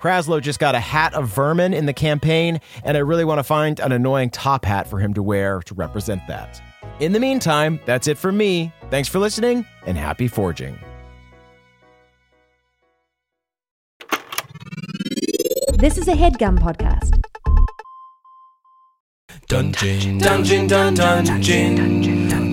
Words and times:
Kraslow 0.00 0.40
just 0.40 0.58
got 0.58 0.74
a 0.74 0.80
hat 0.80 1.12
of 1.12 1.28
vermin 1.28 1.74
in 1.74 1.84
the 1.84 1.92
campaign, 1.92 2.60
and 2.84 2.96
I 2.96 3.00
really 3.00 3.24
want 3.24 3.38
to 3.38 3.42
find 3.44 3.78
an 3.80 3.92
annoying 3.92 4.30
top 4.30 4.64
hat 4.64 4.88
for 4.88 4.98
him 4.98 5.12
to 5.14 5.22
wear 5.22 5.60
to 5.60 5.74
represent 5.74 6.26
that. 6.26 6.60
In 7.00 7.12
the 7.12 7.20
meantime, 7.20 7.78
that's 7.84 8.08
it 8.08 8.16
from 8.16 8.38
me. 8.38 8.72
Thanks 8.88 9.08
for 9.08 9.18
listening 9.18 9.66
and 9.86 9.98
happy 9.98 10.26
forging. 10.26 10.78
This 15.74 15.98
is 15.98 16.08
a 16.08 16.14
headgum 16.14 16.58
podcast. 16.58 17.22
Dungeon, 19.48 20.18
dungeon, 20.18 20.66
dun, 20.66 20.94
dungeon, 20.94 21.74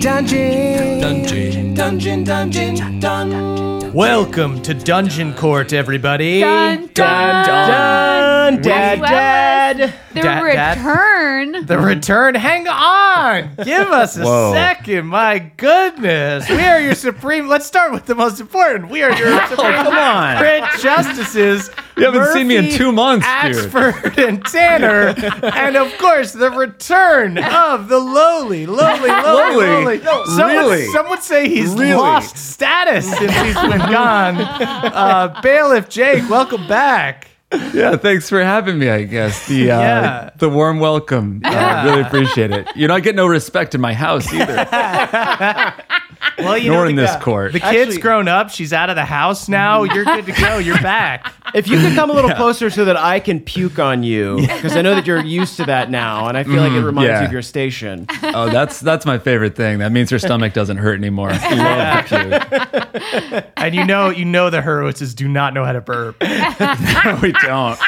dungeon, 1.00 1.74
dungeon, 1.74 2.24
dungeon, 2.24 3.00
dun. 3.00 3.77
Welcome 3.98 4.62
to 4.62 4.74
Dungeon 4.74 5.34
Court, 5.34 5.72
everybody. 5.72 6.38
Dun, 6.38 6.88
dun, 6.94 7.44
dun, 7.44 8.62
dad, 8.62 9.00
Well, 9.00 9.47
dad. 9.76 9.94
The 10.12 10.20
Dad, 10.20 10.42
dad. 10.42 10.78
return. 10.78 11.66
The 11.66 11.78
return. 11.78 12.34
Hang 12.34 12.66
on. 12.68 13.54
Give 13.64 13.88
us 13.88 14.16
a 14.16 14.22
Whoa. 14.24 14.52
second. 14.52 15.06
My 15.06 15.38
goodness. 15.38 16.48
We 16.48 16.62
are 16.64 16.80
your 16.80 16.94
supreme. 16.94 17.48
Let's 17.48 17.66
start 17.66 17.92
with 17.92 18.06
the 18.06 18.14
most 18.14 18.40
important. 18.40 18.90
We 18.90 19.02
are 19.02 19.10
your 19.12 19.32
supreme 19.46 19.72
come 19.74 19.94
on. 19.96 20.38
crit 20.38 20.64
justices. 20.80 21.70
You 21.96 22.04
haven't 22.04 22.32
seen 22.32 22.46
me 22.48 22.56
in 22.56 22.70
two 22.70 22.92
months, 22.92 23.26
dude. 23.42 23.56
Axford 23.56 24.28
and 24.28 24.44
Tanner. 24.44 25.14
and 25.54 25.76
of 25.76 25.92
course, 25.98 26.32
the 26.32 26.50
return 26.50 27.38
of 27.38 27.88
the 27.88 27.98
lowly, 27.98 28.66
lowly, 28.66 29.08
lowly, 29.10 29.66
Lowly? 29.66 29.98
lowly. 29.98 30.26
Some, 30.26 30.48
Really? 30.48 30.82
would, 30.86 30.92
some 30.92 31.08
would 31.10 31.22
say 31.22 31.48
he's 31.48 31.70
Really? 31.74 31.94
lost 31.94 32.36
status 32.36 33.06
since 33.18 33.32
he's 33.32 33.54
been 33.54 33.78
gone. 33.90 34.36
Uh, 34.38 35.40
Bailiff 35.42 35.88
Jake, 35.88 36.28
welcome 36.30 36.66
back. 36.68 37.28
Yeah, 37.72 37.96
thanks 37.96 38.28
for 38.28 38.42
having 38.42 38.78
me. 38.78 38.90
I 38.90 39.04
guess 39.04 39.46
the 39.48 39.70
uh, 39.70 39.78
Yeah. 39.80 40.30
the 40.36 40.48
warm 40.50 40.80
welcome. 40.80 41.40
I 41.44 41.84
really 41.84 42.02
appreciate 42.02 42.50
it. 42.50 42.66
You 42.76 42.88
know, 42.88 42.94
I 42.94 43.00
get 43.00 43.14
no 43.14 43.26
respect 43.26 43.74
in 43.74 43.80
my 43.80 43.94
house 43.94 44.30
either. 44.32 44.66
Well, 46.38 46.56
you 46.56 46.70
Nor 46.70 46.84
know, 46.84 46.90
in 46.90 46.96
the, 46.96 47.02
this 47.02 47.10
uh, 47.10 47.20
court. 47.20 47.52
The 47.52 47.58
kid's 47.58 47.94
Actually- 47.94 48.00
grown 48.00 48.28
up. 48.28 48.50
She's 48.50 48.72
out 48.72 48.90
of 48.90 48.96
the 48.96 49.04
house 49.04 49.48
now. 49.48 49.82
You're 49.82 50.04
good 50.04 50.24
to 50.26 50.32
go. 50.32 50.58
You're 50.58 50.80
back. 50.80 51.32
If 51.54 51.66
you 51.66 51.78
could 51.78 51.94
come 51.94 52.10
a 52.10 52.12
little 52.12 52.30
closer 52.36 52.68
so 52.68 52.84
that 52.84 52.98
I 52.98 53.20
can 53.20 53.40
puke 53.40 53.78
on 53.78 54.02
you, 54.02 54.36
because 54.36 54.76
I 54.76 54.82
know 54.82 54.94
that 54.94 55.06
you're 55.06 55.24
used 55.24 55.56
to 55.56 55.64
that 55.64 55.90
now, 55.90 56.28
and 56.28 56.36
I 56.36 56.44
feel 56.44 56.60
like 56.60 56.72
it 56.72 56.82
reminds 56.82 57.08
yeah. 57.08 57.20
you 57.20 57.26
of 57.26 57.32
your 57.32 57.40
station. 57.40 58.04
oh, 58.22 58.50
that's 58.50 58.80
that's 58.80 59.06
my 59.06 59.18
favorite 59.18 59.56
thing. 59.56 59.78
That 59.78 59.90
means 59.90 60.10
her 60.10 60.18
stomach 60.18 60.52
doesn't 60.52 60.76
hurt 60.76 60.98
anymore. 60.98 61.32
You 61.32 61.56
love 61.56 62.06
the 62.06 62.88
puke. 63.32 63.44
And 63.56 63.74
you 63.74 63.86
know, 63.86 64.10
you 64.10 64.26
know 64.26 64.50
the 64.50 64.60
Hurwitzes 64.60 65.14
do 65.14 65.26
not 65.26 65.54
know 65.54 65.64
how 65.64 65.72
to 65.72 65.80
burp. 65.80 66.20
No, 66.20 67.18
we 67.22 67.32
don't. 67.32 67.78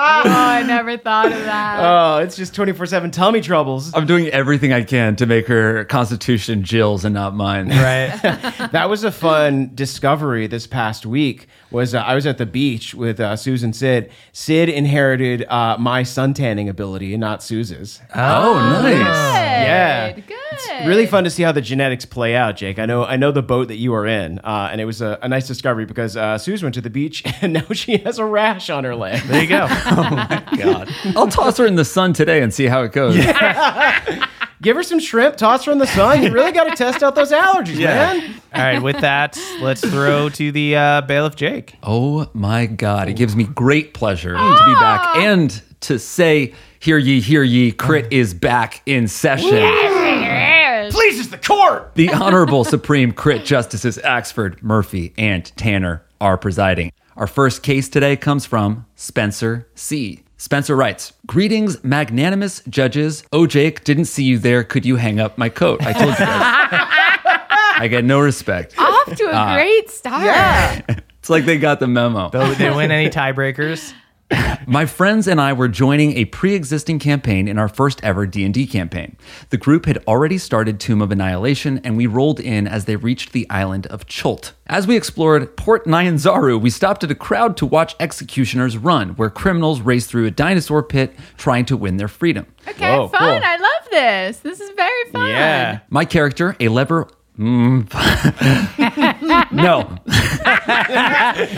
Oh, 0.00 0.22
I 0.24 0.62
never 0.62 0.96
thought 0.96 1.26
of 1.26 1.44
that. 1.44 1.80
Oh, 1.80 2.18
it's 2.18 2.36
just 2.36 2.54
24 2.54 2.86
7 2.86 3.10
tummy 3.10 3.40
troubles. 3.40 3.92
I'm 3.94 4.06
doing 4.06 4.28
everything 4.28 4.72
I 4.72 4.84
can 4.84 5.16
to 5.16 5.26
make 5.26 5.48
her 5.48 5.84
constitution 5.86 6.62
Jill's 6.62 7.04
and 7.04 7.14
not 7.14 7.34
mine. 7.34 7.68
Right. 7.68 8.18
That 8.72 8.90
was 8.90 9.02
a 9.02 9.10
fun 9.10 9.70
discovery 9.74 10.46
this 10.46 10.66
past 10.66 11.06
week. 11.06 11.48
Was 11.70 11.94
uh, 11.94 11.98
I 11.98 12.14
was 12.14 12.26
at 12.26 12.38
the 12.38 12.46
beach 12.46 12.94
with 12.94 13.20
uh, 13.20 13.36
Susan 13.36 13.72
Sid. 13.74 14.10
Sid 14.32 14.68
inherited 14.70 15.44
uh, 15.48 15.76
my 15.78 16.02
suntanning 16.02 16.68
ability 16.68 17.12
and 17.12 17.20
not 17.20 17.42
Suze's. 17.42 18.00
Oh, 18.14 18.54
nice. 18.82 18.94
yeah. 18.94 20.12
Good. 20.12 20.86
Really 20.86 21.06
fun 21.06 21.24
to 21.24 21.30
see 21.30 21.42
how 21.42 21.52
the 21.52 21.60
genetics 21.60 22.04
play 22.06 22.34
out, 22.34 22.56
Jake. 22.56 22.78
I 22.78 22.86
know 22.86 23.04
I 23.04 23.16
know 23.16 23.32
the 23.32 23.42
boat 23.42 23.68
that 23.68 23.76
you 23.76 23.92
are 23.94 24.06
in, 24.06 24.38
uh, 24.40 24.70
and 24.72 24.80
it 24.80 24.86
was 24.86 25.02
a, 25.02 25.18
a 25.22 25.28
nice 25.28 25.46
discovery 25.46 25.84
because 25.84 26.16
uh, 26.16 26.38
Suze 26.38 26.62
went 26.62 26.74
to 26.76 26.80
the 26.80 26.90
beach 26.90 27.22
and 27.42 27.52
now 27.52 27.66
she 27.72 27.98
has 27.98 28.18
a 28.18 28.24
rash 28.24 28.70
on 28.70 28.84
her 28.84 28.96
leg. 28.96 29.22
There 29.24 29.42
you 29.42 29.48
go. 29.48 29.66
Oh 29.90 30.10
my 30.10 30.44
god. 30.56 30.88
I'll 31.16 31.28
toss 31.28 31.56
her 31.58 31.66
in 31.66 31.74
the 31.74 31.84
sun 31.84 32.12
today 32.12 32.42
and 32.42 32.52
see 32.52 32.66
how 32.66 32.82
it 32.82 32.92
goes. 32.92 33.16
Give 34.60 34.76
her 34.76 34.82
some 34.82 34.98
shrimp, 34.98 35.36
toss 35.36 35.64
her 35.66 35.72
in 35.72 35.78
the 35.78 35.86
sun. 35.86 36.22
You 36.22 36.32
really 36.32 36.52
got 36.52 36.64
to 36.64 36.70
test 36.76 37.02
out 37.02 37.14
those 37.14 37.30
allergies, 37.30 37.78
man. 37.78 38.34
All 38.52 38.62
right. 38.62 38.82
With 38.82 39.00
that, 39.00 39.38
let's 39.60 39.80
throw 39.80 40.28
to 40.30 40.50
the 40.52 40.76
uh, 40.76 41.00
Bailiff 41.02 41.36
Jake. 41.36 41.76
Oh 41.82 42.28
my 42.34 42.66
God. 42.66 43.08
It 43.08 43.14
gives 43.14 43.36
me 43.36 43.44
great 43.44 43.94
pleasure 43.94 44.34
to 44.34 44.62
be 44.66 44.74
back 44.74 45.16
and 45.16 45.62
to 45.82 45.98
say, 45.98 46.54
Hear 46.80 46.98
ye, 46.98 47.20
hear 47.20 47.42
ye, 47.42 47.72
Crit 47.72 48.12
is 48.12 48.34
back 48.34 48.82
in 48.86 49.08
session. 49.08 49.48
Yes. 49.54 50.92
Pleases 50.94 51.30
the 51.30 51.38
court. 51.38 51.92
The 51.94 52.12
Honorable 52.12 52.64
Supreme 52.64 53.12
Crit 53.12 53.44
Justices 53.44 53.98
Axford, 53.98 54.62
Murphy, 54.62 55.12
and 55.18 55.44
Tanner 55.56 56.04
are 56.20 56.38
presiding. 56.38 56.92
Our 57.16 57.26
first 57.26 57.62
case 57.62 57.88
today 57.88 58.16
comes 58.16 58.46
from 58.46 58.86
Spencer 58.94 59.68
C. 59.74 60.22
Spencer 60.40 60.76
writes, 60.76 61.12
Greetings, 61.26 61.82
magnanimous 61.82 62.62
judges. 62.68 63.24
Oh, 63.32 63.46
Jake, 63.46 63.82
didn't 63.84 64.04
see 64.06 64.22
you 64.24 64.38
there. 64.38 64.62
Could 64.62 64.86
you 64.86 64.94
hang 64.96 65.18
up 65.18 65.36
my 65.36 65.48
coat? 65.48 65.84
I 65.84 65.92
told 65.92 66.10
you 66.10 66.16
guys. 66.16 66.24
I 67.80 67.88
get 67.90 68.04
no 68.04 68.20
respect. 68.20 68.74
Off 68.78 69.16
to 69.16 69.24
a 69.24 69.32
Uh, 69.32 69.54
great 69.54 69.90
start. 69.90 70.84
It's 71.18 71.28
like 71.28 71.44
they 71.44 71.58
got 71.58 71.78
the 71.78 71.86
memo. 71.88 72.30
Though 72.30 72.54
they 72.54 72.70
win 72.70 72.90
any 72.90 73.10
tiebreakers. 73.10 73.92
My 74.66 74.84
friends 74.86 75.26
and 75.26 75.40
I 75.40 75.52
were 75.52 75.68
joining 75.68 76.16
a 76.16 76.26
pre-existing 76.26 76.98
campaign 76.98 77.48
in 77.48 77.58
our 77.58 77.68
first 77.68 78.02
ever 78.04 78.26
D&D 78.26 78.66
campaign. 78.66 79.16
The 79.50 79.56
group 79.56 79.86
had 79.86 79.98
already 80.06 80.36
started 80.38 80.78
Tomb 80.78 81.00
of 81.00 81.10
Annihilation 81.10 81.78
and 81.84 81.96
we 81.96 82.06
rolled 82.06 82.38
in 82.38 82.66
as 82.68 82.84
they 82.84 82.96
reached 82.96 83.32
the 83.32 83.48
island 83.48 83.86
of 83.86 84.06
Chult. 84.06 84.52
As 84.66 84.86
we 84.86 84.96
explored 84.96 85.56
Port 85.56 85.86
Nyanzaru, 85.86 86.60
we 86.60 86.68
stopped 86.70 87.02
at 87.04 87.10
a 87.10 87.14
crowd 87.14 87.56
to 87.58 87.66
watch 87.66 87.96
executioners 87.98 88.76
run, 88.76 89.10
where 89.10 89.30
criminals 89.30 89.80
race 89.80 90.06
through 90.06 90.26
a 90.26 90.30
dinosaur 90.30 90.82
pit 90.82 91.14
trying 91.38 91.64
to 91.66 91.76
win 91.76 91.96
their 91.96 92.08
freedom. 92.08 92.46
Okay, 92.68 92.94
Whoa, 92.96 93.08
fun. 93.08 93.20
cool. 93.20 93.40
I 93.42 93.56
love 93.56 93.90
this. 93.90 94.38
This 94.40 94.60
is 94.60 94.70
very 94.76 95.10
fun. 95.10 95.28
Yeah. 95.28 95.78
My 95.88 96.04
character, 96.04 96.54
a 96.60 96.68
lever 96.68 97.08
Mm. 97.38 97.88
no. 99.52 99.98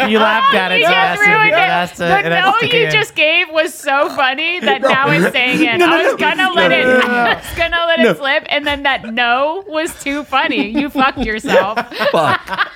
You 0.09 0.19
laughed 0.19 0.55
at 0.55 0.73
oh, 0.73 0.75
it. 0.75 0.79
You 0.81 0.87
so 0.87 0.93
just 0.93 1.21
ruined 1.21 1.53
it 1.53 1.55
it. 1.55 1.97
to- 1.97 2.05
the 2.05 2.27
it 2.27 2.41
no 2.41 2.59
you 2.61 2.87
in. 2.87 2.91
just 2.91 3.15
gave 3.15 3.51
was 3.51 3.75
so 3.75 4.09
funny 4.11 4.61
that 4.61 4.83
now 4.83 5.11
it's 5.11 5.33
saying 5.33 5.63
it. 5.63 5.81
I 5.83 6.07
was 6.07 6.21
gonna 6.21 6.51
let 6.53 6.73
it. 6.73 6.87
I 6.87 7.35
was 7.35 7.57
gonna 7.57 7.85
let 7.87 8.01
it 8.01 8.17
slip, 8.17 8.47
and 8.49 8.67
then 8.67 8.83
that 8.85 9.13
no 9.13 9.65
was 9.67 9.93
too 10.03 10.25
funny. 10.25 10.69
You 10.69 10.91
fucked 10.91 11.19
yourself. 11.19 11.79
Fuck. 12.11 12.71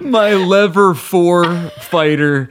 My 0.00 0.34
lever 0.34 0.94
four 0.94 1.44
fighter 1.80 2.48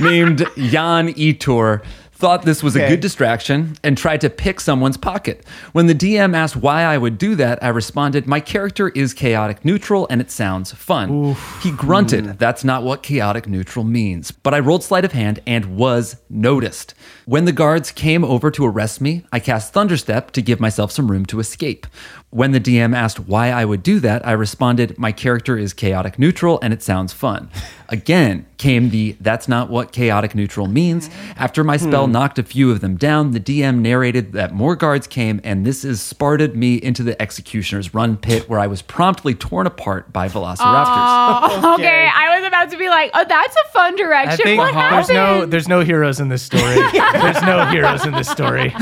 named 0.00 0.46
Jan 0.56 1.08
Itor 1.14 1.82
thought 2.22 2.44
this 2.44 2.62
was 2.62 2.76
a 2.76 2.86
good 2.86 3.00
distraction 3.00 3.76
and 3.82 3.98
tried 3.98 4.20
to 4.20 4.30
pick 4.30 4.60
someone's 4.60 4.96
pocket. 4.96 5.44
When 5.72 5.88
the 5.88 5.94
DM 5.94 6.36
asked 6.36 6.54
why 6.54 6.84
I 6.84 6.96
would 6.96 7.18
do 7.18 7.34
that, 7.34 7.60
I 7.60 7.66
responded, 7.70 8.28
My 8.28 8.38
character 8.38 8.90
is 8.90 9.12
chaotic 9.12 9.64
neutral 9.64 10.06
and 10.08 10.20
it 10.20 10.30
sounds 10.30 10.70
fun. 10.70 11.34
He 11.62 11.72
grunted, 11.72 12.24
hmm. 12.24 12.32
That's 12.38 12.62
not 12.62 12.84
what 12.84 13.02
chaotic 13.02 13.48
neutral 13.48 13.84
means. 13.84 14.30
But 14.30 14.54
I 14.54 14.60
rolled 14.60 14.84
sleight 14.84 15.04
of 15.04 15.10
hand 15.10 15.40
and 15.48 15.76
was 15.76 16.14
noticed. 16.30 16.94
When 17.24 17.44
the 17.44 17.52
guards 17.52 17.90
came 17.90 18.24
over 18.24 18.52
to 18.52 18.64
arrest 18.66 19.00
me, 19.00 19.24
I 19.32 19.40
cast 19.40 19.72
Thunderstep 19.72 20.30
to 20.30 20.42
give 20.42 20.60
myself 20.60 20.92
some 20.92 21.10
room 21.10 21.26
to 21.26 21.40
escape. 21.40 21.88
When 22.32 22.52
the 22.52 22.60
DM 22.60 22.96
asked 22.96 23.20
why 23.20 23.50
I 23.50 23.66
would 23.66 23.82
do 23.82 24.00
that, 24.00 24.26
I 24.26 24.32
responded, 24.32 24.96
My 24.96 25.12
character 25.12 25.58
is 25.58 25.74
chaotic 25.74 26.18
neutral 26.18 26.58
and 26.62 26.72
it 26.72 26.82
sounds 26.82 27.12
fun. 27.12 27.50
Again, 27.90 28.46
came 28.56 28.88
the 28.88 29.16
that's 29.20 29.48
not 29.48 29.68
what 29.68 29.92
chaotic 29.92 30.34
neutral 30.34 30.66
means. 30.66 31.10
After 31.36 31.62
my 31.62 31.76
spell 31.76 32.06
hmm. 32.06 32.12
knocked 32.12 32.38
a 32.38 32.42
few 32.42 32.70
of 32.70 32.80
them 32.80 32.96
down, 32.96 33.32
the 33.32 33.40
DM 33.40 33.80
narrated 33.80 34.32
that 34.32 34.54
more 34.54 34.76
guards 34.76 35.06
came, 35.06 35.42
and 35.44 35.66
this 35.66 35.84
is 35.84 36.00
sparted 36.00 36.56
me 36.56 36.76
into 36.76 37.02
the 37.02 37.20
executioner's 37.20 37.92
run 37.92 38.16
pit 38.16 38.48
where 38.48 38.58
I 38.58 38.66
was 38.66 38.80
promptly 38.80 39.34
torn 39.34 39.66
apart 39.66 40.10
by 40.10 40.26
velociraptors. 40.28 40.56
Oh, 40.58 41.74
okay. 41.74 42.08
I 42.14 42.38
was 42.38 42.48
about 42.48 42.70
to 42.70 42.78
be 42.78 42.88
like, 42.88 43.10
oh, 43.12 43.26
that's 43.28 43.56
a 43.56 43.68
fun 43.72 43.94
direction. 43.96 44.30
I 44.32 44.36
think 44.36 44.58
what 44.58 44.72
there's 44.72 45.08
happened? 45.08 45.14
no 45.14 45.44
there's 45.44 45.68
no 45.68 45.80
heroes 45.80 46.18
in 46.18 46.28
this 46.28 46.42
story. 46.42 46.76
there's 46.92 47.42
no 47.42 47.66
heroes 47.66 48.06
in 48.06 48.14
this 48.14 48.30
story. 48.30 48.72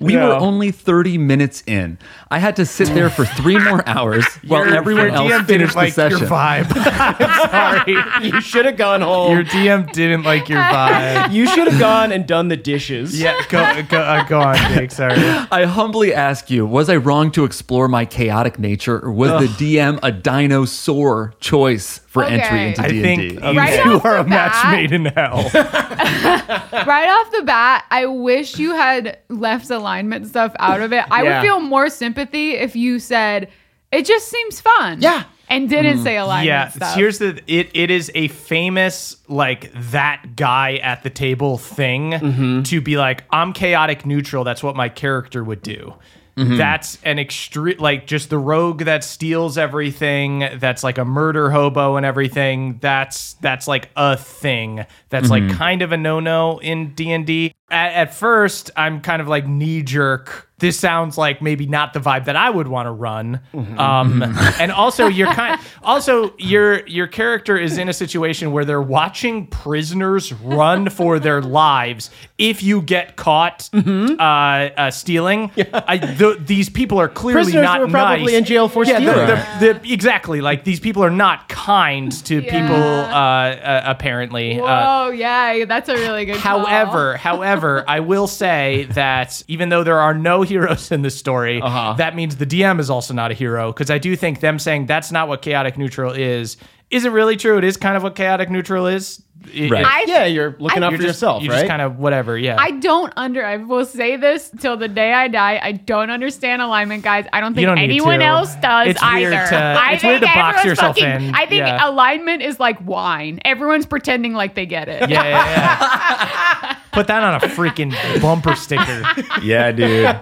We 0.00 0.14
No. 0.14 0.28
were 0.30 0.34
only 0.34 0.72
30 0.72 1.16
minutes 1.18 1.62
in. 1.64 1.98
I 2.28 2.38
had 2.38 2.55
to 2.56 2.66
sit 2.66 2.88
there 2.88 3.08
for 3.10 3.24
three 3.24 3.58
more 3.58 3.86
hours 3.88 4.24
while 4.46 4.64
Your- 4.66 4.74
everyone 4.76 5.06
your 5.06 5.14
else 5.14 5.32
DM 5.32 5.46
finished 5.46 5.48
didn't 5.48 5.70
the 5.70 5.76
like 5.76 5.92
session. 5.92 6.18
Your 6.18 6.28
vibe. 6.28 6.66
I'm 6.76 7.50
sorry. 7.50 7.96
You 8.36 8.40
should 8.40 8.66
have 8.66 8.76
gone 8.76 9.00
home. 9.02 9.32
Your 9.32 9.44
DM 9.44 9.92
didn't 9.92 10.22
like 10.24 10.48
your 10.48 10.60
vibe. 10.60 11.32
you 11.32 11.46
should 11.46 11.68
have 11.68 11.78
gone 11.78 12.12
and 12.12 12.26
done 12.26 12.48
the 12.48 12.56
dishes. 12.56 13.18
Yeah, 13.20 13.34
go 13.48 13.82
go, 13.88 13.98
uh, 14.00 14.24
go 14.26 14.40
on, 14.40 14.56
Jake. 14.74 14.90
Sorry. 14.90 15.14
I 15.16 15.64
humbly 15.64 16.12
ask 16.12 16.50
you, 16.50 16.66
was 16.66 16.88
I 16.88 16.96
wrong 16.96 17.30
to 17.32 17.44
explore 17.44 17.88
my 17.88 18.04
chaotic 18.04 18.58
nature, 18.58 18.98
or 19.04 19.12
was 19.12 19.30
the 19.30 19.46
DM 19.64 19.98
a 20.02 20.10
dinosaur 20.12 21.34
choice 21.40 22.00
for 22.16 22.24
Okay. 22.24 22.40
entry 22.40 22.68
into 22.68 22.82
I 22.82 22.88
D&D? 22.88 23.02
think 23.02 23.32
you 23.34 23.40
Right 23.58 23.82
two 23.82 24.00
are 24.02 24.14
the 24.14 24.20
a 24.20 24.24
match 24.24 24.52
bat- 24.52 24.72
made 24.72 24.92
in 24.92 25.04
hell. 25.06 25.50
right 25.54 27.08
off 27.08 27.30
the 27.32 27.42
bat, 27.42 27.84
I 27.90 28.06
wish 28.06 28.58
you 28.58 28.72
had 28.74 29.18
left 29.28 29.70
alignment 29.70 30.26
stuff 30.26 30.54
out 30.58 30.80
of 30.80 30.92
it. 30.92 31.04
I 31.10 31.22
Yeah. 31.22 31.40
would 31.40 31.46
feel 31.46 31.60
more 31.60 31.88
sympathy 31.90 32.52
if 32.52 32.76
you 32.76 32.98
said, 32.98 33.48
it 33.92 34.04
just 34.06 34.28
seems 34.28 34.60
fun. 34.60 35.00
Yeah. 35.00 35.24
And 35.48 35.68
didn't 35.70 36.02
say 36.02 36.16
alignment 36.16 36.46
yeah, 36.48 36.68
stuff. 36.70 36.96
here's 36.96 37.18
the 37.18 37.40
it. 37.46 37.70
It 37.72 37.88
is 37.92 38.10
a 38.16 38.26
famous 38.26 39.16
like 39.28 39.70
that 39.92 40.34
guy 40.34 40.76
at 40.82 41.04
the 41.04 41.10
table 41.10 41.56
thing 41.56 42.10
Mm-hmm. 42.10 42.62
to 42.62 42.80
be 42.80 42.96
like 42.96 43.22
I'm 43.30 43.52
chaotic 43.52 44.04
neutral. 44.04 44.42
That's 44.42 44.64
what 44.64 44.74
my 44.74 44.88
character 44.88 45.44
would 45.44 45.62
do. 45.62 45.94
Mm-hmm. 46.36 46.58
That's 46.58 46.98
an 47.02 47.18
extreme, 47.18 47.78
like 47.78 48.06
just 48.06 48.28
the 48.28 48.36
rogue 48.38 48.80
that 48.84 49.02
steals 49.04 49.56
everything. 49.56 50.46
That's 50.58 50.84
like 50.84 50.98
a 50.98 51.04
murder 51.04 51.50
hobo 51.50 51.96
and 51.96 52.04
everything. 52.04 52.78
That's 52.80 53.34
that's 53.34 53.66
like 53.66 53.90
a 53.96 54.16
thing. 54.16 54.84
That's 55.08 55.30
Mm-hmm. 55.30 55.48
like 55.48 55.56
kind 55.58 55.80
of 55.82 55.92
a 55.92 55.96
no 55.96 56.20
no 56.20 56.58
in 56.58 56.92
D 56.94 57.10
and 57.10 57.26
D. 57.26 57.54
At 57.70 58.14
first, 58.14 58.70
I'm 58.76 59.00
kind 59.00 59.22
of 59.22 59.28
like 59.28 59.46
knee 59.46 59.82
jerk. 59.82 60.45
This 60.58 60.78
sounds 60.78 61.18
like 61.18 61.42
maybe 61.42 61.66
not 61.66 61.92
the 61.92 62.00
vibe 62.00 62.24
that 62.24 62.36
I 62.36 62.48
would 62.48 62.66
want 62.66 62.86
to 62.86 62.90
run. 62.90 63.40
Mm-hmm. 63.52 63.78
Um, 63.78 64.22
and 64.58 64.72
also, 64.72 65.06
you're 65.06 65.32
kind. 65.32 65.60
Also, 65.82 66.34
your 66.38 66.84
your 66.88 67.06
character 67.06 67.56
is 67.56 67.78
in 67.78 67.88
a 67.88 67.92
situation 67.92 68.50
where 68.50 68.64
they're 68.64 68.82
watching 68.82 69.46
prisoners 69.46 70.32
run 70.32 70.88
for 70.90 71.20
their 71.20 71.40
lives. 71.40 72.10
If 72.38 72.60
you 72.64 72.82
get 72.82 73.14
caught 73.14 73.70
uh, 73.72 73.78
uh, 74.20 74.90
stealing, 74.90 75.52
I, 75.72 75.98
th- 75.98 76.38
these 76.44 76.68
people 76.68 76.98
are 76.98 77.08
clearly 77.08 77.44
Prisoners 77.44 77.62
not 77.64 77.80
were 77.80 77.86
probably 77.88 78.24
nice. 78.26 78.34
in 78.34 78.44
jail 78.44 78.68
for 78.68 78.84
yeah, 78.84 78.96
stealing. 78.96 79.26
the- 79.28 79.74
the- 79.74 79.78
the- 79.80 79.92
exactly. 79.92 80.40
Like 80.40 80.64
these 80.64 80.80
people 80.80 81.04
are 81.04 81.10
not 81.10 81.48
kind 81.48 82.10
to 82.24 82.40
Yeah. 82.42 82.60
people. 82.62 82.82
Uh, 82.82 83.16
uh, 83.16 83.82
apparently. 83.86 84.60
Uh, 84.60 84.64
Whoa, 84.64 85.10
yeah, 85.10 85.64
that's 85.66 85.88
a 85.88 85.94
really 85.94 86.24
good 86.24 86.38
call. 86.38 86.64
However, 86.66 87.16
however, 87.28 87.84
I 87.86 88.00
will 88.00 88.26
say 88.26 88.86
that 88.90 89.40
even 89.46 89.68
though 89.68 89.84
there 89.84 90.00
are 90.00 90.14
no 90.14 90.42
heroes 90.46 90.90
in 90.92 91.02
this 91.02 91.16
story, 91.16 91.60
Uh-huh. 91.60 91.94
that 91.98 92.14
means 92.16 92.36
the 92.36 92.46
DM 92.46 92.80
is 92.80 92.90
also 92.90 93.12
not 93.14 93.30
a 93.30 93.34
hero 93.34 93.72
because 93.72 93.90
I 93.90 93.98
do 93.98 94.16
think 94.16 94.40
them 94.40 94.58
saying 94.58 94.86
that's 94.86 95.12
not 95.12 95.28
what 95.28 95.42
chaotic 95.42 95.76
neutral 95.78 96.12
is 96.12 96.56
isn't 96.90 97.12
really 97.12 97.36
true. 97.36 97.58
It 97.58 97.64
is 97.64 97.76
kind 97.76 97.96
of 97.96 98.02
what 98.04 98.14
chaotic 98.14 98.48
neutral 98.48 98.86
is. 98.86 99.20
It- 99.52 99.70
Right. 99.70 99.80
it- 99.82 99.86
I- 99.86 100.04
Yeah, 100.06 100.24
you're 100.26 100.56
looking 100.60 100.82
I- 100.82 100.86
out 100.86 100.92
for 100.92 100.98
just, 100.98 101.06
yourself, 101.08 101.42
you're 101.42 101.52
right? 101.52 101.58
just 101.60 101.68
kind 101.68 101.82
of 101.82 101.98
whatever. 101.98 102.38
Yeah. 102.38 102.56
I 102.58 102.70
don't 102.70 103.12
under. 103.16 103.44
I 103.44 103.56
will 103.58 103.84
say 103.84 104.16
this 104.16 104.50
till 104.60 104.76
the 104.76 104.86
day 104.88 105.12
I 105.12 105.26
die. 105.28 105.58
I 105.62 105.72
don't 105.72 106.10
understand 106.10 106.62
alignment, 106.62 107.02
guys. 107.02 107.26
I 107.32 107.40
don't 107.40 107.54
think 107.54 107.66
don't 107.66 107.78
anyone 107.78 108.22
else 108.22 108.54
does 108.56 108.88
It's 108.88 109.02
either. 109.02 109.30
weird 109.30 109.48
to- 109.48 109.56
I 109.56 109.92
it's 109.92 110.02
think 110.02 110.10
weird 110.12 110.32
to 110.32 110.38
box 110.38 110.64
yourself 110.64 110.96
fucking, 110.98 111.28
in. 111.28 111.34
I 111.34 111.46
think 111.46 111.66
Yeah. 111.66 111.88
alignment 111.88 112.42
is 112.42 112.58
like 112.60 112.78
wine. 112.86 113.40
Everyone's 113.44 113.86
pretending 113.86 114.32
like 114.34 114.54
they 114.54 114.66
get 114.66 114.88
it. 114.88 115.08
yeah, 115.10 115.22
yeah, 115.24 115.28
yeah. 115.50 116.56
Put 116.96 117.06
that 117.08 117.22
on 117.22 117.34
a 117.34 117.40
freaking 117.40 117.92
bumper 118.22 118.54
sticker. 118.56 119.02
yeah, 119.42 119.70
dude. 119.72 120.18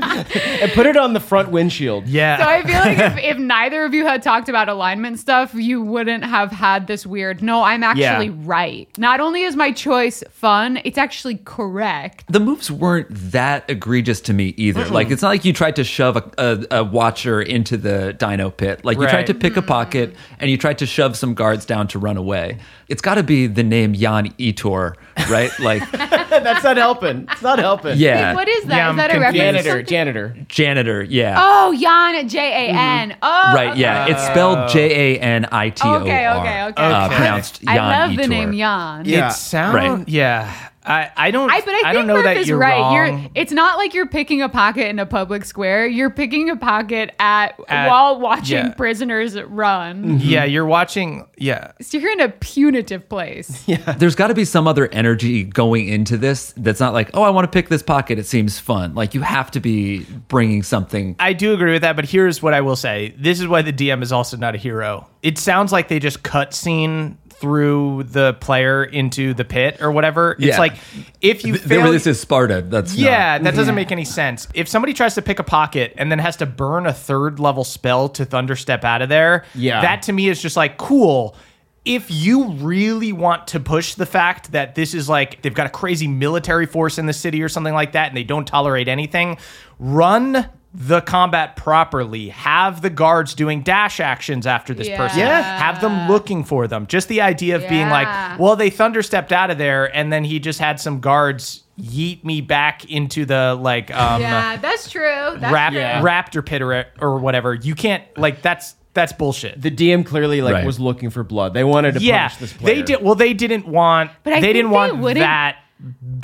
and 0.00 0.72
put 0.72 0.86
it 0.86 0.96
on 0.96 1.12
the 1.12 1.20
front 1.20 1.50
windshield. 1.50 2.06
Yeah. 2.08 2.38
So 2.38 2.44
I 2.44 2.62
feel 2.62 2.78
like 2.80 2.98
if, 2.98 3.24
if 3.36 3.38
neither 3.38 3.84
of 3.84 3.94
you 3.94 4.04
had 4.06 4.22
talked 4.22 4.48
about 4.48 4.68
alignment 4.68 5.18
stuff, 5.18 5.54
you 5.54 5.82
wouldn't 5.82 6.24
have 6.24 6.50
had 6.50 6.86
this 6.86 7.06
weird. 7.06 7.42
No, 7.42 7.62
I'm 7.62 7.82
actually 7.82 8.26
Yeah. 8.28 8.32
right. 8.42 8.88
Not 8.98 9.20
only 9.20 9.42
is 9.42 9.56
my 9.56 9.72
choice 9.72 10.22
fun, 10.30 10.80
it's 10.84 10.98
actually 10.98 11.36
correct. 11.44 12.24
The 12.28 12.40
moves 12.40 12.70
weren't 12.70 13.08
that 13.10 13.68
egregious 13.68 14.20
to 14.22 14.32
me 14.32 14.54
either. 14.56 14.84
Like 14.86 15.10
it's 15.10 15.22
not 15.22 15.28
like 15.28 15.44
you 15.44 15.52
tried 15.52 15.76
to 15.76 15.84
shove 15.84 16.16
a, 16.16 16.30
a, 16.38 16.78
a 16.78 16.84
watcher 16.84 17.40
into 17.40 17.76
the 17.76 18.12
dino 18.14 18.50
pit. 18.50 18.84
Like 18.84 18.96
you 18.96 19.04
Right. 19.04 19.10
tried 19.10 19.26
to 19.28 19.34
pick 19.34 19.56
a 19.56 19.62
pocket 19.62 20.14
and 20.40 20.50
you 20.50 20.56
tried 20.58 20.78
to 20.78 20.86
shove 20.86 21.16
some 21.16 21.34
guards 21.34 21.64
down 21.64 21.88
to 21.88 21.98
run 21.98 22.16
away. 22.16 22.58
It's 22.88 23.02
got 23.02 23.16
to 23.16 23.22
be 23.22 23.46
the 23.46 23.62
name 23.62 23.92
Jan 23.94 24.28
Itor, 24.38 24.94
right? 25.30 25.50
Like 25.60 25.88
That's 25.90 26.64
not 26.64 26.76
helping. 26.78 27.26
It's 27.30 27.42
not 27.42 27.58
helping. 27.58 27.98
yeah, 27.98 28.34
What 28.34 28.48
is 28.48 28.64
that? 28.64 28.76
Yeah, 28.76 28.90
Is 28.92 28.96
that 28.96 29.14
a 29.14 29.20
reference? 29.20 29.36
Janitor, 29.36 29.82
janitor. 29.82 30.36
janitor. 30.48 31.02
Yeah. 31.02 31.36
Oh, 31.38 31.76
Jan, 31.78 32.28
J 32.28 32.38
A 32.70 32.74
N. 32.74 33.16
Oh, 33.22 33.52
Right, 33.54 33.76
yeah. 33.76 34.06
It's 34.08 34.24
spelled 34.24 34.68
J 34.70 35.16
A 35.16 35.20
N 35.20 35.46
I 35.52 35.70
T 35.70 35.82
O 35.86 35.90
R. 35.90 36.00
Okay, 36.02 36.28
okay, 36.28 36.64
okay. 36.64 36.82
Uh, 36.82 37.06
Okay. 37.06 37.16
pronounced 37.16 37.62
Jan 37.62 37.78
I 37.78 38.06
love 38.06 38.16
the 38.16 38.26
name 38.26 38.52
Jan. 38.56 39.04
Yeah. 39.04 39.28
It 39.28 39.32
sounds 39.32 39.74
Right. 39.74 40.08
yeah. 40.08 40.52
I, 40.88 41.10
I 41.16 41.30
don't 41.30 41.50
I, 41.50 41.60
but 41.60 41.68
I 41.68 41.80
think 41.82 41.92
don't 41.92 42.06
know 42.06 42.14
Murph 42.14 42.24
that 42.24 42.36
is 42.38 42.48
you're 42.48 42.58
right. 42.58 42.78
wrong. 42.80 43.22
You're, 43.22 43.30
it's 43.34 43.52
not 43.52 43.76
like 43.76 43.94
you're 43.94 44.06
picking 44.08 44.40
a 44.42 44.48
pocket 44.48 44.88
in 44.88 44.98
a 44.98 45.06
public 45.06 45.44
square. 45.44 45.86
You're 45.86 46.10
picking 46.10 46.48
a 46.50 46.56
pocket 46.56 47.14
at, 47.18 47.60
At- 47.68 47.88
while 47.88 48.18
watching 48.18 48.56
yeah. 48.56 48.74
prisoners 48.74 49.40
run. 49.40 50.04
Mm-hmm. 50.04 50.18
yeah, 50.20 50.44
you're 50.44 50.64
watching 50.66 51.26
yeah. 51.36 51.72
So 51.80 51.98
you're 51.98 52.12
in 52.12 52.20
a 52.20 52.30
punitive 52.30 53.08
place. 53.08 53.64
Yeah. 53.68 53.92
There's 53.92 54.14
got 54.14 54.28
to 54.28 54.34
be 54.34 54.46
some 54.46 54.66
other 54.66 54.88
energy 54.92 55.44
going 55.44 55.88
into 55.88 56.16
this 56.16 56.54
that's 56.56 56.80
not 56.80 56.94
like, 56.94 57.10
oh, 57.12 57.22
I 57.22 57.28
want 57.28 57.44
to 57.44 57.50
pick 57.50 57.68
this 57.68 57.82
pocket. 57.82 58.18
It 58.18 58.24
seems 58.24 58.58
fun. 58.58 58.94
Like 58.94 59.12
you 59.12 59.20
have 59.20 59.50
to 59.50 59.60
be 59.60 60.04
bringing 60.28 60.62
something. 60.62 61.16
I 61.18 61.34
do 61.34 61.52
agree 61.52 61.72
with 61.72 61.82
that, 61.82 61.96
but 61.96 62.06
here's 62.06 62.42
what 62.42 62.54
I 62.54 62.62
will 62.62 62.76
say. 62.76 63.14
This 63.18 63.40
is 63.40 63.46
why 63.46 63.60
the 63.60 63.74
DM 63.74 64.02
is 64.02 64.10
also 64.10 64.38
not 64.38 64.54
a 64.54 64.58
hero. 64.58 65.06
It 65.22 65.36
sounds 65.36 65.70
like 65.70 65.88
they 65.88 65.98
just 65.98 66.22
cut 66.22 66.54
scene 66.54 67.18
through 67.40 68.02
the 68.04 68.34
player 68.34 68.84
into 68.84 69.32
the 69.34 69.44
pit 69.44 69.78
or 69.80 69.90
whatever. 69.92 70.32
It's 70.32 70.46
Yeah. 70.46 70.58
like 70.58 70.74
if 71.20 71.44
you 71.44 71.54
Th- 71.54 71.64
fail, 71.64 71.92
this 71.92 72.06
is 72.06 72.18
Sparta. 72.20 72.62
That's 72.62 72.94
yeah, 72.94 73.34
not- 73.38 73.44
that 73.44 73.54
doesn't 73.54 73.74
make 73.74 73.92
any 73.92 74.04
sense. 74.04 74.48
If 74.54 74.68
somebody 74.68 74.92
tries 74.92 75.14
to 75.14 75.22
pick 75.22 75.38
a 75.38 75.44
pocket 75.44 75.94
and 75.96 76.10
then 76.10 76.18
has 76.18 76.36
to 76.36 76.46
burn 76.46 76.86
a 76.86 76.92
third 76.92 77.38
level 77.38 77.64
spell 77.64 78.08
to 78.10 78.24
thunderstep 78.24 78.84
out 78.84 79.02
of 79.02 79.08
there, 79.08 79.44
Yeah. 79.54 79.80
that 79.82 80.02
to 80.02 80.12
me 80.12 80.28
is 80.28 80.42
just 80.42 80.56
like 80.56 80.76
cool. 80.78 81.36
If 81.84 82.10
you 82.10 82.48
really 82.48 83.12
want 83.12 83.46
to 83.48 83.60
push 83.60 83.94
the 83.94 84.04
fact 84.04 84.52
that 84.52 84.74
this 84.74 84.92
is 84.92 85.08
like 85.08 85.40
they've 85.42 85.54
got 85.54 85.66
a 85.66 85.70
crazy 85.70 86.06
military 86.08 86.66
force 86.66 86.98
in 86.98 87.06
the 87.06 87.12
city 87.14 87.40
or 87.42 87.48
something 87.48 87.72
like 87.72 87.92
that 87.92 88.08
and 88.08 88.16
they 88.16 88.24
don't 88.24 88.46
tolerate 88.46 88.88
anything, 88.88 89.38
run 89.78 90.46
the 90.74 91.00
combat 91.00 91.56
properly. 91.56 92.28
Have 92.28 92.82
the 92.82 92.90
guards 92.90 93.34
doing 93.34 93.62
dash 93.62 94.00
actions 94.00 94.46
after 94.46 94.74
this 94.74 94.88
person. 94.90 95.20
Yeah. 95.20 95.40
Have 95.58 95.80
them 95.80 96.08
looking 96.08 96.44
for 96.44 96.66
them. 96.68 96.86
Just 96.86 97.08
the 97.08 97.20
idea 97.22 97.56
of 97.56 97.66
being 97.68 97.88
like, 97.88 98.38
well, 98.38 98.54
they 98.54 98.68
thunder 98.70 99.02
stepped 99.02 99.32
out 99.32 99.50
of 99.50 99.56
there 99.58 99.94
and 99.96 100.12
then 100.12 100.24
he 100.24 100.38
just 100.38 100.58
had 100.60 100.78
some 100.78 101.00
guards 101.00 101.64
yeet 101.80 102.24
me 102.24 102.40
back 102.40 102.84
into 102.90 103.24
the 103.24 103.56
like 103.60 103.94
um 103.94 104.20
yeah, 104.20 104.56
that's 104.56 104.90
true. 104.90 105.36
That's 105.38 105.52
rap- 105.52 105.72
true. 105.72 105.80
Yeah. 105.80 106.02
raptor 106.02 106.44
pit 106.44 106.60
or, 106.60 106.84
or 107.00 107.18
whatever. 107.18 107.54
You 107.54 107.74
can't 107.74 108.02
like 108.18 108.42
that's 108.42 108.74
that's 108.94 109.12
bullshit. 109.12 109.60
The 109.62 109.70
DM 109.70 110.04
clearly 110.04 110.42
like 110.42 110.54
Right. 110.54 110.66
was 110.66 110.80
looking 110.80 111.08
for 111.10 111.22
blood. 111.22 111.54
They 111.54 111.62
wanted 111.64 111.94
to 111.94 112.00
yeah, 112.00 112.28
punish 112.28 112.36
this 112.40 112.52
player. 112.52 112.74
they 112.74 112.82
did. 112.82 113.02
Well, 113.02 113.14
they 113.14 113.32
didn't 113.32 113.66
want. 113.68 114.10
But 114.24 114.32
I 114.32 114.36
they 114.40 114.48
think 114.48 114.54
didn't 114.56 114.70
they 114.70 114.74
want 114.76 114.98
wouldn't- 114.98 115.20
that 115.24 115.58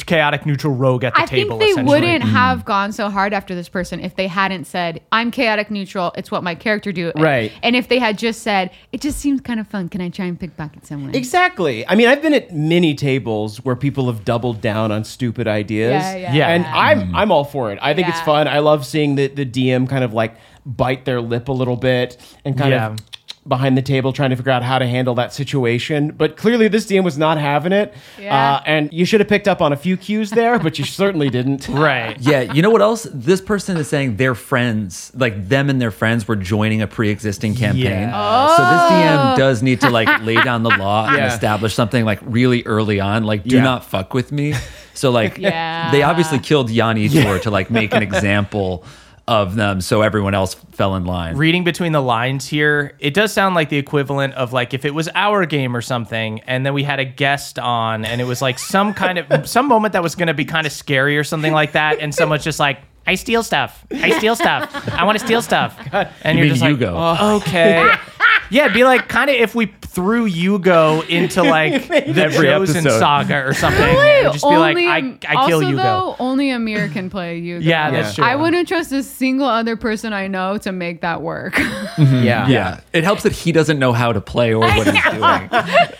chaotic 0.06 0.46
neutral 0.46 0.74
rogue 0.74 1.04
at 1.04 1.14
the 1.14 1.22
table. 1.26 1.56
I 1.56 1.58
think 1.58 1.76
they 1.76 1.82
wouldn't 1.82 2.24
mm. 2.24 2.28
have 2.28 2.64
gone 2.64 2.92
so 2.92 3.08
hard 3.08 3.32
after 3.32 3.54
this 3.54 3.68
person 3.68 4.00
if 4.00 4.16
they 4.16 4.26
hadn't 4.26 4.64
said, 4.64 5.00
"I'm 5.12 5.30
chaotic 5.30 5.70
neutral. 5.70 6.12
It's 6.16 6.30
what 6.30 6.42
my 6.42 6.54
character 6.54 6.92
do." 6.92 7.12
Right. 7.14 7.52
And 7.62 7.76
if 7.76 7.88
they 7.88 7.98
had 7.98 8.18
just 8.18 8.42
said, 8.42 8.70
"It 8.92 9.00
just 9.00 9.18
seems 9.18 9.40
kind 9.40 9.60
of 9.60 9.68
fun. 9.68 9.88
Can 9.88 10.00
I 10.00 10.08
try 10.08 10.26
and 10.26 10.38
pickpocket 10.38 10.86
someone?" 10.86 11.14
Exactly. 11.14 11.86
I 11.86 11.94
mean, 11.94 12.08
I've 12.08 12.22
been 12.22 12.34
at 12.34 12.52
many 12.52 12.94
tables 12.94 13.64
where 13.64 13.76
people 13.76 14.06
have 14.06 14.24
doubled 14.24 14.60
down 14.60 14.90
on 14.90 15.04
stupid 15.04 15.46
ideas. 15.46 16.02
Yeah, 16.02 16.16
yeah. 16.16 16.34
Yeah. 16.34 16.48
And 16.48 16.66
I'm 16.66 17.12
mm. 17.12 17.14
I'm 17.14 17.30
all 17.30 17.44
for 17.44 17.70
it. 17.72 17.78
I 17.80 17.94
think 17.94 18.08
it's 18.08 18.20
fun. 18.22 18.48
I 18.48 18.58
love 18.58 18.84
seeing 18.84 19.14
the, 19.14 19.28
the 19.28 19.46
DM 19.46 19.88
kind 19.88 20.02
of 20.04 20.12
like 20.12 20.36
bite 20.66 21.04
their 21.04 21.20
lip 21.20 21.48
a 21.48 21.52
little 21.52 21.76
bit 21.76 22.16
and 22.44 22.56
kind 22.58 22.70
Yeah. 22.70 22.88
of 22.88 22.98
behind 23.46 23.76
the 23.76 23.82
table 23.82 24.12
trying 24.12 24.30
to 24.30 24.36
figure 24.36 24.50
out 24.52 24.62
how 24.62 24.78
to 24.78 24.86
handle 24.86 25.14
that 25.16 25.32
situation. 25.32 26.12
But 26.16 26.36
clearly 26.36 26.66
this 26.68 26.86
DM 26.86 27.04
was 27.04 27.18
not 27.18 27.36
having 27.38 27.72
it. 27.72 27.92
Yeah. 28.18 28.54
Uh, 28.54 28.62
and 28.64 28.90
you 28.92 29.04
should 29.04 29.20
have 29.20 29.28
picked 29.28 29.46
up 29.48 29.60
on 29.60 29.72
a 29.72 29.76
few 29.76 29.96
cues 29.98 30.30
there, 30.30 30.58
but 30.58 30.78
you 30.78 30.84
certainly 30.84 31.28
didn't. 31.30 31.68
Right. 31.84 32.18
Yeah, 32.20 32.40
you 32.52 32.62
know 32.62 32.70
what 32.70 32.80
else? 32.80 33.06
This 33.12 33.40
person 33.42 33.76
is 33.76 33.88
saying 33.88 34.16
their 34.16 34.34
friends, 34.34 35.12
like 35.14 35.48
them 35.48 35.68
and 35.68 35.80
their 35.80 35.90
friends, 35.90 36.26
were 36.26 36.36
joining 36.36 36.80
a 36.80 36.86
pre-existing 36.86 37.54
campaign. 37.56 37.84
Yeah. 37.84 38.56
So 38.56 38.62
this 38.62 38.92
DM 38.92 39.36
does 39.36 39.62
need 39.62 39.80
to 39.82 39.90
like 39.90 40.22
lay 40.22 40.36
down 40.42 40.62
the 40.62 40.70
law 40.70 41.06
and 41.10 41.22
establish 41.24 41.74
something 41.74 42.04
like 42.06 42.20
really 42.22 42.62
early 42.64 43.00
on, 43.00 43.24
like 43.24 43.42
do 43.44 43.56
Yeah. 43.56 43.62
not 43.64 43.84
fuck 43.84 44.14
with 44.14 44.32
me. 44.32 44.54
So 44.94 45.10
like, 45.10 45.36
Yeah. 45.38 45.90
they 45.90 46.02
obviously 46.02 46.38
killed 46.38 46.70
Yanni 46.70 47.08
Tor 47.10 47.38
to 47.40 47.50
like 47.50 47.70
make 47.70 47.92
an 47.94 48.02
example 48.02 48.84
of 49.26 49.54
them, 49.54 49.80
so 49.80 50.02
everyone 50.02 50.34
else 50.34 50.54
fell 50.72 50.96
in 50.96 51.04
line. 51.04 51.36
Reading 51.36 51.64
between 51.64 51.92
the 51.92 52.02
lines 52.02 52.46
here, 52.46 52.94
it 52.98 53.14
does 53.14 53.32
sound 53.32 53.54
like 53.54 53.70
the 53.70 53.78
equivalent 53.78 54.34
of 54.34 54.52
like 54.52 54.74
if 54.74 54.84
it 54.84 54.94
was 54.94 55.08
our 55.14 55.46
game 55.46 55.74
or 55.74 55.80
something, 55.80 56.40
and 56.40 56.64
then 56.66 56.74
we 56.74 56.82
had 56.82 57.00
a 57.00 57.04
guest 57.04 57.58
on, 57.58 58.04
and 58.04 58.20
it 58.20 58.24
was 58.24 58.42
like 58.42 58.58
some 58.58 58.92
kind 58.92 59.18
of 59.18 59.48
some 59.48 59.66
moment 59.66 59.92
that 59.92 60.02
was 60.02 60.14
going 60.14 60.28
to 60.28 60.34
be 60.34 60.44
kind 60.44 60.66
of 60.66 60.72
scary 60.72 61.16
or 61.16 61.24
something 61.24 61.52
like 61.52 61.72
that, 61.72 62.00
and 62.00 62.14
someone's 62.14 62.44
just 62.44 62.60
like. 62.60 62.78
I 63.06 63.14
steal 63.16 63.42
stuff. 63.42 63.84
I 63.92 64.10
steal 64.18 64.34
stuff. 64.36 64.88
I 64.92 65.04
want 65.04 65.18
to 65.18 65.24
steal 65.24 65.42
stuff. 65.42 65.78
And 66.22 66.38
You 66.38 66.44
you're 66.44 66.44
mean 66.44 66.48
just 66.54 66.60
like, 66.62 66.70
Hugo. 66.70 66.94
"Oh, 66.96 67.36
okay. 67.36 67.92
Yeah, 68.50 68.64
it'd 68.64 68.74
be 68.74 68.84
like 68.84 69.08
kind 69.08 69.30
of 69.30 69.36
if 69.36 69.54
we 69.54 69.66
threw 69.80 70.26
Hugo 70.26 71.00
into 71.00 71.42
like 71.56 71.88
the 71.88 71.96
Every 72.24 72.46
Chosen 72.46 72.76
episode. 72.76 72.98
Saga 72.98 73.42
or 73.42 73.54
something. 73.54 73.82
and 73.82 73.96
Really? 73.96 74.32
just 74.32 74.44
be 74.44 74.48
like, 74.56 74.76
Only 74.76 74.86
I, 74.86 74.98
Am- 74.98 75.18
I 75.26 75.46
kill 75.46 75.56
also, 75.56 75.66
Hugo. 75.66 75.82
Though, 75.82 76.16
only 76.18 76.50
Amir 76.50 76.88
can 76.90 77.08
play 77.08 77.40
Hugo. 77.40 77.64
yeah, 77.64 77.90
that's 77.90 78.14
true. 78.14 78.24
I 78.24 78.36
wouldn't 78.36 78.68
trust 78.68 78.92
a 78.92 79.02
single 79.02 79.46
other 79.48 79.76
person 79.76 80.12
I 80.12 80.26
know 80.26 80.58
to 80.58 80.72
make 80.72 81.00
that 81.00 81.22
work. 81.22 81.54
Mm-hmm. 81.54 82.22
Yeah. 82.22 82.46
Yeah, 82.48 82.80
it 82.92 83.02
helps 83.02 83.22
that 83.22 83.32
he 83.32 83.50
doesn't 83.50 83.78
know 83.78 83.94
how 83.94 84.12
to 84.12 84.20
play 84.20 84.52
or 84.52 84.58
what 84.60 84.86
he's 84.86 85.02
doing. 85.04 85.20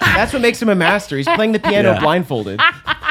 That's 0.01 0.33
what 0.35 0.43
makes 0.43 0.61
him 0.61 0.69
a 0.69 0.75
master. 0.75 1.17
He's 1.17 1.27
playing 1.27 1.53
the 1.53 1.61
piano 1.61 1.93
Yeah. 1.95 2.01
blindfolded. 2.01 2.61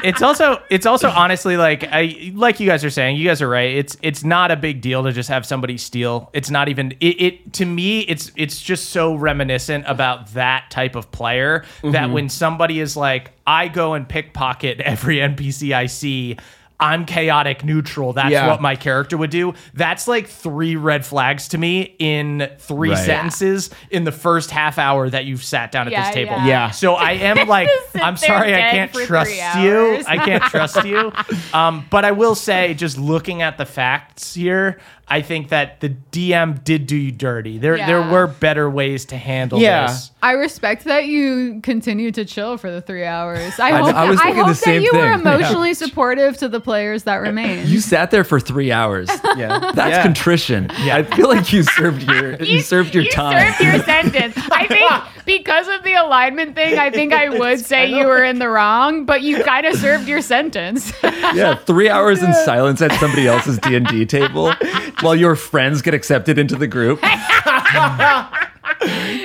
It's 0.03 0.22
also 0.22 0.62
it's 0.69 0.86
also 0.86 1.10
honestly 1.10 1.57
like 1.57 1.86
I 1.86 2.31
like 2.36 2.60
you 2.60 2.67
guys 2.67 2.83
are 2.83 2.89
saying 2.89 3.15
you 3.17 3.27
guys 3.27 3.41
are 3.41 3.50
right. 3.50 3.75
It's 3.75 3.98
it's 4.01 4.24
not 4.24 4.51
a 4.51 4.55
big 4.55 4.81
deal 4.81 5.03
to 5.03 5.12
just 5.12 5.29
have 5.29 5.45
somebody 5.45 5.77
steal. 5.77 6.29
It's 6.33 6.50
not 6.50 6.69
even 6.69 6.91
it, 7.00 7.22
it 7.22 7.53
to 7.53 7.65
me 7.65 8.01
it's 8.01 8.31
it's 8.36 8.62
just 8.62 8.89
so 8.89 9.15
reminiscent 9.15 9.86
about 9.88 10.33
that 10.33 10.69
type 10.69 10.95
of 10.95 11.12
player 11.12 11.63
that 11.81 11.91
mm-hmm. 11.91 12.13
when 12.13 12.29
somebody 12.29 12.79
is 12.79 12.98
like 12.98 13.31
I 13.48 13.67
go 13.67 13.93
and 13.93 14.07
pickpocket 14.07 14.79
every 14.81 15.17
NPC 15.17 15.74
I 15.74 15.86
see 15.86 16.38
I'm 16.84 17.06
chaotic 17.06 17.63
neutral. 17.63 18.13
That's 18.13 18.30
Yeah. 18.32 18.48
what 18.48 18.62
my 18.62 18.75
character 18.75 19.16
would 19.18 19.30
do. 19.30 19.54
That's 19.74 20.08
like 20.08 20.28
three 20.28 20.75
red 20.75 21.06
flags 21.06 21.48
to 21.50 21.58
me 21.58 21.96
in 21.98 22.50
three 22.60 22.90
Right. 22.90 22.98
sentences 22.98 23.70
in 23.90 24.04
the 24.04 24.12
first 24.12 24.52
half 24.52 24.78
hour 24.78 25.10
that 25.10 25.25
you've 25.25 25.44
sat 25.44 25.72
down 25.72 25.88
at 25.88 25.94
Yeah, 25.94 26.06
this 26.06 26.13
table. 26.13 26.32
yeah. 26.40 26.46
Yeah. 26.46 26.72
So 26.72 26.96
I 26.96 27.12
am 27.32 27.48
like, 27.48 27.70
sit 27.92 28.04
I'm 28.04 28.16
there 28.16 28.28
sorry, 28.28 28.54
I 28.54 28.58
dead 28.58 28.72
can't 28.72 28.92
for 28.94 29.06
trust 29.06 29.32
three 29.32 29.63
you. 29.63 29.78
hours. 29.96 30.06
I 30.08 30.18
can't 30.18 30.44
trust 30.44 30.84
you. 30.86 31.12
Um, 31.54 31.86
but 31.90 32.04
I 32.04 32.12
will 32.12 32.36
say, 32.36 32.74
just 32.74 32.98
looking 32.98 33.42
at 33.42 33.58
the 33.58 33.66
facts 33.66 34.34
here, 34.34 34.80
I 35.05 35.22
think 35.22 35.50
that 35.50 35.81
the 35.81 35.89
DM 36.12 36.63
did 36.63 36.88
do 36.88 36.95
you 36.95 37.12
dirty. 37.12 37.57
There, 37.57 37.75
there 37.77 38.01
were 38.01 38.25
better 38.25 38.69
ways 38.69 39.05
to 39.05 39.17
handle 39.17 39.60
Yeah. 39.60 39.88
this. 39.88 40.12
I 40.24 40.31
respect 40.31 40.86
that 40.86 41.05
you 41.07 41.60
continued 41.62 42.15
to 42.15 42.24
chill 42.25 42.57
for 42.57 42.72
the 42.72 42.81
three 42.81 43.03
hours. 43.03 43.60
I 43.60 43.67
I- 43.67 43.72
hope, 43.79 43.95
I 43.95 44.10
was 44.10 44.19
I 44.22 44.31
hope 44.31 44.48
the 44.48 44.53
that 44.53 44.55
same 44.55 44.81
you 44.81 44.91
were 44.93 45.01
thing. 45.12 45.19
emotionally 45.19 45.74
supportive 45.74 46.38
to 46.38 46.48
the 46.48 46.62
players 46.62 47.03
that 47.03 47.17
remained. 47.17 47.67
You 47.67 47.81
sat 47.81 48.12
there 48.12 48.24
for 48.24 48.39
three 48.39 48.72
hours. 48.72 49.10
Yeah. 49.36 49.72
That's 49.74 49.77
Yeah. 49.98 50.03
contrition. 50.03 50.69
Yeah. 50.83 50.98
I 50.98 51.03
feel 51.03 51.27
like 51.27 51.51
you 51.51 51.63
served 51.63 52.03
your 52.03 52.36
you, 52.43 52.62
served 52.62 52.93
your 52.95 53.03
you 53.03 53.12
time. 53.12 53.51
served 53.53 53.62
your 53.62 53.83
sentence. 53.83 54.38
I 54.51 54.67
think 54.67 55.23
because 55.25 55.68
of 55.68 55.84
the 55.84 55.94
alignment 55.94 56.56
thing, 56.56 56.77
I 56.77 56.89
think 56.89 57.13
I 57.13 57.30
would 57.39 57.60
say 57.60 57.89
you 57.89 58.06
were 58.06 58.24
in 58.24 58.39
the 58.39 58.50
wrong, 58.50 59.06
but 59.06 59.22
you 59.22 59.44
kind 59.44 59.65
of 59.65 59.75
served 59.75 60.08
your 60.08 60.22
sentence. 60.22 60.94
yeah, 61.03 61.56
three 61.56 61.89
hours 61.89 62.22
in 62.22 62.34
silence 62.34 62.82
at 62.82 62.92
somebody 63.00 63.27
else's 63.27 63.58
D 63.60 63.75
and 63.75 63.88
D 63.88 64.06
table 64.06 64.53
while 65.01 65.15
your 65.15 65.36
friends 65.36 65.82
get 65.82 65.94
accepted 65.94 66.38
into 66.38 66.56
the 66.56 66.68
group. 66.68 67.01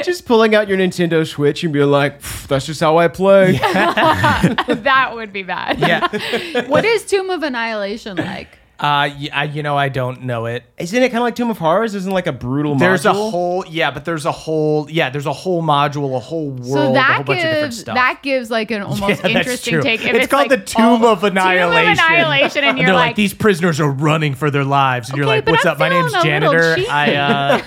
Just 0.05 0.27
pulling 0.27 0.55
out 0.55 0.69
your 0.69 0.79
Nintendo 0.79 1.27
Switch 1.27 1.65
and 1.65 1.73
being 1.73 1.91
like, 1.91 2.21
that's 2.47 2.67
just 2.67 2.81
how 2.81 2.97
I 2.99 3.09
play. 3.09 3.53
that 3.53 5.11
would 5.15 5.33
be 5.33 5.43
bad. 5.43 5.79
Yeah. 5.81 6.67
What 6.69 6.85
is 6.85 7.05
Tomb 7.05 7.31
of 7.31 7.43
Annihilation 7.43 8.17
like? 8.17 8.58
Uh, 8.81 9.11
y- 9.19 9.29
I, 9.33 9.45
you 9.45 9.65
know, 9.65 9.77
I 9.77 9.89
don't 9.89 10.23
know 10.23 10.47
it. 10.47 10.63
Isn't 10.79 11.03
it 11.03 11.09
kind 11.09 11.19
of 11.19 11.23
like 11.25 11.35
Tomb 11.35 11.51
of 11.51 11.59
Horrors? 11.59 11.97
Isn't 11.97 12.13
it 12.13 12.15
like 12.15 12.29
a 12.29 12.33
brutal 12.33 12.77
There's 12.77 13.07
a 13.07 13.13
whole, 13.13 13.65
yeah, 13.67 13.91
but 13.91 14.05
there's 14.05 14.25
a 14.25 14.31
whole, 14.31 14.89
yeah, 14.89 15.11
there's 15.11 15.27
a 15.27 15.33
whole 15.33 15.65
module, 15.65 16.15
a 16.15 16.21
whole 16.21 16.51
world, 16.51 16.67
So 16.67 16.91
a 16.91 16.93
that 16.93 17.15
whole 17.17 17.25
bunch 17.25 17.39
of 17.41 17.43
different 17.43 17.65
gives 17.65 17.79
stuff. 17.81 17.95
that 17.97 18.21
gives 18.23 18.51
like 18.53 18.71
an 18.71 18.83
almost 18.83 19.01
Yeah, 19.01 19.15
that's 19.17 19.25
interesting 19.35 19.73
true. 19.75 19.83
take. 19.83 20.01
If 20.03 20.07
It's 20.11 20.19
it's, 20.19 20.27
called 20.29 20.49
like 20.51 20.61
the 20.61 20.65
Tomb 20.65 21.05
all- 21.05 21.07
of 21.07 21.25
Annihilation. 21.25 21.97
Tomb 21.97 22.05
of 22.05 22.11
Annihilation, 22.11 22.59
and 22.63 22.69
And 22.71 22.79
you're 22.79 22.87
they're 22.87 22.95
like, 22.95 23.07
like, 23.09 23.17
these 23.17 23.35
prisoners 23.35 23.81
are 23.81 23.91
running 23.91 24.37
for 24.37 24.49
their 24.49 24.63
lives, 24.65 25.09
and 25.09 25.17
you're 25.19 25.27
Okay, 25.27 25.37
like, 25.39 25.45
but 25.45 25.51
"What's 25.53 25.67
I'm 25.67 25.73
up? 25.73 25.79
My 25.81 25.89
name's 25.89 26.13
a 26.13 26.17
little 26.19 26.23
janitor. 26.31 26.75
cheeky." 26.77 26.89
I 26.89 27.15
uh, 27.17 27.63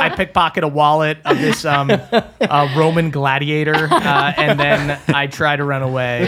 I 0.00 0.08
pickpocket 0.08 0.64
a 0.64 0.68
wallet 0.68 1.18
of 1.24 1.38
this 1.38 1.64
um 1.64 1.90
uh, 2.10 2.74
Roman 2.76 3.10
gladiator, 3.10 3.86
uh, 3.88 4.32
and 4.36 4.58
then 4.58 4.98
I 5.06 5.28
try 5.28 5.54
to 5.54 5.62
run 5.62 5.82
away." 5.82 6.24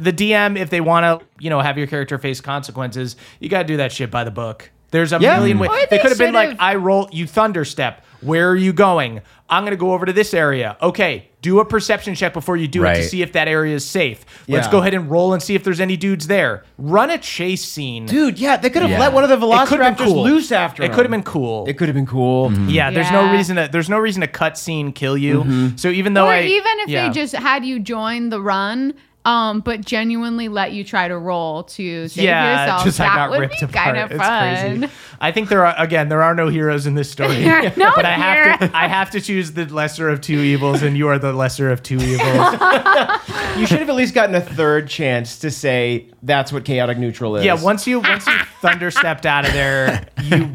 The 0.00 0.12
DM, 0.14 0.56
if 0.58 0.70
they 0.70 0.80
want 0.80 1.04
to, 1.20 1.26
you 1.40 1.50
know, 1.50 1.60
have 1.60 1.76
your 1.78 1.86
character 1.86 2.18
face 2.18 2.40
consequences, 2.40 3.16
you 3.40 3.48
got 3.48 3.62
to 3.62 3.68
do 3.68 3.76
that 3.78 3.92
shit 3.92 4.10
by 4.10 4.24
the 4.24 4.30
book. 4.30 4.70
There's 4.90 5.12
a 5.12 5.18
Yeah. 5.20 5.36
million 5.36 5.58
ways. 5.58 5.70
They 5.70 5.96
they 5.96 6.02
could 6.02 6.10
have 6.10 6.18
been 6.18 6.34
like, 6.34 6.56
"I 6.58 6.74
roll, 6.74 7.08
you 7.12 7.26
thunderstep. 7.26 8.04
Where 8.22 8.50
are 8.50 8.56
you 8.56 8.72
going? 8.72 9.20
I'm 9.48 9.64
gonna 9.64 9.76
go 9.76 9.92
over 9.92 10.04
to 10.04 10.12
this 10.12 10.34
area. 10.34 10.76
Okay." 10.82 11.26
Do 11.42 11.58
a 11.60 11.64
perception 11.64 12.14
check 12.14 12.34
before 12.34 12.58
you 12.58 12.68
do 12.68 12.84
it 12.84 12.96
to 12.96 13.02
see 13.02 13.22
if 13.22 13.32
that 13.32 13.48
area 13.48 13.74
is 13.74 13.82
safe. 13.82 14.26
Let's 14.46 14.66
Yeah. 14.66 14.72
go 14.72 14.78
ahead 14.80 14.92
and 14.92 15.10
roll 15.10 15.32
and 15.32 15.42
see 15.42 15.54
if 15.54 15.64
there's 15.64 15.80
any 15.80 15.96
dudes 15.96 16.26
there. 16.26 16.64
Run 16.76 17.08
a 17.08 17.16
chase 17.16 17.64
scene. 17.64 18.04
Dude, 18.04 18.38
yeah, 18.38 18.58
they 18.58 18.68
could 18.68 18.82
have 18.82 18.90
Yeah. 18.90 19.00
let 19.00 19.14
one 19.14 19.24
of 19.24 19.30
the 19.30 19.36
It 19.36 19.66
could 19.68 19.80
have 19.80 19.94
Velociraptors 19.96 20.04
cool. 20.04 20.22
loose 20.22 20.52
after 20.52 20.82
It 20.82 20.92
could 20.92 21.06
have 21.06 21.10
been 21.10 21.22
cool. 21.22 21.64
It 21.66 21.78
could 21.78 21.88
have 21.88 21.94
been 21.94 22.04
cool. 22.04 22.50
Mm-hmm. 22.50 22.68
yeah, 22.68 22.90
there's 22.90 23.10
no 23.10 23.32
reason 23.32 23.56
to 23.56 23.70
there's 23.72 23.88
no 23.88 23.98
reason 23.98 24.20
to 24.20 24.26
cut 24.26 24.58
scene 24.58 24.92
kill 24.92 25.16
you. 25.16 25.38
Mm-hmm. 25.44 25.68
So 25.76 25.88
even 25.88 26.12
though 26.12 26.26
or 26.26 26.32
I 26.32 26.42
even 26.42 26.72
if 26.80 26.88
yeah. 26.90 27.08
they 27.08 27.14
just 27.14 27.34
had 27.34 27.64
you 27.64 27.78
join 27.78 28.28
the 28.28 28.42
run, 28.42 28.92
um, 29.24 29.60
but 29.60 29.82
genuinely 29.84 30.48
let 30.48 30.72
you 30.72 30.82
try 30.84 31.08
to 31.08 31.16
roll 31.18 31.64
to 31.64 32.08
save 32.08 32.24
yeah, 32.24 32.62
yourself, 32.64 32.84
just 32.84 32.98
that 32.98 33.12
I 33.12 33.14
got 33.16 33.30
would 33.30 33.40
ripped 33.40 33.60
be 33.60 33.64
apart. 33.66 33.72
kind 33.84 33.96
of 33.98 34.10
It's 34.10 34.20
fun. 34.20 34.78
crazy. 34.80 34.92
I 35.20 35.30
think 35.32 35.48
there 35.50 35.66
are 35.66 35.74
again 35.78 36.08
there 36.08 36.22
are 36.22 36.34
no 36.34 36.48
heroes 36.48 36.86
in 36.86 36.94
this 36.94 37.10
story, 37.16 37.44
no 37.44 37.70
but 37.94 38.04
I 38.06 38.12
have 38.12 38.60
to. 38.60 38.76
I 38.76 38.88
have 38.88 39.10
to 39.10 39.20
choose 39.20 39.52
the 39.52 39.66
lesser 39.66 40.08
of 40.08 40.20
two 40.22 40.38
evils, 40.38 40.82
and 40.82 40.96
you 40.96 41.08
are 41.08 41.18
the 41.18 41.32
lesser 41.32 41.70
of 41.70 41.82
two 41.82 41.98
evils. 41.98 42.56
You 43.56 43.66
should 43.66 43.80
have 43.80 43.90
at 43.90 43.96
least 43.96 44.14
gotten 44.14 44.34
a 44.36 44.40
third 44.40 44.88
chance 44.88 45.40
to 45.40 45.50
say 45.50 46.08
that's 46.22 46.52
what 46.52 46.64
chaotic 46.64 46.98
neutral 46.98 47.36
is. 47.36 47.44
yeah, 47.44 47.54
once 47.62 47.86
you 47.86 48.00
once 48.00 48.26
you 48.26 48.34
thunder 48.60 48.90
stepped 48.90 49.24
out 49.26 49.46
of 49.46 49.52
there, 49.54 50.06
you 50.22 50.50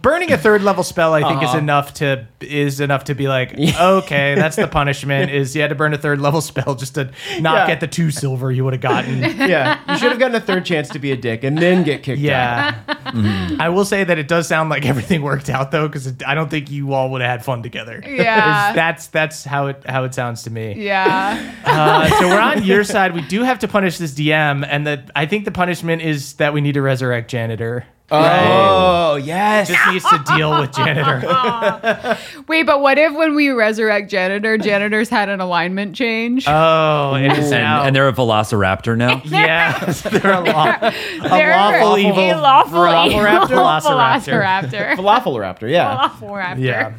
burning 0.00 0.30
a 0.32 0.38
third 0.38 0.62
level 0.62 0.84
spell 0.84 1.12
I 1.14 1.22
think 1.22 1.42
is 1.42 1.48
Uh-huh. 1.48 1.58
enough 1.58 1.94
to 1.94 2.26
is 2.40 2.80
enough 2.80 3.04
to 3.04 3.14
be 3.14 3.26
like 3.26 3.52
okay, 3.58 4.34
that's 4.36 4.54
the 4.56 4.68
punishment 4.68 5.30
is 5.32 5.56
you 5.56 5.62
had 5.62 5.68
to 5.70 5.74
burn 5.74 5.92
a 5.92 5.98
third 5.98 6.20
level 6.20 6.40
spell 6.40 6.74
just 6.76 6.94
to 6.94 7.10
not 7.40 7.54
Yeah. 7.56 7.66
get 7.66 7.80
the 7.80 7.86
two 7.88 8.10
silver 8.10 8.52
you 8.52 8.64
would 8.64 8.74
have 8.74 8.80
gotten. 8.82 9.18
yeah, 9.48 9.80
you 9.92 9.98
should 9.98 10.10
have 10.10 10.20
gotten 10.20 10.36
a 10.36 10.40
third 10.40 10.64
chance 10.64 10.88
to 10.90 10.98
be 10.98 11.10
a 11.12 11.16
dick 11.16 11.42
and 11.42 11.58
then 11.58 11.82
get 11.82 12.02
kicked 12.02 12.20
out. 12.20 12.24
Yeah. 12.24 13.56
I 13.58 13.68
will 13.70 13.84
say 13.84 14.04
that 14.04 14.18
it 14.18 14.28
does 14.28 14.46
sound 14.46 14.70
like 14.70 14.84
everything 14.86 15.22
worked 15.22 15.48
out 15.50 15.70
though, 15.72 15.88
because 15.88 16.14
I 16.26 16.34
don't 16.34 16.48
think 16.50 16.70
you 16.70 16.92
all 16.92 17.10
would 17.10 17.22
have 17.22 17.30
had 17.30 17.44
fun 17.44 17.62
together. 17.62 18.02
Yeah. 18.06 18.72
that's 18.72 19.08
that's 19.08 19.44
how 19.44 19.66
it 19.68 19.82
how 19.88 20.04
it 20.04 20.14
sounds 20.14 20.42
to 20.44 20.50
me. 20.50 20.74
Yeah. 20.84 21.54
Uh, 21.64 22.08
so 22.20 22.28
we're 22.28 22.40
on 22.40 22.62
your 22.62 22.84
side. 22.84 23.14
We 23.14 23.22
do 23.22 23.42
have 23.42 23.58
to 23.60 23.68
punish 23.68 23.98
this 23.98 24.12
DM, 24.14 24.66
and 24.68 24.86
the 24.86 25.07
I 25.16 25.26
think 25.26 25.44
the 25.44 25.50
punishment 25.50 26.02
is 26.02 26.34
that 26.34 26.52
we 26.52 26.60
need 26.60 26.72
to 26.74 26.82
resurrect 26.82 27.30
janitor. 27.30 27.84
Oh 28.10 29.16
yes. 29.16 29.68
Just 29.68 29.92
needs 29.92 30.04
to 30.08 30.24
deal 30.34 30.58
with 30.58 30.72
janitor. 30.72 32.16
Wait, 32.48 32.62
but 32.62 32.80
what 32.80 32.96
if 32.96 33.12
when 33.12 33.34
we 33.34 33.50
resurrect 33.50 34.10
janitor, 34.10 34.56
janitors 34.56 35.10
had 35.10 35.28
an 35.28 35.40
alignment 35.40 35.94
change? 35.94 36.44
Oh, 36.48 37.14
it 37.16 37.32
is 37.32 37.52
And, 37.52 37.62
now. 37.62 37.82
and 37.84 37.94
they're 37.94 38.08
a 38.08 38.12
velociraptor 38.14 38.96
now. 38.96 39.20
yes, 39.26 40.00
they're 40.02 40.32
a 40.32 40.40
law, 40.40 40.74
a 40.80 40.90
They're 41.28 41.50
lawful 41.54 41.98
evil, 41.98 42.18
a 42.18 42.40
lawful 42.40 42.78
evil 42.78 43.20
velociraptor. 43.20 43.82
velociraptor. 44.30 44.94
Falafel 44.94 45.34
raptor. 45.36 45.70
Yeah. 45.70 46.08
Falafel 46.08 46.30
raptor. 46.30 46.58
Yeah. 46.64 46.92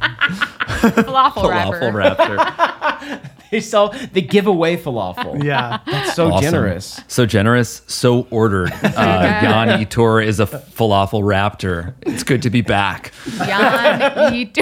Falafel 0.92 1.34
Falafel 1.44 1.94
rapper. 1.94 2.38
raptor. 2.38 3.30
they 3.52 3.60
sell, 3.60 3.90
they 4.14 4.22
give 4.22 4.48
away 4.48 4.78
falafel. 4.78 5.44
Yeah. 5.44 5.80
That's 5.86 6.14
so 6.16 6.32
Awesome. 6.32 6.44
generous. 6.52 7.02
So 7.08 7.26
generous, 7.26 7.82
so 7.88 8.28
ordered. 8.32 8.72
Uh, 9.00 9.42
Jan 9.42 9.68
Itor 9.86 10.24
is 10.26 10.40
a 10.40 10.46
falafel 10.46 11.22
raptor. 11.24 11.94
It's 12.02 12.24
good 12.24 12.42
to 12.42 12.50
be 12.50 12.62
back. 12.62 13.14
Jan, 13.38 14.34
you 14.34 14.46
do- 14.46 14.62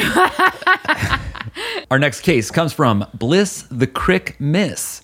Our 1.89 1.97
next 1.99 2.21
case 2.21 2.51
comes 2.51 2.73
from 2.73 3.05
Bliss 3.13 3.63
the 3.71 3.87
Crick 3.87 4.35
Miss. 4.39 5.01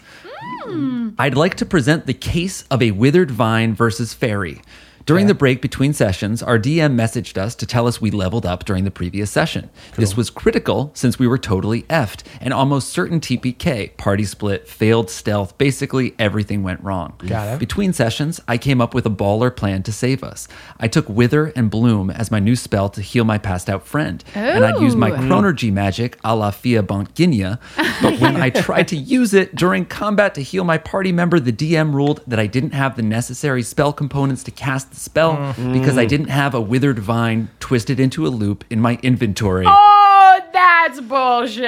I'd 1.18 1.36
like 1.36 1.56
to 1.56 1.66
present 1.66 2.06
the 2.06 2.14
case 2.14 2.64
of 2.72 2.82
a 2.82 2.92
withered 2.92 3.32
vine 3.32 3.74
versus 3.76 4.14
fairy. 4.14 4.62
During 5.06 5.28
the 5.28 5.34
break 5.34 5.62
between 5.62 5.92
sessions, 5.92 6.42
our 6.42 6.58
DM 6.58 6.96
messaged 6.96 7.38
us 7.38 7.56
to 7.56 7.66
tell 7.66 7.88
us 7.88 8.00
we 8.00 8.10
leveled 8.10 8.46
up 8.46 8.64
during 8.64 8.86
the 8.86 8.92
previous 8.92 9.30
session. 9.30 9.70
This 9.98 10.16
was 10.16 10.30
critical 10.30 10.92
since 10.94 11.20
we 11.20 11.28
were 11.28 11.38
totally 11.38 11.82
effed 11.84 12.24
and 12.40 12.54
almost 12.54 12.88
certain 12.88 13.20
TPK, 13.20 13.98
party 13.98 14.24
split, 14.24 14.66
failed 14.66 15.10
stealth, 15.10 15.58
basically 15.58 16.16
everything 16.18 16.64
went 16.64 16.82
wrong. 16.82 17.16
Got 17.18 17.56
it. 17.56 17.60
Between 17.60 17.92
sessions, 17.92 18.40
I 18.48 18.58
came 18.58 18.80
up 18.80 18.94
with 18.94 19.06
a 19.06 19.10
baller 19.10 19.54
plan 19.54 19.84
to 19.84 19.92
save 19.92 20.24
us. 20.24 20.48
I 20.80 20.88
took 20.88 21.10
Wither 21.10 21.48
and 21.48 21.70
Bloom 21.70 22.10
as 22.10 22.32
my 22.32 22.40
new 22.40 22.56
spell 22.56 22.88
to 22.90 23.02
heal 23.02 23.26
my 23.26 23.38
passed 23.38 23.70
out 23.70 23.86
friend, 23.86 24.24
and 24.34 24.64
I'd 24.64 24.80
use 24.80 24.96
my 24.96 25.12
Ooh. 25.12 25.16
Chronurgy 25.16 25.72
magic 25.72 26.18
a 26.24 26.34
la 26.34 26.52
Fia 26.52 26.82
Bonkinia. 26.82 27.60
But 28.02 28.22
when 28.22 28.38
I 28.38 28.50
tried 28.52 28.88
to 28.90 28.96
use 28.96 29.34
it 29.34 29.54
during 29.54 29.86
combat 29.86 30.34
to 30.36 30.42
heal 30.42 30.64
my 30.64 30.78
party 30.78 31.12
member, 31.12 31.42
the 31.42 31.52
DM 31.52 31.94
ruled 31.94 32.22
that 32.26 32.40
I 32.40 32.48
didn't 32.48 32.72
have 32.72 32.96
the 32.96 33.02
necessary 33.02 33.64
spell 33.64 33.92
components 33.92 34.44
to 34.44 34.52
cast 34.52 34.93
the 34.94 35.00
spell 35.00 35.36
mm. 35.36 35.74
because 35.74 35.98
I 35.98 36.06
mm. 36.06 36.10
didn't 36.10 36.30
have 36.30 36.54
a 36.54 36.62
withered 36.62 37.00
vine 37.00 37.50
twisted 37.60 38.00
into 38.00 38.26
a 38.28 38.30
loop 38.30 38.64
in 38.70 38.80
my 38.80 39.00
inventory. 39.02 39.66
oh, 39.68 40.40
that's 40.52 41.02
bullshit. 41.02 41.64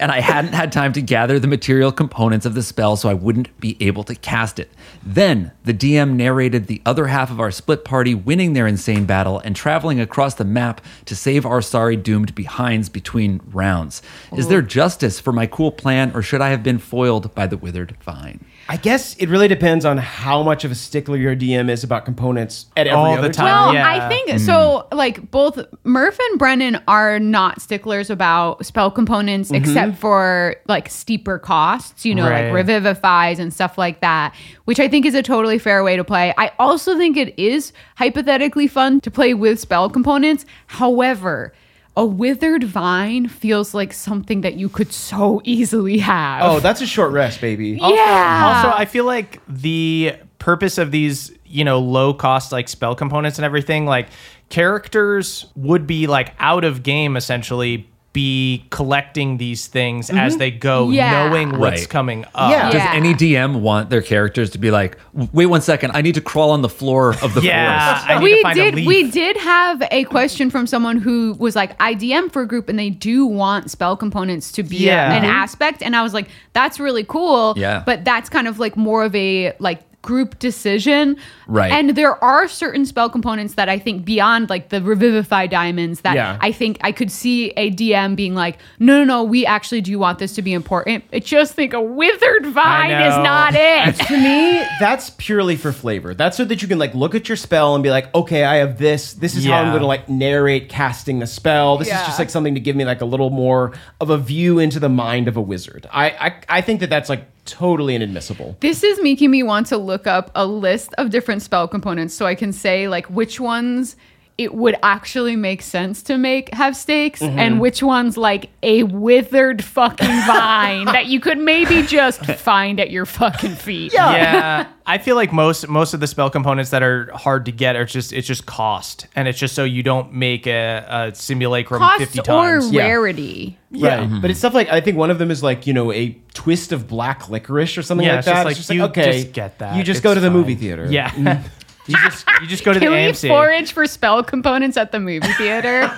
And 0.00 0.12
I 0.12 0.20
hadn't 0.20 0.52
had 0.52 0.72
time 0.72 0.92
to 0.94 1.02
gather 1.02 1.38
the 1.38 1.46
material 1.46 1.92
components 1.92 2.46
of 2.46 2.54
the 2.54 2.62
spell, 2.62 2.96
so 2.96 3.08
I 3.08 3.14
wouldn't 3.14 3.58
be 3.60 3.76
able 3.80 4.04
to 4.04 4.14
cast 4.14 4.58
it. 4.58 4.70
Then 5.02 5.52
the 5.64 5.74
DM 5.74 6.14
narrated 6.14 6.66
the 6.66 6.80
other 6.86 7.08
half 7.08 7.30
of 7.30 7.40
our 7.40 7.50
split 7.50 7.84
party 7.84 8.14
winning 8.14 8.52
their 8.52 8.66
insane 8.66 9.04
battle 9.04 9.38
and 9.40 9.56
traveling 9.56 10.00
across 10.00 10.34
the 10.34 10.44
map 10.44 10.80
to 11.06 11.16
save 11.16 11.44
our 11.44 11.62
sorry 11.62 11.96
doomed 11.96 12.34
behinds 12.34 12.88
between 12.88 13.40
rounds. 13.46 14.02
Is 14.36 14.48
there 14.48 14.62
justice 14.62 15.18
for 15.18 15.32
my 15.32 15.46
cool 15.46 15.72
plan, 15.72 16.12
or 16.14 16.22
should 16.22 16.40
I 16.40 16.50
have 16.50 16.62
been 16.62 16.78
foiled 16.78 17.34
by 17.34 17.46
the 17.46 17.56
withered 17.56 17.96
vine? 18.02 18.44
I 18.68 18.76
guess 18.76 19.14
it 19.16 19.28
really 19.28 19.48
depends 19.48 19.84
on 19.84 19.98
how 19.98 20.42
much 20.42 20.64
of 20.64 20.70
a 20.70 20.74
stickler 20.74 21.16
your 21.16 21.36
DM 21.36 21.70
is 21.70 21.84
about 21.84 22.04
components 22.04 22.66
at 22.76 22.86
every 22.86 22.98
All 22.98 23.18
other 23.18 23.28
the 23.28 23.34
time. 23.34 23.44
Well, 23.44 23.74
Yeah. 23.74 23.88
I 23.88 24.08
think 24.08 24.30
hmm. 24.30 24.38
so. 24.38 24.86
Like 24.92 25.30
both 25.30 25.58
Murph 25.84 26.18
and 26.18 26.38
Brennan 26.38 26.80
are 26.88 27.18
not 27.18 27.60
sticklers 27.60 28.10
about 28.10 28.64
spell 28.64 28.90
components, 28.90 29.50
mm-hmm. 29.50 29.62
except 29.62 29.98
for 29.98 30.56
like 30.66 30.88
steeper 30.88 31.38
costs. 31.38 32.04
You 32.04 32.14
know, 32.14 32.28
Right. 32.28 32.50
like 32.50 32.66
revivifies 32.66 33.38
and 33.38 33.52
stuff 33.52 33.76
like 33.76 34.00
that, 34.00 34.34
which 34.64 34.80
I 34.80 34.88
think 34.88 35.04
is 35.04 35.14
a 35.14 35.22
totally 35.22 35.58
fair 35.58 35.84
way 35.84 35.96
to 35.96 36.04
play. 36.04 36.32
I 36.38 36.52
also 36.58 36.96
think 36.96 37.16
it 37.16 37.38
is 37.38 37.72
hypothetically 37.96 38.66
fun 38.66 39.00
to 39.02 39.10
play 39.10 39.34
with 39.34 39.60
spell 39.60 39.90
components. 39.90 40.46
However. 40.66 41.52
A 41.96 42.04
withered 42.04 42.64
vine 42.64 43.28
feels 43.28 43.72
like 43.72 43.92
something 43.92 44.40
that 44.40 44.54
you 44.54 44.68
could 44.68 44.92
so 44.92 45.40
easily 45.44 45.98
have. 45.98 46.42
Oh, 46.42 46.60
that's 46.60 46.80
a 46.80 46.86
short 46.86 47.12
rest, 47.12 47.40
baby. 47.40 47.70
yeah. 47.80 48.64
Also, 48.64 48.76
I 48.76 48.84
feel 48.84 49.04
like 49.04 49.40
the 49.46 50.14
purpose 50.40 50.76
of 50.78 50.90
these, 50.90 51.32
you 51.46 51.64
know, 51.64 51.78
low 51.78 52.12
cost 52.12 52.50
like 52.50 52.68
spell 52.68 52.96
components 52.96 53.38
and 53.38 53.44
everything, 53.44 53.86
like 53.86 54.08
characters 54.48 55.46
would 55.54 55.86
be 55.86 56.06
like 56.06 56.34
out 56.38 56.64
of 56.64 56.82
game 56.82 57.16
essentially 57.16 57.88
be 58.14 58.64
collecting 58.70 59.36
these 59.38 59.66
things 59.66 60.08
as 60.08 60.36
they 60.38 60.50
go, 60.50 60.88
Yeah. 60.88 61.28
knowing 61.28 61.58
what's 61.58 61.80
Right. 61.82 61.88
coming 61.90 62.24
up. 62.34 62.50
Yeah. 62.50 62.70
Does 62.70 62.74
Yeah. 62.76 62.92
any 62.94 63.12
DM 63.12 63.60
want 63.60 63.90
their 63.90 64.00
characters 64.00 64.50
to 64.50 64.58
be 64.58 64.70
like, 64.70 64.96
wait 65.32 65.46
one 65.46 65.60
second, 65.60 65.90
I 65.94 66.00
need 66.00 66.14
to 66.14 66.20
crawl 66.20 66.52
on 66.52 66.62
the 66.62 66.68
floor 66.68 67.16
of 67.22 67.34
the 67.34 67.40
Yeah, 67.42 67.88
forest? 67.98 68.08
I 68.08 68.18
need 68.20 68.24
we 68.24 68.36
to 68.36 68.42
find 68.42 68.54
did 68.54 68.72
a 68.74 68.76
leaf. 68.76 68.86
we 68.86 69.10
did 69.10 69.36
have 69.38 69.82
a 69.90 70.04
question 70.04 70.48
from 70.48 70.66
someone 70.68 70.96
who 70.98 71.34
was 71.40 71.56
like 71.56 71.76
IDM 71.78 72.30
for 72.32 72.42
a 72.42 72.46
group 72.46 72.68
and 72.68 72.78
they 72.78 72.88
do 72.90 73.26
want 73.26 73.68
spell 73.70 73.96
components 73.96 74.52
to 74.52 74.62
be 74.62 74.76
Yeah. 74.76 75.12
an 75.12 75.24
Mhm. 75.24 75.28
aspect 75.28 75.82
and 75.82 75.96
I 75.96 76.02
was 76.04 76.14
like 76.14 76.28
that's 76.52 76.78
really 76.78 77.02
cool 77.04 77.54
Yeah. 77.56 77.82
but 77.84 78.04
that's 78.04 78.28
kind 78.30 78.46
of 78.46 78.60
like 78.60 78.76
more 78.76 79.02
of 79.04 79.14
a 79.16 79.54
like 79.58 79.80
group 80.04 80.38
decision 80.38 81.16
Right. 81.46 81.72
and 81.72 81.90
there 81.96 82.22
are 82.22 82.46
certain 82.48 82.86
spell 82.86 83.08
components 83.10 83.54
that 83.54 83.68
I 83.68 83.78
think 83.78 84.04
beyond 84.04 84.48
like 84.50 84.68
the 84.68 84.80
revivify 84.80 85.46
diamonds 85.48 86.00
that 86.02 86.14
Yeah. 86.14 86.38
I 86.40 86.52
think 86.52 86.78
I 86.82 86.92
could 86.92 87.10
see 87.10 87.50
a 87.56 87.70
DM 87.70 88.14
being 88.16 88.34
like 88.34 88.58
no 88.78 88.98
no 88.98 89.04
no 89.04 89.24
we 89.24 89.44
actually 89.46 89.80
do 89.80 89.98
want 89.98 90.18
this 90.18 90.34
to 90.36 90.42
be 90.42 90.52
important 90.52 91.04
I 91.12 91.18
just 91.20 91.54
think 91.54 91.72
a 91.72 91.80
withered 91.80 92.46
vine 92.46 92.90
is 92.90 93.16
not 93.16 93.54
it 93.56 93.96
to 94.06 94.16
me, 94.16 94.62
that's 94.78 95.10
purely 95.18 95.56
for 95.56 95.72
flavor. 95.72 96.14
That's 96.14 96.36
so 96.36 96.44
that 96.44 96.60
you 96.62 96.68
can 96.68 96.78
like 96.78 96.94
look 96.94 97.14
at 97.14 97.28
your 97.28 97.36
spell 97.36 97.74
and 97.74 97.82
be 97.82 97.90
like, 97.90 98.14
okay, 98.14 98.44
I 98.44 98.56
have 98.56 98.76
this. 98.78 99.14
This 99.14 99.34
is 99.36 99.44
how 99.46 99.54
I'm 99.62 99.70
going 99.70 99.80
to 99.80 99.86
like 99.86 100.08
narrate 100.08 100.68
casting 100.68 101.18
the 101.18 101.26
spell. 101.26 101.78
This 101.78 101.88
Yeah. 101.88 102.00
is 102.00 102.06
just 102.06 102.18
like 102.18 102.30
something 102.30 102.54
to 102.54 102.60
give 102.60 102.76
me 102.76 102.84
like 102.84 103.00
a 103.00 103.04
little 103.04 103.30
more 103.30 103.72
of 104.00 104.10
a 104.10 104.18
view 104.18 104.58
into 104.58 104.78
the 104.78 104.88
mind 104.88 105.28
of 105.28 105.36
a 105.36 105.40
wizard. 105.40 105.86
I 105.92 106.10
I, 106.10 106.58
I 106.58 106.60
think 106.60 106.80
that 106.80 106.90
that's 106.90 107.08
like 107.08 107.24
totally 107.44 107.94
inadmissible. 107.94 108.56
This 108.60 108.82
is 108.82 109.00
making 109.02 109.30
me 109.30 109.42
want 109.42 109.66
to 109.68 109.76
look 109.76 110.06
up 110.06 110.30
a 110.34 110.46
list 110.46 110.94
of 110.98 111.10
different 111.10 111.42
spell 111.42 111.68
components 111.68 112.14
so 112.14 112.26
I 112.26 112.34
can 112.34 112.52
say 112.52 112.88
like 112.88 113.06
which 113.06 113.40
ones 113.40 113.96
it 114.36 114.52
would 114.52 114.76
actually 114.82 115.36
make 115.36 115.62
sense 115.62 116.02
to 116.02 116.18
make 116.18 116.52
have 116.52 116.76
stakes 116.76 117.20
mm-hmm. 117.20 117.38
and 117.38 117.60
which 117.60 117.82
ones 117.82 118.16
like 118.16 118.50
a 118.64 118.82
withered 118.82 119.62
fucking 119.62 120.06
vine 120.26 120.86
that 120.86 121.06
you 121.06 121.20
could 121.20 121.38
maybe 121.38 121.82
just 121.82 122.24
find 122.24 122.80
at 122.80 122.90
your 122.90 123.06
fucking 123.06 123.54
feet. 123.54 123.92
yeah, 123.92 124.66
I 124.86 124.98
feel 124.98 125.14
like 125.14 125.32
most 125.32 125.68
most 125.68 125.94
of 125.94 126.00
the 126.00 126.06
spell 126.08 126.30
components 126.30 126.70
that 126.70 126.82
are 126.82 127.10
hard 127.14 127.44
to 127.46 127.52
get 127.52 127.76
are 127.76 127.84
just 127.84 128.12
it's 128.12 128.26
just 128.26 128.44
cost, 128.44 129.06
and 129.14 129.28
it's 129.28 129.38
just 129.38 129.54
so 129.54 129.62
you 129.64 129.82
don't 129.82 130.12
make 130.12 130.46
a, 130.46 131.10
a 131.12 131.14
simulacrum 131.14 131.80
Cost 131.80 131.98
fifty 132.00 132.20
or 132.20 132.22
times. 132.22 132.72
Yeah. 132.72 132.82
rarity. 132.82 133.58
Right. 133.70 133.80
But 133.80 134.00
mm-hmm. 134.00 134.26
it's 134.26 134.38
stuff 134.38 134.54
like 134.54 134.68
I 134.68 134.80
think 134.80 134.96
one 134.96 135.10
of 135.10 135.18
them 135.18 135.30
is 135.30 135.42
like, 135.42 135.66
you 135.66 135.72
know, 135.72 135.92
a 135.92 136.16
twist 136.34 136.72
of 136.72 136.86
black 136.86 137.28
licorice 137.28 137.76
or 137.78 137.82
something 137.82 138.06
Yeah, 138.06 138.16
like 138.16 138.18
it's 138.18 138.26
just 138.26 138.36
that. 138.36 138.44
like, 138.44 138.58
it's 138.58 138.70
you 138.70 138.82
okay, 138.84 139.22
just 139.22 139.32
get 139.32 139.58
that. 139.58 139.76
You 139.76 139.82
just 139.82 139.98
It's 139.98 140.04
go 140.04 140.14
to 140.14 140.20
the 140.20 140.28
fine. 140.28 140.36
movie 140.36 140.54
theater. 140.54 140.86
Yeah, 140.90 141.42
you 141.86 141.96
just 142.02 142.26
you 142.40 142.46
just 142.46 142.64
go 142.64 142.72
to 142.72 142.80
Can 142.80 142.90
the 142.90 142.96
we 142.96 143.02
AMC. 143.04 143.28
forage 143.28 143.72
for 143.72 143.86
spell 143.86 144.22
components 144.22 144.76
at 144.76 144.92
the 144.92 145.00
movie 145.00 145.32
theater? 145.34 145.90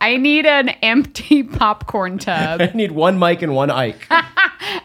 I 0.00 0.16
need 0.18 0.46
an 0.46 0.68
empty 0.82 1.42
popcorn 1.42 2.18
tub. 2.18 2.60
I 2.62 2.70
need 2.74 2.92
one 2.92 3.18
Mike 3.18 3.42
and 3.42 3.54
one 3.54 3.70
Ike. 3.70 4.06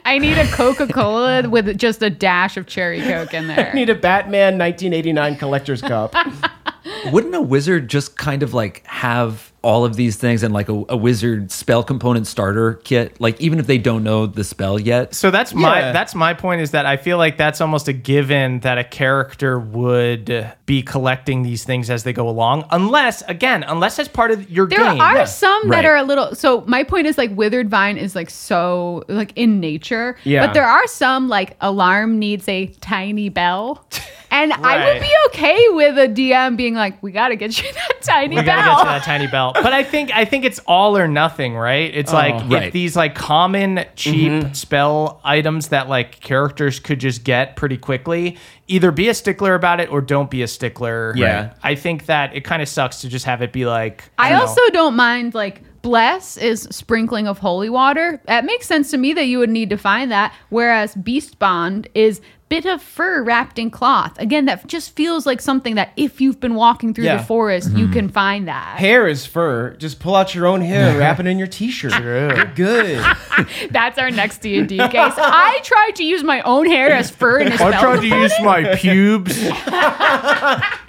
I 0.05 0.17
need 0.17 0.37
a 0.37 0.47
Coca 0.47 0.87
Cola 0.87 1.47
with 1.47 1.77
just 1.77 2.01
a 2.01 2.09
dash 2.09 2.57
of 2.57 2.67
cherry 2.67 3.01
Coke 3.01 3.33
in 3.33 3.47
there. 3.47 3.69
I 3.69 3.73
need 3.73 3.89
a 3.89 3.95
Batman 3.95 4.57
1989 4.57 5.35
collector's 5.37 5.81
cup. 5.81 6.13
Wouldn't 7.11 7.35
a 7.35 7.41
wizard 7.41 7.89
just 7.89 8.17
kind 8.17 8.43
of 8.43 8.53
like 8.53 8.85
have 8.87 9.51
all 9.61 9.83
of 9.85 9.95
these 9.95 10.15
things 10.15 10.41
and 10.43 10.53
like 10.53 10.69
a, 10.69 10.83
a 10.89 10.95
wizard 10.97 11.51
spell 11.51 11.83
component 11.83 12.27
starter 12.27 12.75
kit? 12.83 13.19
Like 13.19 13.39
even 13.41 13.59
if 13.59 13.67
they 13.67 13.77
don't 13.77 14.03
know 14.03 14.25
the 14.25 14.43
spell 14.43 14.79
yet? 14.79 15.13
So 15.13 15.31
that's 15.31 15.53
my 15.53 15.91
that's 15.91 16.15
my 16.15 16.33
point 16.33 16.61
is 16.61 16.71
that 16.71 16.85
I 16.85 16.97
feel 16.97 17.17
like 17.17 17.37
that's 17.37 17.59
almost 17.61 17.87
a 17.87 17.93
given 17.93 18.59
that 18.61 18.77
a 18.77 18.83
character 18.83 19.59
would 19.59 20.49
be 20.65 20.81
collecting 20.81 21.43
these 21.43 21.63
things 21.63 21.89
as 21.89 22.03
they 22.03 22.13
go 22.13 22.29
along, 22.29 22.65
unless 22.71 23.21
again, 23.23 23.63
unless 23.63 23.97
that's 23.97 24.09
part 24.09 24.31
of 24.31 24.49
your 24.49 24.67
game. 24.67 24.79
There 24.79 24.87
are 24.87 25.15
Yeah. 25.17 25.23
some 25.25 25.69
Right. 25.69 25.81
that 25.81 25.85
are 25.85 25.95
a 25.97 26.03
little. 26.03 26.35
So 26.35 26.63
my 26.67 26.83
point 26.83 27.07
is 27.07 27.17
like 27.17 27.31
withered 27.35 27.69
vine 27.69 27.97
is 27.97 28.15
like 28.15 28.29
so 28.29 29.03
like 29.07 29.33
in 29.35 29.59
nature. 29.59 30.15
Yeah. 30.23 30.45
But 30.45 30.53
there 30.53 30.65
are 30.67 30.87
some 30.87 31.27
like 31.27 31.57
alarm 31.61 32.19
needs 32.19 32.47
a 32.47 32.67
tiny 32.81 33.29
bell. 33.29 33.85
And 34.31 34.53
I 34.53 34.85
would 34.93 35.01
be 35.01 35.11
okay 35.29 35.59
with 35.69 35.97
a 35.97 36.07
DM 36.07 36.55
being 36.55 36.75
like, 36.75 37.01
"We 37.01 37.11
got 37.11 37.29
to 37.29 37.35
get 37.35 37.59
you 37.63 37.73
that 37.73 38.03
tiny 38.03 38.35
we 38.35 38.43
gotta 38.43 38.61
get 38.61 38.77
to 38.77 38.85
that 38.85 39.01
tiny 39.03 39.25
bell. 39.25 39.48
But 39.53 39.73
I 39.73 39.83
think 39.83 40.15
I 40.15 40.25
think 40.25 40.45
it's 40.45 40.59
all 40.67 40.97
or 40.97 41.07
nothing, 41.07 41.55
right? 41.55 41.93
It's 41.93 42.13
like 42.13 42.35
oh. 42.35 42.47
Right. 42.47 42.63
if 42.63 42.73
these 42.73 42.95
like 42.95 43.15
common 43.15 43.85
cheap 43.95 44.31
mm-hmm. 44.31 44.53
spell 44.53 45.21
items 45.23 45.69
that 45.69 45.89
like 45.89 46.19
characters 46.19 46.79
could 46.79 46.99
just 46.99 47.23
get 47.23 47.55
pretty 47.55 47.77
quickly, 47.77 48.37
either 48.67 48.91
be 48.91 49.09
a 49.09 49.13
stickler 49.13 49.55
about 49.55 49.79
it 49.79 49.91
or 49.91 50.01
don't 50.01 50.29
be 50.29 50.41
a 50.41 50.47
stickler. 50.47 51.13
Yeah. 51.15 51.53
I 51.63 51.75
think 51.75 52.05
that 52.05 52.35
it 52.35 52.43
kind 52.43 52.61
of 52.61 52.69
sucks 52.69 53.01
to 53.01 53.09
just 53.09 53.25
have 53.25 53.41
it 53.41 53.51
be 53.51 53.65
like 53.65 54.09
I 54.17 54.29
don't 54.29 54.39
know. 54.39 54.45
also 54.45 54.61
don't 54.71 54.95
mind 54.95 55.33
like 55.33 55.61
bless 55.81 56.37
is 56.37 56.67
sprinkling 56.71 57.27
of 57.27 57.39
holy 57.39 57.69
water. 57.69 58.21
That 58.25 58.45
makes 58.45 58.67
sense 58.67 58.91
to 58.91 58.97
me 58.97 59.13
that 59.13 59.25
you 59.25 59.39
would 59.39 59.49
need 59.49 59.69
to 59.69 59.77
find 59.77 60.11
that. 60.11 60.33
Whereas 60.49 60.95
beast 60.95 61.39
bond 61.39 61.87
is 61.93 62.21
bit 62.49 62.65
of 62.65 62.81
fur 62.81 63.23
wrapped 63.23 63.59
in 63.59 63.69
cloth. 63.69 64.19
Again, 64.19 64.45
that 64.45 64.67
just 64.67 64.95
feels 64.95 65.25
like 65.25 65.39
something 65.39 65.75
that 65.75 65.93
if 65.95 66.19
you've 66.19 66.39
been 66.39 66.55
walking 66.55 66.93
through 66.93 67.05
Yeah. 67.05 67.17
the 67.17 67.23
forest, 67.23 67.71
you 67.71 67.85
mm-hmm. 67.85 67.93
can 67.93 68.09
find 68.09 68.47
that. 68.47 68.79
Hair 68.79 69.07
is 69.07 69.25
fur. 69.25 69.75
Just 69.75 69.99
pull 69.99 70.15
out 70.15 70.33
your 70.33 70.47
own 70.47 70.61
hair, 70.61 70.97
wrap 70.99 71.19
it 71.19 71.27
in 71.27 71.37
your 71.37 71.47
t-shirt. 71.47 72.03
You're 72.03 72.45
good. 72.55 73.03
That's 73.71 73.97
our 73.99 74.11
next 74.11 74.39
D 74.39 74.57
and 74.57 74.67
D 74.67 74.77
case. 74.77 75.13
I 75.17 75.59
tried 75.63 75.95
to 75.97 76.03
use 76.03 76.23
my 76.23 76.41
own 76.41 76.65
hair 76.65 76.91
as 76.91 77.09
fur 77.09 77.39
in 77.39 77.51
a 77.51 77.55
spell. 77.55 77.73
I 77.73 77.79
tried 77.79 78.01
to 78.01 78.07
use 78.07 78.33
my 78.41 78.75
pubes. 78.75 79.37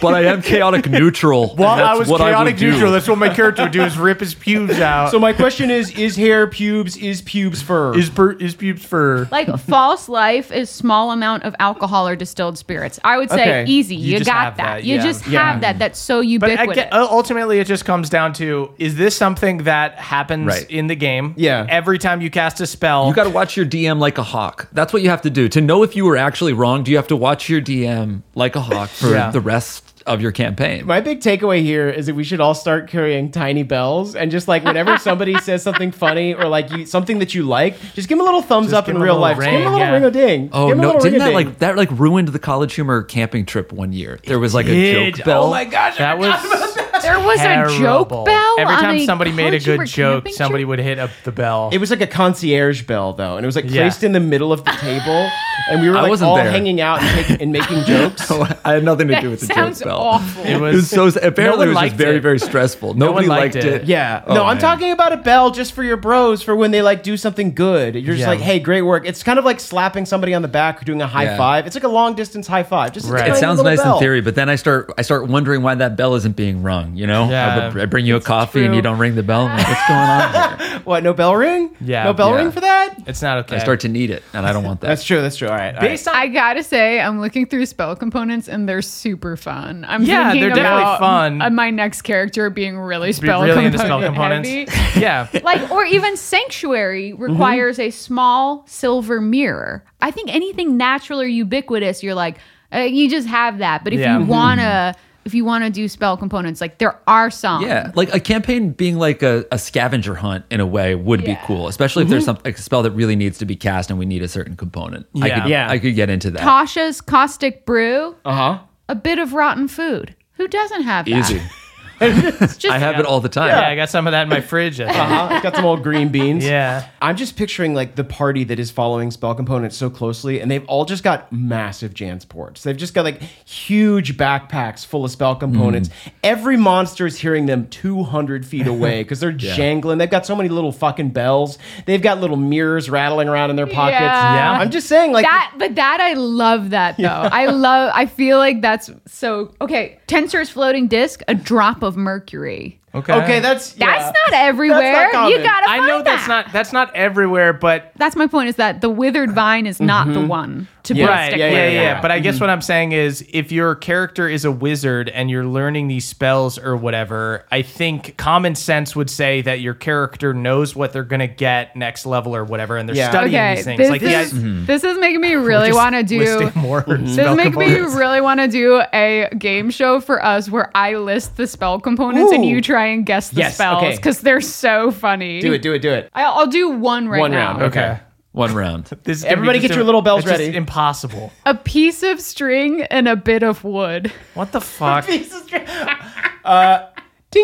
but 0.00 0.14
I 0.14 0.24
am 0.24 0.42
chaotic 0.42 0.88
neutral. 0.88 1.50
and 1.50 1.58
While 1.58 1.70
I 1.74 1.76
that's 1.78 1.98
was 2.00 2.08
what 2.08 2.18
chaotic 2.20 2.54
would 2.54 2.60
do. 2.60 2.70
neutral, 2.72 2.92
that's 2.92 3.08
what 3.08 3.18
my 3.18 3.28
character 3.34 3.62
would 3.64 3.72
do 3.72 3.82
is 3.82 3.98
rip 3.98 4.20
his 4.20 4.34
pubes 4.34 4.78
out. 4.80 5.10
So 5.10 5.18
my 5.18 5.32
question 5.32 5.70
is: 5.70 5.90
Is 5.98 6.16
hair 6.16 6.46
pubes? 6.46 6.96
Is 6.96 7.22
pubes 7.22 7.62
fur? 7.62 7.96
is, 7.96 8.10
per, 8.10 8.32
is 8.32 8.54
pubes 8.54 8.84
fur? 8.84 9.28
Like 9.30 9.48
false 9.60 10.08
life 10.08 10.50
is 10.52 10.70
small 10.70 11.10
amount 11.12 11.44
of 11.44 11.54
alcohol 11.58 12.06
or 12.08 12.16
distilled 12.16 12.58
spirits. 12.58 12.98
I 13.04 13.18
would 13.18 13.30
say 13.30 13.42
Okay. 13.62 13.64
easy. 13.70 13.96
You 13.96 14.18
You, 14.18 14.24
got 14.24 14.56
that. 14.56 14.64
that, 14.64 14.84
You 14.84 14.96
yeah. 14.96 15.02
just 15.02 15.26
Yeah. 15.26 15.52
have 15.52 15.60
that. 15.62 15.78
That's 15.78 15.98
so 15.98 16.18
But 16.18 16.26
I 16.26 16.28
ubiquitous. 16.28 16.74
get, 16.76 16.92
uh, 16.92 17.06
ultimately, 17.10 17.58
it 17.60 17.66
just 17.66 17.84
comes 17.84 18.08
down 18.10 18.32
to: 18.34 18.70
is 18.78 18.96
this 18.96 19.16
something 19.16 19.58
that 19.64 19.94
happens 19.96 20.46
Right. 20.46 20.70
in 20.70 20.86
the 20.86 20.94
game? 20.96 21.34
Yeah. 21.36 21.66
Every 21.68 21.98
time 21.98 22.20
you 22.20 22.30
cast 22.30 22.60
a 22.60 22.66
spell, 22.66 23.08
You 23.08 23.14
got 23.14 23.24
to 23.24 23.30
watch 23.30 23.56
your 23.56 23.66
DM 23.66 23.98
like 23.98 24.18
a 24.18 24.22
hawk. 24.22 24.68
That's 24.72 24.92
what 24.92 25.02
you 25.02 25.10
have 25.10 25.22
to 25.22 25.30
do. 25.30 25.48
To 25.48 25.60
know 25.60 25.82
if 25.82 25.96
you 25.96 26.04
were 26.04 26.16
actually 26.16 26.52
wrong, 26.52 26.82
do 26.82 26.90
you 26.90 26.96
have 26.96 27.08
to 27.08 27.16
watch 27.16 27.48
your 27.48 27.60
DM 27.60 28.22
like 28.34 28.56
a 28.56 28.60
hawk 28.60 28.88
for 28.88 29.10
Yeah. 29.10 29.30
the 29.30 29.40
rest 29.40 29.57
of 30.06 30.22
your 30.22 30.32
campaign? 30.32 30.86
My 30.86 31.00
big 31.00 31.20
takeaway 31.20 31.60
here 31.62 31.88
is 31.90 32.06
that 32.06 32.14
we 32.14 32.24
should 32.24 32.40
all 32.40 32.54
start 32.54 32.88
carrying 32.88 33.30
tiny 33.30 33.62
bells 33.62 34.14
and 34.16 34.30
just 34.30 34.48
like 34.48 34.64
whenever 34.64 34.96
somebody 35.08 35.38
says 35.40 35.62
something 35.62 35.92
funny 35.92 36.32
or 36.34 36.46
like 36.48 36.70
you, 36.70 36.86
something 36.86 37.18
that 37.18 37.34
you 37.34 37.42
like, 37.42 37.78
just 37.94 38.08
give 38.08 38.16
them 38.16 38.20
a 38.20 38.24
little 38.24 38.40
thumbs 38.42 38.72
up 38.72 38.86
give 38.86 38.92
in 38.94 38.96
'em 38.96 39.02
a 39.02 39.04
real 39.04 39.14
little 39.14 39.22
life. 39.28 39.36
Just 39.36 39.50
give 39.50 39.60
them 39.60 39.66
a 39.68 39.72
little 39.72 39.86
yeah. 39.86 39.92
ring 39.92 40.04
a 40.04 40.10
ding. 40.10 40.48
Oh 40.52 40.68
give 40.68 40.72
'em 40.72 40.78
a 40.78 40.82
no! 40.82 40.88
little 40.88 41.02
Didn't 41.02 41.18
that 41.18 41.24
ring-a-ding. 41.26 41.46
like 41.48 41.58
that 41.58 41.76
like 41.76 41.90
ruined 41.92 42.28
the 42.28 42.38
college 42.38 42.74
humor 42.74 43.02
camping 43.02 43.44
trip 43.44 43.72
one 43.72 43.92
year? 43.92 44.18
There 44.24 44.38
was 44.38 44.54
like 44.54 44.66
a 44.66 44.70
Did. 44.70 45.16
joke 45.16 45.24
bell. 45.26 45.44
Oh 45.44 45.50
my 45.50 45.64
gosh! 45.66 46.00
I 46.00 46.16
that 46.16 46.18
was 46.18 46.76
there 47.08 47.26
was 47.26 47.40
a 47.40 47.78
joke 47.78 48.08
terrible. 48.08 48.24
bell. 48.24 48.54
Every 48.58 48.74
time 48.76 48.96
a 48.96 49.06
somebody 49.06 49.32
made 49.32 49.54
a 49.54 49.60
good 49.60 49.86
joke, 49.86 50.28
somebody 50.30 50.62
trip? 50.64 50.68
would 50.68 50.78
hit 50.80 50.98
up 50.98 51.10
the 51.24 51.32
bell. 51.32 51.70
It 51.72 51.78
was 51.78 51.90
like 51.90 52.00
a 52.00 52.06
concierge 52.06 52.82
bell 52.82 53.12
though, 53.12 53.36
and 53.36 53.44
it 53.44 53.46
was 53.48 53.56
like 53.56 53.64
Yeah. 53.66 53.82
placed 53.82 54.02
in 54.04 54.12
the 54.12 54.20
middle 54.20 54.52
of 54.52 54.64
the 54.64 54.70
table, 54.72 55.30
and 55.70 55.80
we 55.80 55.88
were 55.88 55.94
like 55.94 56.20
all 56.22 56.36
there. 56.36 56.50
hanging 56.50 56.80
out 56.80 57.00
and, 57.02 57.08
taking, 57.26 57.42
and 57.42 57.52
making 57.52 57.84
jokes. 57.86 58.30
I 58.64 58.72
had 58.74 58.84
nothing 58.84 59.08
to 59.08 59.14
That 59.14 59.22
do 59.22 59.30
with 59.30 59.40
the 59.40 59.46
sounds 59.46 59.78
joke 59.78 59.88
bell. 59.88 59.98
awful. 60.00 60.44
It 60.44 60.50
It 60.56 60.60
was 60.60 60.90
so 60.90 61.06
apparently 61.06 61.66
one 61.66 61.68
it 61.68 61.74
was 61.74 61.90
just 61.90 61.96
very 61.96 62.16
it. 62.16 62.20
very 62.22 62.38
stressful. 62.38 62.94
Nobody 62.94 63.28
one 63.28 63.38
liked 63.38 63.54
liked, 63.54 63.66
it. 63.66 63.82
it. 63.82 63.84
Yeah. 63.84 64.22
Oh, 64.26 64.34
no, 64.34 64.44
I'm 64.44 64.58
talking 64.58 64.92
about 64.92 65.12
a 65.12 65.16
bell 65.18 65.50
just 65.50 65.72
for 65.72 65.82
your 65.84 65.96
bros 65.96 66.42
for 66.42 66.54
when 66.56 66.70
they 66.72 66.82
like 66.82 67.02
do 67.02 67.16
something 67.16 67.54
good. 67.54 67.94
You're 67.94 68.02
just 68.16 68.20
Yeah. 68.20 68.28
like, 68.28 68.40
hey, 68.40 68.58
great 68.58 68.82
work. 68.82 69.06
It's 69.06 69.22
kind 69.22 69.38
of 69.38 69.44
like 69.44 69.60
slapping 69.60 70.04
somebody 70.06 70.34
on 70.34 70.42
the 70.42 70.48
back 70.48 70.82
or 70.82 70.84
doing 70.84 71.00
a 71.02 71.06
high 71.06 71.24
Yeah. 71.24 71.36
five. 71.36 71.66
It's 71.66 71.76
like 71.76 71.84
a 71.84 71.88
long 71.88 72.14
distance 72.14 72.46
high 72.46 72.62
five. 72.64 72.92
Just 72.92 73.08
Right. 73.08 73.28
It 73.30 73.36
sounds 73.36 73.62
nice 73.62 73.80
bell. 73.82 73.94
in 73.94 74.00
theory, 74.00 74.20
but 74.20 74.34
then 74.34 74.48
I 74.48 74.56
start 74.56 74.92
I 74.98 75.02
start 75.02 75.28
wondering 75.28 75.62
why 75.62 75.74
that 75.76 75.96
bell 75.96 76.14
isn't 76.16 76.34
being 76.36 76.62
rung. 76.62 76.92
You 76.98 77.06
know, 77.06 77.30
Yeah. 77.30 77.70
I, 77.74 77.82
I 77.82 77.86
bring 77.86 78.06
you 78.06 78.16
a 78.16 78.20
coffee 78.20 78.64
and 78.66 78.74
you 78.74 78.82
don't 78.82 78.98
ring 78.98 79.14
the 79.14 79.22
bell. 79.22 79.46
I'm 79.46 79.56
like, 79.56 79.68
What's 79.68 79.88
going 79.88 80.00
on 80.00 80.58
here? 80.58 80.78
What? 80.80 81.02
No 81.04 81.12
bell 81.12 81.36
ring? 81.36 81.70
Yeah. 81.80 82.04
No 82.04 82.12
bell 82.12 82.30
Yeah. 82.30 82.36
ring 82.36 82.50
for 82.50 82.60
that? 82.60 82.94
It's 83.06 83.22
not 83.22 83.38
okay. 83.38 83.56
I 83.56 83.58
start 83.60 83.80
to 83.80 83.88
need 83.88 84.10
it, 84.10 84.22
and 84.32 84.44
I 84.44 84.52
don't 84.52 84.64
want 84.64 84.80
that. 84.80 84.88
That's 84.88 85.04
true. 85.04 85.22
That's 85.22 85.36
true. 85.36 85.48
All 85.48 85.54
right. 85.54 85.68
all 85.74 85.80
right. 85.80 85.90
based 85.90 86.08
on 86.08 86.16
I 86.16 86.26
gotta 86.26 86.62
say, 86.64 87.00
I'm 87.00 87.20
looking 87.20 87.46
through 87.46 87.66
spell 87.66 87.94
components 87.94 88.48
and 88.48 88.68
they're 88.68 88.82
super 88.82 89.36
fun. 89.36 89.84
I'm 89.88 90.02
Yeah, 90.02 90.30
thinking 90.32 90.40
they're 90.40 90.56
definitely 90.56 90.82
about 90.82 90.98
fun. 90.98 91.40
uh, 91.42 91.50
my 91.50 91.70
next 91.70 92.02
character 92.02 92.50
being 92.50 92.76
really 92.78 93.08
be 93.10 93.12
spell 93.12 93.42
really 93.42 93.64
into 93.66 93.78
component 93.78 94.02
spell 94.02 94.02
components. 94.42 94.74
heavy. 94.74 95.00
yeah. 95.00 95.28
like 95.44 95.70
or 95.70 95.84
even 95.84 96.16
sanctuary 96.16 97.12
requires 97.12 97.78
a 97.78 97.90
small 97.90 98.64
silver 98.66 99.20
mirror 99.20 99.84
i 100.00 100.10
think 100.10 100.32
anything 100.34 100.76
natural 100.76 101.20
or 101.20 101.26
ubiquitous 101.26 102.02
you're 102.02 102.14
like 102.14 102.36
uh, 102.74 102.78
you 102.78 103.08
just 103.10 103.26
have 103.28 103.58
that 103.58 103.84
but 103.84 103.92
if 103.92 104.00
Yeah. 104.00 104.18
you 104.18 104.24
wanna 104.26 104.94
if 105.24 105.34
you 105.34 105.44
want 105.44 105.62
to 105.64 105.70
do 105.70 105.88
spell 105.88 106.16
components 106.16 106.60
like 106.60 106.78
there 106.78 106.98
are 107.06 107.30
some 107.30 107.62
Yeah, 107.62 107.92
like 107.94 108.14
a 108.14 108.20
campaign 108.20 108.70
being 108.70 108.96
like 108.98 109.22
a, 109.22 109.44
a 109.52 109.58
scavenger 109.58 110.14
hunt 110.14 110.44
in 110.50 110.60
a 110.60 110.66
way 110.66 110.94
would 110.94 111.20
Yeah. 111.20 111.34
be 111.34 111.40
cool, 111.44 111.68
especially 111.68 112.04
if 112.04 112.08
there's 112.08 112.24
some 112.24 112.38
like 112.44 112.58
a 112.58 112.62
spell 112.62 112.82
that 112.82 112.92
really 112.92 113.16
needs 113.16 113.36
to 113.38 113.44
be 113.44 113.54
cast 113.56 113.90
and 113.90 113.98
we 113.98 114.06
need 114.06 114.22
a 114.22 114.28
certain 114.28 114.56
component. 114.56 115.06
I 115.20 115.26
Yeah. 115.26 115.40
could, 115.42 115.50
Yeah. 115.50 115.70
I 115.70 115.78
could 115.78 115.94
get 115.94 116.08
into 116.08 116.30
that. 116.30 116.40
tasha's 116.42 117.00
caustic 117.00 117.66
brew 117.66 118.16
Uh 118.24 118.32
huh. 118.32 118.58
a 118.88 118.94
bit 118.94 119.18
of 119.18 119.34
rotten 119.34 119.68
food 119.68 120.14
who 120.34 120.48
doesn't 120.48 120.82
have 120.82 121.04
that 121.06 121.10
Easy. 121.12 121.42
It's 122.00 122.56
just 122.56 122.74
I 122.74 122.78
have 122.78 122.98
it 122.98 123.06
all 123.06 123.20
the 123.20 123.28
time. 123.28 123.48
Yeah, 123.48 123.68
I 123.68 123.76
got 123.76 123.88
some 123.90 124.06
of 124.06 124.12
that 124.12 124.22
in 124.22 124.28
my 124.28 124.40
fridge. 124.40 124.80
I 124.80 124.86
think. 124.88 124.98
Uh-huh. 124.98 125.34
It's 125.34 125.42
got 125.42 125.56
some 125.56 125.64
old 125.64 125.82
green 125.82 126.08
beans. 126.08 126.44
Yeah. 126.44 126.88
I'm 127.00 127.16
just 127.16 127.36
picturing 127.36 127.74
like 127.74 127.94
the 127.94 128.04
party 128.04 128.44
that 128.44 128.58
is 128.58 128.70
following 128.70 129.10
spell 129.10 129.34
components 129.34 129.76
so 129.76 129.90
closely, 129.90 130.40
and 130.40 130.50
they've 130.50 130.64
all 130.66 130.84
just 130.84 131.02
got 131.02 131.32
massive 131.32 131.94
Jansports. 131.94 132.62
They've 132.62 132.76
just 132.76 132.94
got 132.94 133.04
like 133.04 133.20
huge 133.22 134.16
backpacks 134.16 134.84
full 134.84 135.04
of 135.04 135.10
spell 135.10 135.36
components. 135.36 135.90
Every 136.22 136.56
monster 136.56 137.06
is 137.06 137.18
hearing 137.18 137.46
them 137.46 137.68
200 137.68 138.46
feet 138.46 138.66
away 138.66 139.02
because 139.04 139.20
they're 139.20 139.32
jangling. 139.32 139.98
They've 139.98 140.10
got 140.10 140.26
so 140.26 140.36
many 140.36 140.48
little 140.48 140.72
fucking 140.72 141.10
bells. 141.10 141.58
They've 141.86 142.02
got 142.02 142.20
little 142.20 142.36
mirrors 142.36 142.88
rattling 142.90 143.28
around 143.28 143.50
in 143.50 143.56
their 143.56 143.66
pockets. 143.66 144.00
Yeah. 144.00 144.58
I'm 144.58 144.70
just 144.70 144.88
saying, 144.88 145.12
like, 145.12 145.24
that 145.24 145.54
but 145.58 145.74
that 145.74 146.00
i 146.00 146.14
love 146.14 146.70
that 146.70 146.96
though 146.96 147.04
i 147.32 147.46
love 147.46 147.90
i 147.94 148.06
feel 148.06 148.38
like 148.38 148.60
that's 148.60 148.90
so 149.06 149.54
okay 149.60 149.98
tensor's 150.06 150.48
floating 150.48 150.88
disc 150.88 151.20
a 151.28 151.34
drop 151.34 151.82
of 151.82 151.87
mercury 151.96 152.80
Okay. 152.94 153.12
okay, 153.12 153.40
that's 153.40 153.72
that's 153.72 154.04
not 154.04 154.32
everywhere 154.32 155.10
common. 155.12 155.30
you 155.32 155.42
gotta 155.42 155.68
I 155.68 155.76
find 155.78 155.88
know 155.88 156.02
that's 156.02 156.26
that. 156.26 156.44
not 156.46 156.52
that's 156.52 156.72
not 156.72 156.94
everywhere, 156.94 157.52
but 157.52 157.92
that's 157.96 158.16
my 158.16 158.26
point 158.26 158.48
is 158.48 158.56
that 158.56 158.80
the 158.80 158.88
withered 158.88 159.30
vine 159.32 159.66
is 159.66 159.78
not 159.80 160.06
the 160.06 160.14
mm-hmm. 160.14 160.28
one 160.28 160.68
to 160.84 160.94
Yeah. 160.94 161.06
put 161.06 161.12
a 161.12 161.14
right, 161.14 161.26
stick 161.26 161.38
yeah, 161.38 161.50
yeah, 161.50 161.68
yeah, 161.68 161.82
yeah. 161.82 162.00
But 162.00 162.10
I 162.12 162.18
guess 162.18 162.36
mm-hmm. 162.36 162.44
what 162.44 162.50
I'm 162.50 162.62
saying 162.62 162.92
is, 162.92 163.26
if 163.30 163.52
your 163.52 163.74
character 163.74 164.26
is 164.26 164.46
a 164.46 164.50
wizard 164.50 165.10
and 165.10 165.30
you're 165.30 165.44
learning 165.44 165.88
these 165.88 166.06
spells 166.06 166.58
or 166.58 166.76
whatever, 166.76 167.44
I 167.52 167.60
think 167.60 168.16
common 168.16 168.54
sense 168.54 168.96
would 168.96 169.10
say 169.10 169.42
that 169.42 169.60
your 169.60 169.74
character 169.74 170.32
knows 170.32 170.74
what 170.74 170.94
they're 170.94 171.02
gonna 171.02 171.26
get 171.26 171.76
next 171.76 172.06
level 172.06 172.34
or 172.34 172.44
whatever, 172.44 172.78
and 172.78 172.88
they're 172.88 172.96
Yeah. 172.96 173.10
studying 173.10 173.34
Okay, 173.34 173.54
these 173.56 173.64
things. 173.64 173.78
this, 173.78 173.90
like 173.90 174.02
is, 174.02 174.32
the, 174.32 174.48
this 174.66 174.84
is 174.84 174.98
making 174.98 175.20
me 175.20 175.34
really 175.34 175.72
want 175.72 175.94
to 175.94 176.02
do. 176.02 176.50
more 176.54 176.80
This 176.88 177.14
spell 177.14 177.36
makes 177.36 177.56
me 177.56 177.74
really 177.74 178.22
want 178.22 178.40
to 178.40 178.48
do 178.48 178.82
a 178.94 179.28
game 179.36 179.70
show 179.70 180.00
for 180.00 180.24
us 180.24 180.48
where 180.48 180.70
I 180.74 180.94
list 180.94 181.36
the 181.36 181.46
spell 181.46 181.78
components 181.80 182.32
and 182.32 182.44
you 182.44 182.62
try 182.62 182.77
and 182.86 183.04
guess 183.06 183.30
the 183.30 183.40
Yes, 183.40 183.54
spells 183.54 183.82
okay. 183.82 183.96
because 183.96 184.20
they're 184.20 184.40
so 184.40 184.90
funny. 184.90 185.40
Do 185.40 185.52
it, 185.52 185.62
do 185.62 185.72
it, 185.74 185.80
do 185.80 185.90
it. 185.90 186.10
I- 186.14 186.24
I'll 186.24 186.46
do 186.46 186.70
one 186.70 187.08
right 187.08 187.20
One 187.20 187.30
now. 187.32 187.52
round, 187.52 187.62
okay. 187.64 187.80
Okay. 187.92 188.00
One 188.32 188.54
round. 188.54 188.84
This 189.04 189.18
is 189.18 189.24
gonna 189.24 189.30
be 189.30 189.38
Everybody 189.38 189.58
just 189.60 189.68
get 189.68 189.74
a- 189.74 189.78
your 189.78 189.84
little 189.84 190.02
bells 190.02 190.20
it's 190.20 190.30
just 190.30 190.40
ready. 190.40 190.56
impossible. 190.56 191.32
A 191.46 191.54
piece 191.54 192.02
of 192.02 192.20
string 192.20 192.82
and 192.82 193.08
a 193.08 193.16
bit 193.16 193.42
of 193.42 193.64
wood. 193.64 194.12
What 194.34 194.52
the 194.52 194.60
fuck? 194.78 195.06
Ding 195.06 195.24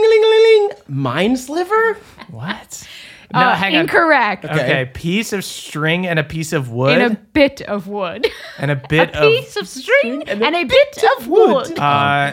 a 0.02 0.08
ling 0.08 0.22
a 0.24 0.28
ling 0.28 0.70
Mind 0.88 1.38
sliver? 1.38 1.96
what? 2.30 2.88
No, 3.32 3.40
Uh, 3.40 3.54
hang 3.56 3.74
on. 3.74 3.80
incorrect. 3.82 4.44
Okay, 4.44 4.90
piece 4.94 5.32
of 5.32 5.44
string 5.44 6.06
and 6.06 6.18
a 6.18 6.24
piece 6.24 6.52
of 6.52 6.70
wood 6.70 6.98
And 7.00 7.12
a 7.12 7.16
bit 7.32 7.60
of 7.62 7.88
wood. 7.88 8.26
and 8.58 8.70
a 8.70 8.74
a 8.84 8.88
bit 8.88 9.14
of. 9.14 9.22
piece 9.22 9.56
of 9.56 9.66
string 9.68 10.22
and 10.28 10.42
a, 10.42 10.64
bit, 10.64 11.04
of 11.18 11.26
wood. 11.28 11.76
Uh, 11.78 12.32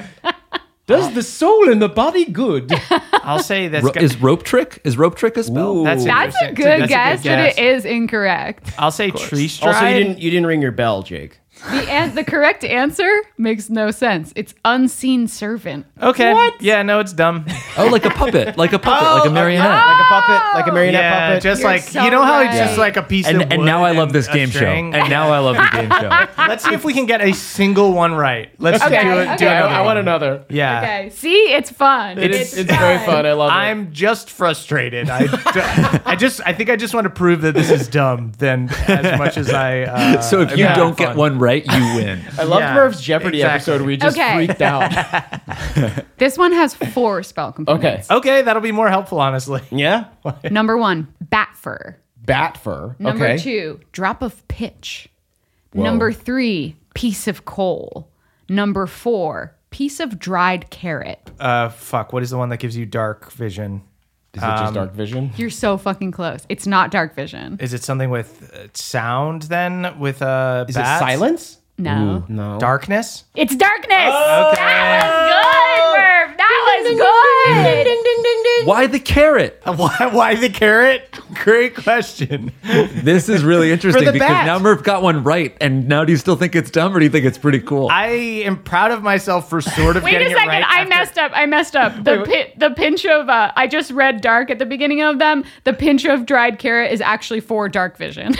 Does 0.91 1.13
the 1.13 1.23
soul 1.23 1.69
in 1.69 1.80
the 1.80 1.89
body 1.89 2.25
good? 2.25 2.71
I'll 3.13 3.43
say 3.43 3.67
that's. 3.67 3.84
Ro- 3.86 3.91
go- 3.91 4.01
is 4.01 4.17
rope 4.21 4.43
trick? 4.43 4.80
Is 4.84 4.97
rope 4.97 5.15
trick 5.15 5.38
a 5.38 5.43
spell? 5.43 5.77
Ooh. 5.80 5.84
That's 5.84 6.06
That's 6.06 6.36
a 6.41 6.49
interesting. 6.49 6.56
good 6.56 6.82
That's 6.82 6.84
a 6.84 6.88
guess, 6.88 7.23
guess. 7.23 7.56
but 7.56 7.63
it 7.63 7.65
is 7.75 7.86
incorrect. 7.86 8.71
I'll 8.77 8.91
say 8.91 9.12
tree 9.12 9.47
stride. 9.47 9.73
also, 9.75 9.88
you 9.88 10.04
didn't 10.04 10.19
you 10.19 10.30
didn't 10.32 10.45
ring 10.47 10.62
your 10.62 10.71
bell, 10.71 11.04
Jake. 11.04 11.39
The, 11.69 11.91
an- 11.91 12.15
the 12.15 12.23
correct 12.23 12.63
answer 12.63 13.07
makes 13.37 13.69
no 13.69 13.91
sense. 13.91 14.31
It's 14.35 14.55
unseen 14.65 15.27
servant. 15.27 15.85
Okay. 16.01 16.33
What? 16.33 16.59
Yeah, 16.61 16.81
no, 16.81 16.99
it's 17.01 17.13
dumb. 17.13 17.45
Oh, 17.77 17.87
like 17.87 18.05
a 18.05 18.09
puppet, 18.09 18.57
like 18.57 18.73
a 18.73 18.79
puppet, 18.79 19.07
like 19.19 19.29
a 19.29 19.33
marionette. 19.33 19.69
like 19.69 19.99
a 19.99 20.03
puppet, 20.05 20.53
like 20.55 20.67
a 20.67 20.71
marionette 20.71 21.01
yeah, 21.03 21.27
puppet. 21.29 21.43
just 21.43 21.61
You're 21.61 21.69
like 21.71 21.81
so 21.83 22.03
you 22.03 22.09
know 22.09 22.23
how 22.23 22.39
it's 22.41 22.47
right. 22.49 22.65
just 22.65 22.77
like 22.77 22.97
a 22.97 23.03
piece 23.03 23.27
and 23.27 23.41
of 23.43 23.51
and 23.51 23.59
wood 23.59 23.65
now 23.65 23.83
I 23.83 23.91
love 23.91 24.11
this 24.11 24.27
a 24.27 24.33
game 24.33 24.49
show. 24.49 24.57
string. 24.59 24.95
And 24.95 25.09
now 25.09 25.29
I 25.31 25.39
love 25.39 25.55
the 25.57 25.69
game 25.77 25.89
show. 25.91 26.09
Let's 26.47 26.63
see 26.63 26.73
if 26.73 26.83
we 26.83 26.93
can 26.93 27.05
get 27.05 27.21
a 27.21 27.31
single 27.33 27.93
one 27.93 28.13
right. 28.15 28.49
Let's 28.57 28.83
Okay, 28.83 29.03
do 29.03 29.09
it. 29.19 29.25
Do 29.37 29.45
okay. 29.45 29.47
I, 29.47 29.57
another 29.59 29.73
I 29.75 29.77
want 29.81 29.87
one. 29.87 29.97
another. 29.97 30.45
Yeah. 30.49 30.79
Okay, 30.81 31.09
see, 31.11 31.53
it's 31.53 31.69
fun. 31.69 32.17
It 32.17 32.31
is, 32.31 32.57
it's 32.57 32.71
very 32.71 32.97
fun. 33.05 33.25
I 33.25 33.33
love 33.33 33.49
it. 33.51 33.53
I'm 33.53 33.91
just 33.91 34.31
frustrated. 34.31 35.09
I, 35.09 35.27
I 36.05 36.15
just 36.15 36.41
I 36.45 36.53
think 36.53 36.69
I 36.69 36.75
just 36.75 36.93
want 36.93 37.05
to 37.05 37.09
prove 37.11 37.41
that 37.41 37.53
this 37.53 37.69
is 37.69 37.87
dumb. 37.87 38.31
Then 38.37 38.69
as 38.87 39.17
much 39.19 39.37
as 39.37 39.49
I. 39.51 39.81
Uh, 39.83 40.21
So 40.31 40.41
if 40.41 40.57
you 40.57 40.65
don't 40.65 40.95
get 40.97 41.09
fun. 41.09 41.17
one 41.17 41.39
right, 41.41 41.65
you 41.65 41.95
win. 41.95 42.21
I 42.38 42.43
loved 42.43 42.62
Yeah, 42.62 42.73
Murph's 42.75 43.01
Jeopardy 43.01 43.39
exactly. 43.41 43.73
episode 43.73 43.86
we 43.86 43.97
just 43.97 44.17
Okay. 44.17 44.36
freaked 44.36 44.62
out. 44.62 44.91
This 46.17 46.38
one 46.38 46.51
has 46.54 46.75
four 46.75 47.23
spell 47.23 47.51
components. 47.51 48.10
Okay, 48.12 48.17
Okay, 48.17 48.41
that'll 48.43 48.62
be 48.62 48.71
more 48.71 48.89
helpful, 48.89 49.19
honestly. 49.19 49.62
yeah? 49.71 50.06
Number 50.49 50.77
one, 50.77 51.08
bat 51.19 51.49
fur. 51.56 51.97
Bat 52.23 52.58
fur. 52.58 52.95
Number 52.99 53.25
okay. 53.25 53.38
two, 53.38 53.80
drop 53.91 54.21
of 54.21 54.47
pitch. 54.47 55.10
Number 55.73 56.12
three, 56.12 56.75
piece 56.93 57.27
of 57.27 57.45
coal. 57.45 58.08
Number 58.47 58.86
four, 58.86 59.56
piece 59.71 59.99
of 59.99 60.19
dried 60.19 60.69
carrot. 60.69 61.32
Uh, 61.39 61.69
fuck. 61.69 62.13
What 62.13 62.21
is 62.21 62.30
the 62.30 62.38
one 62.38 62.49
that 62.49 62.58
gives 62.58 62.77
you 62.77 62.86
dark 62.86 63.32
vision? 63.32 63.82
Is 64.34 64.41
it 64.44 64.46
just 64.46 64.74
dark 64.74 64.94
vision? 64.94 65.32
You're 65.36 65.50
so 65.50 65.78
fucking 65.78 66.12
close. 66.12 66.46
It's 66.48 66.65
not 66.65 66.89
dark 66.89 67.15
vision. 67.15 67.58
Is 67.60 67.74
it 67.74 67.84
something 67.84 68.10
with 68.10 68.52
uh, 68.54 68.67
sound 68.74 69.44
then? 69.44 70.00
With 70.00 70.22
uh, 70.22 70.65
Is 70.70 70.76
bats? 70.76 71.02
it 71.02 71.06
silence? 71.06 71.58
No. 71.78 72.24
No. 72.30 72.58
Darkness? 72.60 73.26
It's 73.36 73.56
darkness. 73.56 73.91
Okay. 73.91 74.56
That 74.56 75.04
was 75.04 75.28
good, 75.28 75.98
Murph. 75.98 76.38
That 76.38 76.58
was 76.67 76.98
good. 76.98 78.00
Why 78.65 78.88
the 78.88 79.00
carrot? 79.00 79.62
Why, 79.65 80.10
why 80.12 80.36
the 80.36 80.50
carrot? 80.50 81.19
Great 81.34 81.76
question. 81.76 82.52
This 82.63 83.30
is 83.30 83.43
really 83.43 83.71
interesting 83.74 84.04
because 84.06 84.19
bat. 84.19 84.45
now 84.45 84.60
Murph 84.60 84.84
got 84.84 85.02
one 85.04 85.24
right. 85.24 85.56
And 85.62 85.88
now 85.88 86.04
do 86.06 86.12
you 86.12 86.17
still 86.17 86.36
think 86.36 86.56
it's 86.56 86.69
dumb 86.71 86.95
or 86.95 87.00
do 87.00 87.06
you 87.06 87.12
think 87.12 87.26
it's 87.26 87.38
pretty 87.38 87.60
cool? 87.60 87.88
I 87.89 88.08
am 88.08 88.62
proud 88.63 88.91
of 88.91 89.02
myself 89.04 89.50
for 89.50 89.62
sort 89.62 89.97
of 89.97 90.04
Wait 90.04 90.15
a 90.15 90.19
getting 90.19 90.34
second, 90.34 90.50
it 90.50 90.52
right. 90.52 90.65
I 90.65 90.80
after- 90.82 90.89
messed 90.89 91.17
up. 91.17 91.32
I 91.34 91.45
messed 91.45 91.76
up. 91.76 92.04
The 92.04 92.24
pi- 92.26 92.54
the 92.58 92.71
pinch 92.76 93.06
of 93.06 93.30
uh, 93.30 93.52
I 93.56 93.67
just 93.67 93.91
read 93.91 94.21
dark 94.21 94.50
at 94.50 94.60
the 94.60 94.65
beginning 94.65 95.02
of 95.02 95.19
them. 95.19 95.43
The 95.63 95.74
pinch 95.74 96.06
of 96.06 96.26
dried 96.26 96.60
carrot 96.60 96.91
is 96.91 97.02
actually 97.02 97.39
for 97.41 97.69
dark 97.69 97.97
vision. 97.97 98.36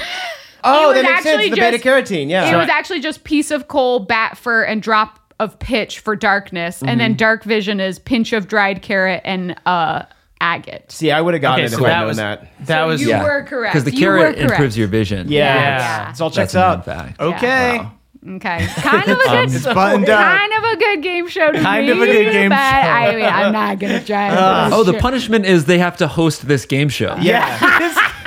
Oh, 0.64 0.92
It 0.92 0.96
that 0.96 1.04
makes 1.04 1.24
sense. 1.24 1.44
The 1.50 1.56
just- 1.56 1.60
beta 1.60 1.78
carotene. 1.84 2.30
Yeah. 2.30 2.54
it 2.54 2.58
was 2.58 2.70
actually 2.70 3.00
just 3.00 3.24
piece 3.24 3.50
of 3.52 3.68
coal, 3.68 4.00
bat 4.00 4.38
fur, 4.38 4.64
and 4.64 4.82
drop 4.82 5.20
of 5.42 5.60
pitch 5.60 6.00
for 6.00 6.16
darkness, 6.16 6.82
and 6.82 7.00
then 7.00 7.12
mm-hmm. 7.12 7.18
dark 7.18 7.44
vision 7.44 7.80
is 7.80 8.00
pinch 8.00 8.32
of 8.32 8.48
dried 8.48 8.82
carrot 8.82 9.22
and 9.26 9.56
uh, 9.66 10.04
agate. 10.40 10.92
See, 10.92 11.12
I 11.12 11.20
would 11.20 11.34
have 11.34 11.42
gotten 11.42 11.66
Okay, 11.66 11.74
it 11.74 11.78
so 11.78 11.84
if 11.86 11.86
I'd 11.86 11.90
that 11.90 12.06
known 12.08 12.16
that. 12.18 12.48
that 12.68 12.82
So 12.84 12.88
was 12.88 13.02
you 13.02 13.10
were 13.18 13.44
correct. 13.44 13.74
Because 13.74 13.84
the 13.86 13.92
You 13.92 14.00
carrot 14.00 14.38
improves 14.38 14.78
your 14.78 14.88
vision. 14.88 15.30
Yeah. 15.32 15.56
Yeah. 15.56 16.10
It's 16.12 16.22
all 16.22 16.30
That's 16.30 16.54
checks 16.54 16.56
a 16.56 16.60
out. 16.64 16.86
fact. 16.86 17.20
okay. 17.20 17.78
Wow. 17.80 17.92
Okay, 18.24 18.68
kind 18.76 19.02
of 19.10 19.18
a 19.18 19.22
um, 19.32 19.46
good, 19.48 19.56
It's 19.56 19.66
buttoned 19.66 20.08
up. 20.08 20.24
kind 20.24 20.54
of 20.54 20.64
a 20.74 20.78
good 20.78 21.02
game 21.02 21.28
show 21.28 21.52
to 21.52 21.60
Kind 21.60 21.88
me, 21.88 21.92
of 21.92 22.02
a 22.02 22.06
good 22.06 22.32
game 22.32 22.50
but 22.50 22.56
show. 22.56 22.88
I 22.90 23.16
mean, 23.16 23.26
I'm 23.26 23.52
not 23.52 23.80
gonna 23.80 24.04
try. 24.04 24.28
and 24.28 24.38
uh, 24.38 24.70
Oh, 24.74 24.84
the 24.84 24.92
shit. 24.92 25.02
punishment 25.02 25.48
is 25.48 25.66
they 25.66 25.80
have 25.80 25.98
to 25.98 26.08
host 26.08 26.48
this 26.48 26.68
game 26.68 26.90
show. 26.90 27.16
Yeah. 27.20 27.98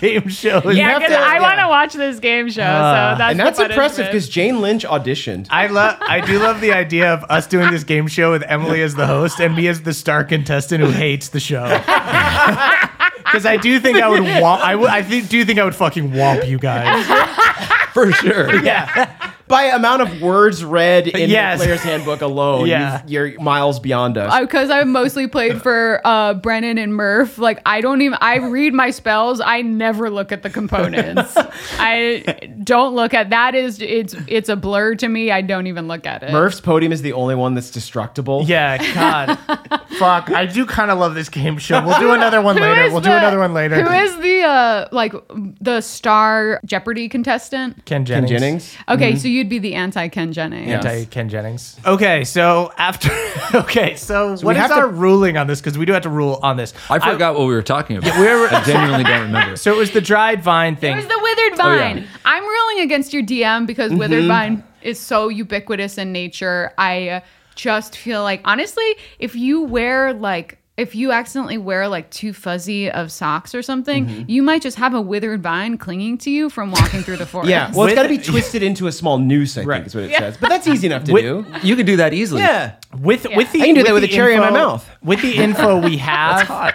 this, 0.00 0.10
this 0.12 0.20
game 0.20 0.28
show 0.28 0.68
is 0.68 0.76
Yeah, 0.76 0.90
have 0.90 1.00
because 1.02 1.14
to- 1.16 1.20
I 1.22 1.34
yeah. 1.34 1.40
want 1.40 1.58
to 1.60 1.68
watch 1.68 1.92
this 1.94 2.18
game 2.20 2.48
show. 2.50 2.62
Uh, 2.62 3.14
so 3.14 3.18
that's 3.18 3.30
And 3.32 3.40
that's 3.40 3.58
the 3.58 3.64
impressive 3.66 3.78
punishment. 4.06 4.12
because 4.12 4.28
Jane 4.28 4.60
Lynch 4.60 4.84
auditioned. 4.84 5.46
I 5.50 5.66
love. 5.68 5.96
I 6.00 6.20
do 6.20 6.38
love 6.38 6.60
the 6.60 6.72
idea 6.72 7.12
of 7.12 7.24
us 7.30 7.46
doing 7.46 7.70
this 7.70 7.84
game 7.84 8.06
show 8.08 8.30
with 8.32 8.42
Emily 8.46 8.82
as 8.82 8.94
the 8.94 9.06
host 9.06 9.40
and 9.40 9.54
me 9.54 9.68
as 9.68 9.82
the 9.82 9.94
star 9.94 10.24
contestant 10.24 10.82
who 10.82 10.90
hates 10.90 11.28
the 11.28 11.40
show. 11.40 11.64
Because 13.30 13.46
I 13.46 13.58
do 13.58 13.78
think 13.78 13.98
I 13.98 14.08
would. 14.08 14.22
Womp, 14.22 14.60
I 14.60 14.74
would. 14.74 14.88
I 14.90 15.02
do 15.02 15.44
think 15.44 15.60
I 15.60 15.64
would 15.64 15.74
fucking 15.76 16.10
womp 16.10 16.48
you 16.48 16.58
guys. 16.58 17.06
For 17.94 18.10
sure. 18.10 18.52
Yeah. 18.64 19.32
By 19.50 19.64
amount 19.64 20.00
of 20.02 20.22
words 20.22 20.64
read 20.64 21.08
in 21.08 21.28
Yes. 21.28 21.58
the 21.58 21.64
player's 21.64 21.82
handbook 21.82 22.20
alone, 22.22 22.66
Yeah. 22.68 23.02
you've- 23.02 23.12
you're 23.12 23.40
miles 23.40 23.80
beyond 23.80 24.16
us. 24.16 24.40
because 24.40 24.70
I've 24.70 24.86
mostly 24.86 25.26
played 25.26 25.60
for 25.60 26.00
uh, 26.04 26.34
Brennan 26.34 26.78
and 26.78 26.94
Murph. 26.94 27.36
Like 27.36 27.60
I 27.66 27.80
don't 27.80 28.00
even 28.00 28.16
I 28.20 28.36
read 28.36 28.72
my 28.72 28.90
spells. 28.90 29.40
I 29.44 29.62
never 29.62 30.08
look 30.08 30.32
at 30.32 30.42
the 30.42 30.50
components. 30.50 31.36
I 31.78 32.52
don't 32.62 32.94
look 32.94 33.12
at 33.14 33.30
that. 33.30 33.54
Is 33.54 33.80
it's 33.82 34.14
it's 34.28 34.48
a 34.48 34.56
blur 34.56 34.94
to 34.96 35.08
me. 35.08 35.30
I 35.30 35.40
don't 35.42 35.66
even 35.66 35.88
look 35.88 36.06
at 36.06 36.22
it. 36.22 36.32
Murph's 36.32 36.60
podium 36.60 36.92
is 36.92 37.02
the 37.02 37.12
only 37.12 37.34
one 37.34 37.54
that's 37.54 37.70
destructible. 37.70 38.44
Yeah. 38.46 38.78
God. 38.94 39.38
Fuck. 39.98 40.30
I 40.30 40.46
do 40.46 40.64
kind 40.66 40.90
of 40.90 40.98
love 40.98 41.14
this 41.14 41.28
game 41.28 41.58
show. 41.58 41.84
We'll 41.84 41.98
do 41.98 42.12
another 42.12 42.40
one 42.40 42.56
later. 42.56 42.90
We'll 42.92 43.00
do 43.00 43.10
another 43.10 43.38
one 43.38 43.52
later. 43.52 43.82
Who 43.82 43.92
is 43.92 44.16
the 44.18 44.42
uh 44.42 44.88
like 44.92 45.12
the 45.60 45.80
star 45.80 46.60
Jeopardy 46.64 47.08
contestant? 47.08 47.84
Ken 47.84 48.04
Ken 48.04 48.26
Jennings? 48.26 48.30
Jennings. 48.30 48.76
Okay, 48.88 49.16
so 49.16 49.28
you'd 49.40 49.48
be 49.48 49.58
the 49.58 49.74
anti 49.74 50.06
Ken 50.08 50.32
Jennings. 50.32 50.68
Anti 50.70 51.04
Ken 51.06 51.28
Jennings. 51.28 51.76
Okay, 51.84 52.22
so 52.24 52.72
after 52.78 53.10
okay, 53.54 53.96
so, 53.96 54.30
what 54.36 54.44
we 54.44 54.50
is 54.52 54.56
have 54.58 54.70
to- 54.70 54.76
our 54.76 54.88
ruling 54.88 55.36
on 55.36 55.46
this? 55.48 55.60
Because 55.60 55.76
we 55.76 55.84
do 55.86 55.92
have 55.92 56.02
to 56.04 56.08
rule 56.10 56.38
on 56.42 56.56
this. 56.56 56.72
I 56.88 56.98
forgot 56.98 57.34
what 57.36 57.46
we 57.48 57.54
were 57.54 57.62
talking 57.62 57.96
about. 57.96 58.16
we 58.18 58.26
were- 58.26 58.48
I 58.48 58.62
genuinely 58.64 59.04
don't 59.04 59.22
remember. 59.22 59.56
So 59.56 59.72
it 59.74 59.76
was 59.76 59.90
the 59.90 60.00
dried 60.00 60.42
vine 60.42 60.76
thing. 60.76 60.92
It 60.96 61.00
thing. 61.02 61.08
was 61.08 61.16
the 61.16 61.20
withered 61.22 61.60
Oh, 61.60 61.74
yeah. 61.74 61.94
vine. 61.94 62.08
I'm 62.24 62.44
ruling 62.44 62.80
against 62.84 63.12
your 63.12 63.22
DM 63.22 63.66
because 63.66 63.92
withered 63.92 64.20
Mm-hmm. 64.20 64.28
vine 64.28 64.64
is 64.82 64.98
so 65.00 65.28
ubiquitous 65.28 65.98
in 65.98 66.12
nature. 66.12 66.72
I 66.78 67.08
uh, 67.08 67.20
just 67.56 67.96
feel 67.96 68.22
like, 68.22 68.40
honestly, 68.44 68.96
if 69.18 69.34
you 69.34 69.62
wear 69.62 70.12
like, 70.14 70.58
if 70.80 70.94
you 70.94 71.12
accidentally 71.12 71.58
wear 71.58 71.86
like 71.88 72.10
too 72.10 72.32
fuzzy 72.32 72.90
of 72.90 73.12
socks 73.12 73.54
or 73.54 73.62
something, 73.62 74.06
Mm-hmm. 74.06 74.22
you 74.30 74.42
might 74.42 74.62
just 74.62 74.76
have 74.78 74.94
a 74.94 75.00
withered 75.00 75.42
vine 75.42 75.76
clinging 75.78 76.18
to 76.18 76.30
you 76.30 76.48
from 76.50 76.70
walking 76.72 77.02
through 77.02 77.18
the 77.18 77.26
forest. 77.26 77.50
Yeah, 77.50 77.70
well, 77.74 77.86
it's 77.86 77.94
got 77.94 78.04
to 78.04 78.08
be 78.08 78.18
twisted 78.18 78.62
into 78.62 78.86
a 78.86 78.92
small 78.92 79.18
noose, 79.18 79.56
I 79.58 79.62
Right. 79.62 79.76
think 79.78 79.86
is 79.88 79.94
what 79.94 80.04
it 80.04 80.16
says. 80.16 80.36
But 80.38 80.48
that's 80.48 80.66
easy 80.66 80.86
enough 80.86 81.04
to 81.04 81.12
With- 81.12 81.22
do. 81.22 81.44
You 81.62 81.76
can 81.76 81.86
do 81.86 81.96
that 81.98 82.14
easily. 82.14 82.40
Yeah. 82.42 82.72
With 82.98 83.24
with 83.36 83.52
the 83.52 83.62
I 83.62 83.66
can 83.66 83.74
do 83.76 83.82
that 83.84 83.92
with 83.94 84.02
with 84.02 84.10
the 84.10 84.14
a 84.14 84.18
cherry 84.18 84.34
in 84.34 84.40
my 84.40 84.50
mouth. 84.50 84.88
With 85.02 85.22
the 85.22 85.36
info 85.36 85.78
we 85.84 85.96
have, 85.98 86.74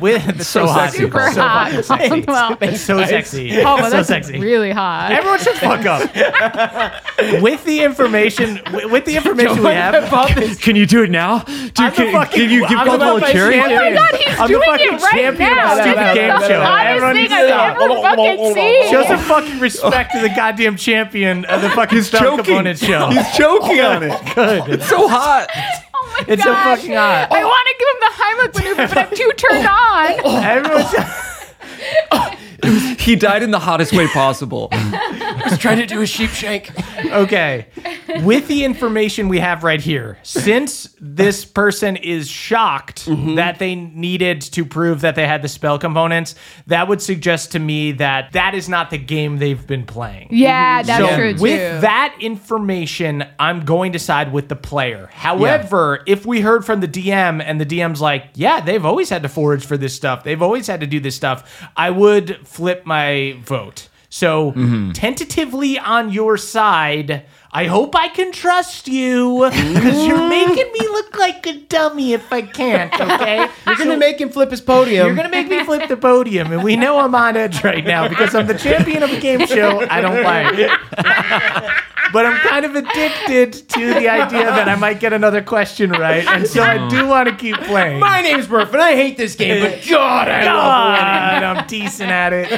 with 0.00 0.26
it's 0.28 0.48
so, 0.48 0.66
So 0.66 0.72
hot, 0.72 0.90
super 0.92 1.20
Super 1.20 1.32
so 1.32 1.42
hot. 1.42 1.70
fucking 1.70 1.82
sexy. 1.84 2.24
Well, 2.26 2.58
It's 2.62 2.80
so 2.80 3.04
sexy. 3.04 3.58
oh, 3.60 3.62
well, 3.76 3.84
so 3.84 3.90
that's 3.90 4.08
sexy. 4.08 4.38
really 4.40 4.70
hot. 4.72 5.12
Everyone 5.12 5.38
should 5.38 5.54
fuck 5.56 5.84
up. 5.86 6.00
with 7.42 7.62
the 7.64 7.82
information, 7.82 8.58
with, 8.72 8.90
with 8.90 9.04
the 9.04 9.16
information 9.16 9.58
we 9.62 9.66
have, 9.70 10.58
Can 10.60 10.74
you 10.76 10.86
do 10.86 11.02
it 11.04 11.10
now? 11.10 11.40
Do, 11.40 11.52
I'm 11.76 11.90
the 11.90 11.96
can, 11.96 12.12
fucking- 12.12 12.40
can 12.40 12.50
you 12.50 12.66
give 12.66 12.78
I'm 12.78 12.88
a 12.88 12.98
fucking 12.98 13.28
cherry? 13.32 13.54
champion. 13.56 13.80
Oh 13.80 13.90
my 13.90 13.94
God, 13.96 14.14
he's 14.20 14.38
I'm 14.40 14.48
doing 14.48 14.60
the 14.60 14.66
fucking 14.66 14.86
it 14.88 15.02
right 15.02 15.12
champion 15.12 15.54
now. 15.56 15.74
This 15.74 15.84
stupid 15.84 16.08
is 16.08 16.14
game 16.14 16.28
the 16.40 16.48
show. 16.48 16.60
hottest 16.62 16.86
Everyone 16.88 17.14
thing 17.14 17.32
I've 17.32 17.76
to 17.76 17.82
ever 17.84 18.02
fucking 18.02 18.54
seen. 18.54 18.90
show 18.90 19.04
some 19.04 19.18
fucking 19.20 19.58
respect 19.60 20.12
to 20.12 20.20
the 20.20 20.28
goddamn 20.30 20.76
champion 20.76 21.44
of 21.44 21.62
the 21.62 21.70
fucking 21.70 22.02
spell 22.02 22.20
choking. 22.22 22.44
component 22.44 22.78
show. 22.78 23.08
He's 23.10 23.30
choking 23.36 23.80
oh 23.80 23.90
on 23.90 24.02
it. 24.02 24.34
Good. 24.34 24.68
It's 24.70 24.88
so 24.88 25.06
hot. 25.06 25.48
Oh 26.02 26.14
my 26.16 26.32
It's 26.32 26.42
so 26.42 26.54
fucking 26.54 26.92
hot. 26.92 27.28
I 27.30 27.44
want 27.44 27.68
to 27.68 27.74
give 27.78 27.88
him 27.92 28.00
the 28.00 28.12
Heimlich 28.16 28.54
maneuver, 28.54 28.94
but 28.94 28.98
I'm 28.98 29.14
too 29.14 29.32
turned 29.36 29.66
oh. 29.68 30.30
on. 30.30 30.44
Everyone's 30.44 30.94
oh. 32.12 32.34
He 32.98 33.16
died 33.16 33.42
in 33.42 33.50
the 33.50 33.58
hottest 33.58 33.92
way 33.92 34.06
possible. 34.08 34.68
He's 35.44 35.58
trying 35.58 35.78
to 35.78 35.86
do 35.86 36.00
a 36.02 36.06
sheep 36.06 36.30
shank. 36.30 36.70
okay. 37.06 37.66
With 38.22 38.48
the 38.48 38.64
information 38.64 39.28
we 39.28 39.38
have 39.38 39.64
right 39.64 39.80
here, 39.80 40.18
since 40.22 40.94
this 41.00 41.44
person 41.44 41.96
is 41.96 42.28
shocked 42.28 43.06
mm-hmm. 43.06 43.36
that 43.36 43.58
they 43.58 43.74
needed 43.74 44.40
to 44.42 44.64
prove 44.64 45.00
that 45.00 45.14
they 45.14 45.26
had 45.26 45.42
the 45.42 45.48
spell 45.48 45.78
components, 45.78 46.34
that 46.66 46.88
would 46.88 47.00
suggest 47.00 47.52
to 47.52 47.58
me 47.58 47.92
that 47.92 48.32
that 48.32 48.54
is 48.54 48.68
not 48.68 48.90
the 48.90 48.98
game 48.98 49.38
they've 49.38 49.66
been 49.66 49.86
playing. 49.86 50.28
Yeah, 50.30 50.82
that's 50.82 51.02
mm-hmm. 51.02 51.10
So 51.10 51.16
true 51.16 51.34
too. 51.34 51.42
with 51.42 51.80
that 51.82 52.16
information, 52.20 53.24
I'm 53.38 53.64
going 53.64 53.92
to 53.92 53.98
side 53.98 54.32
with 54.32 54.48
the 54.48 54.56
player. 54.56 55.08
However, 55.12 56.02
if 56.06 56.26
we 56.26 56.40
heard 56.40 56.64
from 56.64 56.80
the 56.80 56.88
DM 56.88 57.42
and 57.44 57.60
the 57.60 57.66
DM's 57.66 58.00
like, 58.00 58.26
yeah, 58.34 58.60
they've 58.60 58.84
always 58.84 59.08
had 59.08 59.22
to 59.22 59.28
forage 59.28 59.64
for 59.64 59.76
this 59.76 59.94
stuff, 59.94 60.24
they've 60.24 60.42
always 60.42 60.66
had 60.66 60.80
to 60.80 60.86
do 60.86 61.00
this 61.00 61.16
stuff, 61.16 61.66
I 61.76 61.90
would 61.90 62.46
flip 62.50 62.84
my 62.84 63.36
vote. 63.44 63.88
So 64.12 64.50
mm-hmm. 64.50 64.90
tentatively 64.90 65.78
on 65.78 66.12
your 66.12 66.36
side, 66.36 67.26
I 67.52 67.66
hope 67.66 67.94
I 67.94 68.08
can 68.08 68.32
trust 68.32 68.88
you 68.88 69.48
because 69.48 70.04
you're 70.04 70.28
making 70.28 70.72
me 70.72 70.80
look 70.80 71.16
like 71.16 71.46
a 71.46 71.58
dummy 71.58 72.12
if 72.12 72.32
I 72.32 72.42
can't. 72.42 72.92
Okay, 72.92 73.36
You're 73.66 73.76
going 73.76 73.90
to 73.90 73.96
make 73.96 74.20
him 74.20 74.28
flip 74.28 74.50
his 74.50 74.60
podium. 74.60 75.06
you're 75.06 75.16
gonna 75.16 75.28
make 75.28 75.48
me 75.48 75.64
flip 75.64 75.88
the 75.88 75.96
podium, 75.96 76.52
and 76.52 76.64
we 76.64 76.74
know 76.74 76.98
I'm 76.98 77.14
on 77.14 77.36
edge 77.36 77.62
right 77.62 77.84
now 77.84 78.08
because 78.08 78.34
I'm 78.34 78.48
the 78.48 78.58
champion 78.58 79.04
of 79.04 79.10
a 79.10 79.20
game 79.20 79.46
show 79.46 79.86
I 79.88 80.00
don't 80.00 80.22
like. 80.24 80.70
But 82.12 82.26
I'm 82.26 82.38
kind 82.38 82.64
of 82.64 82.74
addicted 82.74 83.52
to 83.52 83.94
the 83.94 84.08
idea 84.08 84.44
that 84.44 84.68
I 84.68 84.74
might 84.74 85.00
get 85.00 85.12
another 85.12 85.42
question 85.42 85.90
right, 85.90 86.26
and 86.26 86.46
so 86.46 86.62
I 86.62 86.88
do 86.88 87.02
mm. 87.02 87.08
want 87.08 87.28
to 87.28 87.34
keep 87.34 87.56
playing. 87.56 88.00
My 88.00 88.20
name's 88.20 88.48
Murph, 88.48 88.72
and 88.72 88.82
I 88.82 88.94
hate 88.94 89.16
this 89.16 89.34
game, 89.34 89.62
but 89.62 89.86
God, 89.88 90.28
I 90.28 90.44
love 90.44 90.92
winning. 90.92 91.40
God, 91.40 91.42
I'm 91.42 91.66
decent 91.66 92.10
at 92.10 92.32
it. 92.32 92.50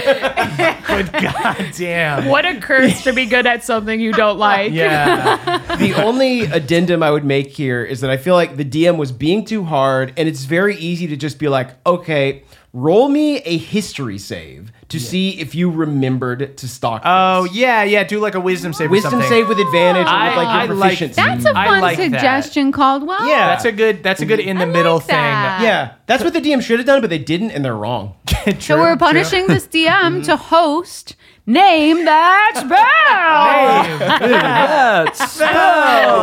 But 0.87 1.13
goddamn. 1.23 2.29
what 2.29 2.47
a 2.47 2.61
curse 2.61 3.03
to 3.05 3.13
be 3.13 3.27
good 3.27 3.47
at 3.47 3.65
something 3.65 4.01
you 4.01 4.13
don't 4.13 4.39
like. 4.43 4.73
Yeah. 4.73 5.59
the 5.77 5.95
only 5.95 6.43
addendum 6.43 7.03
I 7.03 7.11
would 7.11 7.25
make 7.25 7.49
here 7.49 7.85
is 7.85 8.01
that 8.01 8.11
I 8.11 8.17
feel 8.17 8.35
like 8.35 8.57
the 8.57 8.65
DM 8.65 8.97
was 8.97 9.13
being 9.13 9.45
too 9.45 9.65
hard, 9.65 10.13
and 10.17 10.29
it's 10.29 10.45
very 10.45 10.77
easy 10.77 11.07
to 11.09 11.17
just 11.17 11.39
be 11.39 11.49
like, 11.49 11.71
okay, 11.87 12.45
roll 12.73 13.09
me 13.09 13.39
a 13.39 13.57
history 13.59 14.19
save 14.19 14.73
to 14.93 15.01
see 15.01 15.41
if 15.41 15.55
you 15.55 15.71
remembered 15.71 16.57
to 16.59 16.69
stock. 16.69 17.03
Oh 17.05 17.45
this. 17.45 17.55
yeah, 17.55 17.83
yeah. 17.83 18.05
Do 18.05 18.21
like 18.21 18.35
a 18.35 18.41
wisdom 18.41 18.73
save. 18.73 18.91
wisdom 18.91 19.13
something. 19.13 19.29
save 19.29 19.49
with 19.49 19.59
advantage 19.59 20.07
or 20.07 20.11
I- 20.11 20.29
with 20.29 20.37
like 20.37 20.49
I 20.49 20.65
your 20.65 20.75
like 20.75 20.99
proficiency. 20.99 21.15
That's 21.21 21.45
a 21.45 21.53
fun 21.53 21.81
like 21.81 21.97
that. 21.99 22.05
suggestion, 22.05 22.73
Caldwell. 22.73 23.27
Yeah. 23.29 23.49
That's 23.49 23.65
a 23.65 23.73
good. 23.73 24.03
That's 24.03 24.21
a 24.23 24.27
good 24.27 24.41
in 24.41 24.57
the 24.59 24.63
I 24.63 24.67
middle 24.67 24.99
that. 25.01 25.59
thing. 25.59 25.67
yeah, 25.67 25.95
that's 26.07 26.23
what 26.25 26.33
the 26.33 26.41
DM 26.41 26.63
should 26.63 26.79
have 26.79 26.87
done, 26.87 27.01
but 27.01 27.11
they 27.11 27.19
didn't, 27.19 27.51
and 27.53 27.65
they're 27.65 27.77
wrong. 27.77 28.15
True, 28.27 28.61
So 28.61 28.79
we're 28.79 28.91
true. 28.93 28.99
punishing 28.99 29.47
this 29.47 29.67
DM 29.69 30.25
to 30.25 30.33
mm-hmm. 30.33 30.43
host 30.43 31.17
Name 31.47 32.05
That 32.05 32.53
Spell. 35.17 36.23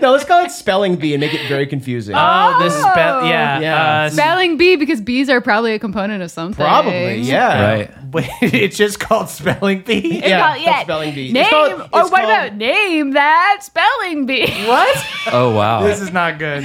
No, 0.00 0.12
let's 0.12 0.24
call 0.24 0.44
it 0.44 0.50
spelling 0.50 0.96
bee 0.96 1.14
and 1.14 1.20
make 1.20 1.34
it 1.34 1.46
very 1.48 1.66
confusing. 1.66 2.14
Oh, 2.16 2.58
this 2.62 2.74
spell. 2.74 3.26
Yeah. 3.26 3.60
Yeah. 3.60 4.02
Uh, 4.04 4.10
Spelling 4.10 4.56
bee 4.56 4.76
because 4.76 5.00
bees 5.00 5.28
are 5.28 5.40
probably 5.40 5.72
a 5.74 5.78
component 5.78 6.22
of 6.22 6.30
something. 6.30 6.56
Probably, 6.64 7.16
yeah. 7.20 7.62
Right. 7.72 7.90
Wait, 8.12 8.28
it's 8.42 8.76
just 8.76 8.98
called 9.00 9.28
spelling 9.28 9.82
bee. 9.82 10.18
It's 10.18 10.26
Yeah, 10.28 10.48
called- 10.48 10.62
yeah. 10.62 10.72
called 10.72 10.84
spelling 10.86 11.14
bee. 11.14 11.24
It's 11.26 11.34
Name, 11.34 11.46
called- 11.50 11.72
or 11.72 12.00
it's 12.00 12.10
what 12.10 12.20
called- 12.22 12.24
about 12.30 12.56
name 12.56 13.10
that 13.12 13.58
spelling 13.62 14.26
bee? 14.26 14.66
What? 14.66 15.06
Oh 15.32 15.54
wow. 15.54 15.82
This 15.82 16.00
is 16.00 16.12
not 16.12 16.38
good. 16.38 16.62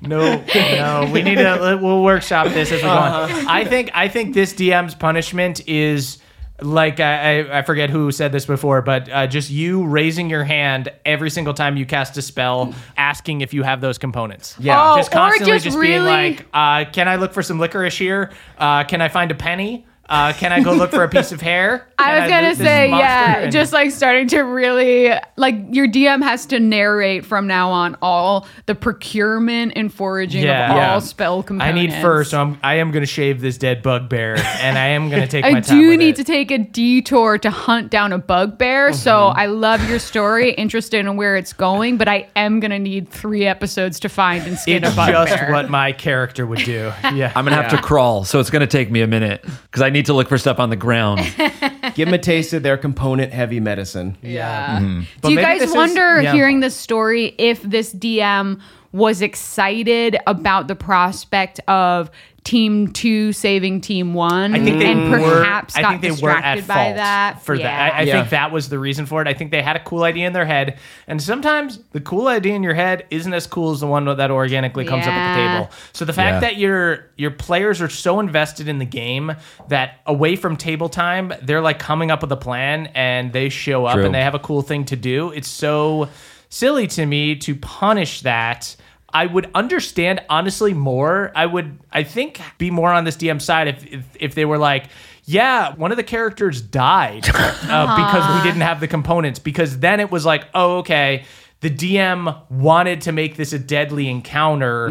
No, 0.00 0.42
no. 0.54 1.10
We 1.12 1.22
need 1.22 1.36
to. 1.36 1.78
We'll 1.80 2.02
workshop 2.02 2.48
this 2.48 2.72
as 2.72 2.80
we 2.82 2.88
go 2.88 2.90
on. 2.90 3.30
I 3.48 3.64
think. 3.64 3.90
I 3.94 4.08
think 4.08 4.34
this 4.34 4.52
DM's 4.52 4.94
punishment 4.94 5.66
is 5.68 6.18
like 6.60 7.00
I, 7.00 7.40
I 7.40 7.58
I 7.58 7.62
forget 7.62 7.90
who 7.90 8.10
said 8.12 8.32
this 8.32 8.46
before, 8.46 8.82
but 8.82 9.08
uh, 9.10 9.26
just 9.26 9.50
you 9.50 9.86
raising 9.86 10.30
your 10.30 10.44
hand 10.44 10.90
every 11.04 11.30
single 11.30 11.54
time 11.54 11.76
you 11.76 11.86
cast 11.86 12.16
a 12.16 12.22
spell, 12.22 12.74
asking 12.96 13.40
if 13.40 13.54
you 13.54 13.62
have 13.62 13.80
those 13.80 13.98
components. 13.98 14.56
Yeah. 14.58 14.92
Oh, 14.92 14.96
just 14.96 15.10
or 15.10 15.18
constantly 15.18 15.52
just 15.52 15.64
just, 15.64 15.80
being 15.80 16.04
like, 16.04 16.46
uh, 16.52 16.84
"Can 16.92 17.08
I 17.08 17.16
look 17.16 17.32
for 17.32 17.42
some 17.42 17.58
licorice 17.58 17.96
here? 17.96 18.30
Uh, 18.58 18.84
can 18.84 19.00
I 19.00 19.08
find 19.08 19.30
a 19.30 19.34
penny? 19.34 19.86
Uh, 20.12 20.32
can 20.34 20.52
I 20.52 20.60
go 20.60 20.72
look 20.74 20.90
for 20.90 21.02
a 21.04 21.08
piece 21.08 21.32
of 21.32 21.40
hair?" 21.40 21.88
I 21.98 22.20
was 22.20 22.28
gonna 22.30 22.48
loot 22.48 22.58
this 22.58 22.66
say, 22.66 22.88
yeah, 22.90 23.38
And- 23.38 23.52
just 23.52 23.72
like 23.72 23.90
starting 23.92 24.26
to 24.28 24.42
really 24.42 25.12
like 25.36 25.54
your 25.70 25.86
DM 25.88 26.22
has 26.22 26.46
to 26.46 26.58
narrate 26.60 27.24
from 27.24 27.46
now 27.46 27.70
on 27.70 27.96
all 28.02 28.46
the 28.66 28.74
procurement 28.74 29.72
and 29.76 29.92
foraging 29.92 30.42
Yeah. 30.44 30.66
of 30.66 30.70
all 30.72 30.76
Yeah. 30.76 30.98
spell 30.98 31.44
I 31.60 31.72
need 31.72 31.92
fur, 31.94 32.24
so 32.24 32.40
I'm, 32.40 32.58
I 32.62 32.74
am 32.74 32.90
going 32.90 33.02
to 33.02 33.06
shave 33.10 33.40
this 33.40 33.56
dead 33.58 33.82
bugbear, 33.82 34.36
and 34.60 34.76
I 34.78 34.86
am 34.88 35.08
going 35.10 35.22
to 35.22 35.28
take 35.28 35.44
I 35.44 35.52
my 35.52 35.60
time 35.60 35.78
do 35.78 35.88
with 35.88 35.98
need 35.98 36.10
it. 36.10 36.16
to 36.16 36.24
take 36.24 36.50
a 36.50 36.58
detour 36.58 37.38
to 37.38 37.50
hunt 37.50 37.90
down 37.90 38.12
a 38.12 38.18
bugbear. 38.18 38.92
So 38.92 39.12
Mm-hmm. 39.12 39.38
I 39.40 39.46
love 39.46 39.88
your 39.88 39.98
story, 39.98 40.50
interested 40.58 40.98
in 41.06 41.16
where 41.16 41.36
it's 41.36 41.52
going, 41.52 41.96
but 41.96 42.08
I 42.08 42.26
am 42.36 42.60
gonna 42.60 42.78
need 42.78 43.08
three 43.08 43.46
episodes 43.46 44.00
to 44.00 44.08
find 44.08 44.46
and 44.46 44.58
skin 44.58 44.82
It's 44.84 44.92
a 44.92 44.96
bugbear. 44.96 45.26
just 45.26 45.50
what 45.50 45.70
my 45.70 45.92
character 45.92 46.46
would 46.46 46.58
do. 46.64 46.92
Yeah, 47.14 47.30
I'm 47.36 47.44
gonna 47.44 47.56
have 47.60 47.70
to 47.70 47.76
crawl, 47.78 48.24
so 48.24 48.40
it's 48.40 48.50
gonna 48.50 48.66
take 48.66 48.90
me 48.90 49.02
a 49.02 49.06
minute 49.06 49.44
because 49.64 49.82
I 49.82 49.90
need 49.90 50.01
to 50.06 50.12
look 50.14 50.28
for 50.28 50.38
stuff 50.38 50.58
on 50.58 50.70
the 50.70 50.76
ground. 50.76 51.20
Give 51.94 52.06
them 52.06 52.14
a 52.14 52.18
taste 52.18 52.52
of 52.52 52.62
their 52.62 52.76
component 52.76 53.32
heavy 53.32 53.60
medicine. 53.60 54.16
Yeah. 54.22 54.78
Mm-hmm. 54.80 55.00
But 55.20 55.28
Do 55.28 55.34
you 55.34 55.40
guys 55.40 55.60
this 55.60 55.70
is- 55.70 55.76
wonder, 55.76 56.20
yeah. 56.22 56.32
hearing 56.32 56.60
this 56.60 56.76
story, 56.76 57.34
if 57.38 57.62
this 57.62 57.92
DM 57.94 58.60
was 58.92 59.22
excited 59.22 60.18
about 60.26 60.68
the 60.68 60.74
prospect 60.74 61.60
of 61.68 62.10
Team 62.44 62.88
Two 62.88 63.32
saving 63.32 63.80
Team 63.82 64.14
One, 64.14 64.52
I 64.54 64.58
think 64.58 64.80
they 64.80 64.90
and 64.90 65.12
were. 65.12 65.18
perhaps 65.20 65.76
I 65.76 65.82
got 65.82 65.90
think 65.90 66.02
they 66.02 66.10
were 66.10 66.14
distracted 66.34 66.62
at 66.62 66.66
by 66.66 66.74
fault 66.74 66.96
that 66.96 67.42
for 67.42 67.54
Yeah. 67.54 67.62
that. 67.62 67.94
I, 67.94 67.98
I 67.98 68.02
Yeah. 68.02 68.12
think 68.18 68.30
that 68.30 68.50
was 68.50 68.68
the 68.68 68.80
reason 68.80 69.06
for 69.06 69.22
it. 69.22 69.28
I 69.28 69.34
think 69.34 69.52
they 69.52 69.62
had 69.62 69.76
a 69.76 69.78
cool 69.78 70.02
idea 70.02 70.26
in 70.26 70.32
their 70.32 70.44
head, 70.44 70.76
and 71.06 71.22
sometimes 71.22 71.78
the 71.92 72.00
cool 72.00 72.26
idea 72.26 72.54
in 72.54 72.64
your 72.64 72.74
head 72.74 73.06
isn't 73.10 73.32
as 73.32 73.46
cool 73.46 73.70
as 73.70 73.78
the 73.80 73.86
one 73.86 74.04
that 74.06 74.30
organically 74.32 74.84
comes 74.84 75.06
up 75.06 75.12
at 75.12 75.36
the 75.36 75.40
table. 75.60 75.70
So 75.92 76.04
the 76.04 76.12
fact 76.12 76.34
Yeah. 76.36 76.40
that 76.40 76.56
your 76.56 77.06
your 77.16 77.30
players 77.30 77.80
are 77.80 77.88
so 77.88 78.18
invested 78.18 78.66
in 78.66 78.78
the 78.80 78.84
game 78.86 79.36
that 79.68 80.00
away 80.06 80.34
from 80.34 80.56
table 80.56 80.88
time, 80.88 81.32
they're 81.42 81.60
like 81.60 81.78
coming 81.78 82.10
up 82.10 82.22
with 82.22 82.32
a 82.32 82.36
plan 82.36 82.88
and 82.96 83.32
they 83.32 83.48
show 83.50 83.86
up 83.86 83.94
True. 83.94 84.04
and 84.06 84.14
they 84.14 84.22
have 84.22 84.34
a 84.34 84.40
cool 84.40 84.62
thing 84.62 84.84
to 84.86 84.96
do. 84.96 85.30
It's 85.30 85.48
so 85.48 86.08
silly 86.48 86.88
to 86.88 87.06
me 87.06 87.36
to 87.36 87.54
punish 87.54 88.22
that. 88.22 88.74
I 89.12 89.26
would 89.26 89.50
understand 89.54 90.22
honestly 90.28 90.72
more. 90.72 91.32
I 91.34 91.46
would, 91.46 91.78
I 91.92 92.02
think, 92.02 92.40
be 92.58 92.70
more 92.70 92.92
on 92.92 93.04
this 93.04 93.16
DM 93.16 93.40
side 93.40 93.68
if 93.68 93.86
if, 93.86 94.04
if 94.18 94.34
they 94.34 94.44
were 94.44 94.58
like, 94.58 94.86
yeah, 95.24 95.74
one 95.74 95.90
of 95.90 95.96
the 95.96 96.02
characters 96.02 96.60
died 96.60 97.24
uh, 97.28 97.96
because 98.06 98.36
we 98.36 98.48
didn't 98.48 98.62
have 98.62 98.80
the 98.80 98.88
components. 98.88 99.38
Because 99.38 99.78
then 99.78 100.00
it 100.00 100.10
was 100.10 100.24
like, 100.24 100.46
oh, 100.54 100.78
okay. 100.78 101.24
The 101.60 101.70
DM 101.70 102.50
wanted 102.50 103.02
to 103.02 103.12
make 103.12 103.36
this 103.36 103.52
a 103.52 103.58
deadly 103.58 104.08
encounter 104.08 104.86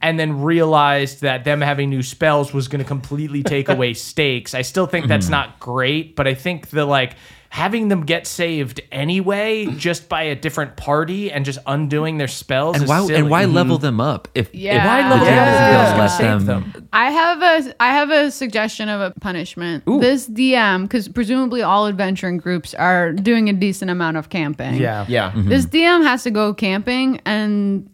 and 0.00 0.18
then 0.18 0.40
realized 0.40 1.20
that 1.20 1.44
them 1.44 1.60
having 1.60 1.90
new 1.90 2.02
spells 2.02 2.54
was 2.54 2.66
going 2.66 2.78
to 2.78 2.88
completely 2.88 3.42
take 3.42 3.68
away 3.76 3.92
stakes. 3.92 4.54
I 4.54 4.62
still 4.62 4.86
think 4.86 5.06
that's 5.06 5.28
not 5.28 5.60
great, 5.60 6.16
but 6.16 6.26
I 6.26 6.32
think 6.32 6.70
the 6.70 6.86
like 6.86 7.16
having 7.54 7.86
them 7.86 8.04
get 8.04 8.26
saved 8.26 8.80
anyway 8.90 9.64
just 9.76 10.08
by 10.08 10.22
a 10.24 10.34
different 10.34 10.76
party 10.76 11.30
and 11.30 11.44
just 11.44 11.56
undoing 11.68 12.18
their 12.18 12.26
spells 12.26 12.74
And 12.74 12.82
is 12.82 12.88
why 12.90 12.98
silly. 13.02 13.14
and 13.14 13.30
why 13.30 13.44
mm-hmm. 13.44 13.54
level 13.54 13.78
them 13.78 14.00
up 14.00 14.26
if, 14.34 14.52
Yeah. 14.52 14.78
if 14.78 14.84
Why 14.84 15.08
level 15.08 15.24
DM 15.24 15.30
them 15.30 15.38
up? 15.38 15.96
Yeah. 15.96 15.96
let 16.00 16.08
Save 16.08 16.46
them, 16.46 16.72
them. 16.72 16.88
I 16.92 17.10
have 17.12 17.42
a 17.42 17.74
I 17.80 17.92
have 17.92 18.10
a 18.10 18.32
suggestion 18.32 18.88
of 18.88 19.00
a 19.00 19.12
punishment. 19.20 19.84
This 19.86 20.28
DM, 20.28 20.82
because 20.82 21.06
presumably 21.06 21.62
all 21.62 21.86
adventuring 21.86 22.38
groups 22.38 22.74
are 22.74 23.12
doing 23.12 23.48
a 23.48 23.52
decent 23.52 23.88
amount 23.88 24.16
of 24.16 24.30
camping. 24.30 24.74
Yeah. 24.74 25.06
Yeah. 25.08 25.30
Mm-hmm. 25.30 25.48
This 25.48 25.64
DM 25.64 26.02
has 26.02 26.24
to 26.24 26.32
go 26.32 26.54
camping 26.54 27.20
and 27.24 27.88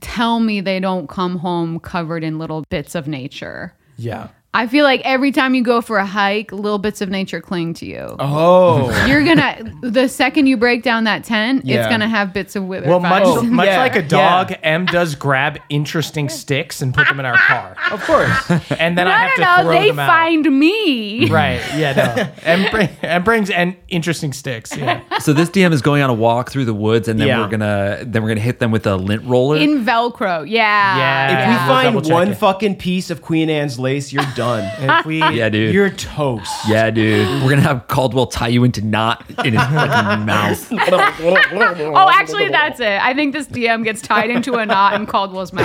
tell 0.00 0.40
me 0.40 0.62
they 0.62 0.80
don't 0.80 1.10
come 1.10 1.36
home 1.36 1.78
covered 1.78 2.24
in 2.24 2.38
little 2.38 2.64
bits 2.70 2.94
of 2.94 3.06
nature. 3.06 3.74
Yeah. 3.98 4.28
I 4.54 4.68
feel 4.68 4.84
like 4.84 5.00
every 5.04 5.32
time 5.32 5.54
you 5.56 5.62
go 5.64 5.80
for 5.80 5.98
a 5.98 6.06
hike, 6.06 6.52
little 6.52 6.78
bits 6.78 7.00
of 7.00 7.10
nature 7.10 7.40
cling 7.40 7.74
to 7.74 7.86
you. 7.86 8.14
Oh. 8.20 8.88
You're 9.08 9.24
gonna 9.24 9.72
the 9.82 10.08
second 10.08 10.46
you 10.46 10.56
break 10.56 10.82
down 10.84 11.04
that 11.04 11.24
tent, 11.24 11.64
Yeah. 11.64 11.80
it's 11.80 11.88
gonna 11.88 12.08
have 12.08 12.32
bits 12.32 12.54
of 12.54 12.64
wither. 12.64 12.88
Well, 12.88 13.00
much 13.00 13.24
oh, 13.24 13.42
vibes. 13.42 13.50
much 13.50 13.66
Yeah, 13.66 13.78
like 13.78 13.96
a 13.96 14.02
yeah. 14.02 14.08
dog, 14.08 14.54
M 14.62 14.86
does 14.86 15.16
grab 15.16 15.58
interesting 15.70 16.28
sticks 16.28 16.80
and 16.82 16.94
put 16.94 17.08
them 17.08 17.18
in 17.18 17.26
our 17.26 17.36
car, 17.36 17.76
of 17.90 18.00
course. 18.04 18.50
and 18.78 18.96
then 18.96 19.06
no, 19.06 19.10
I 19.12 19.26
have 19.26 19.38
no, 19.38 19.44
to 19.44 19.62
no. 19.64 19.70
throw 19.70 19.80
They 19.80 19.88
them 19.88 19.98
out. 19.98 20.06
find 20.06 20.58
me. 20.58 21.28
Right? 21.30 21.60
Yeah. 21.76 22.14
No. 22.16 22.32
M, 22.44 22.70
bring, 22.70 22.88
M 23.02 23.24
brings 23.24 23.50
and 23.50 23.76
interesting 23.88 24.32
sticks. 24.32 24.76
Yeah. 24.76 25.00
so 25.18 25.32
this 25.32 25.50
DM 25.50 25.72
is 25.72 25.82
going 25.82 26.00
on 26.02 26.10
a 26.10 26.14
walk 26.14 26.50
through 26.52 26.66
the 26.66 26.74
woods, 26.74 27.08
and 27.08 27.18
then 27.18 27.26
Yeah. 27.26 27.40
we're 27.40 27.48
gonna 27.48 28.04
then 28.06 28.22
we're 28.22 28.28
gonna 28.28 28.40
hit 28.40 28.60
them 28.60 28.70
with 28.70 28.86
a 28.86 28.94
lint 28.96 29.24
roller. 29.24 29.56
In 29.56 29.84
Velcro, 29.84 30.48
yeah. 30.48 30.96
Yeah. 30.96 31.26
If 31.26 31.32
Yeah. 31.32 31.48
we 31.48 31.54
We'll 31.54 31.74
find 31.76 31.86
double 31.94 32.02
check 32.02 32.12
one 32.12 32.28
it. 32.28 32.34
fucking 32.38 32.76
piece 32.76 33.10
of 33.10 33.20
Queen 33.20 33.50
Anne's 33.50 33.80
lace, 33.80 34.12
you're 34.12 34.22
done. 34.36 34.43
If 34.44 35.06
we, 35.06 35.18
yeah, 35.20 35.48
dude. 35.48 35.74
You're 35.74 35.90
toast. 35.90 36.52
yeah, 36.68 36.90
dude. 36.90 37.26
We're 37.42 37.50
gonna 37.50 37.62
have 37.62 37.86
Caldwell 37.88 38.26
tie 38.26 38.48
you 38.48 38.64
into 38.64 38.82
knot 38.84 39.24
in 39.44 39.54
his 39.54 39.62
fucking 39.62 40.26
mouth. 40.26 40.72
Oh, 41.96 42.10
actually, 42.12 42.48
that's 42.48 42.80
it. 42.80 43.00
I 43.00 43.14
think 43.14 43.32
this 43.32 43.46
DM 43.46 43.84
gets 43.84 44.02
tied 44.02 44.30
into 44.30 44.54
a 44.54 44.66
knot 44.66 44.94
in 44.94 45.06
Caldwell's 45.06 45.52
mouth. 45.52 45.64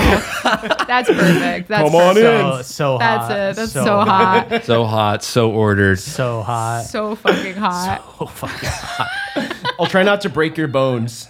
That's 0.88 1.10
perfect. 1.10 1.68
That's 1.68 1.89
Come 1.92 1.96
on 1.96 2.15
perfect. 2.15 2.65
so 2.65 2.80
so 2.80 2.98
That's 2.98 3.28
hot. 3.28 3.32
it. 3.32 3.56
That's 3.56 3.72
so, 3.72 3.84
hot. 3.84 4.48
hot. 4.50 4.63
So 4.63 4.86
hot, 4.86 5.24
so 5.24 5.52
ordered. 5.52 6.00
So 6.00 6.42
hot. 6.42 6.84
So 6.86 7.15
fucking 7.15 7.56
hot. 7.56 8.04
Oh 8.20 8.26
fucking 8.26 8.70
hot. 8.72 9.74
I'll 9.80 9.88
try 9.88 10.04
not 10.04 10.22
to 10.22 10.30
break 10.30 10.58
your 10.58 10.68
bones. 10.68 11.28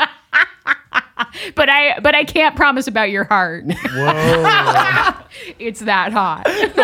But 1.56 1.70
I 1.70 2.00
but 2.00 2.16
I 2.16 2.24
can't 2.24 2.56
promise 2.56 2.88
about 2.88 3.12
your 3.12 3.26
heart. 3.26 3.66
whoa. 3.68 5.14
It's 5.60 5.82
that 5.82 6.12
hot. 6.12 6.48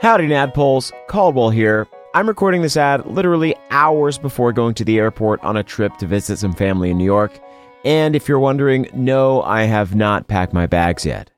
Howdy, 0.00 0.28
Naddpoles. 0.28 0.92
Caldwell 1.08 1.50
here. 1.50 1.86
I'm 2.14 2.28
recording 2.28 2.62
this 2.62 2.76
ad 2.76 3.06
literally 3.06 3.56
hours 3.70 4.18
before 4.18 4.52
going 4.52 4.74
to 4.74 4.84
the 4.84 4.98
airport 4.98 5.42
on 5.42 5.56
a 5.56 5.64
trip 5.64 5.96
to 5.98 6.06
visit 6.06 6.38
some 6.38 6.52
family 6.52 6.90
in 6.90 6.98
New 6.98 7.04
York. 7.04 7.38
And 7.84 8.14
if 8.14 8.28
you're 8.28 8.38
wondering, 8.38 8.88
no, 8.94 9.42
I 9.42 9.64
have 9.64 9.94
not 9.94 10.28
packed 10.28 10.52
my 10.52 10.66
bags 10.66 11.04
yet. 11.04 11.30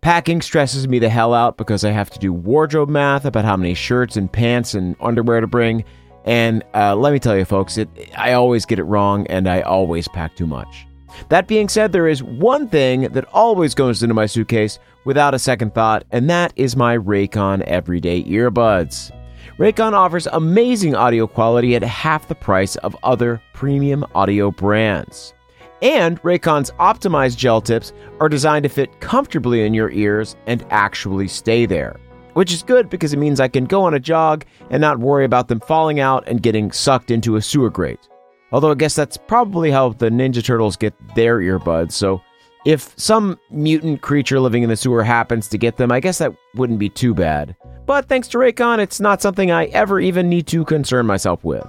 Packing 0.00 0.42
stresses 0.42 0.88
me 0.88 0.98
the 0.98 1.08
hell 1.08 1.34
out 1.34 1.56
because 1.56 1.84
I 1.84 1.90
have 1.90 2.10
to 2.10 2.18
do 2.18 2.32
wardrobe 2.32 2.88
math 2.88 3.24
about 3.24 3.44
how 3.44 3.56
many 3.56 3.74
shirts 3.74 4.16
and 4.16 4.32
pants 4.32 4.74
and 4.74 4.96
underwear 5.00 5.40
to 5.40 5.46
bring. 5.46 5.84
And 6.24 6.62
uh, 6.74 6.94
let 6.94 7.12
me 7.12 7.18
tell 7.18 7.36
you, 7.36 7.44
folks, 7.44 7.78
it, 7.78 7.88
I 8.16 8.32
always 8.32 8.64
get 8.64 8.78
it 8.78 8.84
wrong 8.84 9.26
and 9.26 9.48
I 9.48 9.62
always 9.62 10.08
pack 10.08 10.36
too 10.36 10.46
much. 10.46 10.86
That 11.28 11.46
being 11.46 11.68
said, 11.68 11.92
there 11.92 12.08
is 12.08 12.22
one 12.22 12.68
thing 12.68 13.02
that 13.02 13.26
always 13.32 13.74
goes 13.74 14.02
into 14.02 14.14
my 14.14 14.26
suitcase 14.26 14.78
without 15.04 15.34
a 15.34 15.38
second 15.38 15.74
thought, 15.74 16.04
and 16.10 16.30
that 16.30 16.52
is 16.56 16.76
my 16.76 16.96
Raycon 16.96 17.62
Everyday 17.62 18.22
Earbuds. 18.24 19.10
Raycon 19.58 19.92
offers 19.92 20.26
amazing 20.28 20.94
audio 20.94 21.26
quality 21.26 21.76
at 21.76 21.82
half 21.82 22.28
the 22.28 22.34
price 22.34 22.76
of 22.76 22.96
other 23.02 23.42
premium 23.52 24.04
audio 24.14 24.50
brands. 24.50 25.34
And 25.82 26.22
Raycon's 26.22 26.70
optimized 26.72 27.36
gel 27.36 27.60
tips 27.60 27.92
are 28.20 28.28
designed 28.28 28.62
to 28.62 28.68
fit 28.68 29.00
comfortably 29.00 29.66
in 29.66 29.74
your 29.74 29.90
ears 29.90 30.36
and 30.46 30.64
actually 30.70 31.28
stay 31.28 31.66
there. 31.66 31.96
Which 32.34 32.52
is 32.52 32.62
good 32.62 32.88
because 32.88 33.12
it 33.12 33.18
means 33.18 33.40
I 33.40 33.48
can 33.48 33.66
go 33.66 33.82
on 33.84 33.94
a 33.94 34.00
jog 34.00 34.44
and 34.70 34.80
not 34.80 34.98
worry 34.98 35.24
about 35.24 35.48
them 35.48 35.60
falling 35.60 36.00
out 36.00 36.26
and 36.26 36.42
getting 36.42 36.72
sucked 36.72 37.10
into 37.10 37.36
a 37.36 37.42
sewer 37.42 37.70
grate. 37.70 38.08
Although 38.52 38.70
I 38.70 38.74
guess 38.74 38.94
that's 38.94 39.16
probably 39.16 39.70
how 39.70 39.90
the 39.90 40.10
Ninja 40.10 40.44
Turtles 40.44 40.76
get 40.76 40.94
their 41.14 41.38
earbuds, 41.40 41.92
so 41.92 42.20
if 42.64 42.94
some 42.96 43.38
mutant 43.50 44.02
creature 44.02 44.38
living 44.38 44.62
in 44.62 44.68
the 44.68 44.76
sewer 44.76 45.02
happens 45.02 45.48
to 45.48 45.58
get 45.58 45.76
them, 45.76 45.90
I 45.90 46.00
guess 46.00 46.18
that 46.18 46.34
wouldn't 46.54 46.78
be 46.78 46.88
too 46.88 47.14
bad. 47.14 47.56
But 47.86 48.08
thanks 48.08 48.28
to 48.28 48.38
Raycon, 48.38 48.78
it's 48.78 49.00
not 49.00 49.20
something 49.20 49.50
I 49.50 49.64
ever 49.66 50.00
even 50.00 50.28
need 50.28 50.46
to 50.48 50.64
concern 50.64 51.06
myself 51.06 51.42
with. 51.44 51.66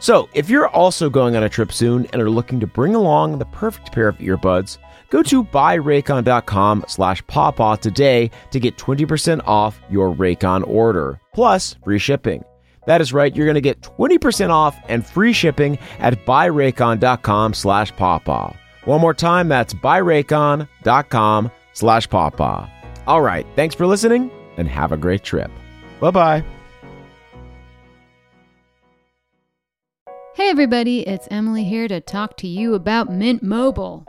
So, 0.00 0.28
if 0.34 0.50
you're 0.50 0.68
also 0.68 1.08
going 1.08 1.36
on 1.36 1.44
a 1.44 1.48
trip 1.48 1.72
soon 1.72 2.06
and 2.12 2.20
are 2.20 2.30
looking 2.30 2.58
to 2.60 2.66
bring 2.66 2.94
along 2.94 3.38
the 3.38 3.44
perfect 3.46 3.92
pair 3.92 4.08
of 4.08 4.18
earbuds, 4.18 4.78
go 5.14 5.22
to 5.22 5.44
buyraycon.com 5.44 6.84
slash 6.88 7.24
pawpaw 7.28 7.76
today 7.76 8.28
to 8.50 8.58
get 8.58 8.76
20% 8.76 9.40
off 9.46 9.80
your 9.88 10.12
Raycon 10.12 10.66
order, 10.66 11.20
plus 11.32 11.76
free 11.84 12.00
shipping. 12.00 12.42
That 12.86 13.00
is 13.00 13.12
right, 13.12 13.34
you're 13.34 13.46
going 13.46 13.54
to 13.54 13.60
get 13.60 13.80
20% 13.80 14.50
off 14.50 14.76
and 14.88 15.06
free 15.06 15.32
shipping 15.32 15.78
at 16.00 16.26
buyraycon.com 16.26 17.54
slash 17.54 17.94
pawpaw. 17.94 18.54
One 18.86 19.00
more 19.00 19.14
time, 19.14 19.46
that's 19.46 19.72
buyraycon.com 19.72 21.50
slash 21.74 22.10
pawpaw. 22.10 22.68
All 23.06 23.22
right, 23.22 23.46
thanks 23.54 23.76
for 23.76 23.86
listening 23.86 24.32
and 24.56 24.66
have 24.66 24.90
a 24.90 24.96
great 24.96 25.22
trip. 25.22 25.50
Bye-bye. 26.00 26.44
Hey 30.34 30.50
everybody, 30.50 31.06
it's 31.06 31.28
Emily 31.30 31.62
here 31.62 31.86
to 31.86 32.00
talk 32.00 32.36
to 32.38 32.48
you 32.48 32.74
about 32.74 33.12
Mint 33.12 33.44
Mobile. 33.44 34.08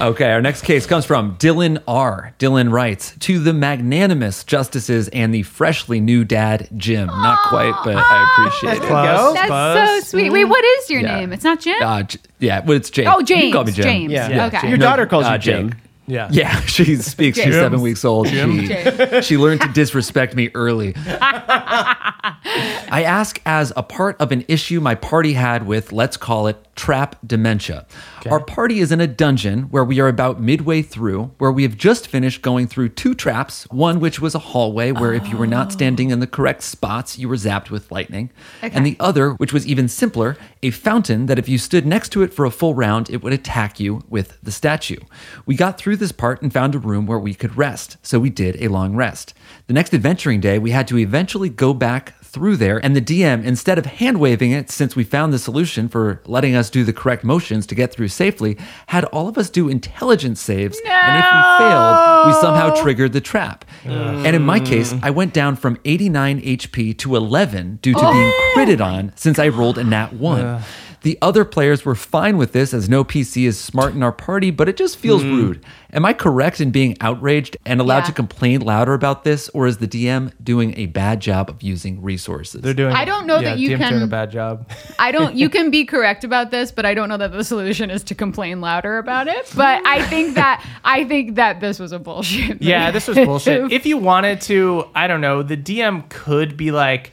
Okay, 0.00 0.32
our 0.32 0.40
next 0.42 0.62
case 0.62 0.86
comes 0.86 1.04
from 1.04 1.36
Dylan 1.36 1.80
R. 1.86 2.34
Dylan 2.40 2.72
writes 2.72 3.14
To 3.20 3.38
the 3.38 3.52
magnanimous 3.52 4.42
justices 4.44 5.08
and 5.08 5.32
the 5.32 5.42
freshly 5.44 6.00
new 6.00 6.24
dad, 6.24 6.68
Jim. 6.76 7.06
Not 7.06 7.38
quite, 7.48 7.74
but 7.84 7.96
I 7.96 8.28
appreciate 8.32 8.82
it. 8.82 8.88
Close, 8.88 9.34
That's 9.34 9.46
close. 9.46 10.02
so 10.04 10.08
sweet. 10.18 10.30
Wait, 10.32 10.46
what 10.46 10.64
is 10.64 10.90
your 10.90 11.02
Yeah. 11.02 11.16
name? 11.20 11.32
It's 11.32 11.44
not 11.44 11.60
Jim? 11.60 11.80
Uh, 11.80 12.02
J- 12.02 12.18
yeah, 12.40 12.60
well, 12.64 12.76
it's 12.76 12.90
James. 12.90 13.08
oh, 13.12 13.20
You 13.20 13.24
James. 13.26 13.42
can 13.42 13.52
call 13.52 13.64
me 13.64 13.72
Jim. 13.72 13.82
James. 13.84 14.12
Yeah. 14.12 14.46
Okay. 14.52 14.68
Your 14.68 14.78
daughter 14.78 15.06
calls 15.06 15.26
Uh, 15.26 15.32
you 15.32 15.38
Jim. 15.38 15.68
Jake. 15.70 15.78
Yeah. 16.06 16.28
Yeah, 16.32 16.60
she 16.62 16.96
speaks. 16.96 17.36
She's 17.36 17.44
James. 17.44 17.54
seven 17.54 17.80
weeks 17.82 18.04
old. 18.04 18.26
She, 18.26 19.22
she 19.22 19.36
learned 19.36 19.60
to 19.60 19.68
disrespect 19.68 20.34
me 20.34 20.50
early. 20.54 20.92
I 22.92 23.04
ask 23.06 23.40
as 23.46 23.72
a 23.76 23.84
part 23.84 24.16
of 24.20 24.32
an 24.32 24.44
issue 24.48 24.80
my 24.80 24.96
party 24.96 25.34
had 25.34 25.68
with, 25.68 25.92
let's 25.92 26.16
call 26.16 26.48
it, 26.48 26.56
trap 26.74 27.14
dementia. 27.24 27.86
Our 28.28 28.40
party 28.40 28.80
is 28.80 28.92
in 28.92 29.00
a 29.00 29.06
dungeon 29.06 29.64
where 29.64 29.84
we 29.84 30.00
are 30.00 30.08
about 30.08 30.40
midway 30.40 30.82
through, 30.82 31.32
where 31.38 31.52
we 31.52 31.62
have 31.62 31.76
just 31.76 32.06
finished 32.06 32.42
going 32.42 32.66
through 32.66 32.90
two 32.90 33.14
traps. 33.14 33.64
One, 33.70 34.00
which 34.00 34.20
was 34.20 34.34
a 34.34 34.38
hallway 34.38 34.92
where 34.92 35.12
if 35.12 35.28
you 35.28 35.36
were 35.36 35.46
not 35.46 35.68
oh. 35.68 35.70
standing 35.70 36.10
in 36.10 36.20
the 36.20 36.26
correct 36.26 36.62
spots, 36.62 37.18
you 37.18 37.28
were 37.28 37.36
zapped 37.36 37.70
with 37.70 37.90
lightning. 37.90 38.30
And 38.62 38.84
the 38.84 38.96
other, 39.00 39.32
which 39.32 39.52
was 39.52 39.66
even 39.66 39.88
simpler, 39.88 40.36
a 40.62 40.70
fountain 40.70 41.26
that 41.26 41.38
if 41.38 41.48
you 41.48 41.58
stood 41.58 41.86
next 41.86 42.10
to 42.10 42.22
it 42.22 42.34
for 42.34 42.44
a 42.44 42.50
full 42.50 42.74
round, 42.74 43.08
it 43.10 43.22
would 43.22 43.32
attack 43.32 43.80
you 43.80 44.02
with 44.08 44.38
the 44.42 44.52
statue. 44.52 44.98
We 45.46 45.54
got 45.54 45.78
through 45.78 45.96
this 45.96 46.12
part 46.12 46.42
and 46.42 46.52
found 46.52 46.74
a 46.74 46.78
room 46.78 47.06
where 47.06 47.18
we 47.18 47.34
could 47.34 47.56
rest, 47.56 47.96
so 48.02 48.18
we 48.18 48.30
did 48.30 48.60
a 48.62 48.68
long 48.68 48.96
rest. 48.96 49.34
The 49.66 49.74
next 49.74 49.94
adventuring 49.94 50.40
day, 50.40 50.58
we 50.58 50.70
had 50.70 50.88
to 50.88 50.98
eventually 50.98 51.48
go 51.48 51.72
back 51.74 52.14
through 52.30 52.56
there, 52.56 52.78
and 52.84 52.96
the 52.96 53.02
DM, 53.02 53.44
instead 53.44 53.78
of 53.78 53.86
hand 53.86 54.18
waving 54.18 54.52
it 54.52 54.70
since 54.70 54.96
we 54.96 55.04
found 55.04 55.32
the 55.32 55.38
solution 55.38 55.88
for 55.88 56.22
letting 56.24 56.54
us 56.54 56.70
do 56.70 56.84
the 56.84 56.92
correct 56.92 57.24
motions 57.24 57.66
to 57.66 57.74
get 57.74 57.92
through 57.92 58.08
safely, 58.08 58.56
had 58.86 59.04
all 59.06 59.28
of 59.28 59.36
us 59.36 59.50
do 59.50 59.68
intelligence 59.68 60.40
saves, 60.40 60.78
and 60.86 61.18
if 61.18 61.24
we 61.24 61.58
failed, 61.58 62.26
we 62.26 62.32
somehow 62.40 62.74
triggered 62.82 63.12
the 63.12 63.20
trap. 63.20 63.64
And 63.84 64.34
in 64.34 64.42
my 64.42 64.60
case, 64.60 64.94
I 65.02 65.10
went 65.10 65.34
down 65.34 65.56
from 65.56 65.78
89 65.84 66.40
HP 66.40 66.96
to 66.98 67.16
11 67.16 67.80
due 67.82 67.94
to 67.94 68.00
being 68.00 68.12
oh! 68.12 68.54
critted 68.56 68.80
on 68.80 69.12
since 69.16 69.38
I 69.38 69.48
rolled 69.48 69.78
a 69.78 69.84
nat 69.84 70.12
1. 70.12 70.62
The 71.02 71.18
other 71.22 71.44
players 71.44 71.84
were 71.84 71.94
fine 71.94 72.36
with 72.36 72.52
this 72.52 72.74
as 72.74 72.88
no 72.88 73.04
PC 73.04 73.46
is 73.46 73.58
smart 73.58 73.94
in 73.94 74.02
our 74.02 74.12
party, 74.12 74.50
but 74.50 74.68
it 74.68 74.76
just 74.76 74.98
feels 74.98 75.22
hmm. 75.22 75.34
rude. 75.34 75.64
Am 75.92 76.04
I 76.04 76.12
correct 76.12 76.60
in 76.60 76.70
being 76.70 76.96
outraged 77.00 77.56
and 77.64 77.80
allowed 77.80 78.00
Yeah. 78.00 78.06
to 78.06 78.12
complain 78.12 78.60
louder 78.60 78.94
about 78.94 79.24
this, 79.24 79.48
or 79.54 79.66
is 79.66 79.78
the 79.78 79.88
DM 79.88 80.30
doing 80.42 80.78
a 80.78 80.86
bad 80.86 81.20
job 81.20 81.48
of 81.48 81.62
using 81.62 82.02
resources? 82.02 82.60
They're 82.60 82.74
doing. 82.74 82.94
I 82.94 83.04
don't 83.04 83.26
know 83.26 83.38
yeah, 83.38 83.50
that 83.50 83.58
you 83.58 83.70
DM's 83.70 83.78
can- 83.80 83.92
doing 83.92 84.02
a 84.02 84.06
bad 84.06 84.30
job. 84.30 84.70
I 84.98 85.10
don't. 85.10 85.34
You 85.34 85.48
can 85.56 85.70
be 85.70 85.84
correct 85.84 86.22
about 86.22 86.50
this, 86.50 86.70
but 86.70 86.84
I 86.84 86.94
don't 86.94 87.08
know 87.08 87.16
that 87.16 87.32
the 87.32 87.44
solution 87.44 87.90
is 87.90 88.02
to 88.04 88.14
complain 88.14 88.60
louder 88.60 88.98
about 88.98 89.26
it. 89.26 89.50
But 89.56 89.84
I 89.86 90.02
think 90.06 90.34
that 90.34 90.64
I 90.84 91.04
think 91.04 91.36
that 91.36 91.60
this 91.60 91.78
was 91.78 91.92
a 91.92 91.98
bullshit. 91.98 92.62
Yeah, 92.62 92.90
this 92.90 93.08
was 93.08 93.16
bullshit. 93.16 93.72
If 93.80 93.86
you 93.86 93.96
wanted 93.96 94.40
to, 94.42 94.86
I 94.94 95.06
don't 95.06 95.20
know, 95.20 95.42
the 95.42 95.56
DM 95.56 96.08
could 96.08 96.56
be 96.56 96.70
like, 96.70 97.12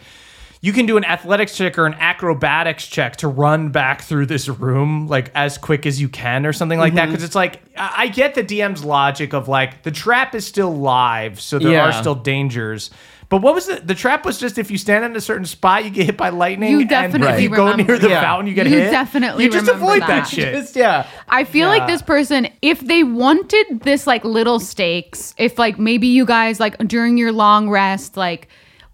you 0.68 0.74
can 0.74 0.86
do 0.86 0.98
an 0.98 1.06
athletics 1.06 1.56
check 1.56 1.78
or 1.78 1.86
an 1.86 1.94
acrobatics 1.94 2.86
check 2.86 3.16
to 3.16 3.28
run 3.30 3.70
back 3.70 4.02
through 4.02 4.26
this 4.26 4.50
room 4.50 5.08
like 5.08 5.32
as 5.34 5.58
quick 5.58 5.86
as 5.86 6.02
you 6.02 6.10
can 6.10 6.46
or 6.46 6.52
something 6.52 6.78
like 6.78 6.94
that. 6.96 7.04
Mm-hmm. 7.04 7.12
Because 7.12 7.24
it's 7.24 7.36
like, 7.36 7.62
I 7.78 7.94
I 8.08 8.08
get 8.10 8.36
the 8.36 8.44
DM's 8.44 8.84
logic 8.84 9.34
of 9.34 9.48
like, 9.48 9.84
the 9.84 9.92
trap 9.92 10.36
is 10.36 10.46
still 10.46 10.76
live, 10.76 11.40
so 11.40 11.58
there 11.58 11.82
are 11.82 11.94
still 11.94 12.16
dangers. 12.16 12.90
But 13.30 13.42
what 13.42 13.54
was 13.56 13.68
the 13.68 13.76
the 13.76 13.96
trap? 13.96 14.26
Was 14.26 14.38
just 14.38 14.58
if 14.58 14.70
you 14.70 14.78
stand 14.78 15.06
in 15.06 15.16
a 15.16 15.22
certain 15.22 15.46
spot, 15.46 15.86
you 15.86 15.90
get 15.90 16.06
hit 16.06 16.18
by 16.18 16.30
lightning. 16.30 16.72
You 16.72 16.82
and 16.82 16.90
definitely 16.90 17.34
if 17.34 17.42
you 17.42 17.50
go 17.50 17.70
remember 17.70 17.94
near 17.94 18.00
the 18.00 18.08
that. 18.10 18.24
fountain, 18.24 18.48
you 18.48 18.54
get 18.54 18.68
hit. 18.68 18.76
You 18.76 18.82
hit. 18.84 18.92
definitely 18.92 19.44
you 19.46 19.52
just 19.52 19.70
avoid 19.70 20.02
that, 20.02 20.08
that. 20.08 20.28
shit. 20.28 20.54
Just, 20.54 20.76
yeah. 20.76 21.08
I 21.30 21.44
feel 21.46 21.68
like 21.68 21.88
this 21.88 22.02
person, 22.02 22.48
if 22.62 22.80
they 22.80 23.04
wanted 23.04 23.82
this 23.84 24.06
like 24.06 24.24
little 24.24 24.60
stakes, 24.60 25.34
if 25.38 25.58
like 25.58 25.78
maybe 25.80 26.08
you 26.08 26.26
guys 26.26 26.60
like 26.60 26.78
during 26.80 27.18
your 27.18 27.32
long 27.32 27.70
rest, 27.70 28.18
like 28.18 28.48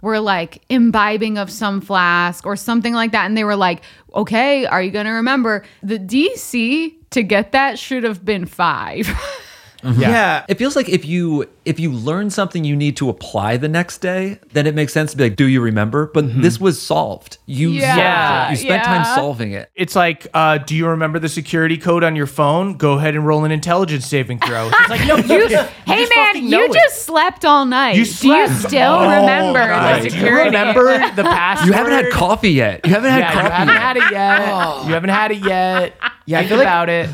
were 0.04 0.20
like 0.20 0.62
imbibing 0.70 1.38
of 1.38 1.50
some 1.50 1.80
flask 1.80 2.46
or 2.46 2.56
something 2.58 2.94
like 2.94 3.14
that, 3.14 3.26
and 3.26 3.38
they 3.38 3.46
were 3.46 3.56
like, 3.56 3.82
okay, 4.14 4.66
are 4.66 4.84
you 4.84 4.92
gonna 4.92 5.14
remember? 5.14 5.64
The 5.82 5.98
DC 5.98 6.94
to 7.12 7.24
get 7.24 7.54
that 7.54 7.80
should 7.80 8.04
have 8.04 8.24
been 8.24 8.46
five. 8.46 9.10
Yeah. 9.84 10.46
It 10.48 10.58
feels 10.58 10.78
like 10.78 10.88
if 10.88 11.04
you 11.04 11.50
if 11.66 11.80
you 11.80 11.92
learn 11.92 12.30
something 12.30 12.64
you 12.64 12.76
need 12.76 12.98
to 12.98 13.10
apply 13.10 13.58
the 13.58 13.68
next 13.68 14.00
day, 14.00 14.40
then 14.54 14.68
it 14.68 14.76
makes 14.76 14.94
sense 14.94 15.12
to 15.12 15.18
be 15.18 15.24
like, 15.26 15.36
"Do 15.36 15.46
you 15.48 15.62
remember?" 15.62 16.12
But 16.14 16.42
this 16.42 16.60
was 16.60 16.82
solved. 16.82 17.38
You 17.46 17.70
Yeah, 17.70 18.48
solved 18.48 18.48
it. 18.60 18.64
You 18.64 18.70
spent 18.70 18.84
time 18.84 19.06
solving 19.16 19.52
it. 19.54 19.70
It's 19.76 19.96
like, 19.96 20.28
uh, 20.34 20.58
do 20.60 20.76
you 20.76 20.88
remember 20.88 21.20
the 21.20 21.30
security 21.30 21.78
code 21.78 22.04
on 22.04 22.16
your 22.16 22.28
phone? 22.28 22.74
Go 22.76 22.94
ahead 22.94 23.16
and 23.16 23.26
roll 23.26 23.46
an 23.46 23.52
intelligence 23.52 24.06
saving 24.06 24.40
throw. 24.40 24.70
It's 24.74 24.90
like, 24.90 25.08
no, 25.08 25.16
you, 25.38 25.48
hey 25.86 26.08
man, 26.16 26.48
you 26.48 26.64
it. 26.66 26.74
just 26.74 27.04
slept 27.04 27.46
all 27.46 27.66
night. 27.66 27.96
You 27.96 28.06
Do 28.06 28.28
you 28.30 28.48
still 28.50 28.94
Oh, 28.94 29.02
remember 29.22 29.60
God. 29.68 30.02
the 30.04 30.10
Do 30.10 30.18
you 30.18 30.36
remember 30.36 30.84
the 31.16 31.24
password? 31.24 31.68
You 31.68 31.74
haven't 31.74 31.94
had 31.94 32.12
coffee 32.12 32.52
yet. 32.52 32.82
You 32.86 32.92
haven't 32.94 33.12
had 33.12 33.20
Yeah, 33.20 33.34
you 33.34 33.40
coffee. 33.42 33.54
haven't 33.54 33.74
yet. 33.74 33.82
had 33.82 33.98
it 33.98 34.12
yet. 34.12 34.86
You 34.88 34.94
haven't 34.94 35.10
had 35.10 35.32
it 35.32 35.38
yet. 35.46 35.96
Yeah, 36.26 36.38
I 36.38 36.42
Think 36.42 36.50
feel 36.50 36.58
like- 36.60 36.68
about 36.68 36.90
it. 36.90 37.10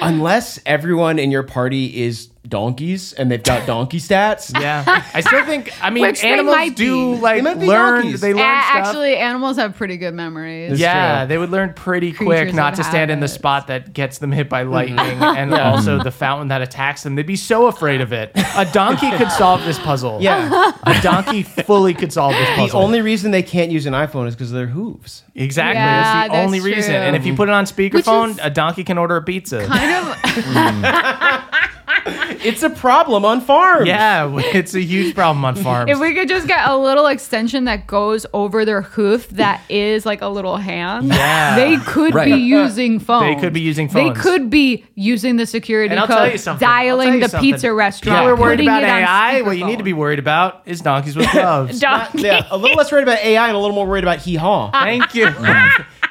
Unless 0.00 0.60
everyone 0.66 1.18
in 1.18 1.30
your 1.30 1.42
party 1.42 2.02
is 2.04 2.28
donkeys 2.48 3.12
and 3.12 3.30
they've 3.30 3.42
got 3.42 3.66
donkey 3.66 3.98
stats. 3.98 4.52
Yeah, 4.66 4.84
I 5.14 5.20
still 5.20 5.44
think. 5.44 5.70
I 5.82 5.90
mean, 5.90 6.02
Which 6.02 6.22
they 6.22 6.32
animals 6.32 6.56
might 6.56 6.74
do 6.76 7.14
be. 7.14 7.20
like 7.20 7.36
They 7.36 7.42
might 7.42 7.60
be 7.60 7.66
learn. 7.66 8.02
donkeys. 8.02 8.20
They 8.20 8.32
learn 8.34 8.42
A- 8.42 8.62
stuff. 8.62 8.76
actually, 8.76 9.16
animals 9.16 9.56
have 9.58 9.76
pretty 9.76 9.96
good 9.96 10.14
memories. 10.14 10.80
yeah, 10.80 11.20
true. 11.20 11.28
they 11.28 11.38
would 11.38 11.50
learn 11.50 11.74
pretty 11.74 12.12
quick 12.12 12.28
Creatures 12.38 12.54
not 12.54 12.72
of 12.72 12.78
to 12.78 12.84
stand 12.84 13.10
in 13.10 13.20
the 13.20 13.24
habits. 13.24 13.32
spot 13.34 13.66
that 13.68 13.92
gets 13.92 14.18
them 14.18 14.32
hit 14.32 14.48
by 14.48 14.62
mm-hmm. 14.64 14.72
lightning, 14.72 14.98
and 15.22 15.52
also 15.54 16.02
the 16.02 16.10
fountain 16.10 16.48
that 16.48 16.62
attacks 16.62 17.02
them. 17.02 17.14
They'd 17.16 17.26
be 17.26 17.36
so 17.36 17.66
afraid 17.66 18.00
of 18.00 18.12
it. 18.12 18.30
A 18.56 18.64
donkey 18.72 19.10
could 19.16 19.30
solve 19.32 19.64
this 19.64 19.78
puzzle. 19.78 20.18
Yeah. 20.22 20.72
a 20.84 21.00
donkey 21.02 21.42
fully 21.42 21.94
could 21.94 22.12
solve 22.12 22.32
this 22.34 22.48
The 22.50 22.54
puzzle. 22.56 22.80
only 22.80 23.00
reason 23.02 23.30
they 23.30 23.42
can't 23.42 23.70
use 23.70 23.86
an 23.86 23.92
iPhone 23.92 24.26
is 24.28 24.34
because 24.34 24.50
of 24.50 24.56
their 24.56 24.66
hooves. 24.68 25.22
exactly. 25.34 25.74
Yeah, 25.80 26.02
that's 26.02 26.28
the 26.28 26.32
that's 26.32 26.46
only 26.46 26.60
reason. 26.60 26.92
true. 26.92 27.00
And 27.00 27.14
if 27.16 27.26
you 27.26 27.34
put 27.34 27.48
it 27.48 27.52
on 27.52 27.64
speakerphone, 27.66 28.30
is- 28.30 28.38
a 28.42 28.50
donkey 28.50 28.84
can 28.84 28.98
order 28.98 29.16
a 29.16 29.22
pizza. 29.22 29.64
Kind 29.66 29.92
of. 29.92 30.16
Mm. 30.36 31.72
It's 32.46 32.62
a 32.62 32.70
problem 32.70 33.24
on 33.24 33.40
farms. 33.40 33.88
yeah, 33.88 34.30
it's 34.54 34.74
a 34.74 34.80
huge 34.80 35.14
problem 35.14 35.44
on 35.44 35.56
farms. 35.56 35.90
If 35.90 35.98
we 35.98 36.14
could 36.14 36.28
just 36.28 36.46
get 36.46 36.68
a 36.68 36.76
little 36.76 37.06
extension 37.06 37.64
that 37.64 37.86
goes 37.88 38.24
over 38.32 38.64
their 38.64 38.82
hoof 38.82 39.28
that 39.30 39.62
is 39.68 40.06
like 40.06 40.22
a 40.22 40.28
little 40.28 40.56
hand, 40.56 41.08
Yeah. 41.08 41.56
they 41.56 41.76
could 41.78 42.14
Right. 42.14 42.26
be 42.32 42.38
using 42.40 43.00
phones. 43.00 43.34
They 43.34 43.40
could 43.40 43.52
be 43.52 43.60
using 43.62 43.88
phones. 43.88 44.14
They 44.14 44.20
could 44.22 44.48
be 44.50 44.84
using 44.94 45.36
the 45.36 45.46
security 45.46 45.94
And 45.94 46.00
code, 46.06 46.08
tell. 46.08 46.18
I'll 46.22 46.38
tell 46.38 46.56
dialing 46.58 47.14
you 47.14 47.20
the 47.20 47.28
something. 47.30 47.50
pizza 47.52 47.66
If 47.68 47.72
restaurant. 47.74 48.24
We're 48.26 48.36
worried 48.36 48.60
about 48.60 48.84
AI, 48.84 49.42
what 49.42 49.58
you 49.58 49.64
need 49.66 49.78
to 49.78 49.84
be 49.84 49.92
worried 49.92 50.18
about 50.20 50.62
is 50.66 50.80
donkeys 50.80 51.16
with 51.16 51.30
gloves. 51.32 51.80
Donkey. 51.86 52.22
Yeah, 52.22 52.46
a 52.50 52.56
little 52.56 52.76
less 52.76 52.92
worried 52.92 53.02
about 53.04 53.18
AI 53.18 53.48
and 53.48 53.56
a 53.56 53.58
little 53.58 53.74
more 53.74 53.86
worried 53.86 54.04
about 54.04 54.18
hee 54.18 54.36
haw. 54.36 54.70
Thank 54.70 55.14
you. 55.14 55.26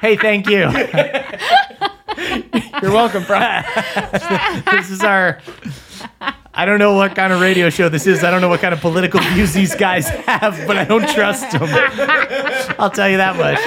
Hey, 0.02 0.18
thank 0.18 0.48
you. 0.48 0.70
You're 2.82 2.92
welcome, 2.92 3.24
bro. 3.24 3.40
this 4.72 4.90
is 4.90 5.02
our 5.02 5.40
I 6.58 6.64
don't 6.64 6.80
know 6.80 6.94
what 6.94 7.16
kind 7.16 7.34
of 7.34 7.42
radio 7.42 7.70
show 7.70 7.90
this 7.90 8.08
is. 8.08 8.24
I 8.24 8.32
don't 8.32 8.40
know 8.40 8.48
what 8.48 8.62
kind 8.62 8.74
of 8.74 8.80
political 8.80 9.20
views 9.20 9.54
these 9.54 9.76
guys 9.76 10.08
have, 10.08 10.66
but 10.66 10.78
I 10.78 10.86
don't 10.86 11.06
trust 11.10 11.52
them. 11.52 11.68
I'll 12.80 12.90
tell 12.90 13.10
you 13.10 13.18
that 13.18 13.36
much. 13.36 13.60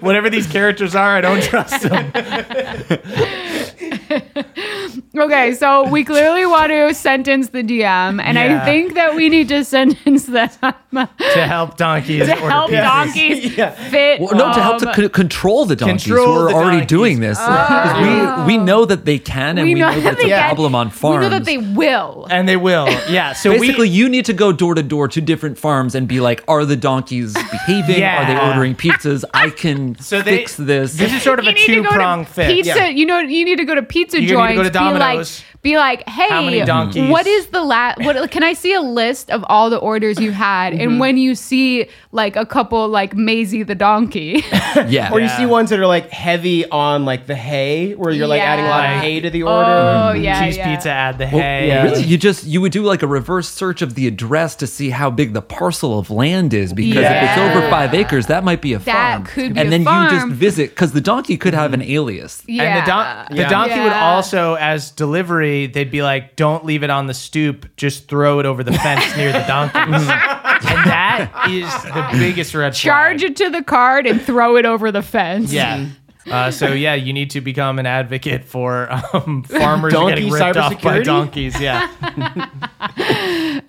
Whatever 0.00 0.30
these 0.30 0.46
characters 0.46 0.94
are, 0.94 1.16
I 1.16 1.20
don't 1.20 1.42
trust 1.42 1.82
them. 1.82 2.12
Okay, 5.16 5.54
so 5.54 5.88
we 5.88 6.04
clearly 6.04 6.46
want 6.46 6.70
to 6.70 6.94
sentence 6.94 7.48
the 7.50 7.62
DM, 7.62 8.20
and 8.22 8.38
I 8.38 8.64
think 8.64 8.94
that 8.94 9.14
we 9.14 9.28
need 9.28 9.48
to 9.48 9.64
sentence 9.64 10.24
them 10.26 10.48
to 10.60 10.74
To 11.34 11.46
help 11.46 11.76
donkeys 11.76 12.28
order 12.28 12.34
help 12.48 12.70
pizzas. 12.70 12.82
donkeys 12.82 13.54
fit. 13.90 14.20
Well, 14.20 14.34
no, 14.34 14.52
to 14.54 14.60
help 14.62 14.78
to 14.82 14.94
c- 14.94 15.08
control 15.08 15.64
the 15.66 15.76
donkeys 15.76 16.04
Control 16.04 16.26
who 16.34 16.40
are 16.48 16.52
already 16.52 16.78
donkeys. 16.78 16.88
doing 16.88 17.20
this. 17.20 17.38
Oh. 17.40 17.44
'Cause 17.68 18.46
we 18.46 18.56
we 18.56 18.58
know 18.64 18.84
that 18.84 19.04
they 19.04 19.18
can, 19.18 19.58
and 19.58 19.66
we, 19.66 19.74
know, 19.74 19.90
that 20.00 20.14
it's 20.14 20.22
they 20.22 20.30
a 20.32 20.36
can. 20.36 20.48
problem 20.48 20.74
on 20.74 20.90
farms. 20.90 21.18
We 21.18 21.24
know 21.24 21.30
that 21.38 21.44
they 21.44 21.58
will. 21.58 22.26
And 22.30 22.48
they 22.48 22.56
will. 22.56 22.88
Yeah. 23.08 23.32
So 23.32 23.52
Basically, 23.52 23.88
we, 23.88 23.94
you 23.94 24.08
need 24.08 24.24
to 24.26 24.32
go 24.32 24.52
door 24.52 24.74
to 24.74 24.82
door 24.82 25.08
to 25.08 25.20
different 25.20 25.58
farms 25.58 25.94
and 25.94 26.06
be 26.08 26.20
like, 26.20 26.42
"Are 26.48 26.64
the 26.64 26.76
donkeys 26.76 27.34
behaving? 27.34 28.02
Are 28.02 28.26
they 28.26 28.38
ordering 28.38 28.74
pizzas? 28.74 29.24
I 29.34 29.50
can 29.50 29.98
So 30.00 30.22
they- 30.22 30.38
fix 30.38 30.56
this." 30.56 30.94
this 30.94 31.12
is 31.12 31.22
sort 31.22 31.38
of 31.38 31.44
you 31.44 31.50
a 31.52 31.54
two 31.54 31.82
go 31.82 31.90
prong 31.90 32.24
fix. 32.24 32.52
pizza. 32.52 32.92
You 32.92 33.06
know, 33.06 33.18
you 33.18 33.44
need 33.44 33.58
to 33.58 33.64
go 33.64 33.74
to 33.74 33.82
pizza 33.82 34.16
You 34.20 34.22
need 34.22 34.54
to 34.56 34.62
joints. 34.64 34.70
Go 34.88 34.94
Be 34.94 34.98
like, 34.98 35.26
be 35.62 35.76
like, 35.76 36.08
hey, 36.08 36.28
How 36.28 36.40
many 36.42 36.64
donkeys? 36.64 37.10
what 37.10 37.26
is 37.26 37.48
the 37.48 37.62
last? 37.62 37.98
What 38.02 38.30
can 38.30 38.42
I 38.42 38.54
see 38.54 38.72
a 38.72 38.80
list 38.80 39.30
of 39.30 39.44
all 39.48 39.68
the 39.68 39.76
orders 39.76 40.18
you 40.18 40.30
had? 40.32 40.72
Mm-hmm. 40.72 40.80
And 40.82 41.00
when 41.00 41.18
you 41.18 41.34
see 41.34 41.86
like 42.12 42.34
a 42.36 42.46
couple 42.46 42.88
like 42.88 43.14
Maisie 43.14 43.62
the 43.62 43.74
donkey, 43.74 44.42
yeah, 44.88 45.10
Or 45.12 45.20
you 45.20 45.26
Yeah. 45.26 45.36
see 45.36 45.44
ones 45.46 45.68
that 45.70 45.78
are 45.78 45.86
like 45.86 46.08
heavy 46.10 46.64
on 46.70 47.04
like 47.04 47.26
the 47.26 47.34
hay, 47.34 47.92
where 47.94 48.10
you're 48.12 48.26
like 48.26 48.40
adding 48.40 48.64
a 48.64 48.68
lot 48.68 48.84
of 48.86 49.00
hay 49.02 49.20
to 49.20 49.28
the 49.30 49.42
order. 49.42 49.68
oh 49.70 50.12
yeah, 50.12 50.46
cheese 50.46 50.56
yeah. 50.56 50.74
pizza, 50.74 50.90
add 50.90 51.18
the 51.18 51.26
hay. 51.26 51.68
yeah. 51.68 51.82
Really, 51.84 52.02
you 52.04 52.16
just 52.16 52.44
you 52.46 52.60
would 52.62 52.72
do 52.72 52.82
like 52.82 53.02
a 53.02 53.06
reverse 53.06 53.48
search 53.48 53.82
of 53.82 53.94
the 53.96 54.06
address 54.06 54.54
to 54.56 54.66
see 54.66 54.88
how 54.90 55.10
big 55.10 55.34
the 55.34 55.42
parcel 55.42 55.98
of 55.98 56.10
land 56.10 56.54
is 56.54 56.72
because 56.72 57.04
if 57.04 57.22
it's 57.22 57.38
over 57.38 57.68
five 57.68 57.92
acres, 57.92 58.26
that 58.28 58.44
might 58.44 58.62
be 58.62 58.72
a 58.72 58.78
That 58.78 59.12
farm. 59.12 59.24
could 59.26 59.54
be 59.54 59.60
and 59.60 59.68
a 59.68 59.70
then 59.70 59.80
you 59.82 60.10
just 60.10 60.28
visit 60.28 60.70
because 60.70 60.92
the 60.92 61.00
donkey 61.02 61.36
could 61.36 61.52
have 61.54 61.74
an 61.74 61.82
alias. 61.82 62.42
Yeah. 62.46 62.62
And 62.62 62.82
the, 62.82 62.86
don- 62.90 63.26
the 63.30 63.42
Yeah. 63.42 63.48
donkey 63.48 63.80
would 63.80 63.92
also, 63.92 64.54
as 64.54 64.69
delivery, 64.90 65.66
they'd 65.66 65.90
be 65.90 66.02
like, 66.02 66.36
"Don't 66.36 66.64
leave 66.64 66.82
it 66.82 66.90
on 66.90 67.06
the 67.06 67.14
stoop. 67.14 67.76
Just 67.76 68.08
throw 68.08 68.38
it 68.40 68.46
over 68.46 68.62
the 68.62 68.72
fence 68.72 69.16
near 69.16 69.32
the 69.32 69.44
donkeys." 69.46 70.08
and 70.68 70.90
that 70.90 71.46
is 71.48 71.70
the 71.84 72.18
biggest 72.18 72.54
red 72.54 72.72
flag. 72.72 72.82
Charge 72.82 73.22
it 73.22 73.36
to 73.36 73.50
the 73.50 73.62
card 73.62 74.06
and 74.06 74.20
throw 74.20 74.56
it 74.56 74.66
over 74.66 74.92
the 74.92 75.02
fence. 75.02 75.52
Yeah. 75.52 75.86
Uh, 76.30 76.50
so 76.50 76.72
yeah, 76.72 76.94
you 76.94 77.12
need 77.12 77.30
to 77.30 77.40
become 77.40 77.78
an 77.78 77.86
advocate 77.86 78.44
for 78.44 78.88
um, 79.14 79.42
farmers 79.42 79.92
Donkey 79.92 80.14
getting 80.14 80.30
ripped 80.30 80.56
off 80.56 80.82
by 80.82 81.02
donkeys. 81.02 81.58
Yeah. 81.60 81.88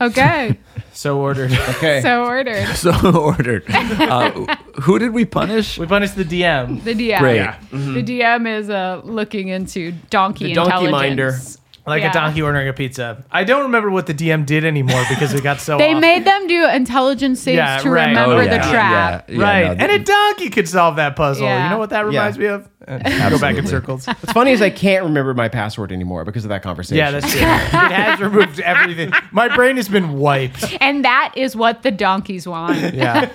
Okay. 0.02 0.58
So 1.02 1.18
ordered. 1.18 1.52
Okay. 1.82 2.00
So 2.02 2.26
ordered. 2.26 2.68
So 2.76 2.92
ordered. 3.20 3.64
Uh, 3.68 4.30
who 4.84 5.00
did 5.00 5.14
we 5.14 5.26
punish? 5.26 5.80
we 5.80 5.88
punished 5.88 6.16
the 6.16 6.24
DM. 6.24 6.84
The 6.84 6.94
DM. 6.94 7.18
Great. 7.18 7.38
Yeah. 7.38 7.58
The 7.72 8.04
DM 8.04 8.60
is 8.60 8.70
uh, 8.70 9.02
looking 9.04 9.48
into 9.48 9.94
donkey 10.12 10.50
The 10.50 10.54
donkey 10.54 10.86
intelligence. 10.86 11.58
Like 11.86 12.04
Yeah. 12.04 12.12
a 12.12 12.14
donkey 12.14 12.42
ordering 12.44 12.68
a 12.68 12.74
pizza. 12.74 13.24
I 13.32 13.44
don't 13.44 13.64
remember 13.64 13.90
what 13.90 14.06
the 14.06 14.14
DM 14.14 14.46
did 14.46 14.64
anymore 14.64 15.04
because 15.10 15.34
it 15.34 15.42
got 15.42 15.60
so. 15.60 15.78
They 15.80 15.96
off. 15.96 16.02
made 16.02 16.26
them 16.26 16.46
do 16.48 16.70
intelligence 16.70 17.40
saves 17.40 17.58
Yeah, 17.58 17.78
to 17.80 17.90
right. 17.90 18.10
remember 18.10 18.36
Oh, 18.36 18.44
the 18.44 18.58
trap. 18.58 19.28
Yeah, 19.30 19.36
yeah, 19.38 19.44
right, 19.44 19.78
no, 19.78 19.84
and 19.86 19.92
a 19.92 20.00
donkey 20.00 20.50
could 20.52 20.68
solve 20.70 20.98
that 20.98 21.16
puzzle. 21.16 21.46
Yeah. 21.48 21.64
You 21.66 21.70
know 21.72 21.80
what 21.80 21.90
that 21.90 22.06
reminds 22.06 22.38
me 22.38 22.46
of? 22.46 22.70
Go 22.88 23.40
back 23.40 23.56
in 23.58 23.66
circles. 23.66 24.06
What's 24.08 24.32
funny 24.32 24.52
is 24.52 24.62
I 24.62 24.70
can't 24.70 25.04
remember 25.06 25.34
my 25.34 25.50
password 25.50 25.92
anymore 25.92 26.24
because 26.26 26.46
of 26.46 26.50
that 26.50 26.62
conversation. 26.64 26.98
Yeah, 26.98 27.12
that's 27.12 27.32
true. 27.32 27.42
it 27.42 27.46
has 27.48 28.20
removed 28.20 28.60
everything. 28.60 29.12
My 29.32 29.54
brain 29.56 29.78
has 29.78 29.88
been 29.90 30.14
wiped. 30.20 30.76
And 30.82 31.04
that 31.06 31.34
is 31.36 31.56
what 31.56 31.84
the 31.84 31.92
donkeys 31.92 32.48
want. 32.48 32.94
Yeah. 32.94 33.28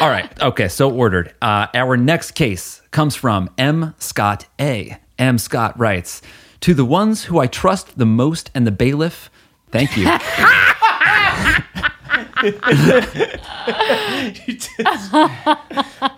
All 0.00 0.08
right. 0.08 0.30
Okay. 0.40 0.68
So 0.68 0.90
ordered. 0.90 1.34
Uh, 1.42 1.66
our 1.74 1.96
next 1.96 2.32
case 2.32 2.80
comes 2.90 3.14
from 3.14 3.50
M. 3.58 3.94
Scott 3.98 4.46
A. 4.60 4.98
M. 5.18 5.38
Scott 5.38 5.78
writes 5.78 6.22
To 6.62 6.74
the 6.74 6.84
ones 6.84 7.24
who 7.24 7.40
I 7.40 7.48
trust 7.48 7.98
the 7.98 8.06
most 8.06 8.52
and 8.54 8.64
the 8.64 8.70
bailiff, 8.70 9.28
thank 9.70 9.96
you. 9.96 10.04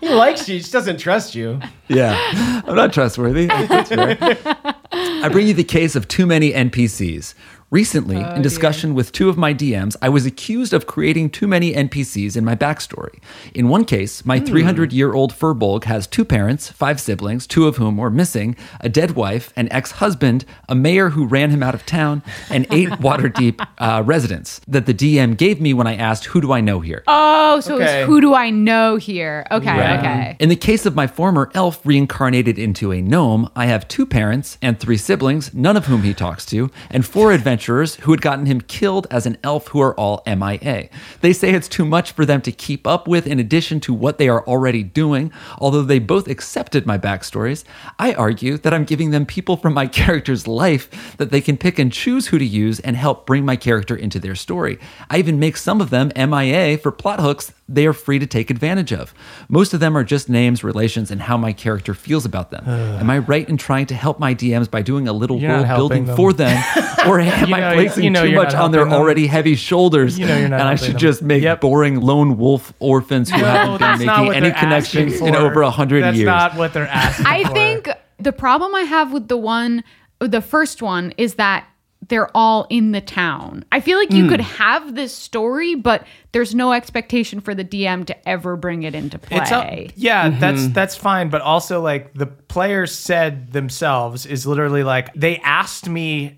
he 0.01 0.09
likes 0.09 0.47
you, 0.47 0.53
he 0.53 0.59
just 0.59 0.71
doesn't 0.71 0.97
trust 0.97 1.33
you. 1.35 1.59
yeah. 1.87 2.61
I'm 2.65 2.75
not 2.75 2.93
trustworthy. 2.93 3.47
I 3.51 5.29
bring 5.31 5.47
you 5.47 5.53
the 5.53 5.63
case 5.63 5.95
of 5.95 6.07
too 6.07 6.27
many 6.27 6.51
NPCs. 6.51 7.33
Recently, 7.75 8.15
in 8.37 8.41
discussion 8.41 8.93
with 8.95 9.11
two 9.11 9.27
of 9.27 9.37
my 9.37 9.53
DMs, 9.53 9.97
I 10.01 10.07
was 10.07 10.25
accused 10.25 10.73
of 10.73 10.87
creating 10.87 11.29
too 11.31 11.45
many 11.45 11.73
NPCs 11.73 12.37
in 12.37 12.45
my 12.45 12.55
backstory. 12.55 13.19
In 13.53 13.67
one 13.67 13.83
case, 13.83 14.23
my 14.25 14.39
300 14.39 14.93
year 14.93 15.11
old 15.11 15.33
Firbolg 15.33 15.83
has 15.83 16.07
two 16.07 16.23
parents, 16.23 16.69
five 16.69 17.01
siblings, 17.01 17.45
two 17.45 17.67
of 17.67 17.75
whom 17.75 17.97
were 17.97 18.09
missing, 18.09 18.55
a 18.79 18.87
dead 18.87 19.11
wife, 19.11 19.51
an 19.57 19.67
ex 19.73 19.91
husband, 19.91 20.45
a 20.69 20.73
mayor 20.73 21.09
who 21.09 21.25
ran 21.25 21.49
him 21.49 21.61
out 21.61 21.75
of 21.75 21.85
town, 21.85 22.23
and 22.49 22.65
eight 22.71 22.87
Waterdeep 23.05 23.67
uh, 23.79 24.03
residents 24.05 24.61
that 24.69 24.85
the 24.85 24.93
DM 24.93 25.35
gave 25.35 25.59
me 25.59 25.73
when 25.73 25.85
I 25.85 25.97
asked, 25.97 26.27
Who 26.27 26.39
do 26.39 26.53
I 26.53 26.61
know 26.61 26.79
here? 26.79 27.03
Oh, 27.07 27.59
so 27.59 27.75
Okay. 27.75 28.03
it's 28.03 28.07
who 28.07 28.21
do 28.21 28.33
I 28.33 28.51
know 28.51 28.95
here? 28.95 29.45
Okay, 29.51 29.77
Right. 29.77 29.99
okay. 29.99 30.37
In 30.39 30.47
the 30.47 30.55
case 30.55 30.85
of 30.85 30.95
my 30.95 31.07
former 31.07 31.51
elf 31.53 31.85
reincarnated 31.85 32.57
into 32.57 32.93
a 32.93 33.01
gnome, 33.01 33.49
I 33.53 33.65
have 33.65 33.85
two 33.89 34.05
parents 34.05 34.57
and 34.61 34.79
three 34.79 34.95
siblings, 34.95 35.53
none 35.53 35.75
of 35.75 35.87
whom 35.87 36.03
he 36.03 36.13
talks 36.13 36.45
to, 36.45 36.71
and 36.89 37.05
four 37.05 37.33
adventurers 37.65 37.95
who 38.05 38.11
had 38.11 38.21
gotten 38.21 38.45
him 38.45 38.61
killed 38.61 39.07
as 39.09 39.25
an 39.25 39.37
elf 39.43 39.69
who 39.69 39.81
are 39.81 39.95
all 39.95 40.21
MIA. 40.27 40.87
They 41.21 41.33
say 41.33 41.49
it's 41.51 41.67
too 41.67 41.85
much 41.85 42.11
for 42.11 42.23
them 42.23 42.41
to 42.41 42.51
keep 42.51 42.85
up 42.85 43.07
with 43.07 43.25
in 43.25 43.39
addition 43.39 43.79
to 43.81 43.93
what 43.93 44.19
they 44.19 44.29
are 44.29 44.45
already 44.45 44.83
doing, 44.83 45.31
although 45.57 45.81
they 45.81 45.97
both 45.97 46.27
accepted 46.27 46.85
my 46.85 46.99
backstories. 46.99 47.63
I 47.97 48.13
argue 48.13 48.57
that 48.59 48.73
I'm 48.73 48.85
giving 48.85 49.09
them 49.09 49.25
people 49.25 49.57
from 49.57 49.73
my 49.73 49.87
character's 50.01 50.47
life 50.47 51.15
that 51.17 51.31
they 51.31 51.41
can 51.41 51.57
pick 51.57 51.79
and 51.79 51.91
choose 51.91 52.27
who 52.27 52.37
to 52.37 52.45
use 52.45 52.79
and 52.81 52.95
help 52.95 53.25
bring 53.25 53.45
my 53.45 53.55
character 53.55 53.95
into 53.95 54.19
their 54.19 54.35
story. 54.35 54.77
I 55.09 55.17
even 55.17 55.39
make 55.39 55.57
some 55.57 55.81
of 55.81 55.89
them 55.89 56.11
MIA 56.15 56.77
for 56.77 56.91
plot 56.91 57.19
hooks 57.19 57.51
they 57.67 57.87
are 57.87 57.93
free 57.93 58.19
to 58.19 58.27
take 58.27 58.51
advantage 58.51 58.93
of. 58.93 59.13
Most 59.49 59.73
of 59.73 59.79
them 59.79 59.97
are 59.97 60.03
just 60.03 60.29
names, 60.29 60.63
relations, 60.63 61.09
and 61.09 61.19
how 61.21 61.35
my 61.35 61.51
character 61.51 61.95
feels 61.95 62.23
about 62.23 62.51
them. 62.51 62.63
Am 62.67 63.09
I 63.09 63.19
right 63.19 63.47
in 63.49 63.57
trying 63.57 63.87
to 63.87 63.95
help 63.95 64.19
my 64.19 64.35
DMs 64.35 64.69
by 64.69 64.83
doing 64.83 65.07
a 65.07 65.13
little 65.13 65.39
You're 65.39 65.51
world 65.51 65.67
building 65.67 66.05
them. 66.05 66.15
for 66.15 66.33
them? 66.33 66.63
Or 67.05 67.19
am 67.19 67.53
You 67.57 67.63
I 67.63 67.69
know- 67.69 67.75
placing 67.75 68.03
you 68.03 68.09
know 68.09 68.25
too 68.25 68.35
much 68.35 68.53
on 68.53 68.71
their 68.71 68.83
them. 68.85 68.93
already 68.93 69.27
heavy 69.27 69.55
shoulders? 69.55 70.17
You 70.19 70.27
know 70.27 70.37
you're 70.37 70.49
not 70.49 70.59
And 70.61 70.69
I 70.69 70.75
should 70.75 70.91
them. 70.93 70.97
just 70.99 71.21
make 71.21 71.43
Yep. 71.43 71.61
boring 71.61 72.01
lone 72.01 72.37
wolf 72.37 72.73
orphans 72.79 73.29
who 73.29 73.37
haven't 73.37 73.79
been 73.79 74.05
making 74.07 74.33
any 74.33 74.49
they're 74.49 74.55
asking 74.55 74.59
connections 74.59 75.21
in 75.21 75.33
for. 75.33 75.39
over 75.39 75.61
a 75.61 75.69
hundred 75.71 75.97
years. 75.97 76.05
That's 76.05 76.17
years. 76.17 76.27
not 76.27 76.55
what 76.55 76.73
they're 76.73 76.87
asking 76.87 77.25
for. 77.25 77.31
I 77.31 77.43
for. 77.43 77.53
think 77.53 77.89
the 78.19 78.31
problem 78.33 78.73
I 78.75 78.81
have 78.81 79.11
with 79.11 79.27
the 79.27 79.37
one, 79.37 79.83
the 80.19 80.41
first 80.41 80.81
one, 80.81 81.13
is 81.17 81.35
that 81.35 81.65
they're 82.07 82.29
all 82.37 82.67
in 82.69 82.91
the 82.91 83.01
town. 83.01 83.65
I 83.71 83.79
feel 83.79 83.97
like 83.97 84.11
you 84.13 84.27
could 84.29 84.39
have 84.41 84.93
this 84.93 85.11
story, 85.11 85.73
but 85.73 86.05
there's 86.33 86.53
no 86.53 86.71
expectation 86.71 87.39
for 87.41 87.55
the 87.55 87.63
DM 87.63 88.05
to 88.05 88.29
ever 88.29 88.55
bring 88.57 88.83
it 88.83 88.93
into 88.93 89.17
play. 89.17 89.37
It's 89.39 89.51
a, 89.51 89.89
yeah, 89.95 90.29
Mm-hmm. 90.29 90.39
that's 90.39 90.67
that's 90.67 90.95
fine, 90.95 91.29
but 91.29 91.41
also 91.41 91.81
like 91.81 92.13
the 92.13 92.27
players 92.27 92.93
said 92.93 93.51
themselves 93.53 94.27
is 94.27 94.45
literally 94.45 94.83
like 94.83 95.11
they 95.15 95.37
asked 95.39 95.89
me 95.89 96.35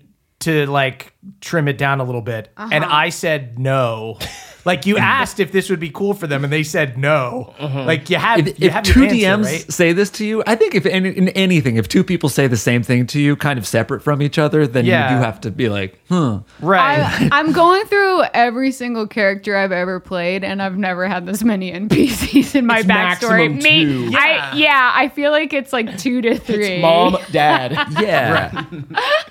to 0.48 0.66
like 0.70 1.12
trim 1.40 1.68
it 1.68 1.78
down 1.78 2.00
a 2.00 2.04
little 2.04 2.22
bit, 2.22 2.50
and 2.56 2.84
Uh-huh. 2.84 2.94
I 2.94 3.08
said 3.10 3.58
no. 3.58 4.18
like 4.64 4.86
you 4.86 4.96
asked 4.98 5.40
if 5.40 5.52
this 5.52 5.70
would 5.70 5.80
be 5.80 5.90
cool 5.90 6.14
for 6.14 6.26
them, 6.26 6.44
and 6.44 6.52
they 6.52 6.62
said 6.62 6.98
no. 6.98 7.54
Uh-huh. 7.58 7.84
Like 7.84 8.10
you 8.10 8.16
have 8.16 8.40
if, 8.46 8.58
you 8.60 8.66
if 8.68 8.72
have 8.72 8.84
two 8.84 9.00
your 9.04 9.08
answer, 9.08 9.16
DMs 9.16 9.44
right? 9.44 9.72
say 9.72 9.92
this 9.92 10.10
to 10.10 10.24
you, 10.26 10.42
I 10.46 10.54
think 10.56 10.74
if 10.74 10.86
any, 10.86 11.10
in 11.10 11.28
anything, 11.30 11.76
if 11.76 11.88
two 11.88 12.04
people 12.04 12.28
say 12.28 12.46
the 12.46 12.56
same 12.56 12.82
thing 12.82 13.06
to 13.08 13.20
you, 13.20 13.36
kind 13.36 13.58
of 13.58 13.66
separate 13.66 14.02
from 14.02 14.22
each 14.22 14.38
other, 14.38 14.66
then 14.66 14.84
Yeah. 14.84 15.10
you 15.10 15.16
do 15.18 15.22
have 15.24 15.40
to 15.42 15.50
be 15.50 15.68
like, 15.68 15.98
huh. 16.08 16.40
right. 16.60 16.98
I, 17.00 17.28
I'm 17.32 17.52
going 17.52 17.84
through 17.86 18.22
every 18.34 18.72
single 18.72 19.06
character 19.06 19.56
I've 19.56 19.72
ever 19.72 20.00
played, 20.00 20.44
and 20.44 20.62
I've 20.62 20.76
never 20.76 21.06
had 21.08 21.26
this 21.26 21.42
many 21.42 21.72
NPCs 21.78 22.54
in 22.54 22.66
my 22.66 22.78
It's 22.78 22.86
backstory. 22.88 23.48
maximum 23.50 23.58
Me, 23.58 23.84
two. 24.10 24.16
I 24.16 24.52
yeah, 24.54 24.92
I 24.94 25.08
feel 25.08 25.30
like 25.30 25.52
it's 25.52 25.72
like 25.72 25.98
two 25.98 26.20
to 26.22 26.38
three. 26.38 26.80
Mom, 26.80 27.16
dad. 27.30 27.72
Yeah. 28.00 28.64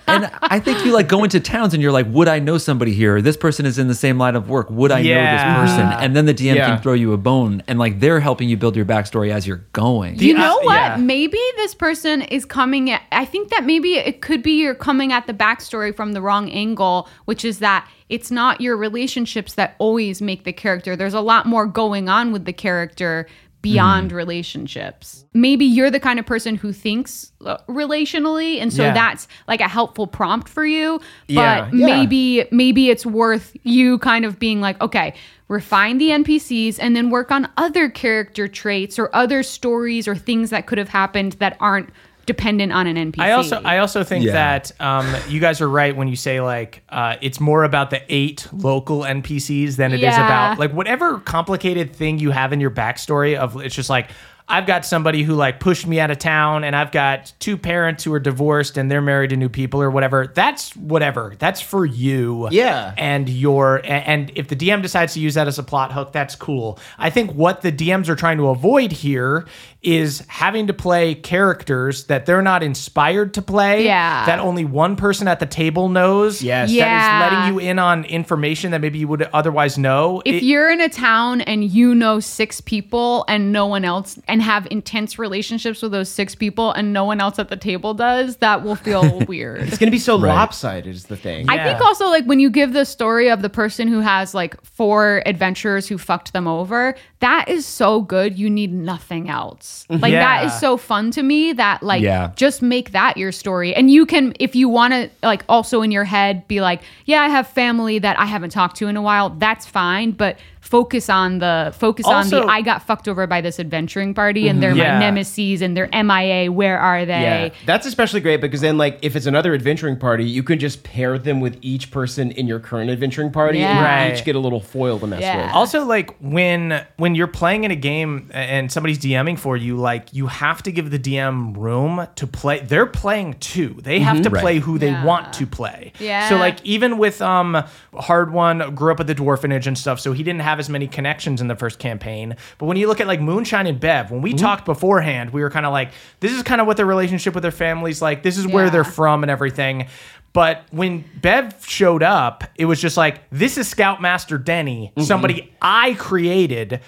and 0.08 0.30
I 0.42 0.60
think 0.60 0.86
you 0.86 0.94
like 0.94 1.08
go 1.08 1.24
into 1.24 1.40
towns 1.40 1.74
and 1.74 1.82
you're 1.84 1.92
like, 1.92 2.06
would 2.10 2.28
I 2.28 2.40
know 2.40 2.58
somebody 2.58 2.94
here? 2.94 3.22
This 3.22 3.38
person 3.38 3.66
is 3.66 3.78
in 3.78 3.88
the 3.88 3.96
same 3.96 4.18
line 4.18 4.36
of 4.36 4.50
work. 4.50 4.70
Would 4.70 4.92
I 4.92 5.02
know 5.02 5.10
Yeah. 5.18 5.66
this 5.66 5.72
person? 5.72 5.88
And 6.04 6.16
then 6.16 6.26
the 6.26 6.34
DM 6.34 6.56
Yeah. 6.56 6.68
can 6.68 6.82
throw 6.82 6.94
you 6.94 7.14
a 7.14 7.18
bone 7.18 7.64
and 7.68 7.80
like 7.80 8.00
they're 8.00 8.20
helping 8.20 8.50
you 8.50 8.58
build 8.58 8.76
your 8.76 8.86
backstory 8.86 9.32
as 9.32 9.48
you're 9.48 9.66
going. 9.74 10.20
You 10.20 10.34
know 10.34 10.60
uh, 10.60 10.64
what? 10.64 10.74
yeah. 10.74 10.98
Maybe 10.98 11.40
this 11.58 11.74
person 11.76 12.22
is 12.24 12.46
coming 12.46 12.90
at, 12.92 13.02
I 13.12 13.26
think 13.26 13.50
that 13.50 13.66
maybe 13.66 13.96
it 13.96 14.22
could 14.22 14.44
be 14.44 14.62
you're 14.62 14.76
coming 14.76 15.12
at 15.12 15.28
the 15.28 15.34
backstory 15.34 15.96
from 15.96 16.14
the 16.14 16.22
wrong 16.22 16.50
angle, 16.52 17.08
which 17.26 17.44
is 17.44 17.60
that 17.60 17.90
it's 18.10 18.32
not 18.32 18.62
your 18.62 18.78
relationships 18.78 19.54
that 19.56 19.76
always 19.80 20.22
make 20.22 20.44
the 20.46 20.54
character. 20.54 20.96
There's 20.96 21.14
a 21.14 21.22
lot 21.22 21.46
more 21.46 21.66
going 21.66 22.08
on 22.08 22.32
with 22.32 22.46
the 22.46 22.54
character 22.54 23.28
beyond 23.74 24.12
relationships. 24.12 25.26
Maybe 25.34 25.66
you're 25.66 25.92
the 25.92 26.00
kind 26.00 26.20
of 26.20 26.26
person 26.26 26.56
who 26.56 26.72
thinks 26.72 27.32
uh, 27.46 27.58
relationally 27.68 28.62
and 28.62 28.72
so 28.74 28.84
Yeah. 28.84 28.94
that's 28.94 29.28
like 29.48 29.62
a 29.62 29.68
helpful 29.68 30.08
prompt 30.08 30.50
for 30.50 30.66
you, 30.66 31.00
but 31.00 31.34
Yeah, 31.34 31.70
yeah. 31.74 31.86
maybe 31.86 32.46
maybe 32.52 32.90
it's 32.90 33.06
worth 33.06 33.56
you 33.64 34.00
kind 34.00 34.26
of 34.26 34.40
being 34.40 34.62
like, 34.62 34.80
okay, 34.82 35.14
refine 35.48 35.98
the 35.98 36.10
NPCs 36.10 36.78
and 36.82 36.96
then 36.96 37.10
work 37.10 37.32
on 37.32 37.48
other 37.58 37.90
character 37.90 38.48
traits 38.48 39.00
or 39.00 39.10
other 39.16 39.44
stories 39.44 40.08
or 40.08 40.16
things 40.16 40.50
that 40.50 40.66
could 40.68 40.78
have 40.78 40.90
happened 40.90 41.34
that 41.34 41.56
aren't 41.60 41.90
dependent 42.28 42.72
on 42.72 42.86
an 42.86 42.96
NPC. 43.12 43.20
I 43.24 43.32
also 43.32 43.60
I 43.64 43.80
also 43.80 44.04
think 44.04 44.24
Yeah. 44.26 44.34
that 44.34 44.72
um, 44.80 45.12
you 45.28 45.40
guys 45.40 45.60
are 45.62 45.70
right 45.70 45.96
when 45.96 46.08
you 46.08 46.16
say 46.16 46.40
like 46.42 46.84
uh, 46.90 47.16
it's 47.22 47.40
more 47.40 47.64
about 47.64 47.90
the 47.90 48.02
eight 48.14 48.48
local 48.54 49.00
NPCs 49.02 49.78
than 49.78 49.92
it 49.94 49.98
is 50.02 50.04
Yeah. 50.04 50.26
about 50.26 50.60
like 50.60 50.72
whatever 50.74 51.20
complicated 51.22 51.96
thing 51.96 52.20
you 52.20 52.30
have 52.30 52.54
in 52.54 52.60
your 52.60 52.70
backstory 52.70 53.36
of 53.36 53.58
it's 53.58 53.74
just 53.74 53.90
like 53.90 54.12
I've 54.50 54.66
got 54.66 54.86
somebody 54.86 55.24
who 55.24 55.34
like 55.34 55.60
pushed 55.60 55.86
me 55.86 56.00
out 56.00 56.10
of 56.10 56.20
town 56.20 56.64
and 56.64 56.76
I've 56.76 56.92
got 56.92 57.34
two 57.40 57.58
parents 57.58 58.04
who 58.06 58.14
are 58.14 58.20
divorced 58.20 58.78
and 58.78 58.90
they're 58.90 59.02
married 59.02 59.32
to 59.32 59.36
new 59.38 59.50
people 59.50 59.82
or 59.82 59.92
whatever. 59.92 60.28
That's 60.34 60.74
whatever. 60.76 61.34
That's 61.38 61.60
for 61.60 61.86
you. 61.86 62.48
Yeah. 62.52 62.94
And 62.98 63.28
your 63.28 63.82
and 63.84 64.32
if 64.36 64.48
the 64.48 64.56
DM 64.56 64.82
decides 64.82 65.14
to 65.16 65.20
use 65.20 65.34
that 65.34 65.48
as 65.48 65.60
a 65.60 65.64
plot 65.64 65.92
hook, 65.92 66.14
that's 66.14 66.36
cool. 66.36 66.80
I 66.98 67.10
think 67.10 67.32
what 67.34 67.62
the 67.62 67.72
DMs 67.74 68.08
are 68.08 68.16
trying 68.16 68.38
to 68.38 68.48
avoid 68.48 68.92
here 68.94 69.46
is 69.84 70.24
having 70.28 70.68
to 70.68 70.74
play 70.74 71.14
characters 71.16 72.06
that 72.06 72.26
they're 72.26 72.42
not 72.42 72.64
inspired 72.64 73.34
to 73.36 73.42
play. 73.42 73.86
Yeah. 73.86 74.26
That 74.26 74.40
only 74.40 74.66
one 74.66 74.96
person 74.96 75.28
at 75.28 75.40
the 75.40 75.46
table 75.46 75.88
knows. 75.90 76.42
Yes. 76.42 76.70
That 76.70 76.74
Yeah. 76.76 77.18
is 77.28 77.32
letting 77.32 77.54
you 77.54 77.60
in 77.70 77.80
on 77.80 78.04
information 78.06 78.72
that 78.72 78.82
maybe 78.82 79.00
you 79.00 79.08
would 79.08 79.24
otherwise 79.34 79.78
know. 79.78 80.22
if 80.26 80.36
It- 80.36 80.44
you're 80.44 80.70
in 80.72 80.82
a 80.82 80.90
town 80.90 81.42
and 81.42 81.64
you 81.64 81.94
know 81.94 82.20
six 82.20 82.60
people 82.62 83.24
and 83.28 83.52
no 83.52 83.66
one 83.68 83.86
else 83.86 84.18
and 84.28 84.37
have 84.42 84.68
intense 84.72 85.18
relationships 85.20 85.82
with 85.82 85.92
those 85.92 86.10
six 86.10 86.36
people 86.36 86.72
and 86.74 86.94
no 86.94 87.04
one 87.06 87.20
else 87.22 87.40
at 87.40 87.50
the 87.50 87.56
table 87.58 87.94
does 87.94 88.38
that 88.38 88.64
will 88.64 88.76
feel 88.76 89.20
weird 89.28 89.62
It's 89.62 89.78
going 89.78 89.88
to 89.88 89.92
be 89.92 90.00
so 90.00 90.16
lopsided, 90.16 90.94
is 90.94 91.06
the 91.06 91.18
thing. 91.18 91.50
I 91.50 91.64
think 91.64 91.80
also 91.82 92.08
like 92.08 92.26
when 92.26 92.40
you 92.40 92.50
give 92.50 92.74
the 92.74 92.86
story 92.86 93.30
of 93.30 93.42
the 93.42 93.50
person 93.50 93.88
who 93.88 94.00
has 94.00 94.34
like 94.34 94.62
four 94.64 95.22
adventurers 95.26 95.88
who 95.88 95.98
fucked 95.98 96.34
them 96.34 96.48
over, 96.48 96.96
that 97.20 97.50
is 97.50 97.66
so 97.66 98.02
good. 98.02 98.38
You 98.38 98.50
need 98.50 98.72
nothing 98.74 99.30
else. 99.30 99.86
Mm-hmm. 99.90 100.02
Like 100.02 100.14
that 100.14 100.42
Yeah. 100.42 100.48
is 100.48 100.60
so 100.60 100.78
fun 100.78 101.12
to 101.12 101.24
me 101.24 101.54
that 101.54 101.82
like 101.84 102.02
Yeah. 102.02 102.32
just 102.36 102.62
make 102.62 102.92
that 102.92 103.18
your 103.18 103.32
story. 103.32 103.74
And 103.76 103.90
you 103.90 104.06
can 104.06 104.34
if 104.40 104.56
you 104.56 104.70
want 104.70 104.94
to 104.94 105.10
like 105.24 105.44
also 105.50 105.82
in 105.82 105.92
your 105.92 106.04
head 106.04 106.48
be 106.48 106.62
like, 106.62 106.82
yeah, 107.06 107.22
I 107.22 107.30
have 107.30 107.48
family 107.48 108.00
that 108.00 108.20
I 108.20 108.26
haven't 108.26 108.52
talked 108.52 108.78
to 108.78 108.88
in 108.88 108.98
a 108.98 109.02
while. 109.02 109.30
That's 109.32 109.66
fine, 109.66 110.12
but 110.12 110.38
focus 110.70 111.10
on 111.10 111.40
the 111.40 111.74
focus 111.78 112.06
on 112.06 112.30
the 112.30 112.44
I 112.44 112.62
got 112.62 112.84
fucked 112.84 113.08
over 113.08 113.26
by 113.26 113.40
this 113.42 113.60
adventuring 113.60 114.14
party 114.14 114.48
and 114.50 114.62
they're 114.62 114.76
Yeah. 114.76 114.94
my 114.96 115.00
nemesis 115.00 115.62
and 115.62 115.76
they're 115.78 115.90
MIA. 115.94 116.52
Where 116.52 116.78
are 116.80 117.06
they? 117.06 117.22
Yeah, 117.22 117.50
that's 117.66 117.86
especially 117.86 118.20
great 118.20 118.42
because 118.42 118.62
then, 118.62 118.78
like, 118.78 119.00
if 119.02 119.16
it's 119.16 119.26
another 119.26 119.54
adventuring 119.54 119.98
party, 119.98 120.26
you 120.26 120.44
can 120.44 120.60
just 120.60 120.84
pair 120.84 121.18
them 121.18 121.40
with 121.40 121.58
each 121.62 121.90
person 121.90 122.32
in 122.32 122.48
your 122.48 122.60
current 122.60 122.90
adventuring 122.90 123.32
party, 123.32 123.60
and 123.60 123.70
Yeah. 123.70 123.80
you 123.80 123.86
Right. 124.10 124.18
each 124.18 124.26
get 124.26 124.36
a 124.36 124.40
little 124.40 124.60
foil 124.60 125.00
to 125.00 125.08
mess 125.08 125.22
Yeah. 125.22 125.46
with. 125.46 125.56
Also, 125.56 125.86
like 125.86 126.16
when 126.20 126.82
when 126.98 127.16
you're 127.16 127.28
playing 127.28 127.64
in 127.64 127.72
a 127.72 127.76
game 127.76 128.30
and 128.34 128.72
somebody's 128.72 129.00
DMing 129.00 129.38
for 129.40 129.56
you, 129.56 129.78
like 129.78 130.14
you 130.14 130.28
have 130.28 130.62
to 130.64 130.72
give 130.72 130.92
the 130.92 131.00
DM 131.00 131.54
room 131.56 132.08
to 132.16 132.28
play. 132.28 132.60
They're 132.60 132.86
playing 132.86 133.36
too. 133.40 133.78
They 133.84 134.00
have 134.00 134.22
to 134.24 134.30
play 134.30 134.60
who 134.60 134.78
they 134.78 134.88
Yeah. 134.90 135.04
want 135.06 135.32
to 135.34 135.46
play. 135.46 135.94
Yeah. 136.00 136.28
So 136.30 136.36
like 136.38 136.58
even 136.64 136.98
with 136.98 137.22
um 137.22 137.64
Hardwon 137.96 138.74
grew 138.76 138.92
up 138.92 139.00
at 139.00 139.08
the 139.08 139.16
dwarfenage 139.16 139.66
and 139.68 139.78
stuff, 139.78 140.00
so 140.00 140.14
he 140.14 140.24
didn't 140.24 140.42
have 140.42 140.57
as 140.60 140.70
many 140.70 140.88
connections 140.88 141.42
in 141.42 141.48
the 141.48 141.56
first 141.56 141.80
campaign. 141.80 142.36
But 142.58 142.66
when 142.66 142.78
you 142.78 142.88
look 142.88 143.00
at 143.00 143.08
like 143.08 143.22
Moonshine 143.22 143.68
and 143.68 143.80
Bev, 143.80 144.12
when 144.12 144.22
we 144.22 144.32
mm-hmm. 144.32 144.46
talked 144.46 144.66
beforehand, 144.66 145.32
we 145.32 145.42
were 145.42 145.50
kind 145.50 145.66
of 145.66 145.72
like, 145.72 145.92
this 146.20 146.32
is 146.32 146.44
kind 146.44 146.62
of 146.62 146.68
what 146.68 146.78
their 146.78 146.86
relationship 146.86 147.34
with 147.34 147.44
their 147.44 147.52
families 147.52 148.02
like. 148.02 148.24
This 148.24 148.38
is 148.38 148.48
where 148.48 148.70
they're 148.70 148.84
from 148.84 149.24
and 149.24 149.32
everything. 149.32 149.88
But 150.34 150.66
when 150.72 151.04
Bev 151.22 151.66
showed 151.66 152.04
up, 152.04 152.44
it 152.56 152.66
was 152.66 152.80
just 152.80 152.98
like, 152.98 153.28
this 153.32 153.58
is 153.58 153.68
Scoutmaster 153.68 154.38
Denny, 154.38 154.92
mm-hmm. 154.96 155.06
somebody 155.06 155.54
I 155.62 155.94
created. 155.96 156.82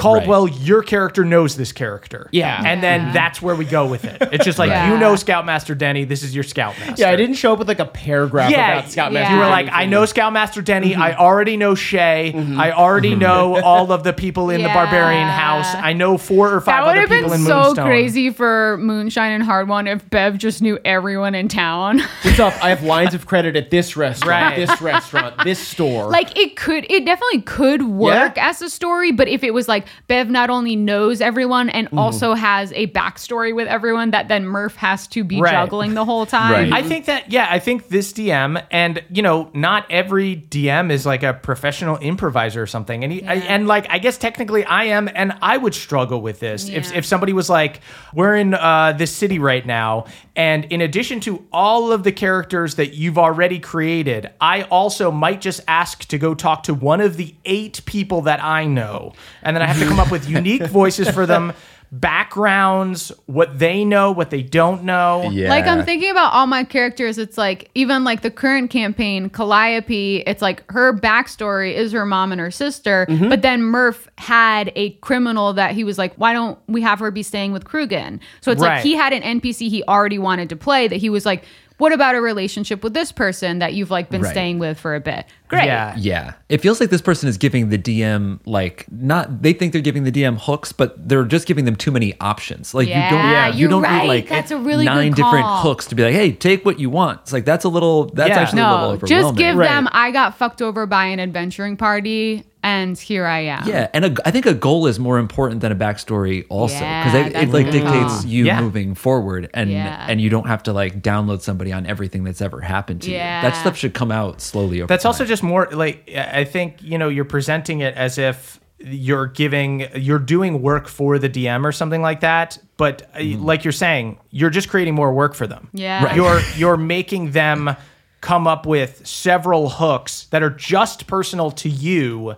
Caldwell, 0.00 0.48
your 0.48 0.82
character 0.82 1.24
knows 1.24 1.56
this 1.56 1.72
character. 1.72 2.28
Yeah. 2.32 2.62
And 2.64 2.82
then 2.82 3.06
Yeah. 3.06 3.12
that's 3.12 3.42
where 3.42 3.54
we 3.54 3.64
go 3.64 3.86
with 3.86 4.04
it. 4.04 4.16
It's 4.32 4.44
just 4.44 4.58
like, 4.58 4.70
Yeah. 4.70 4.90
you 4.92 4.98
know 4.98 5.16
Scoutmaster 5.16 5.74
Denny, 5.74 6.04
this 6.04 6.22
is 6.22 6.34
your 6.34 6.44
Scoutmaster. 6.44 6.94
Yeah, 7.02 7.10
I 7.10 7.16
didn't 7.16 7.34
show 7.36 7.52
up 7.52 7.58
with 7.58 7.68
like 7.68 7.78
a 7.80 7.84
paragraph 7.84 8.50
Yeah, 8.50 8.78
about 8.78 8.90
Scoutmaster. 8.90 9.30
yeah. 9.30 9.34
you 9.34 9.40
were 9.40 9.48
like, 9.48 9.68
I 9.72 9.86
know 9.86 10.04
Scoutmaster 10.06 10.62
Denny. 10.62 10.92
Mm-hmm. 10.92 11.02
I 11.02 11.16
already 11.16 11.56
know 11.56 11.74
Shay. 11.74 12.32
Mm-hmm. 12.34 12.60
I 12.60 12.72
already 12.72 13.10
mm-hmm. 13.10 13.20
know 13.20 13.60
all 13.62 13.92
of 13.92 14.04
the 14.04 14.12
people 14.12 14.50
in 14.50 14.62
the 14.62 14.68
Barbarian 14.68 15.28
House. 15.28 15.66
I 15.74 15.92
know 15.92 16.18
four 16.18 16.52
or 16.52 16.60
five 16.60 16.84
That 16.84 16.86
would 16.86 16.90
other 17.04 17.22
have 17.22 17.30
been 17.30 17.44
so 17.44 17.74
crazy 17.74 18.30
for 18.30 18.78
Moonshine 18.78 19.32
and 19.32 19.44
Hardwon 19.44 19.92
if 19.92 20.08
Bev 20.08 20.38
just 20.38 20.62
knew 20.62 20.78
everyone 20.84 21.34
in 21.34 21.48
town. 21.48 22.00
What's 22.22 22.38
up? 22.38 22.54
I 22.62 22.70
have 22.70 22.82
lines 22.82 23.14
of 23.14 23.26
credit 23.26 23.56
at 23.56 23.70
this 23.70 23.96
restaurant, 23.96 24.30
Right. 24.30 24.56
this 24.56 24.80
restaurant, 24.80 25.34
this 25.44 25.58
store. 25.58 26.10
like 26.10 26.36
it 26.36 26.56
could, 26.56 26.86
it 26.90 27.04
definitely 27.04 27.42
could 27.42 27.82
work 27.82 28.38
as 28.38 28.62
a 28.62 28.70
story, 28.70 29.12
but 29.12 29.28
if 29.28 29.42
it 29.44 29.52
was 29.52 29.68
like 29.68 29.86
Bev 30.08 30.28
not 30.30 30.50
only 30.50 30.76
knows 30.76 31.20
everyone 31.20 31.68
and 31.70 31.86
Mm-hmm. 31.90 31.98
also 31.98 32.34
has 32.34 32.72
a 32.72 32.86
backstory 32.88 33.54
with 33.54 33.66
everyone 33.66 34.10
that 34.12 34.28
then 34.28 34.44
Murph 34.46 34.76
has 34.76 35.06
to 35.08 35.24
be 35.24 35.40
Right. 35.40 35.50
juggling 35.52 35.94
the 35.94 36.04
whole 36.04 36.26
time. 36.40 36.52
Right. 36.52 36.72
I 36.72 36.82
think 36.82 37.06
that 37.06 37.32
yeah, 37.32 37.48
I 37.50 37.58
think 37.58 37.88
this 37.88 38.12
DM 38.12 38.62
and 38.70 39.02
you 39.10 39.22
know 39.22 39.50
not 39.54 39.86
every 39.90 40.36
DM 40.36 40.90
is 40.92 41.04
like 41.06 41.22
a 41.22 41.34
professional 41.34 41.96
improviser 41.96 42.62
or 42.62 42.66
something, 42.66 43.02
and 43.02 43.12
he, 43.12 43.24
I, 43.24 43.34
and 43.36 43.66
like 43.66 43.86
I 43.90 43.98
guess 43.98 44.18
technically 44.18 44.64
I 44.64 44.84
am, 44.84 45.08
and 45.14 45.32
I 45.42 45.56
would 45.56 45.74
struggle 45.74 46.20
with 46.20 46.38
this 46.40 46.68
if 46.68 46.94
if 46.94 47.04
somebody 47.06 47.32
was 47.32 47.48
like, 47.50 47.80
we're 48.14 48.36
in 48.36 48.54
uh, 48.54 48.92
this 48.96 49.10
city 49.14 49.38
right 49.38 49.64
now, 49.66 50.04
and 50.40 50.64
in 50.72 50.80
addition 50.80 51.20
to 51.20 51.44
all 51.52 51.92
of 51.92 52.02
the 52.02 52.12
characters 52.12 52.76
that 52.76 52.94
you've 52.94 53.18
already 53.18 53.58
created, 53.58 54.30
I 54.40 54.62
also 54.62 55.10
might 55.10 55.42
just 55.42 55.60
ask 55.68 56.06
to 56.06 56.16
go 56.16 56.34
talk 56.34 56.62
to 56.62 56.72
one 56.72 57.02
of 57.02 57.18
the 57.18 57.34
eight 57.44 57.82
people 57.84 58.22
that 58.22 58.42
I 58.42 58.64
know, 58.64 59.12
and 59.42 59.54
then 59.54 59.60
I 59.60 59.66
have 59.66 59.78
to 59.80 59.86
come 59.86 60.00
up 60.00 60.10
with 60.10 60.26
unique 60.38 60.64
voices 60.64 61.10
for 61.10 61.26
them. 61.26 61.52
Backgrounds, 61.92 63.10
what 63.26 63.58
they 63.58 63.84
know, 63.84 64.12
what 64.12 64.30
they 64.30 64.42
don't 64.42 64.84
know. 64.84 65.28
Yeah. 65.30 65.48
Like 65.48 65.66
I'm 65.66 65.84
thinking 65.84 66.10
about 66.10 66.32
all 66.32 66.46
my 66.46 66.64
characters, 66.64 67.18
it's 67.18 67.36
like 67.38 67.70
even 67.74 68.04
like 68.04 68.22
the 68.22 68.30
current 68.30 68.70
campaign, 68.70 69.30
Calliope, 69.30 70.18
it's 70.26 70.42
like 70.42 70.62
her 70.70 70.92
backstory 70.92 71.74
is 71.74 71.92
her 71.92 72.06
mom 72.06 72.30
and 72.32 72.40
her 72.40 72.50
sister, 72.50 73.06
Mm-hmm. 73.08 73.28
but 73.28 73.42
then 73.42 73.62
Murph 73.62 74.08
had 74.18 74.70
a 74.76 74.90
criminal 75.00 75.52
that 75.54 75.72
he 75.72 75.82
was 75.84 75.98
like, 75.98 76.14
why 76.16 76.32
don't 76.32 76.58
we 76.68 76.82
have 76.82 76.98
her 77.00 77.10
be 77.10 77.22
staying 77.22 77.52
with 77.52 77.64
Krugen? 77.64 78.20
So 78.40 78.50
it's 78.52 78.60
Right. 78.60 78.76
like 78.76 78.82
he 78.84 78.94
had 78.94 79.12
an 79.12 79.22
NPC 79.40 79.68
he 79.68 79.82
already 79.84 80.18
wanted 80.18 80.48
to 80.50 80.56
play 80.56 80.88
that 80.88 80.96
he 80.96 81.10
was 81.10 81.24
like, 81.26 81.44
what 81.78 81.92
about 81.92 82.14
a 82.14 82.20
relationship 82.20 82.84
with 82.84 82.92
this 82.92 83.10
person 83.10 83.58
that 83.60 83.72
you've 83.72 83.90
like 83.90 84.10
been 84.10 84.20
Right. 84.22 84.30
staying 84.30 84.58
with 84.58 84.78
for 84.78 84.94
a 84.94 85.00
bit? 85.00 85.24
Great. 85.50 85.66
Yeah. 85.66 85.94
Yeah. 85.98 86.32
It 86.48 86.58
feels 86.62 86.80
like 86.80 86.88
this 86.90 87.02
person 87.02 87.28
is 87.28 87.36
giving 87.36 87.68
the 87.68 87.76
DM 87.78 88.38
like 88.46 88.86
not 88.90 89.42
they 89.42 89.52
think 89.52 89.72
they're 89.72 89.82
giving 89.82 90.04
the 90.04 90.12
DM 90.12 90.38
hooks, 90.40 90.72
but 90.72 91.08
they're 91.08 91.24
just 91.24 91.46
giving 91.46 91.64
them 91.64 91.76
too 91.76 91.90
many 91.90 92.18
options. 92.20 92.72
Like 92.72 92.88
Yeah, 92.88 93.04
you 93.04 93.10
don't 93.10 93.30
Yeah, 93.30 93.48
you 93.54 93.68
don't 93.68 93.82
right. 93.82 94.02
need 94.02 94.08
like 94.08 94.28
That's 94.28 94.50
a 94.52 94.56
really 94.58 94.84
good 94.86 94.94
nine 94.94 95.12
different 95.12 95.46
hooks 95.48 95.86
to 95.86 95.94
be 95.94 96.04
like, 96.04 96.14
hey, 96.14 96.32
take 96.32 96.64
what 96.64 96.78
you 96.80 96.88
want. 96.88 97.20
It's 97.22 97.32
like 97.32 97.44
that's 97.44 97.64
a 97.64 97.68
little 97.68 98.06
that's 98.06 98.30
Yeah. 98.30 98.38
actually 98.40 98.62
a 98.62 98.70
little 98.70 98.78
No, 98.88 98.92
overwhelming. 98.94 99.24
just 99.34 99.36
give 99.36 99.56
Right. 99.56 99.68
them 99.68 99.88
I 99.92 100.10
got 100.12 100.38
fucked 100.38 100.62
over 100.62 100.86
by 100.86 101.06
an 101.06 101.20
adventuring 101.20 101.76
party 101.76 102.44
and 102.62 102.98
here 102.98 103.24
I 103.24 103.38
am. 103.40 103.66
Yeah, 103.66 103.88
and 103.94 104.04
a, 104.04 104.14
I 104.26 104.30
think 104.30 104.44
a 104.44 104.52
goal 104.52 104.86
is 104.86 104.98
more 104.98 105.18
important 105.18 105.62
than 105.62 105.72
a 105.72 105.74
backstory, 105.74 106.44
also, 106.50 106.74
because 106.74 107.14
Yeah, 107.14 107.26
it, 107.28 107.36
it 107.36 107.48
like 107.54 107.70
dictates 107.70 108.20
call. 108.20 108.26
you 108.26 108.44
Yeah. 108.44 108.60
moving 108.60 108.94
forward, 108.94 109.48
and 109.54 109.70
Yeah. 109.70 110.04
and 110.06 110.20
you 110.20 110.28
don't 110.28 110.46
have 110.46 110.62
to 110.64 110.74
like 110.74 111.00
download 111.00 111.40
somebody 111.40 111.72
on 111.72 111.86
everything 111.86 112.22
that's 112.22 112.42
ever 112.42 112.60
happened 112.60 113.00
to 113.00 113.10
you. 113.10 113.16
Yeah. 113.16 113.40
That 113.40 113.56
stuff 113.56 113.78
should 113.78 113.94
come 113.94 114.12
out 114.12 114.42
slowly 114.42 114.82
over. 114.82 114.88
That's 114.88 115.06
also 115.06 115.24
time. 115.24 115.28
Just 115.40 115.48
more 115.48 115.68
like 115.72 116.10
I 116.14 116.44
think 116.44 116.82
you 116.82 116.98
know 116.98 117.08
you're 117.08 117.24
presenting 117.24 117.80
it 117.80 117.94
as 117.94 118.18
if 118.18 118.60
you're 118.78 119.26
giving 119.26 119.86
you're 119.94 120.18
doing 120.18 120.62
work 120.62 120.88
for 120.88 121.18
the 121.18 121.28
DM 121.28 121.64
or 121.64 121.72
something 121.72 122.02
like 122.02 122.20
that. 122.20 122.58
But 122.76 123.10
uh, 123.14 123.24
like 123.38 123.64
you're 123.64 123.72
saying, 123.72 124.18
you're 124.30 124.50
just 124.50 124.68
creating 124.68 124.94
more 124.94 125.12
work 125.12 125.34
for 125.34 125.46
them. 125.46 125.68
Yeah. 125.72 126.04
Right. 126.04 126.16
You're 126.16 126.40
you're 126.56 126.76
making 126.76 127.32
them 127.32 127.76
come 128.20 128.46
up 128.46 128.66
with 128.66 129.06
several 129.06 129.68
hooks 129.70 130.24
that 130.30 130.42
are 130.42 130.50
just 130.50 131.06
personal 131.06 131.50
to 131.52 131.68
you. 131.68 132.36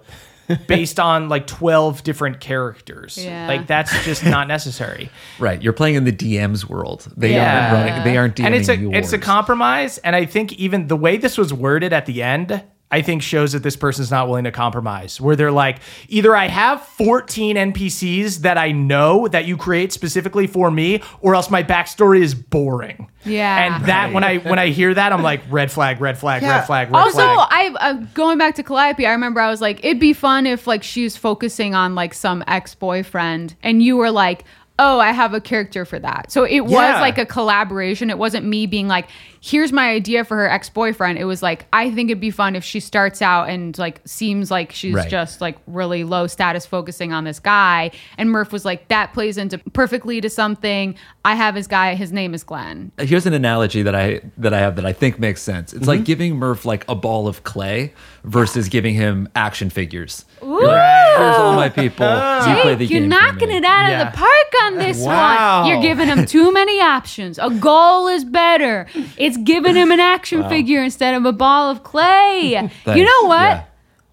based 0.67 0.99
on 1.01 1.29
like 1.31 1.47
12 1.47 2.03
different 2.03 2.41
characters. 2.41 3.17
Yeah. 3.17 3.47
Like 3.47 3.67
that's 3.69 4.05
just 4.05 4.25
not 4.27 4.49
necessary. 4.49 5.09
right. 5.39 5.63
You're 5.63 5.73
playing 5.73 5.95
in 5.95 6.05
the 6.05 6.13
DM's 6.13 6.69
world. 6.69 7.11
They 7.17 7.33
Yeah. 7.33 7.71
aren't 7.73 7.89
running. 7.91 8.05
They 8.05 8.17
aren't 8.19 8.37
DMing 8.37 8.47
and 8.47 8.55
it's 8.57 8.69
a 8.69 8.77
yours. 8.77 8.93
it's 8.97 9.13
a 9.15 9.19
compromise 9.19 9.99
and 9.99 10.15
i 10.17 10.27
think 10.27 10.53
even 10.55 10.89
the 10.89 10.97
way 10.97 11.17
this 11.17 11.39
was 11.39 11.55
worded 11.55 11.93
at 11.93 12.07
the 12.07 12.23
end 12.23 12.63
I 12.93 13.03
think 13.03 13.23
shows 13.23 13.53
that 13.53 13.63
this 13.63 13.75
person's 13.75 14.11
not 14.11 14.29
willing 14.29 14.45
to 14.45 14.53
compromise. 14.53 15.21
Where 15.21 15.35
they're 15.35 15.51
like, 15.51 15.79
either 16.09 16.37
I 16.37 16.47
have 16.47 16.83
14 16.83 17.57
NPCs 17.57 18.39
that 18.41 18.59
I 18.59 18.71
know 18.71 19.27
that 19.29 19.47
you 19.47 19.57
create 19.57 19.93
specifically 19.93 20.47
for 20.47 20.71
me, 20.71 21.03
or 21.23 21.35
else 21.35 21.51
my 21.51 21.63
backstory 21.63 22.21
is 22.21 22.35
boring. 22.35 23.09
Yeah. 23.25 23.77
And 23.77 23.87
that 23.87 24.13
when 24.13 24.23
I 24.25 24.39
when 24.39 24.59
I 24.59 24.69
hear 24.69 24.93
that, 24.93 25.13
I'm 25.13 25.23
like, 25.23 25.41
red 25.51 25.71
flag, 25.73 26.01
red 26.01 26.19
flag, 26.19 26.43
Yeah. 26.43 26.59
red 26.59 26.67
flag, 26.67 26.89
red 26.89 26.97
also, 27.01 27.17
flag. 27.17 27.49
I 27.51 27.75
uh, 27.81 27.93
going 28.15 28.37
back 28.39 28.57
to 28.57 28.63
Calliope, 28.63 29.07
I 29.07 29.13
remember 29.13 29.41
I 29.41 29.49
was 29.49 29.61
like, 29.61 29.83
it'd 29.85 30.01
be 30.01 30.13
fun 30.13 30.47
if 30.47 30.67
like 30.67 30.83
she 30.83 31.05
was 31.05 31.17
focusing 31.17 31.75
on 31.75 31.95
like 31.95 32.15
some 32.15 32.45
ex 32.47 32.75
boyfriend, 32.75 33.55
and 33.63 33.83
you 33.83 33.97
were 33.97 34.11
like, 34.11 34.45
oh, 34.85 34.99
I 34.99 35.13
have 35.13 35.33
a 35.33 35.41
character 35.41 35.85
for 35.85 36.01
that. 36.01 36.33
So 36.33 36.43
it 36.43 36.63
was 36.63 37.01
like 37.01 37.17
a 37.17 37.25
collaboration. 37.25 38.11
It 38.11 38.19
wasn't 38.19 38.45
me 38.45 38.67
being 38.67 38.89
like, 38.89 39.09
here's 39.41 39.73
my 39.73 39.91
idea 39.91 40.25
for 40.25 40.37
her 40.37 40.51
ex 40.51 40.69
boyfriend. 40.69 41.19
It 41.19 41.25
was 41.25 41.41
like, 41.41 41.67
I 41.73 41.93
think 41.93 42.11
it'd 42.11 42.21
be 42.21 42.33
fun 42.33 42.57
if 42.57 42.65
she 42.65 42.81
starts 42.81 43.23
out 43.23 43.49
and 43.49 43.79
like 43.79 44.01
seems 44.05 44.51
like 44.51 44.73
she's 44.73 44.95
Right. 44.95 45.09
just 45.09 45.41
like 45.41 45.57
really 45.69 46.03
low 46.03 46.27
status, 46.27 46.67
focusing 46.67 47.13
on 47.13 47.23
this 47.23 47.39
guy, 47.39 47.93
and 48.19 48.31
Murph 48.31 48.51
was 48.51 48.65
like, 48.65 48.89
that 48.89 49.13
plays 49.13 49.39
into 49.39 49.59
perfectly 49.73 50.21
to 50.21 50.29
something. 50.29 50.97
I 51.25 51.37
have 51.37 51.55
his 51.55 51.69
guy. 51.69 51.95
His 51.95 52.11
name 52.13 52.35
is 52.35 52.43
Glenn. 52.43 52.91
Here's 52.99 53.27
an 53.27 53.35
analogy 53.35 53.83
that 53.83 53.95
I 53.95 54.21
that 54.39 54.53
I 54.53 54.59
have 54.59 54.75
that 54.77 54.85
I 54.85 54.93
think 54.93 55.21
makes 55.21 55.43
sense. 55.43 55.73
It's 55.73 55.87
like 55.87 55.99
mm-hmm. 55.99 56.05
giving 56.05 56.37
Murph 56.37 56.65
like 56.65 56.85
a 56.89 56.97
ball 56.97 57.29
of 57.29 57.45
clay 57.45 57.95
versus 58.25 58.69
giving 58.69 58.95
him 58.95 59.29
action 59.37 59.71
figures. 59.71 60.25
You're 60.43 60.67
like, 60.67 61.02
Here's 61.19 61.37
all 61.37 61.53
my 61.55 61.67
oh. 61.67 61.71
people. 61.71 62.07
You 62.07 62.13
oh. 62.13 62.59
play 62.63 62.75
the 62.75 62.85
Jake, 62.87 62.91
you're 62.91 63.01
game 63.01 63.11
for 63.11 63.17
knocking 63.21 63.49
me." 63.49 63.57
it 63.57 63.65
out 63.65 63.89
Yeah. 63.89 64.03
of 64.03 64.13
the 64.13 64.19
park 64.19 64.65
on 64.65 64.75
this 64.79 64.99
Wow. 64.99 65.61
one. 65.61 65.71
You're 65.71 65.83
giving 65.83 66.09
him 66.09 66.27
too 66.27 66.53
many 66.53 66.81
options. 66.81 67.39
A 67.39 67.51
goal 67.51 68.09
is 68.09 68.25
better. 68.25 68.87
It's 69.17 69.37
giving 69.39 69.75
him 69.75 69.91
an 69.91 70.01
action 70.01 70.49
figure 70.49 70.83
instead 70.83 71.15
of 71.15 71.25
a 71.25 71.33
ball 71.33 71.71
of 71.71 71.83
clay. 71.83 72.51
you 72.87 73.05
know 73.05 73.23
what? 73.29 73.51
Yeah. 73.51 73.63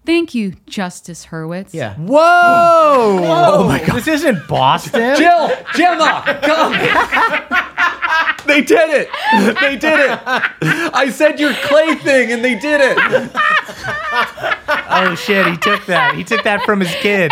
Thank 0.06 0.34
you, 0.34 0.54
Justice 0.66 1.26
Hurwitz. 1.26 1.72
Yeah. 1.72 1.94
Whoa! 1.94 2.16
Oh 2.18 3.64
my 3.68 3.78
god! 3.84 3.96
This 3.96 4.08
isn't 4.08 4.48
Boston. 4.48 5.16
Jill, 5.16 5.50
Gemma, 5.74 6.40
come. 6.42 6.72
they 8.46 8.62
did 8.62 8.90
it. 8.90 9.08
They 9.60 9.76
did 9.76 10.00
it. 10.00 10.18
I 10.94 11.10
said 11.10 11.38
your 11.38 11.52
clay 11.54 11.94
thing, 11.96 12.32
and 12.32 12.42
they 12.44 12.58
did 12.58 12.80
it. 12.82 12.98
Oh 14.92 15.14
shit! 15.16 15.46
He 15.46 15.56
took 15.58 15.84
that. 15.86 16.14
He 16.16 16.24
took 16.24 16.42
that 16.44 16.62
from 16.64 16.80
his 16.80 16.92
kid. 16.96 17.30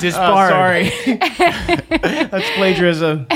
Disbarred. 0.00 0.46
Oh, 0.46 0.48
Sorry. 0.48 0.90
That's 2.28 2.50
plagiarism. 2.56 3.26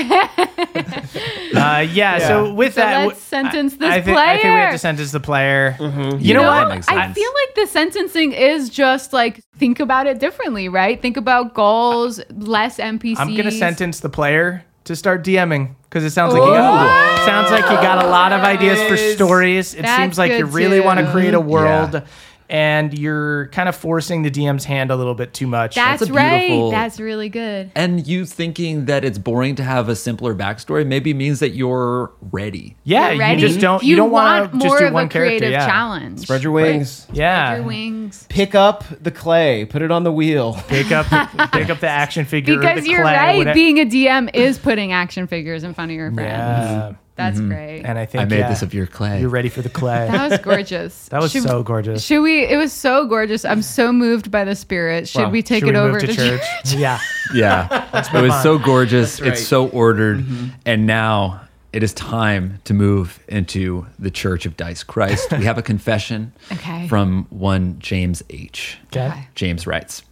Uh, 1.55 1.87
yeah, 1.91 2.19
So 2.19 2.53
with 2.53 2.75
So 2.75 2.81
that, 2.81 3.07
let's 3.09 3.21
sentence 3.21 3.77
this 3.77 3.91
I, 3.91 4.01
think, 4.01 4.17
I 4.17 4.35
think 4.35 4.45
we 4.45 4.51
have 4.51 4.73
to 4.73 4.79
sentence 4.79 5.13
the 5.13 5.21
player. 5.21 5.77
You, 5.81 6.35
know, 6.35 6.43
Yeah, 6.43 6.65
what? 6.65 6.68
That 6.69 6.75
makes 6.77 6.89
I 6.89 7.13
feel 7.13 7.31
like 7.47 7.55
the 7.55 7.67
sentencing 7.67 8.33
is 8.33 8.69
just 8.69 9.13
like 9.13 9.43
think 9.57 9.81
about 9.81 10.07
it 10.07 10.19
differently, 10.19 10.69
right? 10.69 11.01
Think 11.01 11.17
about 11.17 11.55
goals, 11.55 12.21
less 12.31 12.79
NPCs. 12.79 13.19
I'm 13.19 13.37
gonna 13.37 13.51
sentence 13.51 14.01
the 14.01 14.09
player 14.09 14.65
to 14.85 14.97
start 14.97 15.23
DMing 15.23 15.75
because 15.85 16.03
it 16.03 16.11
sounds 16.11 16.33
like 16.33 16.43
you 16.43 16.49
got 16.49 17.21
oh. 17.21 17.27
sounds 17.27 17.51
like 17.51 17.65
you 17.65 17.77
got 17.77 18.05
a 18.05 18.09
lot 18.09 18.33
of 18.33 18.41
ideas 18.41 18.81
for 18.89 18.97
stories. 18.97 19.75
It 19.75 19.83
That's 19.83 20.03
seems 20.03 20.19
like 20.19 20.33
you 20.33 20.47
really 20.47 20.79
too. 20.79 20.85
want 20.85 20.99
to 20.99 21.11
create 21.11 21.35
a 21.35 21.41
world. 21.41 21.93
Yeah. 21.95 22.07
And 22.51 22.99
you're 22.99 23.49
kind 23.49 23.69
of 23.69 23.77
forcing 23.77 24.23
the 24.23 24.31
DM's 24.31 24.65
hand 24.65 24.91
a 24.91 24.97
little 24.97 25.15
bit 25.15 25.35
too 25.35 25.47
much. 25.47 25.75
That's, 25.75 26.01
That's 26.01 26.11
a 26.11 26.15
right. 26.15 26.47
beautiful- 26.47 26.71
That's 26.71 26.99
really 26.99 27.29
good. 27.29 27.71
And 27.75 28.07
you 28.07 28.25
thinking 28.25 28.87
that 28.87 29.05
it's 29.05 29.19
boring 29.19 29.55
to 29.57 29.63
have 29.63 29.89
a 29.91 29.95
simpler 29.97 30.35
backstory 30.35 30.87
maybe 30.87 31.13
means 31.13 31.41
that 31.41 31.51
you're 31.51 32.11
ready. 32.33 32.77
yeah, 32.85 33.11
You're 33.11 33.27
you 33.33 33.37
just 33.39 33.61
don't 33.61 33.83
you, 33.83 33.97
don't 33.97 34.11
want 34.11 34.51
want 34.51 34.53
to 34.53 34.59
just 34.61 34.67
more 34.67 34.79
do 34.79 34.87
of 34.87 34.93
one 34.95 35.07
a 35.07 35.09
character. 35.11 35.29
creative 35.29 35.51
Yeah. 35.51 35.67
challenge. 35.67 36.21
Spread 36.21 36.43
your 36.43 36.53
wings. 36.53 37.07
Yeah. 37.13 37.49
Spread 37.49 37.59
Your 37.59 37.67
wings. 37.67 38.27
Pick 38.31 38.55
up 38.55 38.85
the 39.03 39.11
clay. 39.11 39.67
Put 39.67 39.83
it 39.83 39.91
on 39.91 40.05
the 40.05 40.13
wheel. 40.13 40.55
Pick 40.69 40.91
up 40.91 41.07
pick 41.53 41.69
up 41.69 41.81
the 41.81 41.89
action 41.89 42.25
figure. 42.25 42.55
or 42.55 42.61
Because 42.61 42.85
the 42.85 42.91
you're 42.91 43.03
clay, 43.03 43.15
right, 43.15 43.37
whatever- 43.39 43.55
being 43.55 43.79
a 43.79 43.85
DM 43.85 44.31
is 44.35 44.59
putting 44.59 44.93
action 44.93 45.27
figures 45.27 45.65
in 45.65 45.75
front 45.75 45.91
of 45.91 45.97
your 45.97 46.11
friends. 46.13 46.29
Yeah. 46.31 46.93
That's 47.19 47.39
mm-hmm. 47.39 47.49
great. 47.49 47.83
And 47.83 47.99
I 47.99 48.07
think 48.07 48.23
I 48.23 48.25
made 48.25 48.39
yeah, 48.39 48.49
this 48.49 48.63
of 48.63 48.73
your 48.73 48.87
clay. 48.87 49.21
You're 49.21 49.29
ready 49.29 49.49
for 49.49 49.61
the 49.61 49.69
clay. 49.69 50.07
that 50.11 50.31
was 50.31 50.39
gorgeous. 50.41 51.09
That 51.11 51.21
was 51.21 51.33
Should- 51.33 51.43
so 51.43 51.63
gorgeous. 51.63 52.05
Should 52.05 52.21
we? 52.23 52.45
It 52.45 52.57
was 52.57 52.73
so 52.73 53.07
gorgeous. 53.07 53.45
I'm 53.45 53.61
so 53.63 53.93
moved 53.93 54.31
by 54.31 54.45
the 54.45 54.55
spirit. 54.55 55.09
Should 55.09 55.23
Well, 55.23 55.31
we 55.33 55.43
take 55.43 55.61
should 55.65 55.71
it 55.71 55.73
we 55.73 55.79
over 55.79 56.01
to 56.01 56.07
church? 56.15 56.43
yeah. 56.75 57.01
Yeah. 57.35 57.89
it 58.15 58.23
was 58.23 58.33
on. 58.33 58.43
so 58.43 58.59
gorgeous. 58.59 59.21
right. 59.21 59.33
It's 59.33 59.45
so 59.47 59.69
ordered. 59.69 60.19
Mm-hmm. 60.21 60.47
And 60.65 60.87
now 60.87 61.41
it 61.73 61.83
is 61.83 61.93
time 61.93 62.61
to 62.65 62.73
move 62.73 63.19
into 63.29 63.87
the 63.99 64.11
Church 64.11 64.47
of 64.47 64.57
Dice 64.57 64.83
Christ. 64.83 65.31
we 65.33 65.45
have 65.45 65.59
a 65.59 65.63
confession 65.63 66.33
Okay. 66.53 66.87
from 66.89 67.27
one 67.31 67.79
James 67.81 68.23
H. 68.31 68.79
Okay. 68.87 69.29
James 69.35 69.67
writes 69.67 70.03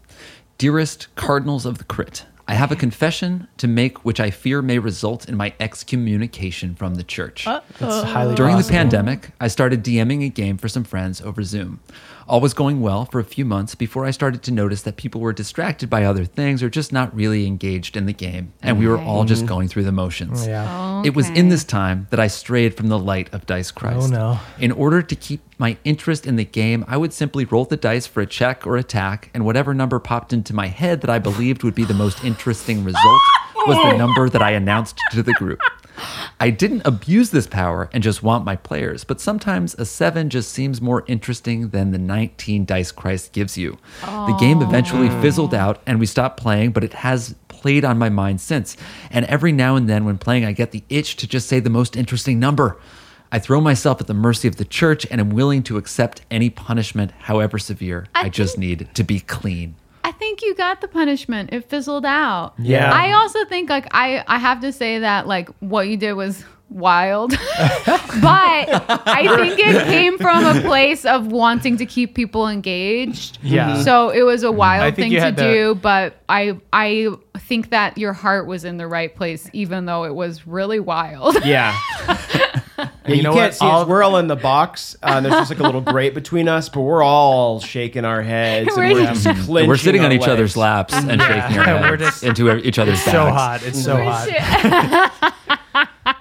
Dearest 0.59 1.07
Cardinals 1.15 1.65
of 1.67 1.79
the 1.79 1.85
Crit, 1.85 2.25
I 2.49 2.55
have 2.55 2.71
a 2.71 2.77
confession 2.77 3.49
to 3.57 3.67
make 3.67 4.05
which 4.05 4.21
I 4.21 4.31
fear 4.31 4.63
may 4.63 4.79
result 4.79 5.29
in 5.29 5.37
my 5.37 5.53
excommunication 5.59 6.77
from 6.77 6.95
the 6.95 7.03
church. 7.03 7.47
It's 7.47 7.81
highly 7.81 8.35
During 8.37 8.57
the 8.57 8.65
pandemic, 8.65 9.31
I 9.41 9.49
started 9.49 9.83
DMing 9.83 10.25
a 10.25 10.29
game 10.29 10.57
for 10.57 10.69
some 10.69 10.85
friends 10.85 11.21
over 11.21 11.43
Zoom. 11.43 11.81
All 12.29 12.41
was 12.41 12.55
going 12.55 12.81
well 12.81 13.05
for 13.05 13.21
a 13.21 13.25
few 13.25 13.45
months 13.45 13.77
before 13.77 14.05
I 14.05 14.11
started 14.11 14.43
to 14.45 14.51
notice 14.51 14.83
that 14.83 14.97
people 14.97 15.21
were 15.21 15.33
distracted 15.33 15.89
by 15.89 16.05
other 16.05 16.25
things 16.25 16.61
or 16.63 16.69
just 16.69 16.93
not 16.93 17.15
really 17.15 17.47
engaged 17.47 17.97
in 17.97 18.07
the 18.07 18.13
game, 18.13 18.53
and 18.63 18.79
we 18.79 18.89
were 18.89 18.99
all 18.99 19.25
just 19.25 19.43
mm-hmm. 19.43 19.49
going 19.49 19.69
through 19.69 19.85
the 19.85 19.93
motions. 19.93 20.47
Yeah. 20.47 21.03
It 21.05 21.15
was 21.15 21.29
in 21.31 21.51
this 21.51 21.63
time 21.63 22.09
that 22.11 22.19
I 22.19 22.27
strayed 22.27 22.77
from 22.77 22.89
the 22.89 22.99
light 22.99 23.33
of 23.33 23.47
Dice 23.47 23.73
oh, 23.77 23.79
Christ. 23.79 24.13
Oh, 24.13 24.17
no. 24.17 24.41
In 24.59 24.73
order 24.73 25.03
to 25.03 25.15
keep 25.15 25.41
my 25.59 25.77
interest 25.85 26.27
in 26.27 26.35
the 26.35 26.45
game, 26.45 26.85
I 26.89 26.97
would 26.97 27.13
simply 27.13 27.45
roll 27.45 27.65
the 27.65 27.77
dice 27.77 28.07
for 28.07 28.21
a 28.21 28.27
check 28.27 28.67
or 28.67 28.77
attack, 28.77 29.31
and 29.33 29.45
whatever 29.45 29.73
number 29.73 30.01
popped 30.01 30.33
into 30.33 30.53
my 30.53 30.67
head 30.67 31.03
that 31.03 31.11
I 31.11 31.21
believed 31.21 31.63
would 31.63 31.77
be 31.77 31.85
the 31.85 31.95
most 31.95 32.25
interesting 32.25 32.83
result 32.83 33.21
was 33.67 33.77
the 33.77 33.97
number 33.99 34.29
that 34.29 34.43
I 34.43 34.53
announced 34.53 34.99
to 35.13 35.23
the 35.23 35.33
group. 35.35 35.61
I 36.41 36.51
didn't 36.51 36.83
abuse 36.85 37.31
this 37.31 37.47
power 37.47 37.89
and 37.93 38.03
just 38.03 38.23
want 38.23 38.45
my 38.45 38.57
players, 38.57 39.05
but 39.05 39.21
sometimes 39.21 39.75
a 39.75 39.85
7 39.85 40.31
just 40.31 40.51
seems 40.53 40.81
more 40.81 41.05
interesting 41.07 41.71
than 41.71 41.91
the 41.91 41.99
19 41.99 42.65
dice 42.65 42.93
Christ 42.93 43.33
gives 43.33 43.57
you. 43.57 43.79
The 44.03 44.37
game 44.39 44.63
eventually 44.63 45.09
mm. 45.09 45.23
fizzled 45.23 45.55
out 45.55 45.81
and 45.87 45.99
we 45.99 46.07
stopped 46.07 46.39
playing, 46.39 46.73
but 46.73 46.85
it 46.85 46.93
has 46.95 47.35
played 47.49 47.85
on 47.85 47.99
my 47.99 48.09
mind 48.09 48.41
since. 48.41 48.77
And 49.11 49.25
every 49.27 49.53
now 49.53 49.77
and 49.77 49.89
then 49.89 50.05
when 50.05 50.19
playing, 50.19 50.45
I 50.45 50.53
get 50.53 50.73
the 50.73 50.85
itch 50.89 51.17
to 51.17 51.27
just 51.27 51.49
say 51.49 51.61
the 51.61 51.71
most 51.71 51.97
interesting 51.97 52.39
number. 52.39 52.79
I 53.33 53.39
throw 53.39 53.61
myself 53.61 54.01
at 54.01 54.07
the 54.07 54.15
mercy 54.15 54.47
of 54.47 54.57
the 54.57 54.65
church 54.65 55.07
and 55.11 55.21
am 55.21 55.31
willing 55.31 55.63
to 55.65 55.77
accept 55.77 56.23
any 56.31 56.49
punishment, 56.49 57.11
however 57.19 57.59
severe. 57.59 58.07
I, 58.15 58.27
I 58.27 58.29
just 58.29 58.57
need 58.57 58.89
to 58.95 59.03
be 59.03 59.21
clean. 59.21 59.75
I 60.07 60.13
think 60.13 60.41
you 60.41 60.55
got 60.55 60.81
the 60.81 60.87
punishment. 60.87 61.51
It 61.53 61.69
fizzled 61.69 62.07
out. 62.07 62.55
Yeah. 62.61 62.93
I 62.93 63.11
also 63.11 63.45
think 63.47 63.69
like 63.69 63.89
I 63.91 64.23
I 64.29 64.39
have 64.39 64.61
to 64.61 64.73
say 64.73 65.01
that 65.01 65.27
like 65.27 65.49
what 65.59 65.89
you 65.89 65.97
did 65.97 66.13
was 66.13 66.45
wild. 66.71 67.31
but 67.31 67.37
I 68.23 69.37
think 69.37 69.59
it 69.59 69.85
came 69.87 70.17
from 70.17 70.45
a 70.45 70.61
place 70.61 71.05
of 71.05 71.27
wanting 71.27 71.77
to 71.79 71.87
keep 71.87 72.15
people 72.15 72.47
engaged. 72.47 73.39
Yeah. 73.43 73.83
So 73.83 74.11
it 74.11 74.23
was 74.23 74.45
a 74.45 74.47
mm-hmm. 74.47 74.57
wild 74.59 74.95
thing 74.95 75.11
to 75.11 75.19
had 75.21 75.37
to- 75.39 75.43
do, 75.43 75.75
but 75.75 76.23
I 76.29 76.57
I 76.73 77.09
think 77.37 77.71
that 77.71 77.99
your 77.99 78.13
heart 78.13 78.47
was 78.47 78.65
in 78.65 78.77
the 78.77 78.87
right 78.87 79.13
place 79.13 79.51
even 79.53 79.87
though 79.87 80.05
it 80.05 80.15
was 80.15 80.47
really 80.47 80.79
wild. 80.79 81.45
Yeah. 81.45 81.77
Yeah, 83.09 83.15
you, 83.15 83.23
know 83.23 83.33
can't 83.35 83.51
what? 83.53 83.55
see 83.55 83.65
All- 83.65 83.83
us. 83.83 83.89
We're 83.89 84.03
all 84.03 84.17
in 84.19 84.27
the 84.27 84.37
box. 84.37 84.97
Uh, 85.03 85.15
and 85.17 85.25
there's 85.27 85.35
just 85.37 85.51
like 85.51 85.61
a 85.61 85.63
little 85.63 85.81
grate 85.81 86.15
between 86.15 86.49
us, 86.49 86.69
but 86.69 86.81
we're 86.81 87.03
all 87.03 87.61
shaking 87.61 88.05
our 88.05 88.23
heads 88.23 88.69
and 88.69 88.77
We're 88.77 88.93
we're 88.95 89.07
just- 89.07 89.25
just 89.25 89.47
clenching 89.47 89.69
We're 89.69 89.77
sitting 89.77 90.01
our 90.01 90.07
on 90.07 90.13
each 90.13 90.21
legs. 90.23 90.33
other's 90.33 90.57
laps 90.57 90.95
and 90.95 91.09
Yeah. 91.21 91.49
shaking 91.49 91.59
our 91.59 91.65
heads 91.65 91.81
We're 91.83 91.97
heads 91.97 92.03
just 92.21 92.25
into 92.25 92.57
each 92.59 92.79
other's 92.79 92.95
it's 93.01 93.05
so 93.05 93.13
backs. 93.13 93.37
hot. 93.37 93.63
It's 93.65 93.85
so 93.85 93.97
hot. 94.03 95.43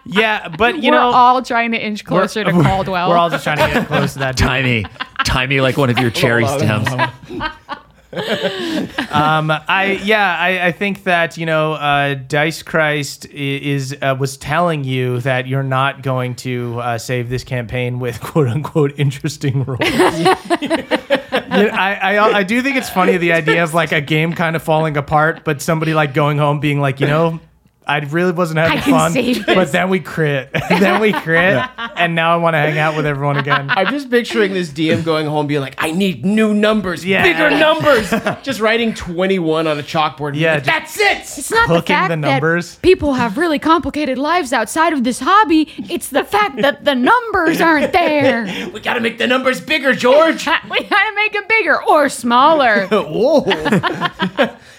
Yeah, 0.08 0.50
but 0.50 0.84
you 0.84 0.92
know 0.92 0.98
We're 0.98 1.12
know, 1.12 1.18
all 1.18 1.42
trying 1.42 1.72
to 1.72 1.84
inch 1.84 2.06
closer 2.06 2.44
to 2.44 2.52
Caldwell. 2.52 3.10
We're 3.10 3.18
all 3.18 3.30
just 3.30 3.44
trying 3.44 3.58
to 3.58 3.74
get 3.74 3.88
close 3.88 4.14
to 4.14 4.20
that. 4.20 4.36
dude. 4.38 4.48
Timey, 4.48 4.86
timey 5.26 5.62
like 5.62 5.78
one 5.78 5.90
of 5.90 5.98
your 5.98 6.12
cherry 6.12 6.46
stems. 6.48 6.88
Um, 9.16 9.49
I 9.49 9.99
yeah, 10.03 10.38
I, 10.38 10.68
I 10.68 10.72
think 10.74 11.03
that 11.03 11.38
you 11.38 11.45
know, 11.45 11.74
uh, 11.74 12.16
Dice 12.16 12.63
Christ 12.63 13.26
is 13.28 13.95
uh, 14.01 14.16
was 14.20 14.36
telling 14.36 14.84
you 14.84 15.22
that 15.22 15.47
you're 15.47 15.63
not 15.63 16.01
going 16.01 16.36
to 16.38 16.80
uh, 16.82 16.97
save 16.97 17.30
this 17.30 17.45
campaign 17.45 17.99
with 17.99 18.20
quote 18.22 18.47
unquote 18.47 18.93
interesting 18.97 19.63
roles. 19.63 19.80
Yeah, 21.55 21.70
I, 21.74 22.18
I 22.18 22.38
I 22.39 22.43
do 22.43 22.61
think 22.61 22.76
it's 22.76 22.89
funny 22.89 23.16
the 23.18 23.32
idea 23.32 23.63
of 23.63 23.74
like 23.74 23.93
a 23.93 24.01
game 24.01 24.34
kind 24.34 24.55
of 24.55 24.63
falling 24.63 24.97
apart, 24.97 25.43
but 25.45 25.61
somebody 25.61 25.93
like 25.93 26.13
going 26.13 26.38
home 26.38 26.59
being 26.59 26.80
like, 26.82 26.99
you 26.99 27.07
know. 27.07 27.39
I 27.88 28.00
really 28.00 28.32
wasn't 28.32 28.60
having 28.60 28.80
I 28.94 29.10
fun. 29.10 29.44
But 29.46 29.72
then 29.72 29.90
we 29.90 30.00
crit. 30.00 30.50
then 30.70 31.00
we 31.00 31.14
crit. 31.14 31.64
And 31.96 32.16
now 32.16 32.34
I 32.34 32.38
want 32.38 32.56
to 32.56 32.58
hang 32.58 32.78
out 32.80 32.96
with 32.96 33.06
everyone 33.06 33.38
again. 33.38 33.70
I'm 33.70 33.88
just 33.88 34.10
picturing 34.10 34.54
this 34.54 34.70
DM 34.70 35.04
going 35.04 35.28
home 35.28 35.46
being 35.48 35.62
like, 35.62 35.76
I 35.78 35.92
need 35.92 36.26
new 36.26 36.54
numbers, 36.54 37.06
Yeah. 37.06 37.24
bigger 37.24 37.52
numbers. 37.52 38.10
just 38.44 38.60
writing 38.60 38.94
21 38.94 39.68
on 39.68 39.80
a 39.80 39.84
chalkboard. 39.84 40.36
Yeah, 40.36 40.56
like, 40.56 40.64
that's 40.64 41.00
it. 41.00 41.18
It's 41.20 41.52
not 41.52 41.68
Hooking 41.68 41.82
the 41.82 41.88
fact 41.88 42.10
the 42.10 42.16
numbers. 42.18 42.76
that 42.76 42.82
people 42.82 43.14
have 43.14 43.38
really 43.38 43.60
complicated 43.60 44.18
lives 44.18 44.52
outside 44.52 44.94
of 44.94 45.04
this 45.04 45.20
hobby. 45.20 45.72
It's 45.78 46.10
the 46.10 46.24
fact 46.24 46.62
that 46.62 46.86
the 46.86 46.96
numbers 46.96 47.62
aren't 47.62 47.94
there. 47.94 48.46
We 48.76 48.82
gotta 48.82 49.00
make 49.00 49.18
the 49.18 49.28
numbers 49.28 49.62
bigger, 49.62 49.94
George. 49.94 50.46
we 50.48 50.84
gotta 50.84 51.16
make 51.16 51.34
them 51.34 51.44
bigger 51.48 51.82
or 51.84 52.10
smaller. 52.10 52.88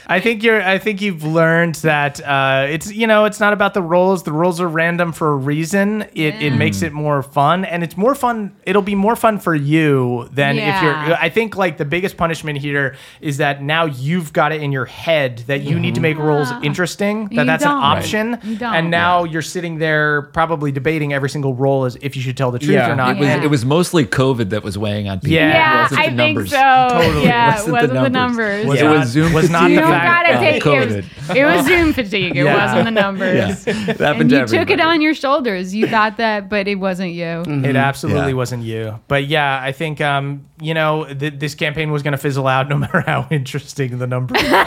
I 0.09 0.21
think 0.21 0.43
you're. 0.45 0.63
I 0.63 0.79
think 0.79 1.01
you've 1.01 1.25
learned 1.25 1.77
that 1.77 2.21
uh, 2.25 2.67
it's 2.69 2.93
you 2.93 3.07
know 3.09 3.25
it's 3.25 3.41
not 3.41 3.53
about 3.53 3.75
the 3.75 3.83
rolls. 3.83 4.23
The 4.23 4.33
rolls 4.33 4.61
are 4.61 4.69
random 4.69 5.13
for 5.13 5.33
a 5.33 5.37
reason. 5.37 6.03
It 6.15 6.41
it 6.41 6.55
makes 6.55 6.83
it 6.83 6.93
more 6.93 7.23
fun, 7.25 7.65
and 7.65 7.83
it's 7.83 7.97
more 7.97 8.15
fun. 8.15 8.55
It'll 8.65 8.83
be 8.83 8.95
more 8.95 9.17
fun 9.17 9.41
for 9.41 9.55
you 9.55 10.29
than 10.33 10.59
if 10.59 10.83
you're. 10.83 10.95
I 10.95 11.29
think 11.29 11.57
like 11.57 11.77
the 11.77 11.85
biggest 11.85 12.17
punishment 12.17 12.59
here 12.59 12.95
is 13.21 13.39
that 13.39 13.63
now 13.63 13.87
you've 13.87 14.33
got 14.33 14.53
it 14.53 14.63
in 14.63 14.71
your 14.71 14.85
head 14.85 15.39
that 15.49 15.63
you 15.63 15.79
need 15.81 15.97
to 15.97 16.01
make 16.01 16.19
rolls 16.19 16.51
interesting. 16.63 17.25
That 17.25 17.33
You 17.33 17.45
that's 17.45 17.65
an 17.65 17.71
don't. 17.71 17.83
option, 17.83 18.39
You 18.45 18.57
don't. 18.59 18.75
and 18.75 18.91
now 18.93 19.25
you're 19.25 19.43
sitting 19.43 19.79
there 19.79 20.23
probably 20.23 20.71
debating 20.71 21.13
every 21.15 21.31
single 21.31 21.55
roll 21.55 21.85
as 21.85 21.97
if 22.01 22.15
you 22.15 22.23
should 22.23 22.37
tell 22.37 22.53
the 22.53 22.59
truth 22.61 22.71
Yeah. 22.75 22.93
or 22.93 22.97
not. 22.97 23.17
It 23.17 23.19
was, 23.19 23.29
Yeah. 23.29 23.43
it 23.43 23.51
was 23.51 23.65
mostly 23.65 24.05
COVID 24.07 24.51
that 24.51 24.63
was 24.63 24.79
weighing 24.79 25.09
on 25.09 25.19
people. 25.19 25.35
Yeah. 25.35 25.79
It 25.79 25.83
wasn't 25.83 26.01
I 26.01 26.03
the 26.11 26.17
think 26.17 26.17
numbers. 26.37 26.51
so. 26.51 26.89
Totally. 26.93 27.25
Yeah, 27.25 27.47
Wasn't 27.55 27.67
it 27.67 27.67
the 27.67 27.73
wasn't 27.73 27.93
the 27.93 28.09
numbers. 28.11 28.65
numbers. 28.65 28.67
Was 28.67 28.81
It 28.81 28.89
was 28.89 29.09
Zoom 29.09 29.33
was 29.33 29.51
not 29.51 29.65
the 29.65 29.71
You 29.71 29.81
don't 29.81 29.91
fact. 29.91 29.96
Gotta 30.05 30.39
take 30.39 30.57
it. 30.57 30.63
COVID. 30.63 31.29
Was, 31.29 31.37
it 31.37 31.45
was 31.45 31.67
Zoom 31.67 31.93
fatigue. 31.93 32.37
It 32.37 32.45
Yeah. 32.45 32.65
wasn't 32.67 32.85
the 32.85 32.91
numbers. 32.91 33.67
Yeah. 33.67 33.73
It 33.91 33.99
happened 33.99 34.33
And 34.33 34.49
to 34.49 34.55
you 34.57 34.61
took 34.61 34.71
it 34.71 34.81
on 34.81 35.01
your 35.01 35.15
shoulders. 35.15 35.75
You 35.75 35.87
thought 35.87 36.17
that, 36.19 36.49
but 36.49 36.69
it 36.69 36.77
wasn't 36.77 37.13
you. 37.13 37.43
It 37.47 37.77
absolutely 37.77 38.31
Yeah. 38.33 38.37
wasn't 38.37 38.63
you. 38.65 38.99
But 39.09 39.27
yeah, 39.27 39.61
I 39.63 39.73
think 39.73 40.01
um, 40.01 40.45
you 40.61 40.75
know 40.75 41.05
th- 41.13 41.35
this 41.39 41.55
campaign 41.55 41.91
was 41.91 42.03
going 42.03 42.13
to 42.13 42.19
fizzle 42.19 42.47
out 42.47 42.69
no 42.71 42.77
matter 42.79 43.01
how 43.01 43.27
interesting 43.31 43.99
the 43.99 44.07
numbers 44.07 44.43
were. 44.43 44.67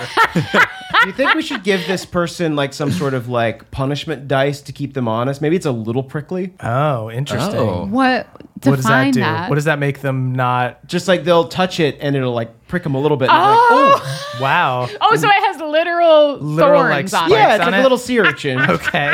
Do 1.03 1.07
you 1.07 1.13
think 1.13 1.33
we 1.35 1.41
should 1.41 1.63
give 1.63 1.85
this 1.87 2.05
person 2.05 2.55
like 2.55 2.73
some 2.73 2.91
sort 2.91 3.13
of 3.13 3.29
like 3.29 3.71
punishment 3.71 4.27
dice 4.27 4.59
to 4.61 4.73
keep 4.73 4.93
them 4.93 5.07
honest? 5.07 5.41
Maybe 5.41 5.55
it's 5.55 5.65
a 5.65 5.71
little 5.71 6.03
prickly. 6.03 6.53
oh, 6.61 7.09
interesting. 7.09 7.59
Oh. 7.59 7.85
What 7.85 8.27
What 8.63 8.75
does 8.75 8.85
that 8.85 9.13
do? 9.13 9.19
that? 9.21 9.49
What 9.49 9.55
does 9.55 9.65
that 9.65 9.79
make 9.79 10.01
them 10.01 10.33
not? 10.35 10.85
Just 10.87 11.07
like 11.07 11.23
they'll 11.23 11.47
touch 11.47 11.79
it 11.79 11.97
and 12.01 12.15
it'll 12.15 12.33
like 12.33 12.51
prick 12.69 12.83
them 12.83 12.95
a 12.95 12.99
little 12.99 13.17
bit. 13.17 13.29
and 13.29 13.37
they're 13.37 13.55
Oh! 13.57 13.91
Like, 13.95 14.03
oh, 14.03 14.37
Wow. 14.41 14.87
oh, 15.01 15.15
so 15.17 15.27
it 15.27 15.33
has 15.33 15.59
literal, 15.59 16.37
Literal, 16.37 16.81
like, 16.83 17.09
thorns 17.09 17.13
on 17.13 17.29
spikes. 17.29 17.31
it. 17.31 17.35
yeah, 17.35 17.55
it's 17.55 17.65
on 17.65 17.71
like 17.71 17.79
it? 17.79 17.79
a 17.79 17.83
little 17.83 17.97
sea 17.97 18.19
urchin. 18.21 18.59
Okay. 18.59 19.13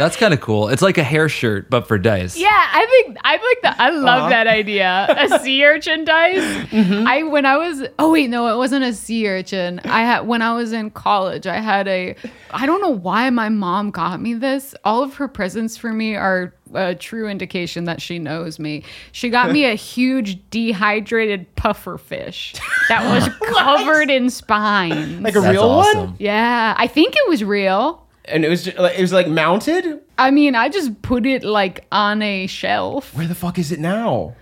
That's 0.00 0.16
kind 0.16 0.34
of 0.34 0.40
cool. 0.40 0.68
It's 0.68 0.82
like 0.82 0.98
a 0.98 1.04
hair 1.04 1.28
shirt, 1.28 1.70
but 1.70 1.86
for 1.86 1.98
dice. 1.98 2.36
Yeah, 2.36 2.48
I 2.50 2.86
think 2.86 3.18
I 3.22 3.32
like 3.32 3.62
that. 3.62 3.80
I 3.80 3.90
love 3.90 4.18
uh-huh. 4.20 4.28
that 4.30 4.46
idea. 4.46 5.06
A 5.08 5.38
sea 5.42 5.64
urchin 5.64 6.04
dice. 6.04 6.42
Mm-hmm. 6.68 7.06
I 7.06 7.22
when 7.22 7.46
I 7.46 7.56
was 7.56 7.86
oh 7.98 8.12
wait 8.12 8.30
no 8.30 8.52
it 8.52 8.56
wasn't 8.56 8.84
a 8.84 8.92
sea 8.92 9.28
urchin. 9.28 9.80
I 9.84 10.00
had 10.00 10.20
when 10.26 10.42
I 10.42 10.54
was 10.54 10.72
in 10.72 10.90
college. 10.90 11.46
I 11.46 11.60
had 11.60 11.86
a 11.88 12.16
I 12.50 12.66
don't 12.66 12.80
know 12.80 12.90
why 12.90 13.30
my 13.30 13.48
mom 13.48 13.90
got 13.90 14.20
me 14.20 14.34
this. 14.34 14.74
All 14.84 15.02
of 15.02 15.14
her 15.14 15.28
presents 15.28 15.76
for 15.76 15.92
me 15.92 16.16
are 16.16 16.54
a 16.74 16.94
true 16.94 17.28
indication 17.28 17.84
that 17.84 18.00
she 18.00 18.18
knows 18.18 18.58
me. 18.58 18.84
She 19.12 19.30
got 19.30 19.50
me 19.50 19.64
a 19.64 19.74
huge 19.90 20.38
dehydrated 20.50 21.54
puffer 21.56 21.98
fish 21.98 22.54
that 22.88 23.04
was 23.04 23.28
covered 23.54 24.10
in 24.10 24.30
spines. 24.30 25.20
like 25.20 25.34
a 25.36 25.40
That's 25.40 25.52
real 25.52 25.64
awesome. 25.64 25.98
one. 25.98 26.16
yeah, 26.18 26.74
I 26.76 26.86
think 26.86 27.14
it 27.16 27.28
was 27.28 27.44
real. 27.44 28.06
And 28.30 28.44
it 28.44 28.48
was 28.48 28.64
just, 28.64 28.78
it 28.78 29.00
was 29.00 29.12
like 29.12 29.28
mounted. 29.28 30.00
I 30.18 30.30
mean, 30.30 30.54
I 30.54 30.68
just 30.68 31.02
put 31.02 31.26
it 31.26 31.42
like 31.44 31.86
on 31.90 32.22
a 32.22 32.46
shelf. 32.46 33.14
Where 33.14 33.26
the 33.26 33.34
fuck 33.34 33.58
is 33.58 33.72
it 33.72 33.80
now? 33.80 34.34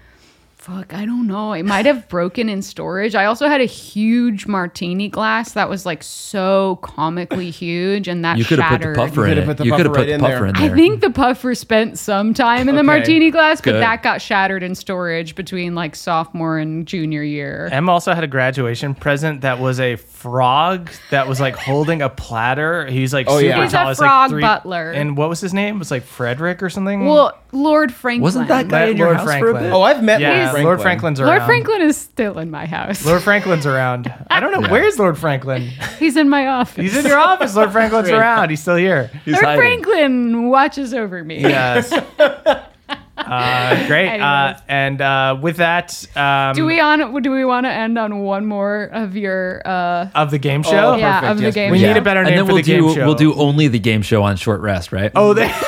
Fuck, 0.69 0.93
I 0.93 1.07
don't 1.07 1.27
know. 1.27 1.55
It 1.55 1.63
might 1.65 1.87
have 1.87 2.07
broken 2.09 2.51
in 2.51 2.61
storage. 2.61 3.15
I 3.15 3.25
also 3.25 3.49
had 3.49 3.63
a 3.63 3.65
huge 3.65 4.47
martini 4.47 5.09
glass 5.09 5.53
that 5.53 5.71
was 5.71 5.87
like 5.87 6.03
so 6.03 6.77
comically 6.83 7.51
huge, 7.51 8.07
and 8.07 8.23
that 8.23 8.37
You 8.37 8.45
could 8.45 8.59
have 8.59 8.73
put 8.73 8.79
the 8.81 8.83
shattered. 8.85 8.97
puffer 8.97 9.21
You 9.21 9.27
in 9.27 9.31
could've 9.31 9.47
put 9.47 9.57
the 9.57 9.65
you 9.65 9.71
could 9.73 9.87
have 9.87 9.95
puffer 9.95 10.01
right 10.01 10.09
in 10.11 10.21
puffer 10.21 10.53
there. 10.53 10.71
I 10.71 10.75
think 10.75 11.01
the 11.01 11.09
puffer 11.11 11.55
spent 11.55 11.99
some 11.99 12.35
time 12.35 12.69
in 12.69 12.75
the 12.75 12.81
Okay. 12.83 12.87
martini 12.87 13.31
glass, 13.31 13.63
but 13.63 13.73
Good. 13.73 13.83
that 13.83 14.03
got 14.03 14.21
shattered 14.21 14.63
in 14.63 14.75
storage 14.75 15.35
between 15.35 15.75
like 15.75 15.97
sophomore 15.97 16.59
and 16.59 16.85
junior 16.87 17.23
year. 17.23 17.71
Em 17.73 17.89
also 17.89 18.13
had 18.13 18.23
a 18.25 18.29
graduation 18.29 18.95
present 18.95 19.41
that 19.41 19.59
was 19.61 19.81
a 19.81 19.97
frog 19.97 20.91
that 21.11 21.27
was 21.27 21.41
like 21.41 21.57
holding 21.57 22.03
a 22.03 22.11
platter. 22.11 22.85
He's 22.87 23.15
like 23.15 23.27
Oh, 23.31 23.39
super 23.39 23.49
yeah. 23.49 23.63
He's 23.63 23.73
a 23.73 23.77
tall. 23.79 23.89
It's, 23.91 24.01
like, 24.01 24.07
frog 24.09 24.31
three- 24.31 24.43
butler. 24.43 24.91
And 24.91 25.17
what 25.17 25.31
was 25.31 25.41
his 25.41 25.55
name? 25.55 25.77
It 25.77 25.79
was 25.79 25.91
like 25.91 26.03
Frederick 26.03 26.63
or 26.63 26.69
something. 26.69 27.07
Well, 27.07 27.33
Lord 27.53 27.93
Franklin. 27.93 28.23
Wasn't 28.23 28.49
that 28.49 28.69
guy 28.69 28.81
That 28.81 28.89
in 28.91 28.97
your 28.99 29.07
Lord 29.07 29.17
house 29.19 29.27
for 29.27 29.31
a 29.33 29.39
Franklin. 29.41 29.63
bit? 29.65 29.73
Oh, 29.73 29.83
I've 29.83 30.03
met 30.03 30.21
yeah, 30.21 30.29
Lord 30.53 30.65
Lord, 30.65 30.81
Franklin. 30.81 30.83
Franklin's 30.83 31.21
around. 31.21 31.29
Lord 31.29 31.43
Franklin 31.45 31.81
is 31.83 31.97
still 31.97 32.39
in 32.39 32.51
my 32.51 32.67
house. 32.67 33.07
Lord 33.07 33.23
Franklin's 33.23 33.65
around. 33.67 34.13
I 34.31 34.41
don't 34.41 34.53
know. 34.61 34.69
Where's 34.69 34.99
Lord 34.99 35.17
Franklin? 35.19 35.63
He's 35.99 36.17
in 36.17 36.29
my 36.29 36.47
office. 36.47 36.83
He's 36.93 36.97
in 36.97 37.07
your 37.07 37.19
office. 37.19 37.55
Lord 37.57 37.73
Franklin's 37.73 38.09
around. 38.11 38.51
He's 38.51 38.61
still 38.61 38.77
here. 38.77 39.11
He's 39.25 39.35
Lord 39.35 39.45
hiding. 39.45 39.61
Franklin 39.85 40.49
watches 40.51 40.93
over 40.95 41.25
me. 41.25 41.41
Yes. 41.41 41.93
Uh, 43.21 43.87
great. 43.89 44.21
Uh, 44.21 44.55
and 44.69 45.01
uh, 45.03 45.37
with 45.43 45.57
that, 45.57 46.07
um, 46.17 46.55
Do 46.55 46.65
we 46.65 46.79
on? 46.81 47.21
Do 47.21 47.31
we 47.33 47.45
want 47.45 47.67
to 47.67 47.71
end 47.71 47.99
on 47.99 48.21
one 48.21 48.47
more 48.47 48.85
of 48.93 49.17
your? 49.17 49.61
uh 49.67 50.09
of 50.15 50.31
the 50.31 50.39
game 50.39 50.63
show? 50.63 50.93
Oh, 50.93 50.97
Yeah, 50.97 51.21
perfect. 51.21 51.31
of 51.33 51.37
the 51.39 51.43
Yes, 51.47 51.55
game 51.55 51.71
We 51.73 51.81
show. 51.81 51.89
need 51.89 51.97
a 51.99 52.01
better 52.01 52.21
and 52.21 52.29
name 52.29 52.37
then 52.39 52.47
for 52.47 52.53
we'll 52.55 52.63
the 52.63 52.63
do 52.63 52.81
game 52.87 52.95
show. 52.95 53.05
we'll 53.07 53.15
do 53.17 53.35
only 53.35 53.67
the 53.69 53.81
game 53.81 54.03
show 54.03 54.23
on 54.23 54.37
short 54.37 54.61
rest, 54.61 54.93
right? 54.93 55.11
Oh, 55.17 55.35
they. 55.35 55.53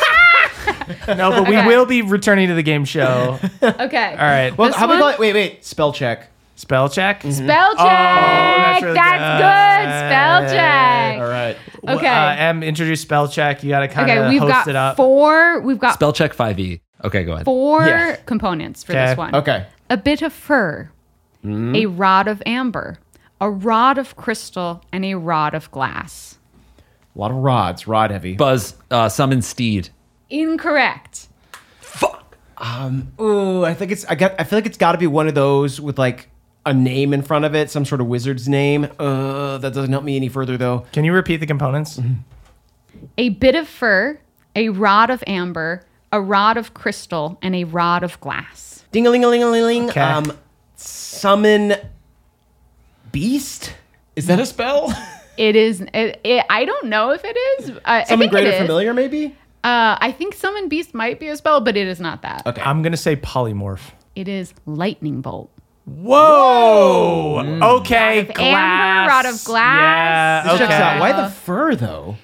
no, 1.09 1.31
but 1.31 1.49
we 1.49 1.57
Okay. 1.57 1.67
will 1.67 1.87
be 1.87 2.03
returning 2.03 2.49
to 2.49 2.55
the 2.55 2.63
game 2.63 2.85
show. 2.85 3.39
Okay. 3.63 4.11
All 4.13 4.17
right. 4.17 4.57
Well, 4.57 4.69
This 4.69 4.77
how 4.77 4.85
about 4.87 4.95
one? 4.95 5.01
like, 5.11 5.19
wait, 5.19 5.35
wait, 5.35 5.65
spell 5.65 5.93
check. 5.93 6.29
Spell 6.57 6.89
check. 6.91 7.23
Spell 7.23 7.71
check. 7.75 7.77
that's 7.79 8.83
really 8.83 8.95
that's, 8.95 9.41
good. 9.43 10.09
Spell 10.09 10.55
check. 10.55 11.19
All 11.21 11.29
right. 11.29 11.57
Okay. 11.89 12.07
Uh, 12.07 12.37
M, 12.37 12.63
introduce 12.63 13.01
spell 13.01 13.29
check. 13.29 13.63
You 13.63 13.71
got 13.71 13.81
to 13.81 13.89
kind 13.89 14.11
of 14.11 14.17
okay. 14.19 14.29
We've 14.29 14.41
host 14.43 14.53
got 14.53 14.69
it 14.69 14.77
up. 14.77 14.97
four. 14.97 15.61
We've 15.61 15.79
got 15.79 15.95
Spell 15.95 16.13
check 16.13 16.35
five 16.35 16.59
e. 16.61 16.81
Okay, 17.03 17.25
go 17.25 17.33
ahead. 17.33 17.47
four 17.47 17.87
Yeah. 17.87 18.17
components 18.27 18.85
for 18.85 18.93
Okay. 18.93 19.07
this 19.07 19.17
one. 19.17 19.35
Okay. 19.35 19.67
A 19.89 19.97
bit 19.97 20.21
of 20.21 20.33
fur, 20.35 20.91
a 21.45 21.87
rod 21.87 22.29
of 22.29 22.43
amber, 22.45 22.99
a 23.41 23.51
rod 23.51 23.97
of 23.97 24.15
crystal, 24.17 24.85
and 24.93 25.05
a 25.05 25.15
rod 25.15 25.55
of 25.55 25.71
glass. 25.71 26.39
A 27.17 27.19
lot 27.19 27.31
of 27.31 27.39
rods, 27.39 27.89
rod 27.89 28.11
heavy. 28.11 28.35
Buzz, 28.35 28.75
uh, 28.91 29.09
summon 29.09 29.41
steed. 29.41 29.89
Incorrect. 30.31 31.29
Fuck. 31.81 32.37
Ooh, 33.21 33.65
I 33.65 33.75
think 33.75 33.91
it's. 33.93 34.05
I 34.07 34.15
got. 34.15 34.35
I 34.39 34.45
feel 34.45 34.59
like 34.59 34.67
it's 34.67 34.79
got 34.79 34.93
to 34.93 34.99
be 34.99 35.07
one 35.07 35.29
of 35.29 35.35
those 35.35 35.81
with 35.81 35.99
like 35.99 36.29
a 36.67 36.75
name 36.75 37.13
in 37.15 37.23
front 37.23 37.45
of 37.45 37.55
it, 37.55 37.71
some 37.71 37.85
sort 37.85 38.01
of 38.01 38.07
wizard's 38.07 38.49
name. 38.49 38.87
Uh, 38.99 39.59
that 39.59 39.73
doesn't 39.73 39.91
help 39.93 40.05
me 40.05 40.17
any 40.17 40.29
further 40.29 40.57
though. 40.57 40.87
Can 40.93 41.05
you 41.05 41.13
repeat 41.13 41.39
the 41.39 41.47
components? 41.47 41.99
A 43.17 43.31
bit 43.31 43.55
of 43.55 43.67
fur, 43.67 44.19
a 44.55 44.69
rod 44.69 45.11
of 45.11 45.25
amber, 45.27 45.83
a 46.13 46.21
rod 46.21 46.57
of 46.57 46.75
crystal, 46.75 47.39
and 47.41 47.55
a 47.55 47.65
rod 47.65 48.03
of 48.03 48.21
glass. 48.21 48.85
Ding 48.93 49.07
a 49.07 49.11
ling 49.11 49.25
a 49.25 49.29
ling 49.29 49.43
a 49.43 49.49
ling 49.49 49.63
ling. 49.65 49.91
Okay. 49.91 50.01
Um, 50.01 50.37
summon 50.77 51.75
beast. 53.13 53.75
Is 54.17 54.27
that 54.27 54.39
a 54.39 54.47
spell? 54.47 54.93
It 55.37 55.57
is. 55.57 55.81
It, 55.81 56.21
it, 56.25 56.45
I 56.51 56.67
don't 56.67 56.87
know 56.89 57.13
if 57.13 57.23
it 57.25 57.37
is. 57.61 57.71
I, 57.85 58.01
I 58.03 58.05
Summon 58.05 58.29
think 58.29 58.33
it 58.33 58.35
greater 58.35 58.51
is. 58.51 58.61
familiar, 58.61 58.93
maybe. 58.93 59.35
Uh, 59.63 59.99
I 60.01 60.13
think 60.17 60.35
summon 60.35 60.69
beast 60.69 60.95
might 60.95 61.21
be 61.21 61.29
a 61.29 61.37
spell, 61.37 61.61
but 61.61 61.77
it 61.77 61.87
is 61.87 62.01
not 62.01 62.23
that. 62.23 62.47
Okay. 62.47 62.63
I'm 62.63 62.83
going 62.83 62.93
to 62.93 62.97
say 62.99 63.15
polymorph. 63.17 63.91
It 64.17 64.27
is 64.29 64.55
lightning 64.67 65.21
bolt. 65.21 65.51
Whoa. 65.87 67.59
Okay. 67.81 68.21
Rod 68.23 68.31
of 68.31 68.37
amber, 68.39 69.11
rod 69.11 69.27
of 69.27 69.45
glass. 69.45 70.45
Yeah. 70.47 70.51
This 70.53 70.59
checks 70.61 70.73
Okay. 70.75 70.83
out. 70.83 71.01
Why 71.01 71.13
the 71.13 71.29
fur 71.31 71.75
though? 71.75 72.17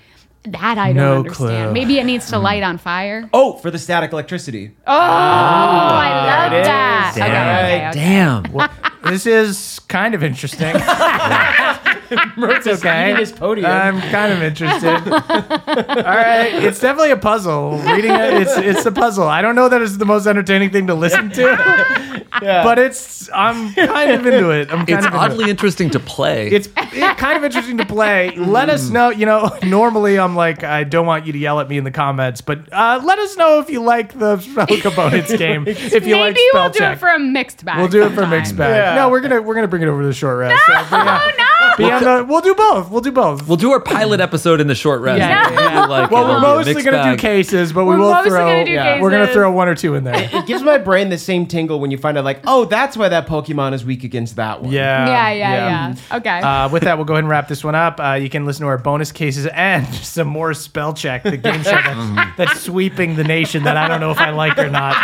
That 0.44 0.78
I 0.78 0.88
don't 0.92 0.96
No 0.96 1.16
understand. 1.18 1.36
clue. 1.36 1.72
Maybe 1.72 1.98
it 1.98 2.04
needs 2.04 2.28
to 2.30 2.38
light 2.38 2.62
on 2.62 2.78
fire. 2.78 3.28
Oh, 3.32 3.54
for 3.54 3.70
the 3.70 3.78
static 3.78 4.12
electricity. 4.12 4.76
Oh, 4.86 4.92
I 4.92 6.10
love 6.44 6.52
it 6.52 6.60
is. 6.60 6.66
that. 6.68 7.12
Okay, 7.16 7.24
okay, 7.26 7.88
okay. 7.88 7.98
Damn. 7.98 9.10
This 9.12 9.26
is 9.26 9.80
kind 9.88 10.14
of 10.14 10.22
interesting. 10.22 10.74
it's 12.36 12.66
okay. 12.66 13.06
eating 13.10 13.16
his 13.20 13.32
podium. 13.32 13.66
I'm 13.70 14.00
kind 14.10 14.32
of 14.32 14.42
interested. 14.42 14.88
All 15.12 16.14
right, 16.14 16.50
it's 16.54 16.80
definitely 16.80 17.10
a 17.10 17.16
puzzle. 17.16 17.78
Reading 17.78 18.12
it, 18.12 18.34
it's 18.42 18.56
it's 18.56 18.86
a 18.86 18.92
puzzle. 18.92 19.26
I 19.26 19.42
don't 19.42 19.54
know 19.54 19.68
that 19.68 19.82
it's 19.82 19.96
the 19.96 20.04
most 20.04 20.26
entertaining 20.26 20.70
thing 20.70 20.86
to 20.88 20.94
listen 20.94 21.30
to, 21.30 22.24
but 22.40 22.78
it's 22.78 23.28
I'm 23.32 23.72
kind 23.74 24.10
of 24.12 24.26
into 24.26 24.50
it. 24.50 24.70
I'm 24.70 24.86
kind 24.86 24.90
It's 24.90 25.06
of 25.06 25.12
into 25.12 25.18
oddly 25.18 25.44
It. 25.44 25.50
interesting 25.50 25.90
to 25.90 26.00
play. 26.00 26.48
It's 26.48 26.68
it's 26.76 27.20
kind 27.20 27.36
of 27.36 27.44
interesting 27.44 27.78
to 27.78 27.86
play. 27.86 28.30
Let 28.36 28.68
us 28.70 28.88
know. 28.90 29.10
You 29.10 29.26
know, 29.26 29.56
normally 29.64 30.18
I'm 30.18 30.36
like, 30.36 30.62
I 30.64 30.84
don't 30.84 31.06
want 31.06 31.26
you 31.26 31.32
to 31.32 31.38
yell 31.38 31.60
at 31.60 31.68
me 31.68 31.78
in 31.78 31.84
the 31.84 31.90
comments, 31.90 32.40
but 32.40 32.72
uh, 32.72 33.00
let 33.04 33.18
us 33.18 33.36
know 33.36 33.58
if 33.60 33.70
you 33.70 33.82
like 33.82 34.18
the 34.18 34.38
spell 34.40 34.66
components 34.66 35.34
game. 35.36 35.66
If 35.66 36.06
you 36.06 36.16
like 36.16 36.34
Maybe 36.34 36.40
spell 36.50 36.62
we'll 36.64 36.72
do 36.72 36.78
check. 36.78 36.96
it 36.96 37.00
for 37.00 37.08
a 37.08 37.18
mixed 37.18 37.64
bag. 37.64 37.78
We'll 37.78 37.88
do 37.88 38.02
it 38.04 38.10
for 38.12 38.26
mixed 38.26 38.56
bag. 38.56 38.76
Yeah. 38.76 38.94
No, 38.94 39.08
we're 39.08 39.20
gonna 39.20 39.40
we're 39.42 39.54
gonna 39.54 39.68
bring 39.68 39.82
it 39.82 39.86
over 39.88 40.02
to 40.02 40.06
the 40.08 40.14
short 40.14 40.38
rest. 40.38 40.62
So, 40.66 40.72
but 40.90 41.04
yeah. 41.06 41.20
Oh 41.22 41.30
Be 41.76 41.84
on 41.90 42.02
the, 42.02 42.24
we'll 42.28 42.40
do 42.40 42.54
both. 42.54 42.90
We'll 42.90 43.00
do 43.00 43.12
both. 43.12 43.46
We'll 43.46 43.56
do 43.56 43.72
our 43.72 43.80
pilot 43.80 44.20
episode 44.20 44.60
in 44.60 44.66
the 44.66 44.74
short 44.74 45.00
rest. 45.00 45.18
Yeah, 45.18 45.50
We'll 45.50 45.60
yeah. 45.60 45.84
do, 45.86 45.90
like, 45.90 46.10
well, 46.10 46.22
it'll 46.24 46.34
we're 46.36 46.40
be 46.40 46.46
a 46.46 46.54
mostly 46.56 46.74
mixed 46.74 46.84
gonna 46.86 46.96
do 47.02 47.10
bag. 47.10 47.18
cases, 47.18 47.72
but 47.72 47.84
we 47.84 47.90
We're 47.94 47.98
will 48.00 48.10
mostly 48.12 48.30
throw. 48.30 48.46
gonna 48.46 48.64
do 48.64 48.72
yeah, 48.72 49.00
we're 49.00 49.10
gonna 49.10 49.24
cases. 49.24 49.34
throw 49.36 49.52
one 49.52 49.68
or 49.68 49.74
two 49.74 49.94
in 49.94 50.04
there. 50.04 50.30
It 50.32 50.46
gives 50.46 50.62
my 50.62 50.78
brain 50.78 51.08
the 51.10 51.18
same 51.18 51.46
tingle 51.46 51.78
when 51.80 51.90
you 51.90 51.98
find 51.98 52.16
out, 52.18 52.24
like, 52.24 52.40
oh, 52.46 52.64
that's 52.64 52.96
why 52.96 53.08
that 53.08 53.26
Pokemon 53.26 53.72
is 53.74 53.84
weak 53.84 54.04
against 54.04 54.36
that 54.36 54.62
one. 54.62 54.72
Yeah. 54.72 55.06
yeah, 55.06 55.30
yeah, 55.32 55.94
yeah. 56.10 56.16
Okay. 56.16 56.40
Uh, 56.40 56.68
with 56.68 56.82
that, 56.84 56.96
we'll 56.96 57.04
go 57.04 57.14
ahead 57.14 57.24
and 57.24 57.28
wrap 57.30 57.48
this 57.48 57.62
one 57.62 57.74
up. 57.74 58.00
Uh, 58.00 58.12
you 58.14 58.28
can 58.30 58.46
listen 58.46 58.62
to 58.62 58.68
our 58.68 58.78
bonus 58.78 59.12
cases 59.12 59.46
and 59.46 59.86
some 59.94 60.28
more 60.28 60.54
spell 60.54 60.94
check, 60.94 61.22
the 61.22 61.36
game 61.36 61.62
show 61.62 61.70
that's, 61.72 62.36
that's 62.36 62.60
sweeping 62.60 63.16
the 63.16 63.24
nation 63.24 63.64
that 63.64 63.76
I 63.76 63.86
don't 63.88 64.00
know 64.00 64.10
if 64.10 64.18
I 64.18 64.30
like 64.30 64.58
or 64.58 64.68
not. 64.70 64.96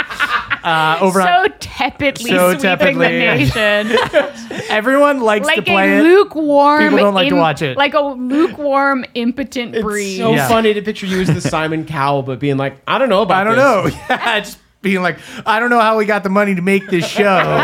Uh, 0.65 0.99
over 1.01 1.21
so 1.23 1.29
on 1.29 1.53
tepidly 1.59 2.31
So 2.31 2.51
sweeping 2.51 2.61
tepidly. 2.63 3.07
the 3.07 3.19
nation. 3.19 4.61
everyone 4.71 5.21
likes 5.21 5.49
to 5.49 5.63
play 5.63 5.95
a 5.95 5.99
it. 5.99 6.03
lukewarm. 6.03 6.83
People 6.83 6.99
don't 6.99 7.15
like 7.15 7.29
to 7.31 7.37
watch 7.37 7.63
it. 7.63 7.77
Like 7.77 7.95
a 7.95 8.01
lukewarm, 8.01 9.05
impotent 9.15 9.75
It's 9.75 9.83
breed. 9.83 10.19
so 10.19 10.33
Yeah. 10.35 10.49
funny 10.49 10.73
to 10.75 10.83
picture 10.83 11.07
you 11.07 11.21
as 11.21 11.29
the 11.29 11.41
Simon 11.41 11.85
Cowell, 11.85 12.23
but 12.23 12.39
being 12.39 12.57
like, 12.57 12.77
I 12.87 12.99
don't 12.99 13.09
know 13.09 13.23
about 13.23 13.47
I 13.47 13.55
don't 13.57 13.85
this. 13.87 13.95
know. 13.95 14.01
Yeah, 14.11 14.41
just 14.41 14.59
being 14.83 15.01
like, 15.03 15.19
I 15.47 15.61
don't 15.61 15.71
know 15.71 15.79
how 15.81 15.97
we 15.97 16.07
got 16.07 16.25
the 16.25 16.29
money 16.29 16.57
to 16.57 16.63
make 16.63 16.89
this 16.89 17.07
show. 17.07 17.23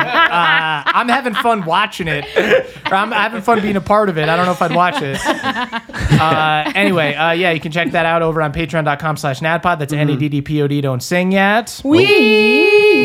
Uh, 0.28 0.82
I'm 0.84 1.08
having 1.08 1.32
fun 1.34 1.64
watching 1.64 2.06
it. 2.06 2.24
Or 2.86 2.94
I'm 2.94 3.10
having 3.10 3.40
fun 3.40 3.60
being 3.62 3.76
a 3.76 3.80
part 3.80 4.08
of 4.10 4.18
it. 4.18 4.28
I 4.28 4.36
don't 4.36 4.44
know 4.44 4.52
if 4.52 4.60
I'd 4.60 4.74
watch 4.74 5.00
it. 5.02 5.18
Uh, 5.24 6.70
anyway, 6.74 7.14
uh, 7.14 7.30
yeah, 7.32 7.50
you 7.50 7.60
can 7.60 7.72
check 7.72 7.90
that 7.92 8.04
out 8.06 8.20
over 8.22 8.42
on 8.42 8.52
patreon.com 8.52 9.16
slash 9.16 9.40
naddpod. 9.40 9.78
That's 9.78 9.92
N-A-D-D-P-O-D. 9.94 10.80
Don't 10.82 11.02
sing 11.02 11.32
yet. 11.32 11.80
we. 11.82 12.06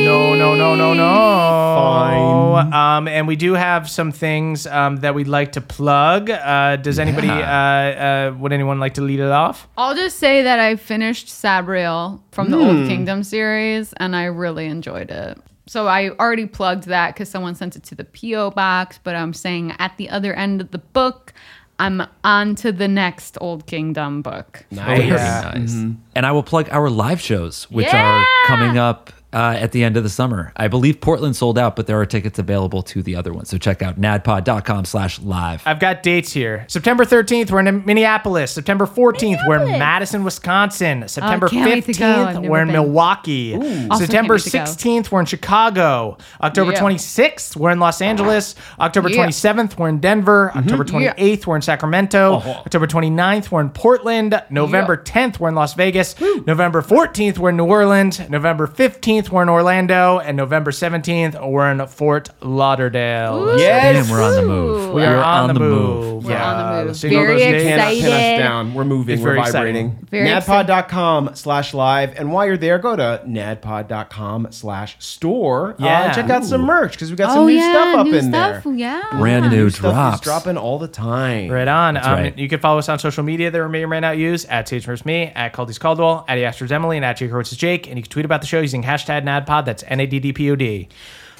No, 0.05 0.35
no, 0.35 0.55
no, 0.55 0.75
no, 0.75 0.93
no. 0.93 1.73
Fine. 1.75 2.73
Um, 2.73 3.07
and 3.07 3.27
we 3.27 3.35
do 3.35 3.53
have 3.53 3.89
some 3.89 4.11
things 4.11 4.65
um, 4.67 4.97
that 4.97 5.15
we'd 5.15 5.27
like 5.27 5.53
to 5.53 5.61
plug. 5.61 6.29
Uh, 6.29 6.77
does 6.77 6.99
anybody, 6.99 7.29
uh, 7.29 7.35
uh, 7.35 8.35
would 8.39 8.51
anyone 8.51 8.79
like 8.79 8.95
to 8.95 9.01
lead 9.01 9.19
it 9.19 9.31
off? 9.31 9.67
I'll 9.77 9.95
just 9.95 10.17
say 10.17 10.41
that 10.43 10.59
I 10.59 10.75
finished 10.75 11.27
Sabriel 11.27 12.21
from 12.31 12.51
the 12.51 12.57
Old 12.57 12.87
Kingdom 12.87 13.23
series, 13.23 13.93
and 13.93 14.15
I 14.15 14.25
really 14.25 14.65
enjoyed 14.65 15.11
it. 15.11 15.37
So 15.65 15.87
I 15.87 16.09
already 16.09 16.45
plugged 16.45 16.87
that 16.87 17.13
because 17.13 17.29
someone 17.29 17.55
sent 17.55 17.75
it 17.75 17.83
to 17.83 17.95
the 17.95 18.03
PO 18.03 18.51
box, 18.51 18.99
but 19.03 19.15
I'm 19.15 19.33
saying 19.33 19.73
at 19.79 19.95
the 19.97 20.09
other 20.09 20.33
end 20.33 20.59
of 20.59 20.71
the 20.71 20.79
book, 20.79 21.33
I'm 21.79 22.03
on 22.23 22.55
to 22.55 22.71
the 22.71 22.87
next 22.87 23.37
Old 23.41 23.65
Kingdom 23.65 24.21
book. 24.21 24.65
Nice. 24.71 24.99
Very 24.99 25.09
nice. 25.09 25.73
And 26.15 26.25
I 26.25 26.31
will 26.31 26.43
plug 26.43 26.69
our 26.69 26.89
live 26.89 27.19
shows, 27.19 27.63
which 27.71 27.93
are 27.93 28.25
coming 28.45 28.77
up 28.77 29.11
uh, 29.33 29.55
at 29.59 29.71
the 29.71 29.83
end 29.83 29.97
of 29.97 30.03
the 30.03 30.09
summer. 30.09 30.51
I 30.55 30.67
believe 30.67 31.01
Portland 31.01 31.35
sold 31.35 31.57
out, 31.57 31.75
but 31.75 31.87
there 31.87 31.99
are 31.99 32.05
tickets 32.05 32.39
available 32.39 32.81
to 32.83 33.01
the 33.01 33.15
other 33.15 33.33
ones. 33.33 33.49
So 33.49 33.57
check 33.57 33.81
out 33.81 33.99
naddpod.com 33.99 34.85
slash 34.85 35.19
live. 35.21 35.61
I've 35.65 35.79
got 35.79 36.03
dates 36.03 36.31
here. 36.33 36.65
September 36.67 37.05
13th, 37.05 37.51
we're 37.51 37.59
in 37.65 37.85
Minneapolis. 37.85 38.51
September 38.51 38.85
14th, 38.85 39.39
we're 39.47 39.61
in 39.63 39.79
Madison, 39.79 40.23
Wisconsin. 40.23 41.07
September 41.07 41.47
can't 41.49 41.69
wait 41.69 41.85
to 41.85 41.93
go. 41.93 42.05
I've 42.05 42.27
15th, 42.37 42.41
never 42.41 42.49
we're 42.51 42.61
in 42.61 42.67
been. 42.67 42.73
Milwaukee. 42.73 43.55
Also 43.55 44.05
September 44.05 44.37
can't 44.37 44.45
wait 44.45 44.51
to 44.51 44.57
go. 44.57 44.63
16th, 45.01 45.11
we're 45.11 45.19
in 45.21 45.25
Chicago. 45.25 46.17
October 46.41 46.71
Yeah. 46.73 46.79
26th, 46.79 47.55
we're 47.55 47.71
in 47.71 47.79
Los 47.79 48.01
Angeles. 48.01 48.55
October 48.79 49.09
Yeah. 49.09 49.17
27th, 49.17 49.77
we're 49.77 49.89
in 49.89 49.99
Denver. 49.99 50.51
October 50.55 50.83
Yeah. 50.83 51.13
28th, 51.13 51.47
we're 51.47 51.55
in 51.55 51.61
Sacramento. 51.61 52.35
October 52.65 52.87
29th, 52.87 53.51
we're 53.51 53.61
in 53.61 53.69
Portland. 53.69 54.41
November 54.49 54.97
10th, 54.97 55.39
we're 55.39 55.49
in 55.49 55.55
Las 55.55 55.73
Vegas. 55.73 56.15
November 56.45 56.81
14th, 56.81 57.37
we're 57.37 57.49
in 57.49 57.57
New 57.57 57.65
Orleans. 57.65 58.19
November 58.29 58.67
15th, 58.67 59.22
we're 59.31 59.43
in 59.43 59.49
Orlando. 59.49 60.19
And 60.19 60.37
November 60.37 60.71
17th, 60.71 61.49
we're 61.49 61.69
in 61.71 61.85
Fort 61.87 62.29
Lauderdale. 62.41 63.57
Yes. 63.57 64.07
And 64.07 64.11
we're 64.11 64.23
on 64.23 64.35
the 64.35 64.41
move. 64.47 64.93
We 64.93 65.01
We're 65.01 65.15
are 65.17 65.23
on, 65.23 65.47
the 65.47 65.59
move. 65.59 66.23
We're 66.25 66.35
on 66.37 66.77
the 66.79 66.85
move. 66.85 66.95
so 66.97 67.07
you 67.07 67.13
know 67.17 67.23
Very 67.25 67.33
those 67.33 67.41
days? 67.41 67.63
Cannot 67.63 67.83
pin 67.87 67.97
us 67.97 68.03
Excited. 68.03 68.37
down. 68.37 68.73
We're 68.73 68.83
moving. 68.85 69.13
It's 69.15 69.23
We're 69.23 69.35
very 69.35 69.45
vibrating. 69.51 69.99
exciting. 70.11 70.27
Naddpod.com 70.67 71.35
slash 71.35 71.73
live. 71.73 72.15
And 72.17 72.31
while 72.31 72.45
you're 72.45 72.57
there, 72.57 72.77
go 72.79 72.95
to 72.95 73.21
naddpod.com 73.27 74.47
slash 74.51 74.95
store. 74.99 75.71
Uh, 75.73 75.75
Yeah. 75.79 76.03
and 76.05 76.13
check 76.15 76.29
out 76.29 76.45
some 76.45 76.61
merch 76.61 76.91
because 76.93 77.09
we 77.09 77.15
got 77.17 77.31
some 77.31 77.39
Oh 77.39 77.47
new 77.47 77.53
yeah, 77.53 77.71
stuff 77.71 77.95
up 77.99 78.05
new 78.07 78.15
in 78.15 78.29
stuff. 78.29 78.63
there. 78.63 78.73
Yeah. 78.73 79.01
Brand 79.13 79.51
new 79.51 79.69
Stuff 79.69 79.85
is 79.85 79.91
drops. 79.93 80.21
dropping 80.21 80.57
all 80.57 80.79
the 80.79 80.87
time. 80.87 81.49
Right 81.49 81.67
on. 81.67 81.97
Um, 81.97 82.03
right. 82.03 82.37
You 82.37 82.47
can 82.49 82.59
follow 82.59 82.79
us 82.79 82.89
on 82.89 82.99
social 82.99 83.23
media 83.23 83.51
that 83.51 83.61
we 83.61 83.67
may 83.69 83.83
or 83.83 83.87
may 83.87 83.99
not 83.99 84.17
use 84.17 84.45
at 84.45 84.67
Sage. 84.67 84.83
Me, 85.05 85.31
at 85.33 85.53
Caldy's 85.53 85.79
Caldwell, 85.79 86.25
at 86.27 86.37
Astros 86.37 86.69
Emily, 86.71 86.97
and 86.97 87.05
at 87.05 87.17
Jake 87.17 87.31
Hurwitz 87.31 87.55
Jake. 87.57 87.87
And 87.87 87.95
you 87.97 88.03
can 88.03 88.09
tweet 88.11 88.25
about 88.25 88.41
the 88.41 88.47
show 88.47 88.59
using 88.59 88.83
hashtag 88.83 89.12
NADDPOD. 89.21 89.65
That's 89.65 89.83
N 89.87 89.99
A 89.99 90.05
D 90.07 90.19
D 90.19 90.33
P 90.33 90.49
O 90.51 90.55
D. 90.55 90.89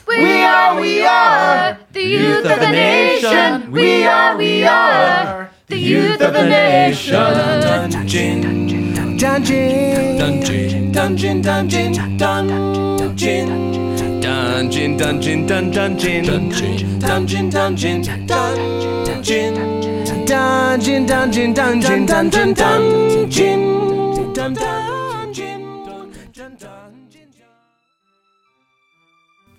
We 0.06 0.44
are, 0.44 0.80
we 0.80 1.06
are 1.06 1.78
the 1.94 2.04
youth 2.04 2.46
of 2.46 2.60
the 2.60 2.70
nation. 2.70 3.72
We 3.72 4.06
are, 4.06 4.36
we 4.36 4.66
are 4.66 5.50
the 5.68 5.78
youth 5.78 6.22
of 6.22 6.34
the 6.34 6.46
nation. 6.46 7.14
Dungeon, 7.14 8.42
dungeon, 9.18 10.14
dungeon, 10.18 10.92
dungeon, 10.92 11.42
dungeon, 11.42 11.94
dungeon, 12.18 12.98
dungeon, 14.22 14.98
dungeon, 14.98 15.48
dun, 15.48 15.72
dungeon, 15.72 16.22
dungeon, 16.22 16.22
dungeon, 16.22 17.50
dungeon, 17.50 17.50
dungeon, 17.50 18.02
dungeon, 18.02 18.34
dungeon, 20.26 21.06
dungeon, 21.06 21.54
dungeon, 21.54 21.54
dungeon, 21.54 22.06
dun, 22.06 22.30
dungeon, 24.34 24.93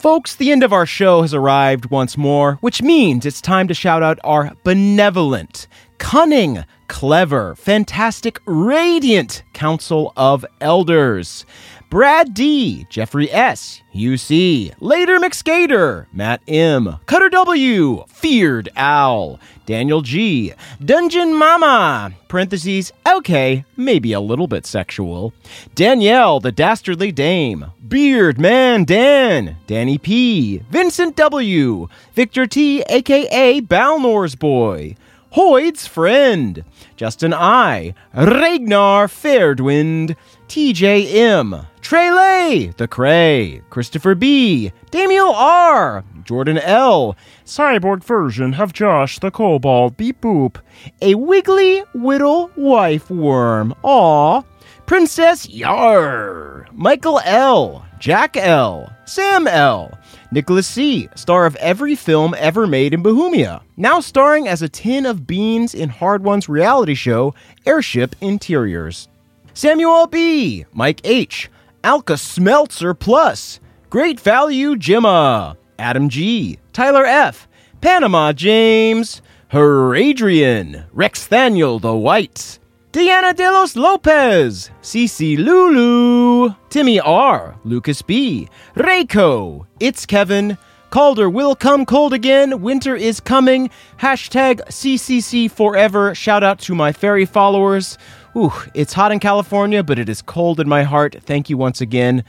Folks, 0.05 0.37
the 0.37 0.53
end 0.53 0.63
of 0.63 0.71
our 0.71 0.85
show 0.85 1.23
has 1.23 1.33
arrived 1.33 1.87
once 1.87 2.19
more, 2.19 2.57
which 2.61 2.83
means 2.83 3.25
it's 3.25 3.41
time 3.41 3.67
to 3.69 3.73
shout 3.73 4.03
out 4.03 4.19
our 4.23 4.53
benevolent, 4.63 5.67
cunning, 5.97 6.63
clever, 6.89 7.55
fantastic, 7.55 8.39
radiant 8.45 9.43
Council 9.55 10.13
of 10.15 10.45
Elders. 10.61 11.47
Brad 11.95 12.35
D, 12.35 12.89
Jeffrey 12.91 13.31
S, 13.31 13.81
UC, 13.95 14.75
Later 14.81 15.21
McSkater, 15.21 16.07
Matt 16.13 16.43
M, 16.49 16.99
Cutter 17.07 17.29
W, 17.29 18.05
Feared 18.09 18.69
Owl, 18.75 19.39
Daniel 19.65 20.01
G, 20.01 20.53
Dungeon 20.85 21.33
Mama, 21.33 22.11
parentheses, 22.27 22.93
okay, 23.09 23.65
maybe 23.77 24.13
a 24.13 24.19
little 24.19 24.49
bit 24.49 24.67
sexual, 24.67 25.33
Danielle, 25.77 26.41
the 26.41 26.51
Dastardly 26.51 27.13
Dame, 27.13 27.67
Beard 27.87 28.41
Man 28.41 28.83
Dan, 28.83 29.59
Danny 29.69 29.97
P, 29.97 30.65
Vincent 30.71 31.15
W, 31.15 31.87
Victor 32.13 32.49
T, 32.49 32.83
aka 32.89 33.61
Balnor's 33.61 34.35
Boy, 34.35 34.97
Hoyd's 35.35 35.87
Friend, 35.87 36.65
Justin 36.97 37.35
I, 37.35 37.95
Ragnar 38.15 39.09
Fairdwind, 39.09 40.15
TJM, 40.49 41.67
Trele, 41.81 42.77
The 42.77 42.89
Cray, 42.89 43.63
Christopher 43.71 44.15
B, 44.15 44.73
Damiel 44.91 45.33
R, 45.35 46.05
Jordan 46.25 46.59
L, 46.59 47.17
Cyborg 47.45 48.05
version 48.05 48.55
of 48.55 48.73
Josh 48.73 49.19
the 49.19 49.31
Kobold 49.31 49.97
Beep 49.97 50.21
Boop, 50.21 50.57
a 51.03 51.15
wiggly 51.15 51.81
whittle 51.95 52.51
wife 52.57 53.11
worm, 53.11 53.75
aw, 53.83 54.43
Princess 54.87 55.49
Yar, 55.49 56.67
Michael 56.73 57.21
L, 57.25 57.87
Jack 57.99 58.37
L, 58.37 58.91
Sam 59.07 59.47
L, 59.47 59.99
Nicholas 60.31 60.67
C., 60.67 61.09
star 61.15 61.47
of 61.47 61.57
every 61.57 61.95
film 61.95 62.35
ever 62.39 62.67
made 62.67 62.93
in 62.93 63.03
Bohemia, 63.03 63.63
now 63.77 64.01
starring 64.01 64.47
as 64.47 64.63
a 64.63 64.69
tin 64.69 65.07
of 65.07 65.27
beans 65.27 65.75
in 65.75 65.89
Hardwon's 65.89 66.49
reality 66.49 66.95
show, 66.95 67.35
Airship 67.67 68.15
Interiors. 68.21 69.09
Samuel 69.55 70.09
B., 70.09 70.67
Mike 70.73 71.01
H., 71.05 71.49
Alka 71.85 72.15
Smeltzer 72.15 72.99
Plus, 72.99 73.61
Great 73.89 74.19
Value 74.19 74.75
Jimma, 74.75 75.57
Adam 75.79 76.09
G., 76.09 76.59
Tyler 76.73 77.05
F., 77.07 77.47
Panama 77.81 78.33
James, 78.33 79.23
Her 79.49 79.95
Adrian, 79.95 80.85
Rex 80.93 81.29
Thaniel 81.29 81.81
the 81.81 81.95
White, 81.95 82.59
Diana 82.91 83.33
de 83.33 83.49
los 83.49 83.77
Lopez, 83.77 84.71
Cece 84.83 85.39
Lulu, 85.39 86.53
Timmy 86.69 86.99
R, 86.99 87.55
Lucas 87.63 88.03
B, 88.03 88.49
Reiko, 88.75 89.67
It's 89.79 90.05
Kevin, 90.05 90.59
Calder 90.91 91.29
will 91.29 91.57
come 91.57 91.85
cold 91.87 92.13
again, 92.13 92.61
winter 92.61 92.95
is 92.95 93.19
coming, 93.19 93.69
hashtag 93.99 94.61
CCC 94.69 95.51
forever, 95.51 96.15
shout 96.15 96.45
out 96.45 96.61
to 96.61 96.75
my 96.75 96.93
fairy 96.93 97.25
followers. 97.25 97.99
Ooh, 98.37 98.53
it's 98.75 98.93
hot 98.93 99.13
in 99.13 99.21
California, 99.21 99.83
but 99.85 99.99
it 99.99 100.09
is 100.09 100.21
cold 100.21 100.59
in 100.59 100.69
my 100.69 100.83
heart. 100.83 101.17
Thank 101.23 101.49
you 101.49 101.57
once 101.57 101.81
again. 101.81 102.25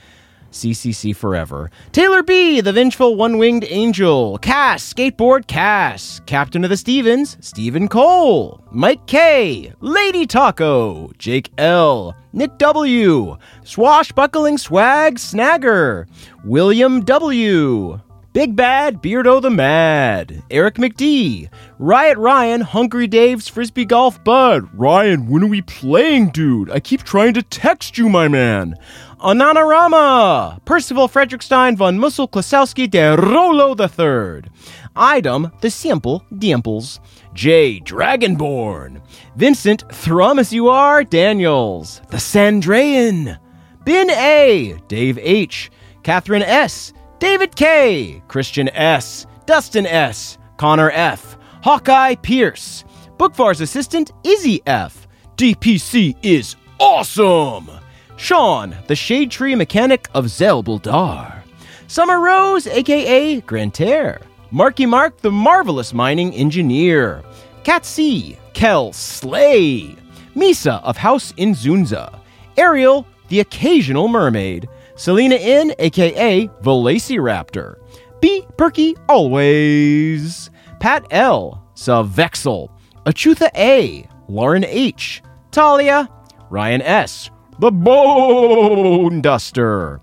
CCC 0.52 1.14
forever. 1.14 1.70
Taylor 1.92 2.22
B, 2.22 2.60
the 2.60 2.72
vengeful 2.72 3.16
one 3.16 3.38
winged 3.38 3.66
angel. 3.68 4.38
Cass, 4.38 4.92
skateboard 4.92 5.46
Cass. 5.46 6.20
Captain 6.26 6.64
of 6.64 6.70
the 6.70 6.76
Stevens, 6.76 7.36
Stephen 7.40 7.88
Cole. 7.88 8.64
Mike 8.70 9.06
K, 9.06 9.72
Lady 9.80 10.26
Taco. 10.26 11.10
Jake 11.18 11.50
L, 11.58 12.16
Nick 12.32 12.56
W, 12.58 13.36
Swashbuckling 13.64 14.58
Swag 14.58 15.16
Snagger. 15.16 16.06
William 16.44 17.04
W, 17.04 18.00
Big 18.36 18.54
Bad 18.54 19.00
Beardo 19.00 19.40
the 19.40 19.48
Mad, 19.48 20.42
Eric 20.50 20.74
McD, 20.74 21.48
Riot 21.78 22.18
Ryan, 22.18 22.60
Hungry 22.60 23.06
Dave's 23.06 23.48
Frisbee 23.48 23.86
Golf 23.86 24.22
Bud. 24.24 24.68
Ryan, 24.74 25.26
when 25.26 25.42
are 25.42 25.46
we 25.46 25.62
playing, 25.62 26.32
dude? 26.32 26.70
I 26.70 26.78
keep 26.80 27.02
trying 27.02 27.32
to 27.32 27.42
text 27.42 27.96
you, 27.96 28.10
my 28.10 28.28
man. 28.28 28.74
Ananarama, 29.20 30.62
Percival 30.66 31.08
Fredrickstein 31.08 31.78
von 31.78 31.98
Musel 31.98 32.28
Klossowski 32.28 32.90
de 32.90 33.16
Rolo 33.16 33.74
III. 33.74 34.50
Item, 34.94 35.50
the 35.62 35.70
simple 35.70 36.22
dimples. 36.36 37.00
J. 37.32 37.80
Dragonborn. 37.80 39.00
Vincent, 39.36 39.90
thrum 39.90 40.38
as 40.38 40.52
you 40.52 40.68
are, 40.68 41.04
Daniels. 41.04 42.02
The 42.10 42.18
Sandrayan. 42.18 43.38
Ben 43.86 44.10
A. 44.10 44.76
Dave 44.88 45.16
H. 45.22 45.70
Catherine 46.02 46.42
S. 46.42 46.92
David 47.18 47.56
K. 47.56 48.22
Christian 48.28 48.68
S. 48.70 49.26
Dustin 49.46 49.86
S. 49.86 50.36
Connor 50.58 50.90
F. 50.90 51.38
Hawkeye 51.62 52.14
Pierce. 52.16 52.84
Bookvar's 53.18 53.60
assistant, 53.62 54.12
Izzy 54.22 54.60
F. 54.66 55.08
DPC 55.36 56.14
is 56.22 56.56
awesome. 56.78 57.70
Sean, 58.16 58.76
the 58.86 58.94
Shade 58.94 59.30
Tree 59.30 59.54
mechanic 59.54 60.08
of 60.14 60.26
Zelbuldar. 60.26 61.42
Summer 61.86 62.20
Rose, 62.20 62.66
aka 62.66 63.40
Grantaire. 63.40 64.20
Marky 64.50 64.84
Mark, 64.86 65.16
the 65.18 65.30
marvelous 65.30 65.94
mining 65.94 66.34
engineer. 66.34 67.22
Cat 67.64 67.86
C, 67.86 68.36
Kel 68.52 68.92
Slay. 68.92 69.96
Misa 70.34 70.82
of 70.82 70.96
House 70.98 71.32
Inzunza. 71.32 72.18
Ariel, 72.58 73.06
the 73.28 73.40
occasional 73.40 74.08
mermaid. 74.08 74.68
Selena 74.96 75.36
N, 75.36 75.72
aka 75.78 76.48
Velociraptor. 76.62 77.76
B. 78.20 78.46
Perky 78.56 78.96
always. 79.08 80.50
Pat 80.80 81.06
L, 81.10 81.62
Savexel. 81.74 82.70
Achutha 83.04 83.48
A, 83.56 84.08
Lauren 84.28 84.64
H. 84.64 85.22
Talia, 85.50 86.08
Ryan 86.50 86.82
S. 86.82 87.30
The 87.58 87.70
Bone 87.70 89.20
Duster. 89.20 90.00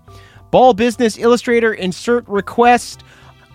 Ball 0.50 0.74
Business 0.74 1.18
Illustrator 1.18 1.74
insert 1.74 2.26
request. 2.28 3.02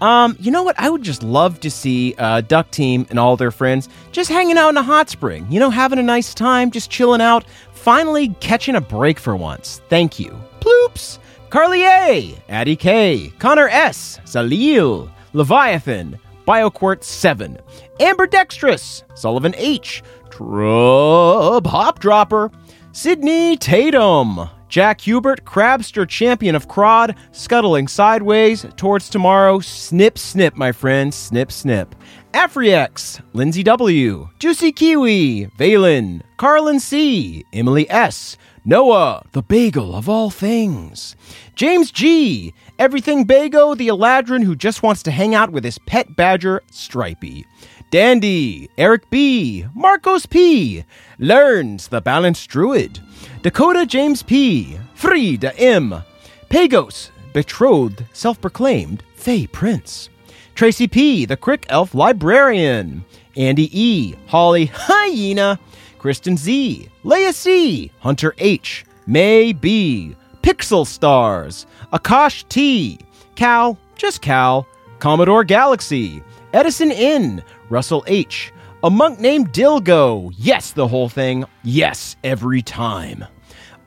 Um, 0.02 0.38
you 0.40 0.52
know 0.52 0.64
what? 0.64 0.80
I 0.80 0.90
would 0.90 1.04
just 1.04 1.24
love 1.24 1.60
to 1.62 1.72
see 1.72 2.16
uh, 2.18 2.42
Duck 2.42 2.72
Team 2.72 3.06
and 3.10 3.20
all 3.20 3.36
their 3.38 3.52
friends 3.52 3.90
just 4.12 4.30
hanging 4.30 4.58
out 4.58 4.70
in 4.70 4.78
a 4.78 4.84
hot 4.84 5.10
spring. 5.10 5.48
You 5.50 5.60
know, 5.60 5.70
having 5.70 6.00
a 6.00 6.04
nice 6.04 6.34
time, 6.34 6.72
just 6.72 6.90
chilling 6.90 7.22
out, 7.22 7.46
finally 7.74 8.30
catching 8.40 8.76
a 8.76 8.82
break 8.82 9.20
for 9.20 9.36
once. 9.36 9.82
Thank 9.90 10.20
you. 10.20 10.38
Ploops. 10.60 11.20
Carly 11.50 11.84
A, 11.84 12.36
Addie 12.47 12.76
K, 12.76 13.34
Connor 13.39 13.70
S, 13.70 14.20
Salil, 14.24 15.10
Leviathan, 15.34 16.20
BioQuart 16.47 17.04
7, 17.04 17.58
Amber 18.00 18.28
Dextrous, 18.28 19.04
Sullivan 19.16 19.56
H, 19.58 20.04
Trub 20.30 21.66
Hop 21.66 22.00
Dropper, 22.00 22.52
Sydney 22.91 23.58
Tatum, 23.58 24.47
Jack 24.68 25.02
Hubert, 25.02 25.43
Crabster 25.43 26.08
Champion 26.08 26.54
of 26.54 26.68
Crod, 26.68 27.16
scuttling 27.32 27.88
sideways 27.88 28.68
towards 28.78 29.10
tomorrow. 29.10 29.60
Snip, 29.60 30.20
snip, 30.20 30.56
my 30.56 30.72
friend, 30.72 31.12
snip, 31.12 31.52
snip. 31.52 31.95
Afriex, 32.34 33.20
Lindsay 33.34 33.64
W, 33.64 34.30
Juicy 34.38 34.72
Kiwi, 34.72 35.47
Valen, 35.58 36.22
Carlin 36.38 36.80
C, 36.80 37.43
Emily 37.52 37.89
S, 37.89 38.38
Noah, 38.70 39.24
the 39.32 39.42
bagel 39.42 39.96
of 39.96 40.08
all 40.08 40.30
things. 40.30 41.16
James 41.56 41.90
G, 41.90 42.54
Everything 42.78 43.26
Bago, 43.26 43.76
the 43.76 43.88
Eladrin 43.88 44.44
who 44.44 44.56
just 44.56 44.84
wants 44.84 45.02
to 45.02 45.10
hang 45.10 45.34
out 45.34 45.52
with 45.52 45.64
his 45.64 45.80
pet 45.80 46.16
badger, 46.16 46.62
Stripey. 46.70 47.48
Dandy, 47.90 48.70
Eric 48.78 49.10
B, 49.10 49.66
Marcos 49.74 50.28
P, 50.28 50.84
Learns, 51.18 51.88
the 51.88 52.00
Balanced 52.00 52.48
Druid. 52.48 53.00
Dakota 53.42 53.88
James 53.88 54.22
P, 54.22 54.78
Frida 54.94 55.60
M, 55.60 56.04
Pagos, 56.50 57.10
Betrothed, 57.34 58.06
Self 58.14 58.40
Proclaimed, 58.40 59.02
Fey 59.16 59.48
Prince. 59.48 60.10
Tracy 60.54 60.88
P, 60.88 61.26
the 61.26 61.38
Crick 61.38 61.66
Elf 61.70 61.96
Librarian. 61.96 63.04
Andy 63.36 63.68
E, 63.74 64.14
Holly 64.28 64.68
Hyena. 64.72 65.60
Kristen 66.00 66.38
Z, 66.38 66.89
Leia 67.04 67.34
C, 67.34 67.91
Hunter 68.00 68.34
H, 68.38 68.86
May 69.06 69.54
B, 69.54 70.16
Pixel 70.41 70.88
Stars, 70.88 71.68
Akash 71.93 72.47
T, 72.47 72.97
Cal, 73.36 73.78
just 73.95 74.22
Cal, 74.22 74.66
Commodore 75.00 75.43
Galaxy, 75.43 76.24
Edison 76.54 76.91
N, 76.91 77.43
Russell 77.70 78.04
H, 78.08 78.52
a 78.82 78.89
monk 78.89 79.20
named 79.20 79.52
Dilgo. 79.52 80.34
Yes, 80.38 80.72
the 80.72 80.88
whole 80.88 81.10
thing. 81.10 81.43
Yes, 81.64 82.16
every 82.24 82.62
time. 82.62 83.26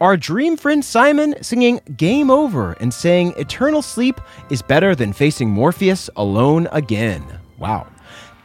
Our 0.02 0.16
dream 0.16 0.56
friend 0.56 0.84
Simon 0.84 1.34
singing 1.42 1.80
Game 1.96 2.30
Over 2.30 2.72
and 2.74 2.92
saying 2.92 3.34
eternal 3.38 3.82
sleep 3.82 4.20
is 4.50 4.60
better 4.60 4.94
than 4.94 5.12
facing 5.12 5.48
Morpheus 5.48 6.10
alone 6.16 6.68
again. 6.72 7.24
Wow. 7.58 7.86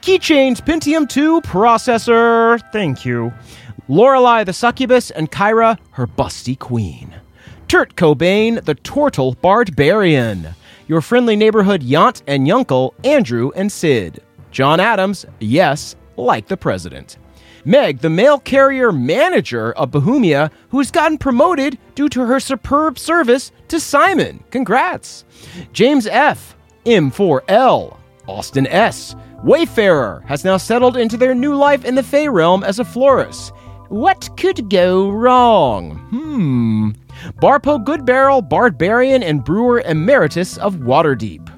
Keychains 0.01 0.61
Pentium 0.61 1.07
2 1.07 1.41
processor. 1.41 2.61
Thank 2.71 3.05
you. 3.05 3.33
Lorelei 3.87 4.43
the 4.43 4.53
succubus 4.53 5.11
and 5.11 5.31
Kyra 5.31 5.77
her 5.91 6.07
busty 6.07 6.57
queen. 6.57 7.13
Turt 7.67 7.95
Cobain 7.95 8.63
the 8.63 8.75
tortle 8.75 9.39
barbarian. 9.41 10.55
Your 10.87 11.01
friendly 11.01 11.35
neighborhood 11.35 11.81
Yant 11.81 12.21
and 12.27 12.47
Yunkel, 12.47 12.93
Andrew 13.05 13.51
and 13.55 13.71
Sid. 13.71 14.23
John 14.51 14.79
Adams, 14.79 15.25
yes, 15.39 15.95
like 16.15 16.47
the 16.47 16.57
president. 16.57 17.17
Meg, 17.65 17.99
the 17.99 18.09
mail 18.09 18.39
carrier 18.39 18.93
manager 18.93 19.73
of 19.73 19.91
Bohemia, 19.91 20.49
who 20.69 20.77
has 20.77 20.89
gotten 20.89 21.17
promoted 21.17 21.77
due 21.95 22.07
to 22.07 22.21
her 22.25 22.39
superb 22.39 22.97
service 22.97 23.51
to 23.67 23.79
Simon. 23.79 24.41
Congrats. 24.51 25.25
James 25.73 26.07
F., 26.07 26.55
M4L, 26.85 27.97
Austin 28.25 28.67
S., 28.67 29.15
Wayfarer 29.43 30.23
has 30.25 30.43
now 30.43 30.57
settled 30.57 30.97
into 30.97 31.17
their 31.17 31.35
new 31.35 31.53
life 31.55 31.85
in 31.85 31.95
the 31.95 32.03
Fey 32.03 32.27
realm 32.27 32.63
as 32.63 32.79
a 32.79 32.85
florist. 32.85 33.53
What 33.89 34.29
could 34.37 34.69
go 34.69 35.09
wrong? 35.09 35.97
Hmm. 36.09 36.91
Barpo 37.41 37.83
Goodbarrel, 37.83 38.47
Barbarian, 38.47 39.23
and 39.23 39.43
Brewer 39.43 39.81
Emeritus 39.81 40.57
of 40.57 40.75
Waterdeep. 40.75 41.53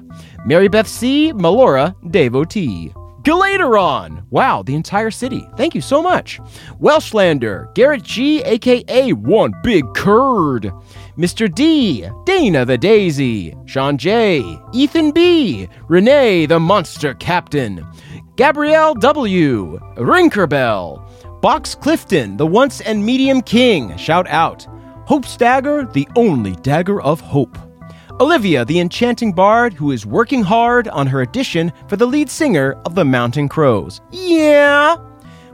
Mary 0.46 0.68
Beth 0.68 0.86
C., 0.86 1.32
Melora, 1.32 1.94
Devotee. 2.10 2.92
Galateron! 3.22 4.24
Wow, 4.30 4.62
the 4.62 4.74
entire 4.74 5.10
city. 5.10 5.46
Thank 5.56 5.74
you 5.74 5.82
so 5.82 6.00
much. 6.00 6.40
Welshlander, 6.80 7.72
Garrett 7.74 8.02
G, 8.02 8.42
aka 8.42 9.12
One 9.12 9.52
Big 9.62 9.84
Curd. 9.94 10.72
Mr. 11.20 11.54
D, 11.54 12.08
Dana 12.24 12.64
the 12.64 12.78
Daisy, 12.78 13.54
Sean 13.66 13.98
J, 13.98 14.42
Ethan 14.72 15.10
B, 15.10 15.68
Renee 15.86 16.46
the 16.46 16.58
Monster 16.58 17.12
Captain, 17.12 17.86
Gabrielle 18.36 18.94
W, 18.94 19.78
Rinkerbell, 19.96 21.42
Box 21.42 21.74
Clifton, 21.74 22.38
the 22.38 22.46
once 22.46 22.80
and 22.80 23.04
medium 23.04 23.42
king, 23.42 23.94
shout 23.98 24.26
out. 24.28 24.66
Hope's 25.04 25.36
Dagger, 25.36 25.84
the 25.84 26.08
only 26.16 26.52
dagger 26.62 27.02
of 27.02 27.20
hope. 27.20 27.58
Olivia, 28.18 28.64
the 28.64 28.80
enchanting 28.80 29.34
bard 29.34 29.74
who 29.74 29.90
is 29.90 30.06
working 30.06 30.42
hard 30.42 30.88
on 30.88 31.06
her 31.06 31.20
audition 31.20 31.70
for 31.86 31.96
the 31.96 32.06
lead 32.06 32.30
singer 32.30 32.80
of 32.86 32.94
the 32.94 33.04
Mountain 33.04 33.50
Crows. 33.50 34.00
Yeah. 34.10 34.96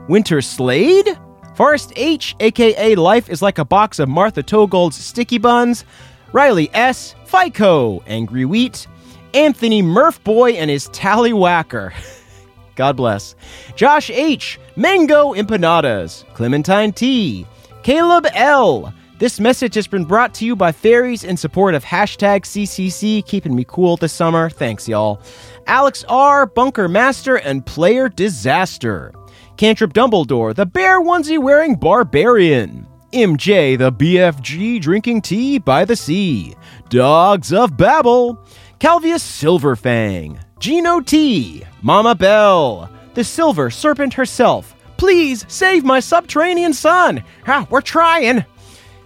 Winter 0.07 0.41
Slade? 0.41 1.17
Forrest 1.57 1.91
H, 1.95 2.35
aka 2.39 2.93
Life 2.93 3.31
is 3.31 3.41
like 3.41 3.57
a 3.57 3.65
box 3.65 3.97
of 3.97 4.07
Martha 4.07 4.43
Togold's 4.43 4.95
sticky 4.95 5.39
buns. 5.39 5.85
Riley 6.31 6.69
S, 6.71 7.15
FICO, 7.25 8.03
Angry 8.05 8.45
Wheat. 8.45 8.85
Anthony 9.33 9.81
Murphboy 9.81 10.53
and 10.53 10.69
his 10.69 10.87
Tallywhacker. 10.89 11.93
God 12.75 12.95
bless. 12.95 13.33
Josh 13.75 14.11
H, 14.11 14.59
Mango 14.75 15.33
Empanadas. 15.33 16.31
Clementine 16.35 16.93
T, 16.93 17.47
Caleb 17.81 18.27
L. 18.35 18.93
This 19.17 19.39
message 19.39 19.73
has 19.73 19.87
been 19.87 20.05
brought 20.05 20.35
to 20.35 20.45
you 20.45 20.55
by 20.55 20.71
fairies 20.71 21.23
in 21.23 21.37
support 21.37 21.73
of 21.73 21.83
hashtag 21.83 22.41
CCC, 22.41 23.25
keeping 23.25 23.55
me 23.55 23.65
cool 23.67 23.97
this 23.97 24.13
summer. 24.13 24.51
Thanks, 24.51 24.87
y'all. 24.87 25.19
Alex 25.65 26.05
R, 26.07 26.45
Bunker 26.45 26.87
Master, 26.87 27.35
and 27.35 27.65
Player 27.65 28.09
Disaster. 28.09 29.11
Cantrip 29.57 29.91
Dumbledore, 29.91 30.53
the 30.53 30.67
bear 30.67 31.01
onesie 31.01 31.41
wearing 31.41 31.75
barbarian. 31.75 32.85
MJ, 33.11 33.75
the 33.75 33.91
BFG 33.91 34.79
drinking 34.79 35.23
tea 35.23 35.57
by 35.57 35.83
the 35.83 35.95
sea. 35.95 36.55
Dogs 36.89 37.51
of 37.51 37.75
Babel. 37.75 38.37
Calvius 38.79 39.23
Silverfang. 39.23 40.39
Gino 40.59 40.99
T. 40.99 41.63
Mama 41.81 42.13
Bell. 42.13 42.87
The 43.15 43.23
Silver 43.23 43.71
Serpent 43.71 44.13
herself. 44.13 44.75
Please 44.97 45.43
save 45.47 45.83
my 45.83 45.99
subterranean 46.01 46.73
son. 46.73 47.23
Ah, 47.47 47.65
we're 47.71 47.81
trying. 47.81 48.45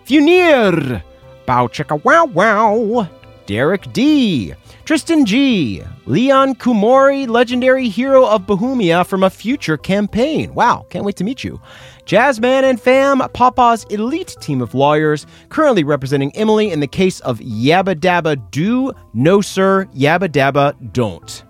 Funir. 0.06 1.02
Bow 1.45 1.68
chicka 1.68 2.04
wow 2.04 2.26
wow. 2.26 3.08
Derek 3.45 3.93
D. 3.93 4.54
Tristan 4.92 5.26
G. 5.26 5.82
Leon 6.06 6.54
Kumori, 6.56 7.26
legendary 7.26 7.88
hero 7.88 8.26
of 8.26 8.46
Bohemia 8.46 9.06
from 9.06 9.24
a 9.24 9.30
future 9.30 9.78
campaign. 9.78 10.54
Wow, 10.54 10.86
can't 10.89 11.06
wait 11.06 11.16
to 11.16 11.24
meet 11.24 11.46
you. 11.46 11.62
Jazzman 12.06 12.64
and 12.64 12.78
Fam, 12.78 13.20
Papa's 13.34 13.86
elite 13.86 14.36
team 14.42 14.62
of 14.62 14.76
lawyers, 14.76 15.26
currently 15.48 15.86
representing 15.86 16.36
Emily 16.36 16.72
in 16.72 16.82
the 16.82 16.88
case 16.88 17.22
of 17.22 17.39
Yabba 17.39 17.96
Dabba 17.96 18.52
Do, 18.52 18.92
No 19.14 19.39
Sir, 19.39 19.86
Yabba 19.96 20.28
Dabba 20.28 20.92
Don't. 20.92 21.46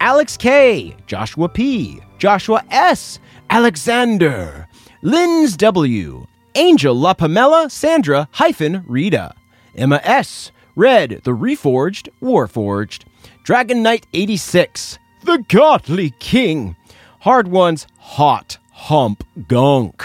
Alex 0.00 0.36
K, 0.36 0.94
Joshua 1.06 1.48
P, 1.48 2.02
Joshua 2.18 2.62
S, 2.70 3.18
Alexander, 3.48 4.68
Linz 5.00 5.56
W, 5.56 6.26
Angel 6.54 6.94
La 6.94 7.14
Pamela, 7.14 7.70
Sandra 7.70 8.28
hyphen 8.32 8.84
Rita, 8.86 9.34
Emma 9.74 10.02
S, 10.04 10.52
Red, 10.76 11.20
The 11.24 11.30
Reforged, 11.32 12.08
Warforged, 12.20 13.04
Dragon 13.42 13.82
Knight 13.82 14.06
86, 14.12 14.98
The 15.22 15.44
Godly 15.48 16.10
King, 16.18 16.76
Hard 17.20 17.48
Ones, 17.48 17.86
Hot 17.98 18.58
Hump 18.72 19.24
Gunk. 19.46 20.02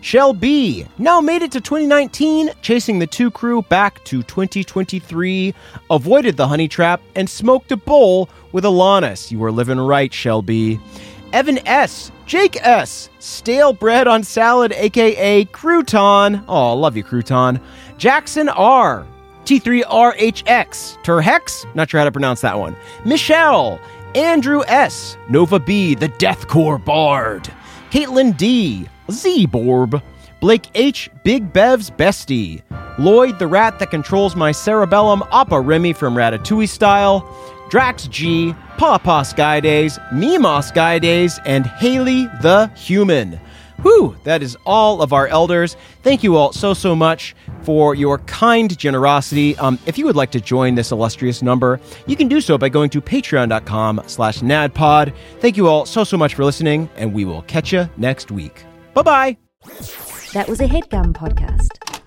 Shell 0.00 0.32
B 0.34 0.86
now 0.96 1.20
made 1.20 1.42
it 1.42 1.52
to 1.52 1.60
2019, 1.60 2.50
chasing 2.62 2.98
the 2.98 3.06
two 3.06 3.30
crew 3.30 3.62
back 3.62 4.02
to 4.04 4.22
2023, 4.22 5.54
avoided 5.90 6.36
the 6.36 6.48
honey 6.48 6.68
trap, 6.68 7.02
and 7.14 7.28
smoked 7.28 7.70
a 7.72 7.76
bowl 7.76 8.30
with 8.52 8.64
Alanis. 8.64 9.30
You 9.30 9.38
were 9.38 9.52
living 9.52 9.78
right, 9.78 10.12
Shell 10.12 10.42
B. 10.42 10.80
Evan 11.32 11.58
S, 11.66 12.10
Jake 12.24 12.56
S, 12.64 13.10
Stale 13.18 13.74
Bread 13.74 14.08
on 14.08 14.22
Salad, 14.24 14.72
aka 14.72 15.44
Crouton. 15.46 16.42
Oh, 16.48 16.74
love 16.74 16.96
you, 16.96 17.04
Crouton. 17.04 17.60
Jackson 17.98 18.48
R, 18.48 19.06
T3RHX, 19.48 21.02
Terhex, 21.02 21.74
not 21.74 21.88
sure 21.88 22.00
how 22.00 22.04
to 22.04 22.12
pronounce 22.12 22.42
that 22.42 22.58
one. 22.58 22.76
Michelle, 23.06 23.80
Andrew 24.14 24.62
S, 24.68 25.16
Nova 25.30 25.58
B, 25.58 25.94
the 25.94 26.10
Deathcore 26.10 26.84
Bard. 26.84 27.50
Caitlin 27.90 28.36
D, 28.36 28.86
Z-Borb, 29.10 30.02
Blake 30.40 30.66
H, 30.74 31.08
Big 31.24 31.50
Bev's 31.50 31.88
Bestie, 31.88 32.60
Lloyd 32.98 33.38
the 33.38 33.46
Rat 33.46 33.78
that 33.78 33.90
controls 33.90 34.36
my 34.36 34.52
cerebellum, 34.52 35.24
Appa 35.32 35.58
Remy 35.58 35.94
from 35.94 36.14
Ratatouille 36.14 36.68
style, 36.68 37.26
Drax 37.70 38.06
G, 38.08 38.54
Papa 38.76 39.24
Sky 39.24 39.60
Days, 39.60 39.98
Mima 40.12 40.62
Sky 40.62 40.98
Days, 40.98 41.40
and 41.46 41.66
Haley 41.66 42.24
the 42.42 42.70
Human. 42.76 43.40
Whew, 43.82 44.16
that 44.24 44.42
is 44.42 44.56
all 44.66 45.02
of 45.02 45.12
our 45.12 45.28
elders. 45.28 45.76
Thank 46.02 46.22
you 46.24 46.36
all 46.36 46.52
so, 46.52 46.74
so 46.74 46.96
much 46.96 47.36
for 47.62 47.94
your 47.94 48.18
kind 48.18 48.76
generosity. 48.76 49.56
Um, 49.58 49.78
if 49.86 49.96
you 49.98 50.04
would 50.06 50.16
like 50.16 50.32
to 50.32 50.40
join 50.40 50.74
this 50.74 50.90
illustrious 50.90 51.42
number, 51.42 51.80
you 52.06 52.16
can 52.16 52.28
do 52.28 52.40
so 52.40 52.58
by 52.58 52.68
going 52.68 52.90
to 52.90 53.00
patreon.com 53.00 54.02
slash 54.06 54.40
naddpod. 54.40 55.14
Thank 55.40 55.56
you 55.56 55.68
all 55.68 55.86
so, 55.86 56.02
so 56.02 56.16
much 56.16 56.34
for 56.34 56.44
listening, 56.44 56.90
and 56.96 57.12
we 57.12 57.24
will 57.24 57.42
catch 57.42 57.72
you 57.72 57.88
next 57.96 58.30
week. 58.30 58.64
Bye-bye. 58.94 59.36
That 60.32 60.46
was 60.48 60.60
a 60.60 60.66
headgum 60.66 61.12
podcast. 61.12 61.97